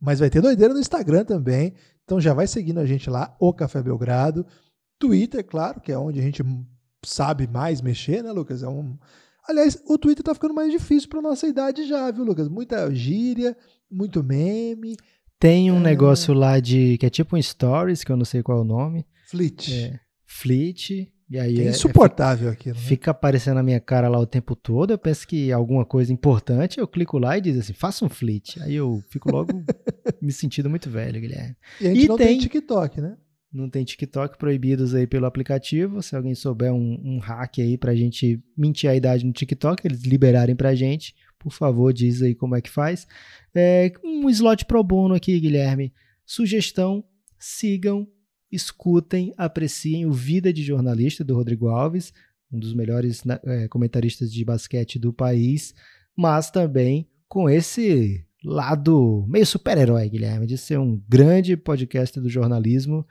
mas 0.00 0.20
vai 0.20 0.30
ter 0.30 0.40
doideira 0.40 0.74
no 0.74 0.80
Instagram 0.80 1.24
também. 1.24 1.74
Então 2.08 2.18
já 2.18 2.32
vai 2.32 2.46
seguindo 2.46 2.80
a 2.80 2.86
gente 2.86 3.10
lá, 3.10 3.36
o 3.38 3.52
Café 3.52 3.82
Belgrado. 3.82 4.46
Twitter, 4.98 5.44
claro, 5.44 5.78
que 5.78 5.92
é 5.92 5.98
onde 5.98 6.18
a 6.18 6.22
gente 6.22 6.42
sabe 7.04 7.46
mais 7.46 7.82
mexer, 7.82 8.24
né, 8.24 8.32
Lucas? 8.32 8.62
É 8.62 8.68
um... 8.68 8.96
Aliás, 9.46 9.78
o 9.86 9.98
Twitter 9.98 10.24
tá 10.24 10.32
ficando 10.32 10.54
mais 10.54 10.72
difícil 10.72 11.10
para 11.10 11.20
nossa 11.20 11.46
idade 11.46 11.86
já, 11.86 12.10
viu, 12.10 12.24
Lucas? 12.24 12.48
Muita 12.48 12.90
gíria, 12.94 13.54
muito 13.90 14.24
meme. 14.24 14.96
Tem 15.38 15.70
um 15.70 15.76
é... 15.76 15.82
negócio 15.82 16.32
lá 16.32 16.58
de 16.58 16.96
que 16.96 17.04
é 17.04 17.10
tipo 17.10 17.36
um 17.36 17.42
stories, 17.42 18.02
que 18.02 18.10
eu 18.10 18.16
não 18.16 18.24
sei 18.24 18.42
qual 18.42 18.56
é 18.56 18.60
o 18.62 18.64
nome. 18.64 19.04
Fleet. 19.26 19.70
É, 19.70 20.00
Fleet. 20.24 21.12
E 21.30 21.38
aí 21.38 21.60
é, 21.60 21.66
é 21.66 21.68
insuportável 21.68 22.48
é, 22.48 22.52
aquilo. 22.52 22.74
Né? 22.74 22.80
Fica 22.80 23.10
aparecendo 23.10 23.56
na 23.56 23.62
minha 23.62 23.80
cara 23.80 24.08
lá 24.08 24.18
o 24.18 24.26
tempo 24.26 24.56
todo. 24.56 24.92
Eu 24.92 24.98
penso 24.98 25.26
que 25.28 25.52
alguma 25.52 25.84
coisa 25.84 26.12
importante, 26.12 26.80
eu 26.80 26.88
clico 26.88 27.18
lá 27.18 27.36
e 27.36 27.40
diz 27.40 27.58
assim: 27.58 27.72
faça 27.72 28.04
um 28.04 28.08
fleet. 28.08 28.56
Aí 28.62 28.74
eu 28.74 29.02
fico 29.08 29.30
logo 29.30 29.52
me 30.22 30.32
sentindo 30.32 30.70
muito 30.70 30.88
velho, 30.88 31.20
Guilherme. 31.20 31.56
E 31.80 31.86
a 31.86 31.94
gente 31.94 32.04
e 32.04 32.08
não 32.08 32.16
tem, 32.16 32.28
tem 32.28 32.38
TikTok, 32.38 33.00
né? 33.00 33.16
Não 33.52 33.68
tem 33.68 33.84
TikTok 33.84 34.38
proibidos 34.38 34.94
aí 34.94 35.06
pelo 35.06 35.26
aplicativo. 35.26 36.02
Se 36.02 36.14
alguém 36.14 36.34
souber 36.34 36.72
um, 36.72 37.00
um 37.02 37.18
hack 37.18 37.58
aí 37.58 37.78
pra 37.78 37.94
gente 37.94 38.42
mentir 38.56 38.88
a 38.90 38.94
idade 38.94 39.24
no 39.24 39.32
TikTok, 39.32 39.86
eles 39.86 40.02
liberarem 40.02 40.54
pra 40.54 40.74
gente, 40.74 41.14
por 41.38 41.52
favor, 41.52 41.92
diz 41.92 42.22
aí 42.22 42.34
como 42.34 42.56
é 42.56 42.60
que 42.60 42.70
faz. 42.70 43.06
É, 43.54 43.90
um 44.04 44.28
slot 44.28 44.64
pro 44.66 44.84
bono 44.84 45.14
aqui, 45.14 45.38
Guilherme. 45.40 45.92
Sugestão: 46.24 47.04
sigam, 47.38 48.06
escutem, 48.50 49.32
apreciem 49.36 50.06
o 50.06 50.12
Vida 50.12 50.52
de 50.52 50.62
Jornalista 50.62 51.24
do 51.24 51.34
Rodrigo 51.34 51.68
Alves, 51.68 52.12
um 52.50 52.58
dos 52.58 52.74
melhores 52.74 53.24
né, 53.24 53.38
é, 53.44 53.68
comentaristas 53.68 54.32
de 54.32 54.44
basquete 54.44 54.98
do 54.98 55.12
país, 55.12 55.74
mas 56.16 56.50
também 56.50 57.08
com 57.28 57.48
esse 57.48 58.24
lado 58.42 59.26
meio 59.28 59.44
super-herói, 59.44 60.08
Guilherme, 60.08 60.46
de 60.46 60.56
ser 60.56 60.78
um 60.78 61.00
grande 61.08 61.56
podcast 61.56 62.18
do 62.18 62.28
jornalismo 62.28 63.04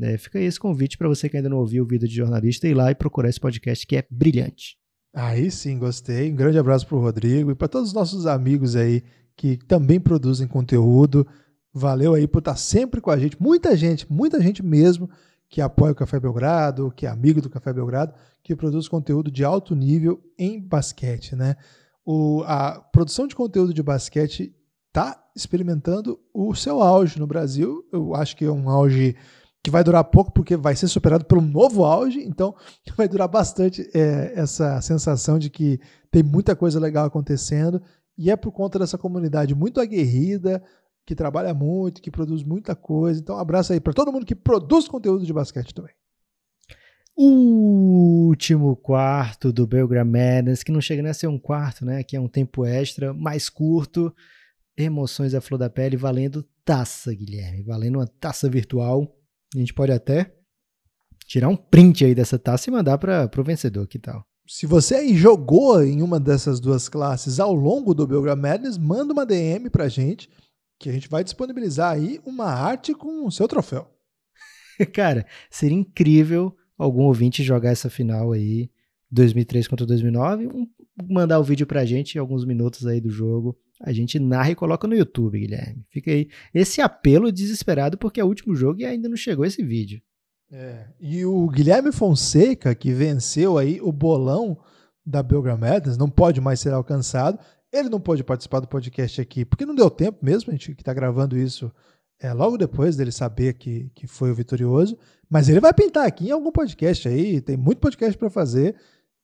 é, 0.00 0.16
fica 0.16 0.38
aí 0.38 0.44
esse 0.44 0.58
convite 0.58 0.96
para 0.96 1.08
você 1.08 1.28
que 1.28 1.36
ainda 1.36 1.48
não 1.48 1.58
ouviu 1.58 1.84
o 1.84 1.86
Vida 1.86 2.06
de 2.06 2.14
Jornalista 2.14 2.66
ir 2.66 2.74
lá 2.74 2.90
e 2.90 2.94
procurar 2.94 3.28
esse 3.28 3.40
podcast 3.40 3.86
que 3.86 3.96
é 3.96 4.04
brilhante. 4.10 4.78
Aí 5.14 5.50
sim, 5.50 5.78
gostei. 5.78 6.30
Um 6.30 6.36
grande 6.36 6.58
abraço 6.58 6.86
para 6.86 6.96
o 6.96 7.00
Rodrigo 7.00 7.50
e 7.50 7.54
para 7.54 7.68
todos 7.68 7.88
os 7.88 7.94
nossos 7.94 8.26
amigos 8.26 8.76
aí 8.76 9.02
que 9.36 9.56
também 9.56 10.00
produzem 10.00 10.46
conteúdo. 10.46 11.26
Valeu 11.72 12.14
aí 12.14 12.26
por 12.26 12.40
estar 12.40 12.56
sempre 12.56 13.00
com 13.00 13.10
a 13.10 13.18
gente. 13.18 13.40
Muita 13.40 13.76
gente, 13.76 14.10
muita 14.10 14.40
gente 14.40 14.62
mesmo 14.62 15.08
que 15.48 15.60
apoia 15.60 15.92
o 15.92 15.96
Café 15.96 16.18
Belgrado, 16.18 16.92
que 16.94 17.06
é 17.06 17.08
amigo 17.08 17.40
do 17.40 17.50
Café 17.50 17.72
Belgrado, 17.72 18.14
que 18.42 18.56
produz 18.56 18.88
conteúdo 18.88 19.30
de 19.30 19.44
alto 19.44 19.74
nível 19.74 20.22
em 20.38 20.60
basquete, 20.60 21.34
né? 21.34 21.56
O, 22.04 22.42
a 22.46 22.80
produção 22.80 23.26
de 23.26 23.34
conteúdo 23.34 23.74
de 23.74 23.82
basquete 23.82 24.54
está 24.88 25.22
experimentando 25.34 26.18
o 26.32 26.54
seu 26.54 26.82
auge 26.82 27.18
no 27.18 27.26
Brasil. 27.26 27.86
Eu 27.92 28.14
acho 28.14 28.36
que 28.36 28.44
é 28.44 28.50
um 28.50 28.68
auge 28.68 29.16
que 29.62 29.70
vai 29.70 29.84
durar 29.84 30.04
pouco 30.04 30.32
porque 30.32 30.56
vai 30.56 30.74
ser 30.74 30.88
superado 30.88 31.24
pelo 31.24 31.42
novo 31.42 31.84
auge, 31.84 32.20
então 32.20 32.54
vai 32.96 33.08
durar 33.08 33.28
bastante 33.28 33.88
é, 33.94 34.32
essa 34.34 34.80
sensação 34.80 35.38
de 35.38 35.50
que 35.50 35.78
tem 36.10 36.22
muita 36.22 36.56
coisa 36.56 36.80
legal 36.80 37.06
acontecendo 37.06 37.80
e 38.16 38.30
é 38.30 38.36
por 38.36 38.52
conta 38.52 38.78
dessa 38.78 38.98
comunidade 38.98 39.54
muito 39.54 39.80
aguerrida, 39.80 40.62
que 41.10 41.14
trabalha 41.16 41.52
muito, 41.52 42.00
que 42.00 42.08
produz 42.08 42.44
muita 42.44 42.76
coisa. 42.76 43.18
Então, 43.20 43.34
um 43.34 43.40
abraço 43.40 43.72
aí 43.72 43.80
para 43.80 43.92
todo 43.92 44.12
mundo 44.12 44.24
que 44.24 44.36
produz 44.36 44.86
conteúdo 44.86 45.26
de 45.26 45.32
basquete 45.32 45.74
também. 45.74 45.92
Último 47.16 48.76
quarto 48.76 49.52
do 49.52 49.66
Belgram 49.66 50.04
Madness, 50.04 50.62
que 50.62 50.70
não 50.70 50.80
chega 50.80 51.02
nem 51.02 51.10
a 51.10 51.14
ser 51.14 51.26
um 51.26 51.36
quarto, 51.36 51.84
né? 51.84 52.04
Que 52.04 52.14
é 52.14 52.20
um 52.20 52.28
tempo 52.28 52.64
extra, 52.64 53.12
mais 53.12 53.48
curto. 53.48 54.14
Emoções 54.76 55.34
à 55.34 55.40
flor 55.40 55.58
da 55.58 55.68
pele, 55.68 55.96
valendo 55.96 56.46
taça, 56.64 57.12
Guilherme. 57.12 57.64
Valendo 57.64 57.96
uma 57.96 58.06
taça 58.06 58.48
virtual 58.48 59.12
a 59.52 59.58
gente 59.58 59.74
pode 59.74 59.90
até 59.90 60.32
tirar 61.26 61.48
um 61.48 61.56
print 61.56 62.04
aí 62.04 62.14
dessa 62.14 62.38
taça 62.38 62.70
e 62.70 62.72
mandar 62.72 62.98
para 62.98 63.28
o 63.36 63.42
vencedor, 63.42 63.84
que 63.88 63.98
tal? 63.98 64.24
Se 64.46 64.64
você 64.64 64.94
aí 64.96 65.16
jogou 65.16 65.82
em 65.82 66.02
uma 66.02 66.20
dessas 66.20 66.60
duas 66.60 66.88
classes 66.88 67.40
ao 67.40 67.52
longo 67.52 67.94
do 67.94 68.06
Belgram 68.06 68.36
Madness, 68.36 68.78
manda 68.78 69.12
uma 69.12 69.26
DM 69.26 69.70
pra 69.70 69.88
gente, 69.88 70.28
que 70.80 70.88
a 70.88 70.92
gente 70.92 71.10
vai 71.10 71.22
disponibilizar 71.22 71.92
aí 71.92 72.18
uma 72.24 72.46
arte 72.46 72.94
com 72.94 73.26
o 73.26 73.30
seu 73.30 73.46
troféu. 73.46 73.86
Cara, 74.94 75.26
seria 75.50 75.76
incrível 75.76 76.56
algum 76.78 77.02
ouvinte 77.02 77.42
jogar 77.42 77.70
essa 77.70 77.90
final 77.90 78.32
aí, 78.32 78.70
2003 79.10 79.68
contra 79.68 79.84
2009, 79.84 80.46
um, 80.46 80.66
mandar 81.06 81.38
o 81.38 81.44
vídeo 81.44 81.66
pra 81.66 81.84
gente, 81.84 82.18
alguns 82.18 82.46
minutos 82.46 82.86
aí 82.86 82.98
do 82.98 83.10
jogo, 83.10 83.58
a 83.82 83.92
gente 83.92 84.18
narra 84.18 84.52
e 84.52 84.54
coloca 84.54 84.88
no 84.88 84.94
YouTube, 84.94 85.38
Guilherme. 85.38 85.84
Fica 85.90 86.10
aí 86.10 86.30
esse 86.54 86.80
apelo 86.80 87.30
desesperado 87.30 87.98
porque 87.98 88.18
é 88.18 88.24
o 88.24 88.28
último 88.28 88.54
jogo 88.54 88.80
e 88.80 88.86
ainda 88.86 89.08
não 89.08 89.16
chegou 89.16 89.44
esse 89.44 89.62
vídeo. 89.62 90.00
É, 90.50 90.86
e 90.98 91.24
o 91.26 91.46
Guilherme 91.48 91.92
Fonseca, 91.92 92.74
que 92.74 92.92
venceu 92.92 93.58
aí 93.58 93.80
o 93.82 93.92
bolão 93.92 94.58
da 95.04 95.22
Belgram 95.22 95.58
Madness, 95.58 95.98
não 95.98 96.08
pode 96.08 96.40
mais 96.40 96.58
ser 96.58 96.72
alcançado. 96.72 97.38
Ele 97.72 97.88
não 97.88 98.00
pôde 98.00 98.24
participar 98.24 98.60
do 98.60 98.68
podcast 98.68 99.20
aqui, 99.20 99.44
porque 99.44 99.66
não 99.66 99.74
deu 99.74 99.90
tempo 99.90 100.18
mesmo, 100.22 100.50
a 100.50 100.52
gente 100.52 100.74
que 100.74 100.82
está 100.82 100.92
gravando 100.92 101.38
isso 101.38 101.72
é, 102.20 102.32
logo 102.34 102.58
depois 102.58 102.96
dele 102.96 103.10
saber 103.10 103.54
que, 103.54 103.90
que 103.94 104.06
foi 104.06 104.30
o 104.30 104.34
vitorioso. 104.34 104.98
Mas 105.28 105.48
ele 105.48 105.60
vai 105.60 105.72
pintar 105.72 106.06
aqui 106.06 106.28
em 106.28 106.32
algum 106.32 106.52
podcast 106.52 107.08
aí, 107.08 107.40
tem 107.40 107.56
muito 107.56 107.78
podcast 107.78 108.16
para 108.18 108.28
fazer. 108.28 108.76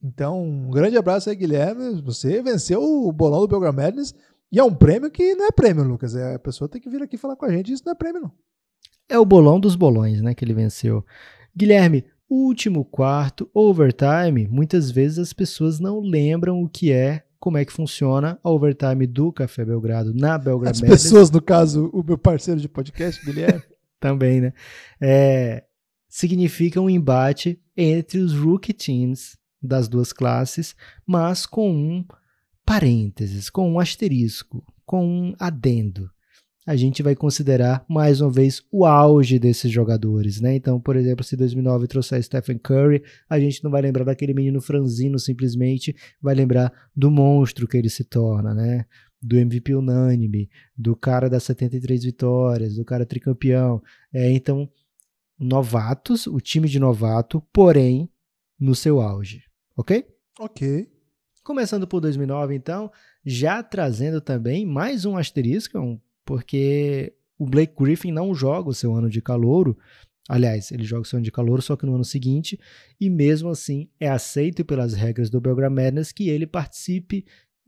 Então, 0.03 0.43
um 0.43 0.71
grande 0.71 0.97
abraço 0.97 1.29
aí, 1.29 1.37
Guilherme. 1.37 2.01
Você 2.03 2.43
venceu 2.43 2.83
o 2.83 3.13
bolão 3.13 3.41
do 3.41 3.49
Belgram 3.49 3.73
Madness 3.73 4.15
e 4.51 4.59
é 4.59 4.65
um 4.65 4.75
prêmio 4.75 5.11
que 5.11 5.35
não 5.35 5.47
é 5.47 5.51
prêmio, 5.51 5.85
Lucas. 5.85 6.15
É, 6.15 6.35
a 6.35 6.39
pessoa 6.39 6.69
tem 6.69 6.81
que 6.81 6.89
vir 6.89 7.03
aqui 7.03 7.17
falar 7.17 7.37
com 7.37 7.45
a 7.45 7.51
gente. 7.51 7.73
Isso 7.73 7.83
não 7.85 7.93
é 7.93 7.97
prêmio, 7.97 8.23
não. 8.23 8.33
É 9.09 9.19
o 9.19 9.25
bolão 9.25 9.61
dos 9.61 9.77
bolões, 9.77 10.23
né? 10.23 10.35
Que 10.35 10.45
ele 10.45 10.55
venceu. 10.55 11.05
Guilherme, 11.55 12.05
último 12.31 12.85
quarto, 12.85 13.51
overtime. 13.53 14.49
Muitas 14.49 14.91
vezes 14.91 15.19
as 15.19 15.33
pessoas 15.33 15.81
não 15.81 16.01
lembram 16.01 16.63
o 16.63 16.69
que 16.69 16.93
é, 16.93 17.25
como 17.39 17.59
é 17.59 17.65
que 17.65 17.73
funciona 17.73 18.39
a 18.43 18.51
overtime 18.51 19.07
do 19.07 19.33
Café 19.33 19.65
Belgrado 19.65 20.15
na 20.15 20.39
Belgrado 20.39 20.77
As 20.77 20.81
pessoas, 20.81 21.31
no 21.31 21.41
caso, 21.41 21.91
o 21.93 22.03
meu 22.03 22.19
parceiro 22.19 22.61
de 22.61 22.69
podcast, 22.69 23.25
Guilherme. 23.25 23.63
Também, 24.01 24.41
né? 24.41 24.53
É, 25.01 25.65
significa 26.09 26.81
um 26.81 26.91
embate 26.91 27.61
entre 27.77 28.19
os 28.19 28.35
rookie 28.35 28.73
teams 28.73 29.39
das 29.63 29.89
duas 29.89 30.13
classes, 30.13 30.75
mas 31.07 31.47
com 31.47 31.71
um 31.71 32.05
parênteses, 32.65 33.49
com 33.49 33.71
um 33.73 33.81
asterisco, 33.81 34.65
com 34.85 35.07
um 35.07 35.35
adendo. 35.39 36.11
A 36.67 36.75
gente 36.75 37.01
vai 37.01 37.15
considerar 37.15 37.87
mais 37.89 38.21
uma 38.21 38.29
vez 38.29 38.61
o 38.73 38.85
auge 38.85 39.39
desses 39.39 39.71
jogadores, 39.71 40.41
né? 40.41 40.57
Então, 40.57 40.81
por 40.81 40.97
exemplo, 40.97 41.25
se 41.25 41.37
2009 41.37 41.87
trouxer 41.87 42.21
Stephen 42.21 42.59
Curry, 42.59 43.05
a 43.31 43.39
gente 43.39 43.63
não 43.63 43.71
vai 43.71 43.81
lembrar 43.81 44.03
daquele 44.03 44.35
menino 44.35 44.61
franzino 44.61 45.17
simplesmente, 45.17 45.95
vai 46.21 46.35
lembrar 46.35 46.73
do 46.95 47.09
monstro 47.09 47.69
que 47.69 47.77
ele 47.77 47.89
se 47.89 48.03
torna, 48.03 48.53
né? 48.53 48.85
Do 49.23 49.37
MVP 49.39 49.77
unânime, 49.77 50.51
do 50.77 50.97
cara 50.97 51.31
das 51.31 51.45
73 51.45 52.03
vitórias, 52.03 52.75
do 52.75 52.85
cara 52.85 53.07
tricampeão. 53.07 53.81
É, 54.13 54.29
então, 54.33 54.69
novatos, 55.39 56.27
o 56.27 56.41
time 56.41 56.69
de 56.69 56.81
novato, 56.81 57.41
porém 57.53 58.11
no 58.59 58.75
seu 58.75 59.01
auge, 59.01 59.45
ok? 59.77 60.05
Ok. 60.41 60.91
Começando 61.45 61.87
por 61.87 62.01
2009, 62.01 62.57
então, 62.57 62.91
já 63.25 63.63
trazendo 63.63 64.21
também 64.21 64.67
mais 64.67 65.05
um 65.05 65.17
asterisco, 65.17 65.79
porque 66.27 67.15
o 67.39 67.47
Blake 67.47 67.73
Griffin 67.79 68.11
não 68.11 68.35
joga 68.35 68.69
o 68.69 68.75
seu 68.75 68.95
ano 68.95 69.09
de 69.09 69.23
calouro. 69.23 69.79
Aliás, 70.29 70.73
ele 70.73 70.85
joga 70.85 71.03
o 71.03 71.05
seu 71.05 71.19
ano 71.19 71.25
de 71.25 71.31
calouro 71.31 71.63
só 71.63 71.77
que 71.77 71.87
no 71.87 71.95
ano 71.95 72.05
seguinte, 72.05 72.59
e 73.01 73.09
mesmo 73.09 73.49
assim 73.49 73.89
é 74.01 74.09
aceito 74.09 74.65
pelas 74.65 74.93
regras 74.93 75.31
do 75.31 75.41
Belgram 75.41 75.71
Madness 75.71 76.13
que 76.13 76.29
ele 76.29 76.47
participe 76.47 77.25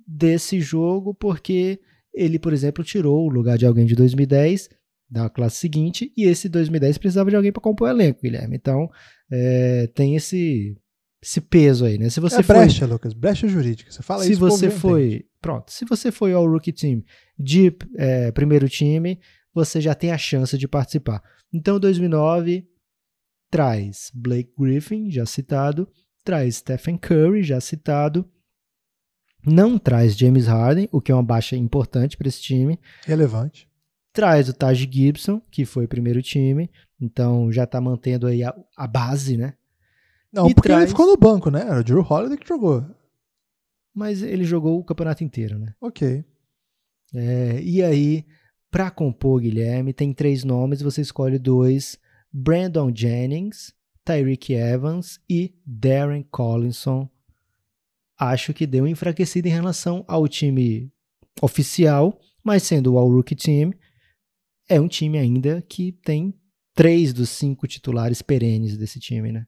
desse 0.06 0.60
jogo, 0.60 1.14
porque 1.14 1.80
ele, 2.12 2.39
por 2.39 2.52
exemplo, 2.52 2.82
tirou 2.82 3.26
o 3.26 3.30
lugar 3.30 3.56
de 3.56 3.64
alguém 3.64 3.86
de 3.86 3.94
2010 3.94 4.68
da 5.09 5.30
classe 5.30 5.56
seguinte, 5.56 6.12
e 6.16 6.24
esse 6.24 6.48
2010 6.48 6.98
precisava 6.98 7.30
de 7.30 7.36
alguém 7.36 7.52
para 7.52 7.62
compor 7.62 7.89
o 7.89 7.90
elenco, 7.90 8.20
Guilherme. 8.22 8.56
Então, 8.56 8.90
é, 9.30 9.86
tem 9.94 10.16
esse 10.16 10.76
esse 11.23 11.40
peso 11.40 11.85
aí, 11.85 11.99
né? 11.99 12.09
Se 12.11 12.20
você 12.20 12.40
é 12.40 12.43
foi, 12.43 12.57
brecha, 12.57 12.86
Lucas, 12.86 13.12
brecha 13.12 13.49
jurídica. 13.49 13.90
Você 13.90 14.03
fala 14.03 14.23
se 14.23 14.32
isso. 14.32 14.40
Se 14.40 14.40
você 14.40 14.70
foi, 14.70 15.27
pronto, 15.40 15.73
se 15.73 15.85
você 15.85 16.12
foi 16.12 16.32
ao 16.32 16.47
rookie 16.47 16.73
team 16.73 17.03
de 17.39 17.74
é, 17.97 18.31
primeiro 18.31 18.69
time, 18.69 19.20
você 19.53 19.81
já 19.81 19.95
tem 19.95 20.12
a 20.12 20.19
chance 20.19 20.57
de 20.57 20.69
participar. 20.69 21.23
Então, 21.53 21.81
2009 21.81 22.66
traz 23.51 24.11
Blake 24.15 24.53
Griffin, 24.59 25.11
já 25.11 25.27
citado, 25.27 25.89
traz 26.23 26.57
Stephen 26.57 26.97
Curry, 26.97 27.43
já 27.43 27.61
citado, 27.61 28.28
não 29.45 29.78
traz 29.78 30.16
James 30.16 30.47
Harden, 30.47 30.89
o 30.93 31.01
que 31.01 31.11
é 31.11 31.15
uma 31.15 31.23
baixa 31.23 31.57
importante 31.57 32.16
para 32.16 32.28
esse 32.28 32.40
time. 32.40 32.78
Relevante. 33.05 33.69
traz 34.12 34.49
o 34.49 34.53
Taj 34.53 34.89
Gibson, 34.90 35.40
que 35.51 35.65
foi 35.65 35.86
primeiro 35.86 36.20
time, 36.20 36.70
então 37.01 37.53
já 37.53 37.66
tá 37.66 37.81
mantendo 37.81 38.27
aí 38.27 38.43
a, 38.43 38.55
a 38.77 38.86
base, 38.86 39.36
né? 39.36 39.55
Não, 40.32 40.48
E 40.48 40.55
porque 40.55 40.68
traz- 40.68 40.82
ele 40.82 40.90
ficou 40.90 41.06
no 41.06 41.16
banco, 41.16 41.50
né? 41.50 41.62
Era 41.62 41.80
o 41.80 41.84
Drew 41.84 42.00
Holiday 42.09 42.36
que 42.38 42.46
jogou. 42.48 42.84
Mas 43.94 44.22
ele 44.22 44.44
jogou 44.44 44.78
o 44.78 44.84
campeonato 44.84 45.24
inteiro, 45.24 45.59
né? 45.59 45.74
Ok. 45.80 46.24
É, 47.14 47.60
e 47.62 47.82
aí, 47.82 48.26
pra 48.70 48.90
compor, 48.90 49.40
Guilherme, 49.40 49.92
tem 49.92 50.12
três 50.12 50.44
nomes, 50.44 50.82
você 50.82 51.00
escolhe 51.00 51.38
dois: 51.38 51.98
Brandon 52.32 52.94
Jennings, 52.94 53.72
Tyreek 54.05 54.52
Evans 54.52 55.18
e 55.28 55.55
Darren 55.66 56.22
Collinson. 56.30 57.09
Acho 58.20 58.52
que 58.52 58.66
deu 58.66 58.84
uma 58.84 58.90
enfraquecida 58.90 59.48
em 59.48 59.52
relação 59.52 60.05
ao 60.09 60.26
time 60.28 60.92
oficial, 61.40 62.18
mas 62.44 62.64
sendo 62.64 62.92
o 62.94 62.98
All-Rookie 62.98 63.36
Team, 63.36 63.72
é 64.68 64.80
um 64.80 64.88
time 64.88 65.18
ainda 65.18 65.62
que 65.62 65.92
tem 65.92 66.34
três 66.74 67.12
dos 67.12 67.30
cinco 67.30 67.66
titulares 67.66 68.20
perenes 68.20 68.76
desse 68.76 68.98
time, 69.00 69.32
né? 69.32 69.46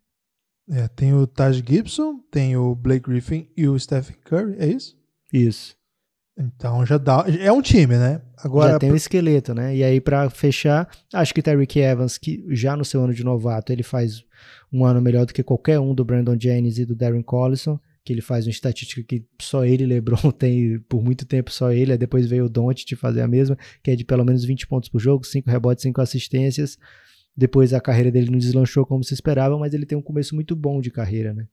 É, 0.70 0.86
tem 0.88 1.12
o 1.12 1.26
Taj 1.26 1.62
Gibson, 1.66 2.20
tem 2.30 2.56
o 2.56 2.74
Blake 2.74 3.10
Griffin 3.10 3.48
e 3.56 3.66
o 3.66 3.78
Stephen 3.78 4.16
Curry, 4.24 4.54
é 4.58 4.66
isso? 4.66 4.96
Isso. 5.32 5.74
Então 6.38 6.86
já 6.86 6.96
dá. 6.96 7.24
É 7.40 7.52
um 7.52 7.60
time, 7.60 7.96
né? 7.96 8.22
Agora, 8.38 8.72
já 8.72 8.78
tem 8.78 8.92
o 8.92 8.96
esqueleto, 8.96 9.52
né? 9.52 9.76
E 9.76 9.84
aí, 9.84 10.00
pra 10.00 10.30
fechar, 10.30 10.88
acho 11.12 11.34
que 11.34 11.42
Tyreek 11.42 11.78
Evans, 11.78 12.16
que 12.16 12.44
já 12.50 12.76
no 12.76 12.84
seu 12.84 13.02
ano 13.02 13.12
de 13.12 13.24
novato, 13.24 13.72
ele 13.72 13.82
faz 13.82 14.24
um 14.72 14.84
ano 14.84 15.02
melhor 15.02 15.26
do 15.26 15.34
que 15.34 15.42
qualquer 15.42 15.78
um 15.78 15.94
do 15.94 16.04
Brandon 16.04 16.36
Jennings 16.38 16.78
e 16.78 16.86
do 16.86 16.94
Darren 16.94 17.22
Collison, 17.22 17.78
que 18.04 18.12
ele 18.12 18.22
faz 18.22 18.46
uma 18.46 18.50
estatística 18.50 19.02
que 19.02 19.26
só 19.40 19.64
ele 19.64 19.84
LeBron 19.84 20.30
tem 20.32 20.78
por 20.88 21.02
muito 21.02 21.26
tempo, 21.26 21.50
só 21.50 21.72
ele. 21.72 21.92
Aí 21.92 21.98
depois 21.98 22.26
veio 22.26 22.46
o 22.46 22.48
Doncic 22.48 22.96
fazer 22.96 23.20
a 23.20 23.28
mesma, 23.28 23.58
que 23.82 23.90
é 23.90 23.96
de 23.96 24.04
pelo 24.04 24.24
menos 24.24 24.44
20 24.44 24.66
pontos 24.66 24.88
por 24.88 25.00
jogo, 25.00 25.26
5 25.26 25.50
rebotes, 25.50 25.82
5 25.82 26.00
assistências. 26.00 26.78
Depois 27.36 27.72
a 27.72 27.80
carreira 27.80 28.10
dele 28.10 28.30
não 28.30 28.38
deslanchou 28.38 28.84
como 28.84 29.04
se 29.04 29.14
esperava, 29.14 29.58
mas 29.58 29.72
ele 29.72 29.86
tem 29.86 29.96
um 29.96 30.02
começo 30.02 30.34
muito 30.34 30.54
bom 30.54 30.80
de 30.80 30.90
carreira, 30.90 31.32
né? 31.32 31.46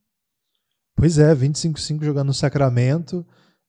Pois 0.96 1.18
é, 1.18 1.34
25-5 1.34 2.04
jogando 2.04 2.28
no 2.28 2.34
Sacramento. 2.34 3.24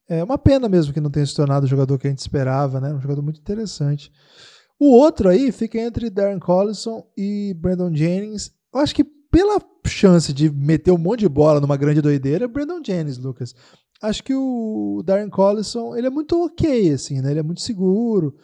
É 0.08 0.24
uma 0.24 0.38
pena 0.38 0.68
mesmo 0.68 0.92
que 0.92 1.00
não 1.00 1.12
tenha 1.12 1.26
se 1.26 1.36
tornado 1.36 1.66
o 1.66 1.70
jogador 1.70 1.98
que 2.00 2.08
a 2.08 2.10
gente 2.10 2.20
esperava, 2.20 2.82
né? 2.82 2.92
Um 2.92 3.00
jogador 3.00 3.22
muito 3.22 3.40
interessante. 3.40 4.12
O 4.80 4.92
outro 4.92 5.30
aí 5.30 5.52
fica 5.52 5.78
entre 5.78 6.10
Darren 6.10 6.40
Collison 6.40 7.06
e 7.16 7.54
Brandon 7.54 7.94
Jennings. 7.94 8.52
Eu 8.74 8.80
acho 8.80 8.96
que 8.96 9.04
pela 9.04 9.62
chance 9.86 10.34
de 10.34 10.50
meter 10.50 10.92
um 10.92 10.98
monte 10.98 11.20
de 11.20 11.30
bola 11.30 11.60
numa 11.60 11.78
grande 11.78 12.02
doideira, 12.02 12.46
é 12.46 12.48
Brandon 12.48 12.82
Jennings, 12.84 13.18
Lucas. 13.18 13.54
Acho 14.02 14.24
que 14.24 14.34
o 14.34 15.04
Darren 15.06 15.30
Collison, 15.30 15.96
ele 15.96 16.08
é 16.08 16.10
muito 16.10 16.44
ok, 16.44 16.92
assim, 16.92 17.22
né? 17.22 17.32
Ele 17.32 17.42
é 17.42 17.44
muito 17.44 17.62
seguro, 17.62 18.36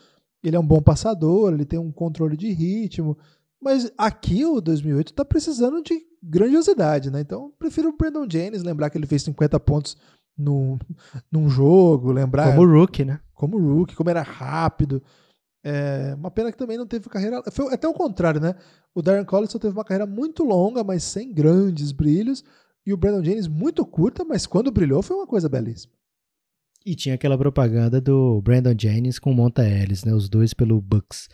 ele 0.43 0.55
é 0.55 0.59
um 0.59 0.67
bom 0.67 0.81
passador, 0.81 1.53
ele 1.53 1.65
tem 1.65 1.79
um 1.79 1.91
controle 1.91 2.35
de 2.35 2.51
ritmo. 2.51 3.17
Mas 3.65 3.91
aqui 3.97 4.45
o 4.45 4.61
2008 4.61 5.11
tá 5.11 5.25
precisando 5.25 5.81
de 5.81 5.99
grandiosidade, 6.21 7.09
né? 7.09 7.19
Então, 7.19 7.51
prefiro 7.57 7.89
o 7.89 7.97
Brandon 7.97 8.27
Jennings, 8.29 8.61
lembrar 8.61 8.91
que 8.91 8.97
ele 8.99 9.07
fez 9.07 9.23
50 9.23 9.59
pontos 9.59 9.97
num, 10.37 10.77
num 11.31 11.49
jogo, 11.49 12.11
lembrar 12.11 12.55
Como 12.55 12.71
rookie, 12.71 13.03
né? 13.03 13.19
como 13.33 13.57
rookie, 13.57 13.95
como 13.95 14.11
era 14.11 14.21
rápido. 14.21 15.01
É, 15.63 16.13
uma 16.15 16.29
pena 16.29 16.51
que 16.51 16.57
também 16.59 16.77
não 16.77 16.85
teve 16.85 17.09
carreira. 17.09 17.41
Foi 17.51 17.73
até 17.73 17.87
o 17.87 17.93
contrário, 17.93 18.39
né? 18.39 18.53
O 18.93 19.01
Darren 19.01 19.25
Collison 19.25 19.57
teve 19.57 19.73
uma 19.73 19.83
carreira 19.83 20.05
muito 20.05 20.43
longa, 20.43 20.83
mas 20.83 21.03
sem 21.03 21.33
grandes 21.33 21.91
brilhos. 21.91 22.43
E 22.85 22.93
o 22.93 22.97
Brandon 22.97 23.23
Jennings 23.23 23.47
muito 23.47 23.83
curta, 23.83 24.23
mas 24.23 24.45
quando 24.45 24.71
brilhou 24.71 25.01
foi 25.01 25.17
uma 25.17 25.25
coisa 25.25 25.49
belíssima. 25.49 25.91
E 26.85 26.93
tinha 26.93 27.15
aquela 27.15 27.35
propaganda 27.35 27.99
do 27.99 28.39
Brandon 28.43 28.75
Jennings 28.77 29.17
com 29.17 29.33
Monta 29.33 29.67
Ellis, 29.67 30.03
né? 30.03 30.13
Os 30.13 30.29
dois 30.29 30.53
pelo 30.53 30.79
Bucks. 30.79 31.27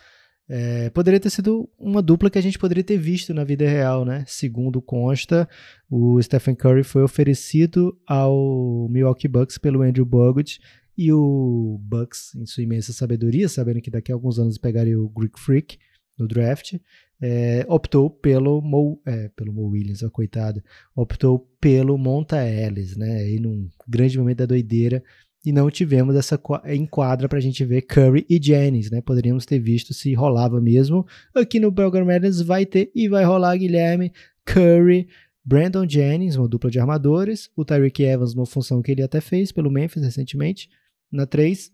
É, 0.54 0.90
poderia 0.90 1.18
ter 1.18 1.30
sido 1.30 1.66
uma 1.78 2.02
dupla 2.02 2.28
que 2.28 2.38
a 2.38 2.42
gente 2.42 2.58
poderia 2.58 2.84
ter 2.84 2.98
visto 2.98 3.32
na 3.32 3.42
vida 3.42 3.66
real, 3.66 4.04
né? 4.04 4.22
Segundo 4.26 4.82
consta, 4.82 5.48
o 5.90 6.20
Stephen 6.20 6.54
Curry 6.54 6.84
foi 6.84 7.02
oferecido 7.02 7.98
ao 8.06 8.86
Milwaukee 8.90 9.28
Bucks 9.28 9.56
pelo 9.56 9.80
Andrew 9.80 10.04
Bogut 10.04 10.60
e 10.94 11.10
o 11.10 11.80
Bucks, 11.82 12.34
em 12.34 12.44
sua 12.44 12.64
imensa 12.64 12.92
sabedoria, 12.92 13.48
sabendo 13.48 13.80
que 13.80 13.90
daqui 13.90 14.12
a 14.12 14.14
alguns 14.14 14.38
anos 14.38 14.58
pegaria 14.58 15.00
o 15.00 15.08
Greek 15.08 15.40
Freak 15.40 15.78
no 16.18 16.28
draft, 16.28 16.74
é, 17.18 17.64
optou 17.66 18.10
pelo 18.10 18.60
Mo, 18.60 19.00
é, 19.06 19.30
pelo 19.30 19.54
Mo 19.54 19.68
Williams, 19.68 20.02
ó, 20.02 20.10
coitado, 20.10 20.62
optou 20.94 21.48
pelo 21.62 21.96
Monta 21.96 22.46
Ellis, 22.46 22.94
né? 22.94 23.22
Aí 23.22 23.40
num 23.40 23.70
grande 23.88 24.18
momento 24.18 24.38
da 24.38 24.46
doideira 24.46 25.02
e 25.44 25.52
não 25.52 25.70
tivemos 25.70 26.14
essa 26.14 26.38
qua- 26.38 26.62
enquadra 26.72 27.28
pra 27.28 27.40
gente 27.40 27.64
ver 27.64 27.82
Curry 27.82 28.24
e 28.30 28.40
Jennings, 28.40 28.90
né? 28.90 29.00
Poderíamos 29.00 29.44
ter 29.44 29.58
visto 29.58 29.92
se 29.92 30.14
rolava 30.14 30.60
mesmo. 30.60 31.04
Aqui 31.34 31.58
no 31.58 31.70
Belgrade 31.70 32.06
Madness 32.06 32.40
vai 32.40 32.64
ter 32.64 32.90
e 32.94 33.08
vai 33.08 33.24
rolar 33.24 33.56
Guilherme, 33.56 34.12
Curry, 34.44 35.08
Brandon 35.44 35.88
Jennings, 35.88 36.36
uma 36.36 36.46
dupla 36.48 36.70
de 36.70 36.78
armadores, 36.78 37.50
o 37.56 37.64
Tyreek 37.64 38.02
Evans, 38.04 38.34
uma 38.34 38.46
função 38.46 38.80
que 38.80 38.92
ele 38.92 39.02
até 39.02 39.20
fez 39.20 39.50
pelo 39.50 39.70
Memphis 39.70 40.02
recentemente, 40.04 40.68
na 41.10 41.26
3, 41.26 41.72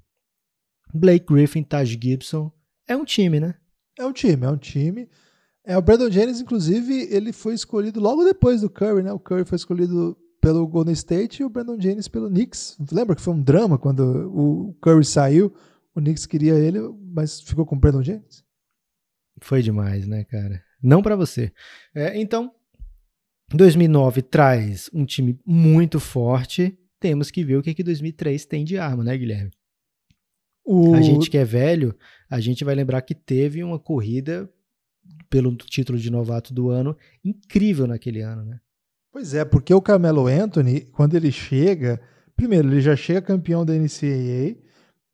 Blake 0.94 1.26
Griffin, 1.32 1.62
Taj 1.62 1.98
Gibson. 2.02 2.50
É 2.86 2.96
um 2.96 3.04
time, 3.04 3.38
né? 3.40 3.54
É 3.98 4.06
um 4.06 4.12
time, 4.12 4.46
é 4.46 4.50
um 4.50 4.56
time. 4.56 5.08
É, 5.66 5.76
o 5.76 5.82
Brandon 5.82 6.10
Jennings, 6.10 6.40
inclusive, 6.40 7.08
ele 7.14 7.32
foi 7.32 7.52
escolhido 7.52 8.00
logo 8.00 8.24
depois 8.24 8.62
do 8.62 8.70
Curry, 8.70 9.02
né? 9.02 9.12
O 9.12 9.18
Curry 9.18 9.44
foi 9.44 9.56
escolhido 9.56 10.16
pelo 10.40 10.66
Golden 10.66 10.92
State 10.92 11.42
e 11.42 11.44
o 11.44 11.48
Brandon 11.48 11.80
Jennings 11.80 12.08
pelo 12.08 12.28
Knicks. 12.28 12.76
Lembra 12.92 13.16
que 13.16 13.22
foi 13.22 13.34
um 13.34 13.42
drama 13.42 13.78
quando 13.78 14.30
o 14.34 14.74
Curry 14.80 15.04
saiu? 15.04 15.54
O 15.94 16.00
Knicks 16.00 16.26
queria 16.26 16.54
ele, 16.54 16.78
mas 17.12 17.40
ficou 17.40 17.66
com 17.66 17.76
o 17.76 17.78
Brandon 17.78 18.02
Jennings? 18.02 18.44
Foi 19.40 19.62
demais, 19.62 20.06
né, 20.06 20.24
cara? 20.24 20.62
Não 20.82 21.02
pra 21.02 21.16
você. 21.16 21.52
É, 21.94 22.18
então, 22.20 22.52
2009 23.52 24.22
traz 24.22 24.90
um 24.92 25.04
time 25.04 25.38
muito 25.44 25.98
forte. 25.98 26.78
Temos 27.00 27.30
que 27.30 27.44
ver 27.44 27.56
o 27.56 27.62
que, 27.62 27.74
que 27.74 27.82
2003 27.82 28.44
tem 28.46 28.64
de 28.64 28.78
arma, 28.78 29.04
né, 29.04 29.16
Guilherme? 29.16 29.50
O... 30.64 30.94
A 30.94 31.00
gente 31.00 31.30
que 31.30 31.38
é 31.38 31.44
velho, 31.44 31.96
a 32.28 32.40
gente 32.40 32.64
vai 32.64 32.74
lembrar 32.74 33.00
que 33.02 33.14
teve 33.14 33.64
uma 33.64 33.78
corrida 33.78 34.52
pelo 35.30 35.56
título 35.56 35.98
de 35.98 36.10
novato 36.10 36.52
do 36.52 36.68
ano 36.68 36.96
incrível 37.24 37.86
naquele 37.86 38.20
ano, 38.20 38.44
né? 38.44 38.60
Pois 39.12 39.34
é, 39.34 39.44
porque 39.44 39.72
o 39.72 39.80
Carmelo 39.82 40.26
Anthony, 40.26 40.82
quando 40.92 41.14
ele 41.14 41.32
chega, 41.32 42.00
primeiro, 42.36 42.68
ele 42.68 42.80
já 42.80 42.94
chega 42.94 43.22
campeão 43.22 43.64
da 43.64 43.72
NCAA 43.74 44.56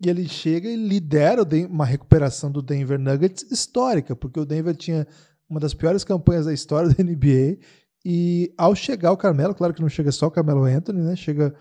e 0.00 0.08
ele 0.08 0.28
chega 0.28 0.68
e 0.68 0.76
lidera 0.76 1.42
uma 1.68 1.86
recuperação 1.86 2.50
do 2.50 2.60
Denver 2.60 2.98
Nuggets 2.98 3.50
histórica, 3.50 4.14
porque 4.16 4.40
o 4.40 4.44
Denver 4.44 4.74
tinha 4.76 5.06
uma 5.48 5.60
das 5.60 5.72
piores 5.74 6.02
campanhas 6.04 6.46
da 6.46 6.52
história 6.52 6.90
da 6.90 7.02
NBA 7.02 7.58
e 8.04 8.52
ao 8.58 8.74
chegar 8.74 9.12
o 9.12 9.16
Carmelo, 9.16 9.54
claro 9.54 9.72
que 9.72 9.80
não 9.80 9.88
chega 9.88 10.12
só 10.12 10.26
o 10.26 10.30
Carmelo 10.30 10.64
Anthony, 10.64 11.00
né? 11.00 11.16
Chega 11.16 11.54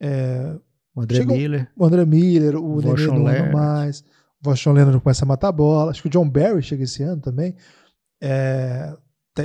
é, 0.00 0.54
O 0.94 1.00
André 1.00 1.18
Chega 1.18 1.32
Miller. 1.32 1.70
o 1.76 1.84
André 1.86 2.04
Miller, 2.04 2.56
o 2.56 2.80
Nenê 2.82 3.06
não 3.06 3.26
anda 3.26 3.50
mais, 3.52 4.00
o 4.00 4.04
Voshon 4.50 4.72
Leonard 4.72 5.00
começa 5.00 5.24
a 5.24 5.28
matar 5.28 5.48
a 5.48 5.52
bola, 5.52 5.90
acho 5.92 6.02
que 6.02 6.08
o 6.08 6.10
John 6.10 6.28
Barry 6.28 6.62
chega 6.62 6.84
esse 6.84 7.02
ano 7.02 7.22
também, 7.22 7.54
É, 8.20 8.94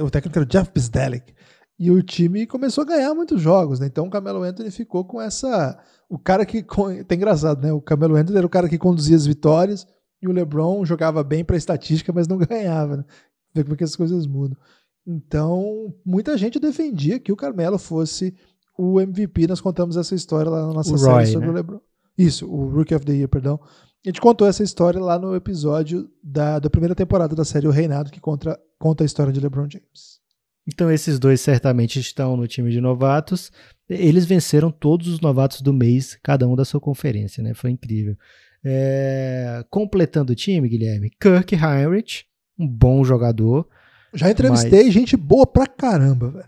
o 0.01 0.09
técnico 0.09 0.37
era 0.39 0.45
o 0.45 0.49
Jeff 0.49 0.71
Bisdelic, 0.73 1.33
e 1.79 1.89
o 1.91 2.01
time 2.03 2.45
começou 2.47 2.83
a 2.83 2.87
ganhar 2.87 3.13
muitos 3.13 3.41
jogos, 3.41 3.79
né? 3.79 3.87
então 3.87 4.05
o 4.07 4.09
Camelo 4.09 4.43
Anthony 4.43 4.69
ficou 4.71 5.03
com 5.03 5.19
essa, 5.21 5.77
o 6.09 6.17
cara 6.19 6.45
que, 6.45 6.61
con- 6.63 7.03
tá 7.03 7.15
engraçado, 7.15 7.61
né? 7.61 7.71
o 7.73 7.81
Camelo 7.81 8.15
Anthony 8.15 8.37
era 8.37 8.47
o 8.47 8.49
cara 8.49 8.69
que 8.69 8.77
conduzia 8.77 9.15
as 9.15 9.25
vitórias, 9.25 9.87
e 10.21 10.27
o 10.27 10.31
LeBron 10.31 10.85
jogava 10.85 11.21
bem 11.23 11.43
para 11.43 11.57
estatística, 11.57 12.13
mas 12.13 12.27
não 12.27 12.37
ganhava, 12.47 12.97
né? 12.97 13.05
Vê 13.53 13.61
como 13.63 13.73
é 13.73 13.77
que 13.77 13.83
as 13.83 13.95
coisas 13.95 14.25
mudam. 14.25 14.57
Então, 15.05 15.93
muita 16.05 16.37
gente 16.37 16.59
defendia 16.59 17.19
que 17.19 17.31
o 17.31 17.35
Carmelo 17.35 17.77
fosse 17.77 18.33
o 18.77 19.01
MVP. 19.01 19.47
Nós 19.47 19.59
contamos 19.61 19.97
essa 19.97 20.15
história 20.15 20.49
lá 20.49 20.65
na 20.65 20.73
nossa 20.73 20.93
O 20.93 20.97
série 20.97 21.11
Roy, 21.13 21.25
sobre 21.25 21.47
né? 21.47 21.51
o 21.51 21.55
LeBron. 21.55 21.79
Isso, 22.17 22.49
o 22.49 22.69
Rookie 22.69 22.95
of 22.95 23.05
the 23.05 23.11
Year, 23.13 23.27
perdão. 23.27 23.59
A 23.63 24.07
gente 24.09 24.21
contou 24.21 24.47
essa 24.47 24.63
história 24.63 24.99
lá 24.99 25.19
no 25.19 25.35
episódio 25.35 26.09
da, 26.23 26.57
da 26.59 26.69
primeira 26.69 26.95
temporada 26.95 27.35
da 27.35 27.43
série 27.43 27.67
O 27.67 27.71
Reinado, 27.71 28.09
que 28.11 28.19
conta, 28.21 28.57
conta 28.79 29.03
a 29.03 29.05
história 29.05 29.31
de 29.33 29.39
LeBron 29.39 29.67
James. 29.69 30.21
Então 30.67 30.89
esses 30.91 31.19
dois 31.19 31.41
certamente 31.41 31.99
estão 31.99 32.37
no 32.37 32.47
time 32.47 32.71
de 32.71 32.79
novatos. 32.79 33.51
Eles 33.89 34.25
venceram 34.25 34.71
todos 34.71 35.07
os 35.07 35.19
novatos 35.19 35.61
do 35.61 35.73
mês, 35.73 36.17
cada 36.23 36.47
um 36.47 36.55
da 36.55 36.63
sua 36.63 36.79
conferência, 36.79 37.43
né? 37.43 37.53
Foi 37.53 37.69
incrível. 37.71 38.15
É, 38.63 39.63
Completando 39.69 40.31
o 40.31 40.35
time, 40.35 40.69
Guilherme, 40.69 41.09
Kirk 41.19 41.53
Heinrich, 41.55 42.25
um 42.57 42.67
bom 42.67 43.03
jogador, 43.03 43.67
Já 44.13 44.29
entrevistei 44.31 44.83
Mas- 44.85 44.93
gente 44.93 45.17
boa 45.17 45.45
pra 45.45 45.65
caramba, 45.67 46.29
velho. 46.31 46.45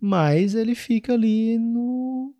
mas 0.00 0.54
ele 0.54 0.74
fica 0.74 1.12
ali 1.14 1.58
no, 1.58 2.32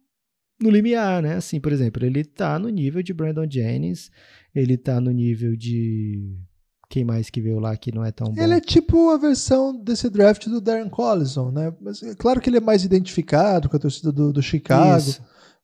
no 0.63 0.71
limiar, 0.71 1.21
né? 1.23 1.35
Assim, 1.35 1.61
por 1.61 1.73
exemplo, 1.73 2.05
ele 2.07 2.25
tá 2.25 2.59
no 2.59 2.69
nível 2.71 3.03
de 3.03 3.13
Brandon 3.13 3.47
Jennings, 3.51 4.11
ele 4.55 4.77
tá 4.79 4.99
no 5.01 5.11
nível 5.11 5.55
de. 5.57 6.39
Quem 6.89 7.05
mais 7.05 7.29
que 7.29 7.41
veio 7.41 7.59
lá 7.59 7.77
que 7.77 7.93
não 7.93 8.05
é 8.05 8.13
tão 8.13 8.33
bom? 8.33 8.41
Ele 8.41 8.55
é 8.55 8.61
tipo 8.61 9.11
a 9.11 9.17
versão 9.17 9.77
desse 9.77 10.09
draft 10.09 10.47
do 10.47 10.61
Darren 10.61 10.89
Collison, 10.89 11.51
né? 11.51 11.73
Mas 11.81 12.03
é 12.03 12.15
claro 12.15 12.41
que 12.41 12.49
ele 12.49 12.59
é 12.59 12.61
mais 12.61 12.85
identificado 12.85 13.69
com 13.69 13.77
a 13.77 13.81
torcida 13.81 14.13
do, 14.13 14.33
do 14.33 14.41
Chicago. 14.43 14.99
Isso. 14.99 15.21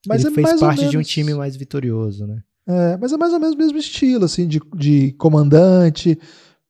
Mas 0.06 0.24
ele 0.24 0.40
é 0.40 0.44
fez 0.44 0.60
parte 0.60 0.80
de 0.80 0.88
um 0.88 0.90
menos- 0.92 1.08
time 1.08 1.32
mais 1.34 1.54
vitorioso, 1.54 2.26
né? 2.26 2.42
É, 2.66 2.96
mas 2.96 3.12
é 3.12 3.16
mais 3.16 3.32
ou 3.32 3.38
menos 3.40 3.54
o 3.54 3.58
mesmo 3.58 3.78
estilo, 3.78 4.24
assim, 4.24 4.46
de, 4.46 4.60
de 4.76 5.12
comandante, 5.12 6.18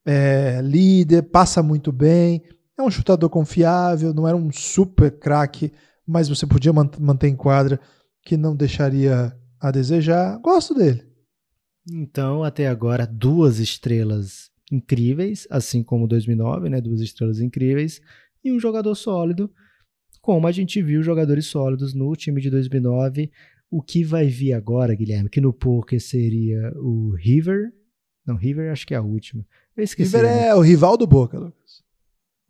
é, 0.07 0.61
líder, 0.63 1.23
passa 1.23 1.63
muito 1.63 1.93
bem, 1.93 2.43
é 2.79 2.83
um 2.83 2.91
chutador 2.91 3.29
confiável, 3.31 4.13
não 4.15 4.27
era 4.27 4.37
um 4.37 4.51
super 4.51 5.11
craque, 5.11 5.73
mas 6.07 6.29
você 6.29 6.47
podia 6.47 6.73
manter 6.73 7.29
em 7.29 7.37
quadra, 7.37 7.79
que 8.25 8.37
não 8.37 8.57
deixaria 8.57 9.35
a 9.61 9.71
desejar. 9.71 10.39
Gosto 10.39 10.75
dele. 10.75 11.05
Então, 11.91 12.45
até 12.45 12.69
agora, 12.69 13.07
duas 13.07 13.59
estrelas 13.59 14.51
incríveis, 14.71 15.47
assim 15.51 15.83
como 15.83 16.07
2009, 16.07 16.69
né? 16.69 16.81
Duas 16.81 17.01
estrelas 17.01 17.41
incríveis 17.41 18.01
e 18.45 18.53
um 18.53 18.59
jogador 18.59 18.95
sólido, 18.95 19.51
como 20.21 20.47
a 20.47 20.53
gente 20.53 20.81
viu 20.83 21.03
jogadores 21.03 21.47
sólidos 21.47 21.95
no 21.95 22.15
time 22.15 22.41
de 22.41 22.51
2009. 22.51 23.31
O 23.71 23.83
que 23.83 24.05
vai 24.05 24.27
vir 24.27 24.53
agora, 24.53 24.95
Guilherme, 24.95 25.31
que 25.31 25.41
no 25.41 25.53
poker 25.53 26.01
seria 26.01 26.73
o 26.77 27.15
River. 27.17 27.73
Não, 28.27 28.37
River 28.37 28.71
acho 28.71 28.87
que 28.87 28.95
é 28.95 28.99
a 28.99 29.03
última. 29.03 29.47
Eu 29.77 29.83
esqueci. 29.83 30.15
River 30.15 30.31
né? 30.31 30.49
é 30.49 30.55
o 30.55 30.61
rival 30.61 30.97
do 30.97 31.07
Boca, 31.07 31.39
Lucas. 31.39 31.83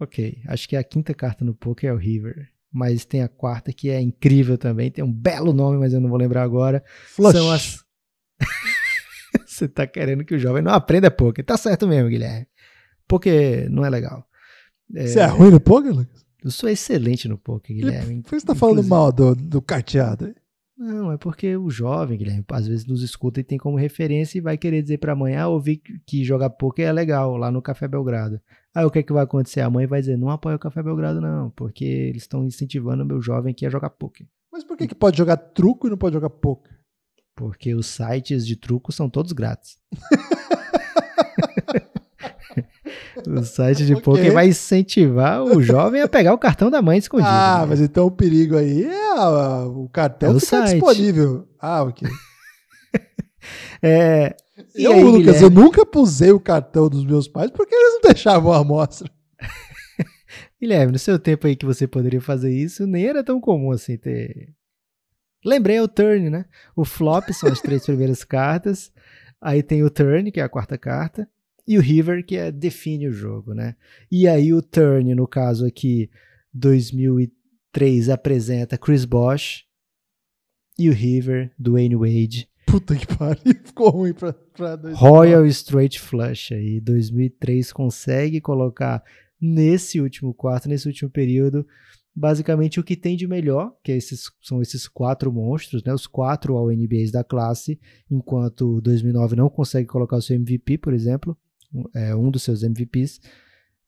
Ok, 0.00 0.42
acho 0.48 0.68
que 0.68 0.74
a 0.74 0.82
quinta 0.82 1.14
carta 1.14 1.44
no 1.44 1.54
poker 1.54 1.90
é 1.90 1.92
o 1.92 1.96
River. 1.96 2.50
Mas 2.72 3.04
tem 3.04 3.22
a 3.22 3.28
quarta 3.28 3.72
que 3.72 3.90
é 3.90 4.00
incrível 4.00 4.56
também, 4.56 4.90
tem 4.90 5.04
um 5.04 5.12
belo 5.12 5.52
nome, 5.52 5.78
mas 5.78 5.92
eu 5.92 6.00
não 6.00 6.09
vou 6.09 6.18
lembrar 6.18 6.42
agora. 6.42 6.82
Flush. 7.06 7.32
São 7.32 7.50
as. 7.50 7.81
Você 9.62 9.68
tá 9.68 9.86
querendo 9.86 10.24
que 10.24 10.34
o 10.34 10.39
jovem 10.39 10.60
não 10.60 10.72
aprenda 10.72 11.09
poker. 11.09 11.44
Tá 11.44 11.56
certo 11.56 11.86
mesmo, 11.86 12.09
Guilherme. 12.09 12.48
Porque 13.06 13.68
não 13.70 13.84
é 13.84 13.90
legal. 13.90 14.26
É... 14.93 15.06
Você 15.06 15.20
é 15.20 15.26
ruim 15.26 15.51
no 15.51 15.60
poker, 15.60 15.93
Lucas? 15.93 16.26
Eu 16.43 16.51
sou 16.51 16.68
excelente 16.68 17.28
no 17.28 17.39
poker, 17.39 17.76
Guilherme. 17.76 18.22
Por 18.22 18.30
que 18.30 18.40
você 18.40 18.47
tá 18.47 18.55
falando 18.55 18.82
mal 18.82 19.12
do, 19.12 19.36
do 19.36 19.62
carteado? 19.62 20.34
Não, 20.76 21.12
é 21.12 21.16
porque 21.16 21.56
o 21.56 21.70
jovem, 21.70 22.18
Guilherme, 22.18 22.44
às 22.51 22.66
vezes 22.66 22.84
nos 22.84 23.02
escuta 23.02 23.39
e 23.39 23.44
tem 23.44 23.56
como 23.56 23.76
referência 23.76 24.39
e 24.39 24.40
vai 24.40 24.59
querer 24.59 24.82
dizer 24.82 24.98
para 24.98 25.12
amanhã, 25.12 25.43
ah, 25.43 25.48
ouvir 25.48 25.80
que 26.05 26.24
jogar 26.24 26.51
poker 26.51 26.84
é 26.84 26.93
legal 26.93 27.36
lá 27.36 27.52
no 27.52 27.62
Café 27.62 27.86
Belgrado. 27.86 28.40
Aí 28.74 28.84
o 28.84 28.90
que 28.90 28.98
é 28.98 29.02
que 29.05 29.12
vai 29.12 29.22
acontecer? 29.22 29.60
A 29.60 29.70
mãe 29.70 29.86
vai 29.86 30.01
dizer, 30.01 30.16
não 30.16 30.28
apoia 30.28 30.56
o 30.56 30.59
Café 30.59 30.82
Belgrado 30.82 31.20
não, 31.20 31.51
porque 31.51 31.84
eles 31.84 32.22
estão 32.22 32.44
incentivando 32.44 33.05
o 33.05 33.06
meu 33.06 33.22
jovem 33.22 33.55
que 33.55 33.64
a 33.64 33.70
jogar 33.70 33.90
poker. 33.90 34.26
Mas 34.51 34.64
por 34.64 34.76
que, 34.76 34.89
que 34.89 34.94
pode 34.94 35.16
jogar 35.16 35.36
truco 35.36 35.86
e 35.86 35.90
não 35.90 35.97
pode 35.97 36.14
jogar 36.14 36.30
poker? 36.30 36.72
Porque 37.34 37.74
os 37.74 37.86
sites 37.86 38.46
de 38.46 38.56
truco 38.56 38.92
são 38.92 39.09
todos 39.09 39.32
grátis. 39.32 39.78
o 43.26 43.42
site 43.42 43.86
de 43.86 43.92
okay. 43.94 44.04
poker 44.04 44.32
vai 44.32 44.48
incentivar 44.48 45.42
o 45.42 45.62
jovem 45.62 46.02
a 46.02 46.09
pegar 46.09 46.34
o 46.34 46.38
cartão 46.38 46.70
da 46.70 46.82
mãe 46.82 46.98
escondido. 46.98 47.28
Ah, 47.28 47.60
né? 47.60 47.66
mas 47.66 47.80
então 47.80 48.06
o 48.06 48.10
perigo 48.10 48.56
aí 48.56 48.84
é 48.84 49.14
o 49.14 49.88
cartão 49.88 50.36
é 50.36 50.40
ficar 50.40 50.64
disponível. 50.64 51.48
Ah, 51.60 51.82
ok. 51.82 52.09
é, 53.82 54.34
eu, 54.74 54.92
aí, 54.92 55.02
Lucas, 55.02 55.18
Guilherme? 55.18 55.42
eu 55.42 55.50
nunca 55.50 55.86
pusei 55.86 56.32
o 56.32 56.40
cartão 56.40 56.88
dos 56.88 57.04
meus 57.04 57.28
pais 57.28 57.50
porque 57.50 57.74
eles 57.74 57.94
não 57.94 58.00
deixavam 58.02 58.52
a 58.52 58.59
amostra. 58.59 59.10
Guilherme, 60.60 60.92
no 60.92 60.98
seu 60.98 61.18
tempo 61.18 61.46
aí 61.46 61.56
que 61.56 61.66
você 61.66 61.86
poderia 61.86 62.20
fazer 62.20 62.52
isso, 62.52 62.86
nem 62.86 63.06
era 63.06 63.24
tão 63.24 63.40
comum 63.40 63.72
assim 63.72 63.96
ter 63.96 64.52
Lembrei 65.44 65.77
é 65.77 65.82
o 65.82 65.89
turn, 65.89 66.31
né? 66.31 66.44
O 66.77 66.85
flop 66.85 67.31
são 67.31 67.51
as 67.51 67.60
três 67.60 67.85
primeiras 67.86 68.24
cartas. 68.24 68.93
Aí 69.40 69.62
tem 69.62 69.82
o 69.82 69.90
turn, 69.90 70.31
que 70.31 70.40
é 70.40 70.43
a 70.43 70.48
quarta 70.48 70.78
carta. 70.78 71.28
E 71.66 71.78
o 71.78 71.81
river, 71.81 72.24
que 72.24 72.36
é 72.36 72.51
define 72.51 73.09
o 73.09 73.12
jogo, 73.12 73.55
né? 73.55 73.77
E 74.10 74.27
aí 74.27 74.52
o 74.52 74.62
turn, 74.62 75.14
no 75.14 75.27
caso 75.27 75.66
aqui, 75.66 76.10
2003, 76.52 78.09
apresenta 78.09 78.78
Chris 78.78 79.05
Bosh. 79.05 79.64
E 80.78 80.89
o 80.89 80.93
river, 80.93 81.52
Dwayne 81.59 81.97
Wade. 81.97 82.48
Puta 82.66 82.97
que 82.97 83.06
pariu, 83.06 83.55
ficou 83.64 83.90
ruim 83.90 84.14
pra, 84.14 84.32
pra 84.32 84.78
Royal 84.94 85.44
Straight 85.47 86.01
Flush 86.01 86.55
aí, 86.55 86.81
2003 86.81 87.70
consegue 87.70 88.40
colocar 88.40 89.02
nesse 89.39 90.01
último 90.01 90.32
quarto, 90.32 90.69
nesse 90.69 90.86
último 90.86 91.10
período, 91.10 91.66
basicamente 92.14 92.78
o 92.78 92.84
que 92.84 92.97
tem 92.97 93.16
de 93.16 93.26
melhor, 93.26 93.74
que 93.82 93.93
é 93.93 93.97
esses, 93.97 94.30
são 94.43 94.60
esses 94.60 94.86
quatro 94.86 95.32
monstros, 95.32 95.82
né, 95.82 95.93
os 95.94 96.06
quatro 96.06 96.56
All 96.56 96.70
NBAs 96.70 97.10
da 97.10 97.24
classe, 97.24 97.80
enquanto 98.10 98.80
2009 98.82 99.36
não 99.36 99.48
consegue 99.48 99.89
colocar 99.89 100.16
o 100.16 100.22
seu 100.22 100.36
MVP, 100.36 100.78
por 100.78 100.93
exemplo, 100.93 101.36
é 101.94 102.14
um 102.14 102.30
dos 102.30 102.43
seus 102.43 102.62
MVPs, 102.62 103.20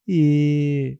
e 0.07 0.99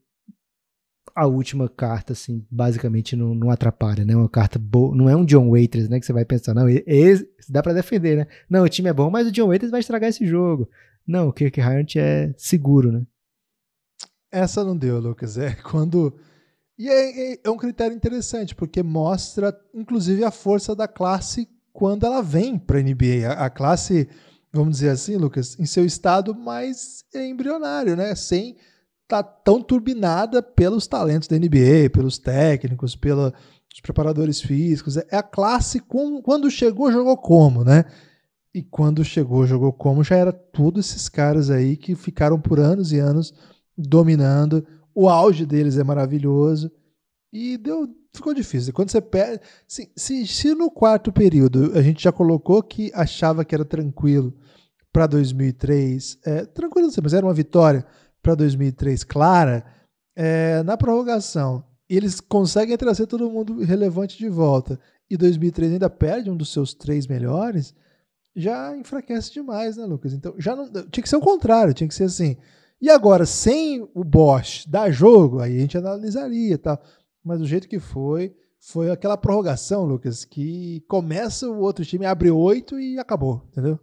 a 1.15 1.25
última 1.25 1.69
carta, 1.69 2.13
assim, 2.13 2.45
basicamente 2.51 3.15
não, 3.15 3.33
não 3.33 3.49
atrapalha, 3.49 4.03
né? 4.03 4.15
Uma 4.15 4.27
carta 4.27 4.59
boa, 4.59 4.93
não 4.93 5.09
é 5.09 5.15
um 5.15 5.23
John 5.23 5.49
Waiters, 5.49 5.87
né? 5.87 5.97
Que 5.97 6.05
você 6.05 6.11
vai 6.11 6.25
pensar, 6.25 6.53
não, 6.53 6.67
esse, 6.67 7.25
dá 7.47 7.63
para 7.63 7.73
defender, 7.73 8.17
né? 8.17 8.27
Não, 8.49 8.63
o 8.63 8.69
time 8.69 8.89
é 8.89 8.93
bom, 8.93 9.09
mas 9.09 9.27
o 9.27 9.31
John 9.31 9.47
Waiters 9.47 9.71
vai 9.71 9.79
estragar 9.79 10.09
esse 10.09 10.25
jogo. 10.25 10.69
Não, 11.07 11.29
o 11.29 11.33
Kirk 11.33 11.61
Hyatt 11.61 11.97
é 11.97 12.33
seguro, 12.37 12.91
né? 12.91 13.03
Essa 14.29 14.63
não 14.63 14.75
deu, 14.75 14.99
Lucas. 14.99 15.37
É 15.37 15.53
quando 15.55 16.13
e 16.77 16.89
é, 16.89 17.33
é, 17.33 17.39
é, 17.45 17.49
um 17.49 17.57
critério 17.57 17.95
interessante, 17.95 18.53
porque 18.53 18.83
mostra, 18.83 19.57
inclusive, 19.73 20.23
a 20.25 20.31
força 20.31 20.75
da 20.75 20.87
classe 20.87 21.47
quando 21.71 22.05
ela 22.05 22.21
vem 22.21 22.57
para 22.57 22.79
a 22.79 22.81
NBA. 22.81 23.29
A, 23.37 23.49
classe, 23.49 24.09
vamos 24.51 24.75
dizer 24.77 24.89
assim, 24.89 25.15
Lucas, 25.15 25.57
em 25.57 25.65
seu 25.65 25.85
estado 25.85 26.35
mais 26.35 27.05
embrionário, 27.13 27.95
né? 27.95 28.13
Sem 28.13 28.57
tá 29.07 29.23
tão 29.23 29.61
turbinada 29.61 30.41
pelos 30.41 30.87
talentos 30.87 31.27
da 31.27 31.37
NBA, 31.37 31.89
pelos 31.93 32.17
técnicos, 32.17 32.95
pelos 32.95 33.31
preparadores 33.81 34.41
físicos. 34.41 34.97
É 34.97 35.15
a 35.15 35.23
classe, 35.23 35.79
com, 35.79 36.21
quando 36.21 36.51
chegou, 36.51 36.91
jogou 36.91 37.15
como, 37.15 37.63
né? 37.63 37.85
E 38.53 38.61
quando 38.63 39.03
chegou, 39.03 39.45
jogou 39.45 39.71
como, 39.71 40.03
já 40.03 40.15
era 40.15 40.33
todos 40.33 40.89
esses 40.89 41.07
caras 41.07 41.49
aí 41.49 41.77
que 41.77 41.95
ficaram 41.95 42.39
por 42.39 42.59
anos 42.59 42.91
e 42.91 42.99
anos 42.99 43.33
dominando 43.77 44.65
o 44.95 45.09
auge 45.09 45.45
deles 45.45 45.77
é 45.77 45.83
maravilhoso. 45.83 46.71
E 47.31 47.57
deu, 47.57 47.87
ficou 48.15 48.33
difícil. 48.33 48.73
Quando 48.73 48.89
você 48.89 49.01
perde. 49.01 49.41
Se, 49.67 49.91
se, 49.95 50.25
se 50.25 50.55
no 50.55 50.71
quarto 50.71 51.11
período 51.11 51.73
a 51.75 51.81
gente 51.81 52.01
já 52.01 52.11
colocou 52.11 52.63
que 52.63 52.91
achava 52.95 53.43
que 53.43 53.53
era 53.53 53.65
tranquilo 53.65 54.33
para 54.91 55.05
2003, 55.05 56.19
é, 56.25 56.45
tranquilo 56.45 56.87
não 56.87 56.93
sei, 56.93 57.03
mas 57.03 57.13
era 57.13 57.25
uma 57.25 57.33
vitória 57.33 57.85
para 58.23 58.33
2003 58.33 59.03
clara, 59.03 59.65
é, 60.15 60.63
na 60.63 60.77
prorrogação 60.77 61.63
eles 61.89 62.19
conseguem 62.19 62.77
trazer 62.77 63.05
todo 63.05 63.29
mundo 63.29 63.61
relevante 63.63 64.17
de 64.17 64.29
volta 64.29 64.79
e 65.09 65.15
2003 65.17 65.73
ainda 65.73 65.89
perde 65.89 66.31
um 66.31 66.37
dos 66.37 66.51
seus 66.51 66.73
três 66.73 67.05
melhores, 67.05 67.75
já 68.35 68.75
enfraquece 68.75 69.31
demais, 69.31 69.77
né, 69.77 69.85
Lucas? 69.85 70.13
Então 70.13 70.33
já 70.37 70.55
não, 70.55 70.71
tinha 70.71 71.03
que 71.03 71.09
ser 71.09 71.15
o 71.15 71.21
contrário, 71.21 71.73
tinha 71.73 71.87
que 71.87 71.93
ser 71.93 72.05
assim. 72.05 72.37
E 72.85 72.89
agora, 72.91 73.25
sem 73.25 73.81
o 73.95 74.03
Bosch 74.03 74.63
dar 74.67 74.91
jogo, 74.91 75.39
aí 75.39 75.57
a 75.57 75.59
gente 75.59 75.75
analisaria 75.75 76.55
tal. 76.55 76.79
Mas 77.23 77.39
do 77.39 77.47
jeito 77.47 77.67
que 77.67 77.79
foi, 77.79 78.35
foi 78.59 78.91
aquela 78.91 79.17
prorrogação, 79.17 79.85
Lucas, 79.85 80.23
que 80.23 80.83
começa 80.87 81.49
o 81.49 81.61
outro 81.61 81.83
time, 81.83 82.05
abre 82.05 82.29
oito 82.29 82.79
e 82.79 82.99
acabou, 82.99 83.41
entendeu? 83.47 83.79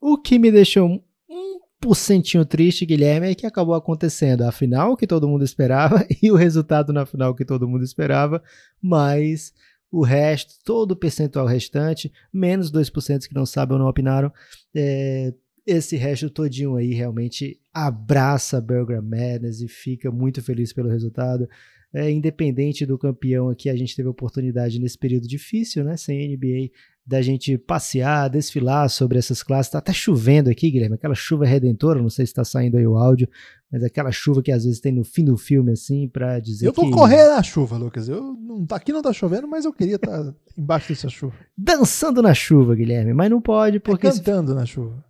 O 0.00 0.18
que 0.18 0.36
me 0.36 0.50
deixou 0.50 1.00
um 1.30 1.60
porcentinho 1.80 2.44
triste, 2.44 2.84
Guilherme, 2.84 3.30
é 3.30 3.36
que 3.36 3.46
acabou 3.46 3.76
acontecendo 3.76 4.42
a 4.42 4.50
final 4.50 4.96
que 4.96 5.06
todo 5.06 5.28
mundo 5.28 5.44
esperava 5.44 6.04
e 6.20 6.28
o 6.32 6.34
resultado 6.34 6.92
na 6.92 7.06
final 7.06 7.36
que 7.36 7.44
todo 7.44 7.68
mundo 7.68 7.84
esperava, 7.84 8.42
mas 8.82 9.54
o 9.92 10.02
resto, 10.02 10.54
todo 10.64 10.90
o 10.90 10.96
percentual 10.96 11.46
restante, 11.46 12.12
menos 12.32 12.72
2% 12.72 13.28
que 13.28 13.34
não 13.34 13.46
sabem 13.46 13.74
ou 13.74 13.78
não 13.78 13.88
opinaram, 13.88 14.32
é, 14.74 15.32
esse 15.64 15.96
resto 15.96 16.28
todinho 16.28 16.74
aí 16.74 16.92
realmente 16.92 17.60
abraça 17.74 18.58
a 18.58 18.60
Belgram 18.60 19.02
Madness 19.02 19.60
e 19.60 19.66
fica 19.66 20.10
muito 20.10 20.40
feliz 20.40 20.72
pelo 20.72 20.88
resultado. 20.88 21.48
É, 21.92 22.10
independente 22.10 22.86
do 22.86 22.98
campeão 22.98 23.48
aqui, 23.48 23.68
a 23.68 23.76
gente 23.76 23.94
teve 23.94 24.08
a 24.08 24.10
oportunidade 24.10 24.80
nesse 24.80 24.98
período 24.98 25.28
difícil, 25.28 25.84
né, 25.84 25.96
sem 25.96 26.36
NBA, 26.36 26.70
da 27.06 27.22
gente 27.22 27.56
passear, 27.56 28.28
desfilar 28.28 28.88
sobre 28.88 29.18
essas 29.18 29.42
classes. 29.42 29.70
Tá 29.70 29.78
até 29.78 29.92
chovendo 29.92 30.50
aqui, 30.50 30.70
Guilherme, 30.70 30.96
aquela 30.96 31.14
chuva 31.14 31.44
redentora, 31.44 32.02
não 32.02 32.08
sei 32.08 32.26
se 32.26 32.30
está 32.32 32.44
saindo 32.44 32.78
aí 32.78 32.86
o 32.86 32.96
áudio, 32.96 33.28
mas 33.70 33.84
aquela 33.84 34.10
chuva 34.10 34.42
que 34.42 34.50
às 34.50 34.64
vezes 34.64 34.80
tem 34.80 34.92
no 34.92 35.04
fim 35.04 35.24
do 35.24 35.36
filme, 35.36 35.70
assim, 35.70 36.08
para 36.08 36.40
dizer 36.40 36.66
Eu 36.66 36.72
vou 36.72 36.86
que... 36.86 36.90
correr 36.90 37.28
na 37.28 37.42
chuva, 37.42 37.76
Lucas. 37.76 38.08
Eu, 38.08 38.34
não, 38.34 38.66
aqui 38.70 38.92
não 38.92 39.02
tá 39.02 39.12
chovendo, 39.12 39.46
mas 39.46 39.64
eu 39.64 39.72
queria 39.72 39.96
estar 39.96 40.24
tá 40.24 40.34
embaixo 40.58 40.88
dessa 40.88 41.08
chuva. 41.08 41.34
Dançando 41.56 42.22
na 42.22 42.34
chuva, 42.34 42.74
Guilherme, 42.74 43.12
mas 43.12 43.30
não 43.30 43.40
pode 43.40 43.76
é 43.76 43.80
porque... 43.80 44.08
É 44.08 44.10
cantando 44.10 44.50
se... 44.50 44.56
na 44.56 44.66
chuva. 44.66 45.04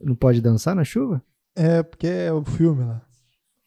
Não 0.00 0.14
pode 0.14 0.40
dançar 0.40 0.76
na 0.76 0.84
chuva? 0.84 1.20
É, 1.56 1.82
porque 1.82 2.06
é 2.06 2.32
o 2.32 2.44
filme 2.44 2.84
lá. 2.84 3.06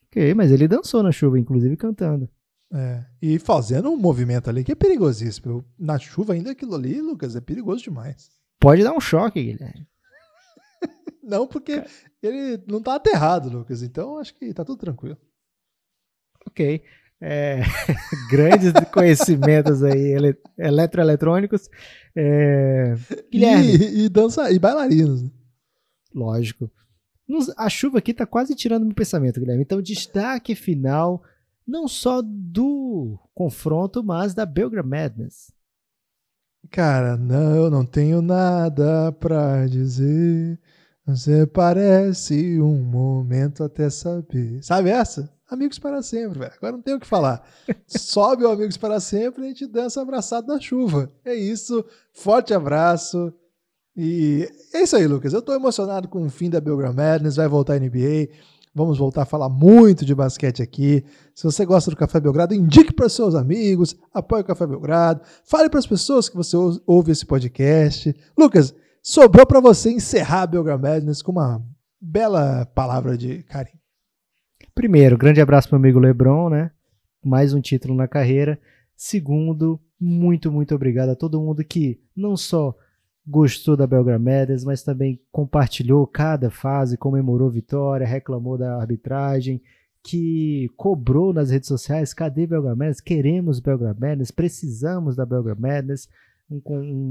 Ok, 0.07 0.33
mas 0.33 0.51
ele 0.51 0.67
dançou 0.67 1.03
na 1.03 1.11
chuva, 1.11 1.39
inclusive 1.39 1.75
cantando. 1.77 2.29
É, 2.73 3.05
e 3.21 3.39
fazendo 3.39 3.89
um 3.89 3.97
movimento 3.97 4.49
ali 4.49 4.63
que 4.63 4.71
é 4.71 4.75
perigosíssimo. 4.75 5.63
Na 5.79 5.97
chuva 5.97 6.33
ainda 6.33 6.51
aquilo 6.51 6.75
ali, 6.75 6.99
Lucas, 7.01 7.35
é 7.35 7.41
perigoso 7.41 7.83
demais. 7.83 8.29
Pode 8.59 8.83
dar 8.83 8.93
um 8.93 8.99
choque, 8.99 9.41
Guilherme. 9.41 9.87
não, 11.23 11.47
porque 11.47 11.83
ele 12.21 12.61
não 12.67 12.81
tá 12.81 12.95
aterrado, 12.95 13.49
Lucas. 13.49 13.81
Então 13.81 14.17
acho 14.17 14.33
que 14.35 14.53
tá 14.53 14.65
tudo 14.65 14.79
tranquilo. 14.79 15.17
Ok. 16.45 16.83
é, 17.21 17.61
grandes 18.29 18.71
conhecimentos 18.91 19.83
aí 19.83 20.13
ele, 20.13 20.37
eletroeletrônicos. 20.57 21.69
É, 22.15 22.95
Guilherme. 23.31 23.75
E, 23.75 24.05
e, 24.05 24.09
dança, 24.09 24.51
e 24.51 24.59
bailarinos. 24.59 25.23
né? 25.23 25.29
Lógico. 26.13 26.69
Nos- 27.27 27.51
A 27.57 27.69
chuva 27.69 27.97
aqui 27.99 28.13
tá 28.13 28.25
quase 28.25 28.55
tirando 28.55 28.85
meu 28.85 28.95
pensamento, 28.95 29.39
Guilherme. 29.39 29.63
Então, 29.63 29.81
destaque 29.81 30.55
final, 30.55 31.21
não 31.67 31.87
só 31.87 32.21
do 32.23 33.19
confronto, 33.33 34.03
mas 34.03 34.33
da 34.33 34.45
Belgram 34.45 34.83
Madness. 34.85 35.51
Cara, 36.69 37.15
não, 37.17 37.55
eu 37.55 37.69
não 37.69 37.85
tenho 37.85 38.21
nada 38.21 39.11
pra 39.13 39.65
dizer. 39.67 40.59
Você 41.05 41.47
parece 41.47 42.59
um 42.61 42.81
momento 42.83 43.63
até 43.63 43.89
saber. 43.89 44.61
Sabe 44.61 44.89
essa? 44.89 45.33
Amigos 45.49 45.79
para 45.79 46.01
sempre, 46.01 46.39
velho. 46.39 46.51
Agora 46.57 46.73
não 46.73 46.81
tem 46.81 46.93
o 46.93 46.99
que 46.99 47.07
falar. 47.07 47.41
Sobe 47.87 48.43
o 48.43 48.49
Amigos 48.51 48.75
para 48.75 48.99
sempre 48.99 49.43
e 49.43 49.45
a 49.45 49.47
gente 49.49 49.65
dança 49.65 50.01
abraçado 50.01 50.47
na 50.47 50.59
chuva. 50.59 51.09
É 51.23 51.33
isso. 51.33 51.85
Forte 52.11 52.53
abraço. 52.53 53.33
E 53.97 54.47
é 54.73 54.83
isso 54.83 54.95
aí, 54.95 55.07
Lucas. 55.07 55.33
Eu 55.33 55.41
tô 55.41 55.53
emocionado 55.55 56.07
com 56.07 56.23
o 56.23 56.29
fim 56.29 56.49
da 56.49 56.61
Belgram 56.61 56.93
Madness. 56.93 57.35
Vai 57.37 57.47
voltar 57.47 57.73
a 57.73 57.79
NBA. 57.79 58.29
Vamos 58.75 58.99
voltar 58.99 59.23
a 59.23 59.25
falar 59.25 59.49
muito 59.49 60.05
de 60.05 60.13
basquete 60.13 60.61
aqui. 60.61 61.03
Se 61.33 61.43
você 61.43 61.65
gosta 61.65 61.89
do 61.89 61.97
Café 61.97 62.19
Belgrado, 62.19 62.53
indique 62.53 62.93
para 62.93 63.09
seus 63.09 63.33
amigos, 63.33 63.95
apoie 64.13 64.41
o 64.41 64.45
Café 64.45 64.67
Belgrado, 64.67 65.21
fale 65.43 65.67
para 65.67 65.79
as 65.79 65.87
pessoas 65.87 66.29
que 66.29 66.35
você 66.35 66.55
ou- 66.55 66.79
ouve 66.85 67.11
esse 67.11 67.25
podcast. 67.25 68.15
Lucas, 68.37 68.75
sobrou 69.01 69.47
para 69.47 69.59
você 69.59 69.89
encerrar 69.89 70.43
a 70.43 70.47
Belgram 70.47 70.77
Madness 70.77 71.23
com 71.23 71.31
uma 71.31 71.59
bela 71.99 72.67
palavra 72.67 73.17
de 73.17 73.41
carinho. 73.43 73.79
Primeiro, 74.75 75.17
grande 75.17 75.41
abraço 75.41 75.67
pro 75.69 75.77
amigo 75.77 75.97
Lebron, 75.97 76.49
né? 76.51 76.69
Mais 77.25 77.55
um 77.55 77.61
título 77.61 77.95
na 77.95 78.07
carreira. 78.07 78.59
Segundo, 78.95 79.79
muito, 79.99 80.51
muito 80.51 80.75
obrigado 80.75 81.09
a 81.09 81.15
todo 81.15 81.41
mundo 81.41 81.63
que 81.63 81.99
não 82.15 82.37
só 82.37 82.75
gostou 83.27 83.75
da 83.75 83.85
Belgram 83.85 84.19
Madness, 84.19 84.63
mas 84.63 84.81
também 84.83 85.19
compartilhou 85.31 86.07
cada 86.07 86.49
fase, 86.49 86.97
comemorou 86.97 87.49
vitória, 87.49 88.07
reclamou 88.07 88.57
da 88.57 88.77
arbitragem, 88.79 89.61
que 90.01 90.69
cobrou 90.77 91.33
nas 91.33 91.49
redes 91.51 91.67
sociais, 91.67 92.13
cadê 92.13 92.47
Belgram 92.47 92.75
Madness? 92.75 93.01
Queremos 93.01 93.59
Belgram 93.59 93.95
Madness, 93.99 94.31
precisamos 94.31 95.15
da 95.17 95.25
Belgram 95.25 95.57
Madness, 95.59 96.07
um- 96.49 96.61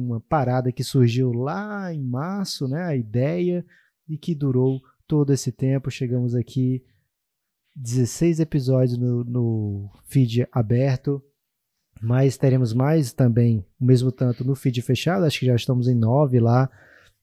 uma 0.07 0.21
parada 0.21 0.73
que 0.73 0.83
surgiu 0.83 1.31
lá 1.33 1.93
em 1.93 2.03
março, 2.03 2.67
né? 2.67 2.83
A 2.85 2.97
ideia 2.97 3.65
e 4.09 4.17
que 4.17 4.35
durou 4.35 4.81
todo 5.07 5.33
esse 5.35 5.53
tempo. 5.53 5.91
Chegamos 5.91 6.35
aqui 6.35 6.83
16 7.75 8.41
episódios 8.41 8.97
no, 8.97 9.23
no 9.25 9.91
feed 10.07 10.49
aberto, 10.51 11.23
mas 12.01 12.37
teremos 12.37 12.73
mais 12.73 13.13
também, 13.13 13.65
o 13.81 13.85
mesmo 13.85 14.13
tanto 14.13 14.45
no 14.45 14.55
feed 14.55 14.83
fechado, 14.83 15.25
acho 15.25 15.41
que 15.41 15.47
já 15.47 15.55
estamos 15.55 15.89
em 15.89 15.95
9 15.95 16.41
lá, 16.41 16.71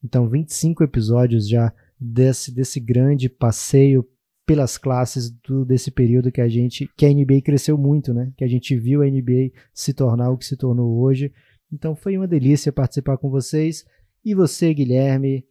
então 0.03 0.27
25 0.27 0.83
episódios 0.83 1.47
já 1.47 1.73
desse, 1.99 2.51
desse 2.53 2.79
grande 2.79 3.29
passeio 3.29 4.07
pelas 4.45 4.77
classes 4.77 5.29
do, 5.29 5.63
desse 5.63 5.89
período 5.89 6.31
que 6.31 6.41
a 6.41 6.49
gente, 6.49 6.89
que 6.97 7.05
a 7.05 7.09
NBA 7.09 7.41
cresceu 7.41 7.77
muito, 7.77 8.13
né? 8.13 8.31
Que 8.35 8.43
a 8.43 8.47
gente 8.47 8.75
viu 8.75 9.01
a 9.01 9.05
NBA 9.05 9.51
se 9.73 9.93
tornar 9.93 10.29
o 10.31 10.37
que 10.37 10.45
se 10.45 10.57
tornou 10.57 10.99
hoje. 10.99 11.31
Então 11.71 11.95
foi 11.95 12.17
uma 12.17 12.27
delícia 12.27 12.71
participar 12.71 13.17
com 13.17 13.29
vocês. 13.29 13.85
E 14.23 14.35
você, 14.35 14.73
Guilherme, 14.73 15.45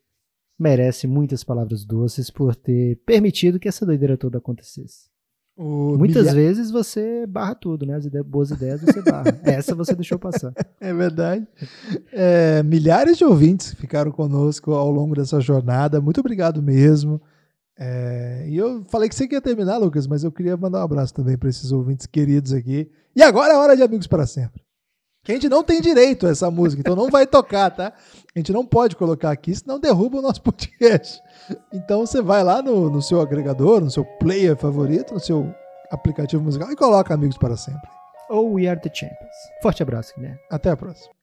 merece 0.59 1.07
muitas 1.07 1.43
palavras 1.43 1.85
doces 1.85 2.31
por 2.31 2.55
ter 2.55 2.97
permitido 3.07 3.59
que 3.59 3.69
essa 3.69 3.87
doideira 3.87 4.17
toda 4.17 4.39
acontecesse. 4.39 5.12
O 5.63 5.97
Muitas 5.97 6.33
vezes 6.33 6.73
você 6.73 7.25
barra 7.25 7.55
tudo, 7.55 7.87
né? 7.87 7.95
As 7.95 8.05
ideias, 8.05 8.27
boas 8.27 8.51
ideias 8.51 8.81
você 8.81 9.01
barra. 9.01 9.39
Essa 9.45 9.77
você 9.77 9.95
deixou 9.95 10.19
passar. 10.19 10.53
É 10.81 10.93
verdade. 10.93 11.47
É, 12.13 12.65
milhares 12.65 13.17
de 13.17 13.25
ouvintes 13.25 13.73
ficaram 13.75 14.11
conosco 14.11 14.73
ao 14.73 14.91
longo 14.91 15.15
dessa 15.15 15.41
jornada. 15.41 16.01
Muito 16.01 16.19
obrigado 16.19 16.61
mesmo. 16.61 17.23
É, 17.79 18.45
e 18.49 18.57
eu 18.57 18.85
falei 18.89 19.09
que 19.09 19.15
você 19.15 19.29
queria 19.29 19.41
terminar, 19.41 19.79
Lucas, 19.79 20.09
mas 20.09 20.25
eu 20.25 20.33
queria 20.33 20.57
mandar 20.57 20.81
um 20.81 20.85
abraço 20.85 21.15
também 21.15 21.39
para 21.39 21.49
esses 21.49 21.71
ouvintes 21.71 22.07
queridos 22.07 22.53
aqui. 22.53 22.91
E 23.15 23.23
agora 23.23 23.55
é 23.55 23.57
hora 23.57 23.77
de 23.77 23.85
Amigos 23.85 24.09
para 24.09 24.27
Sempre. 24.27 24.62
Que 25.25 25.33
a 25.33 25.35
gente 25.37 25.49
não 25.49 25.63
tem 25.63 25.81
direito 25.81 26.27
a 26.27 26.31
essa 26.31 26.51
música, 26.51 26.81
então 26.81 26.97
não 26.97 27.09
vai 27.09 27.27
tocar, 27.27 27.71
tá? 27.71 27.93
A 28.35 28.39
gente 28.39 28.53
não 28.53 28.67
pode 28.67 28.97
colocar 28.97 29.31
aqui, 29.31 29.55
senão 29.55 29.79
derruba 29.79 30.19
o 30.19 30.23
nosso 30.23 30.43
podcast. 30.43 31.21
Então 31.73 32.05
você 32.05 32.21
vai 32.21 32.43
lá 32.43 32.61
no, 32.61 32.91
no 32.91 33.01
seu 33.01 33.21
agregador, 33.21 33.81
no 33.81 33.91
seu 33.91 34.05
player 34.05 34.57
favorito, 34.57 35.15
no 35.15 35.21
seu 35.21 35.55
aplicativo 35.91 36.43
musical 36.43 36.73
e 36.73 36.77
coloca 36.77 37.15
Amigos 37.15 37.39
para 37.39 37.57
Sempre. 37.57 37.89
Ou 38.31 38.55
We 38.55 38.67
Are 38.67 38.81
the 38.81 38.93
Champions. 38.93 39.37
Forte 39.63 39.83
abraço, 39.83 40.13
Guilherme. 40.17 40.39
Até 40.51 40.71
a 40.71 40.77
próxima. 40.77 41.22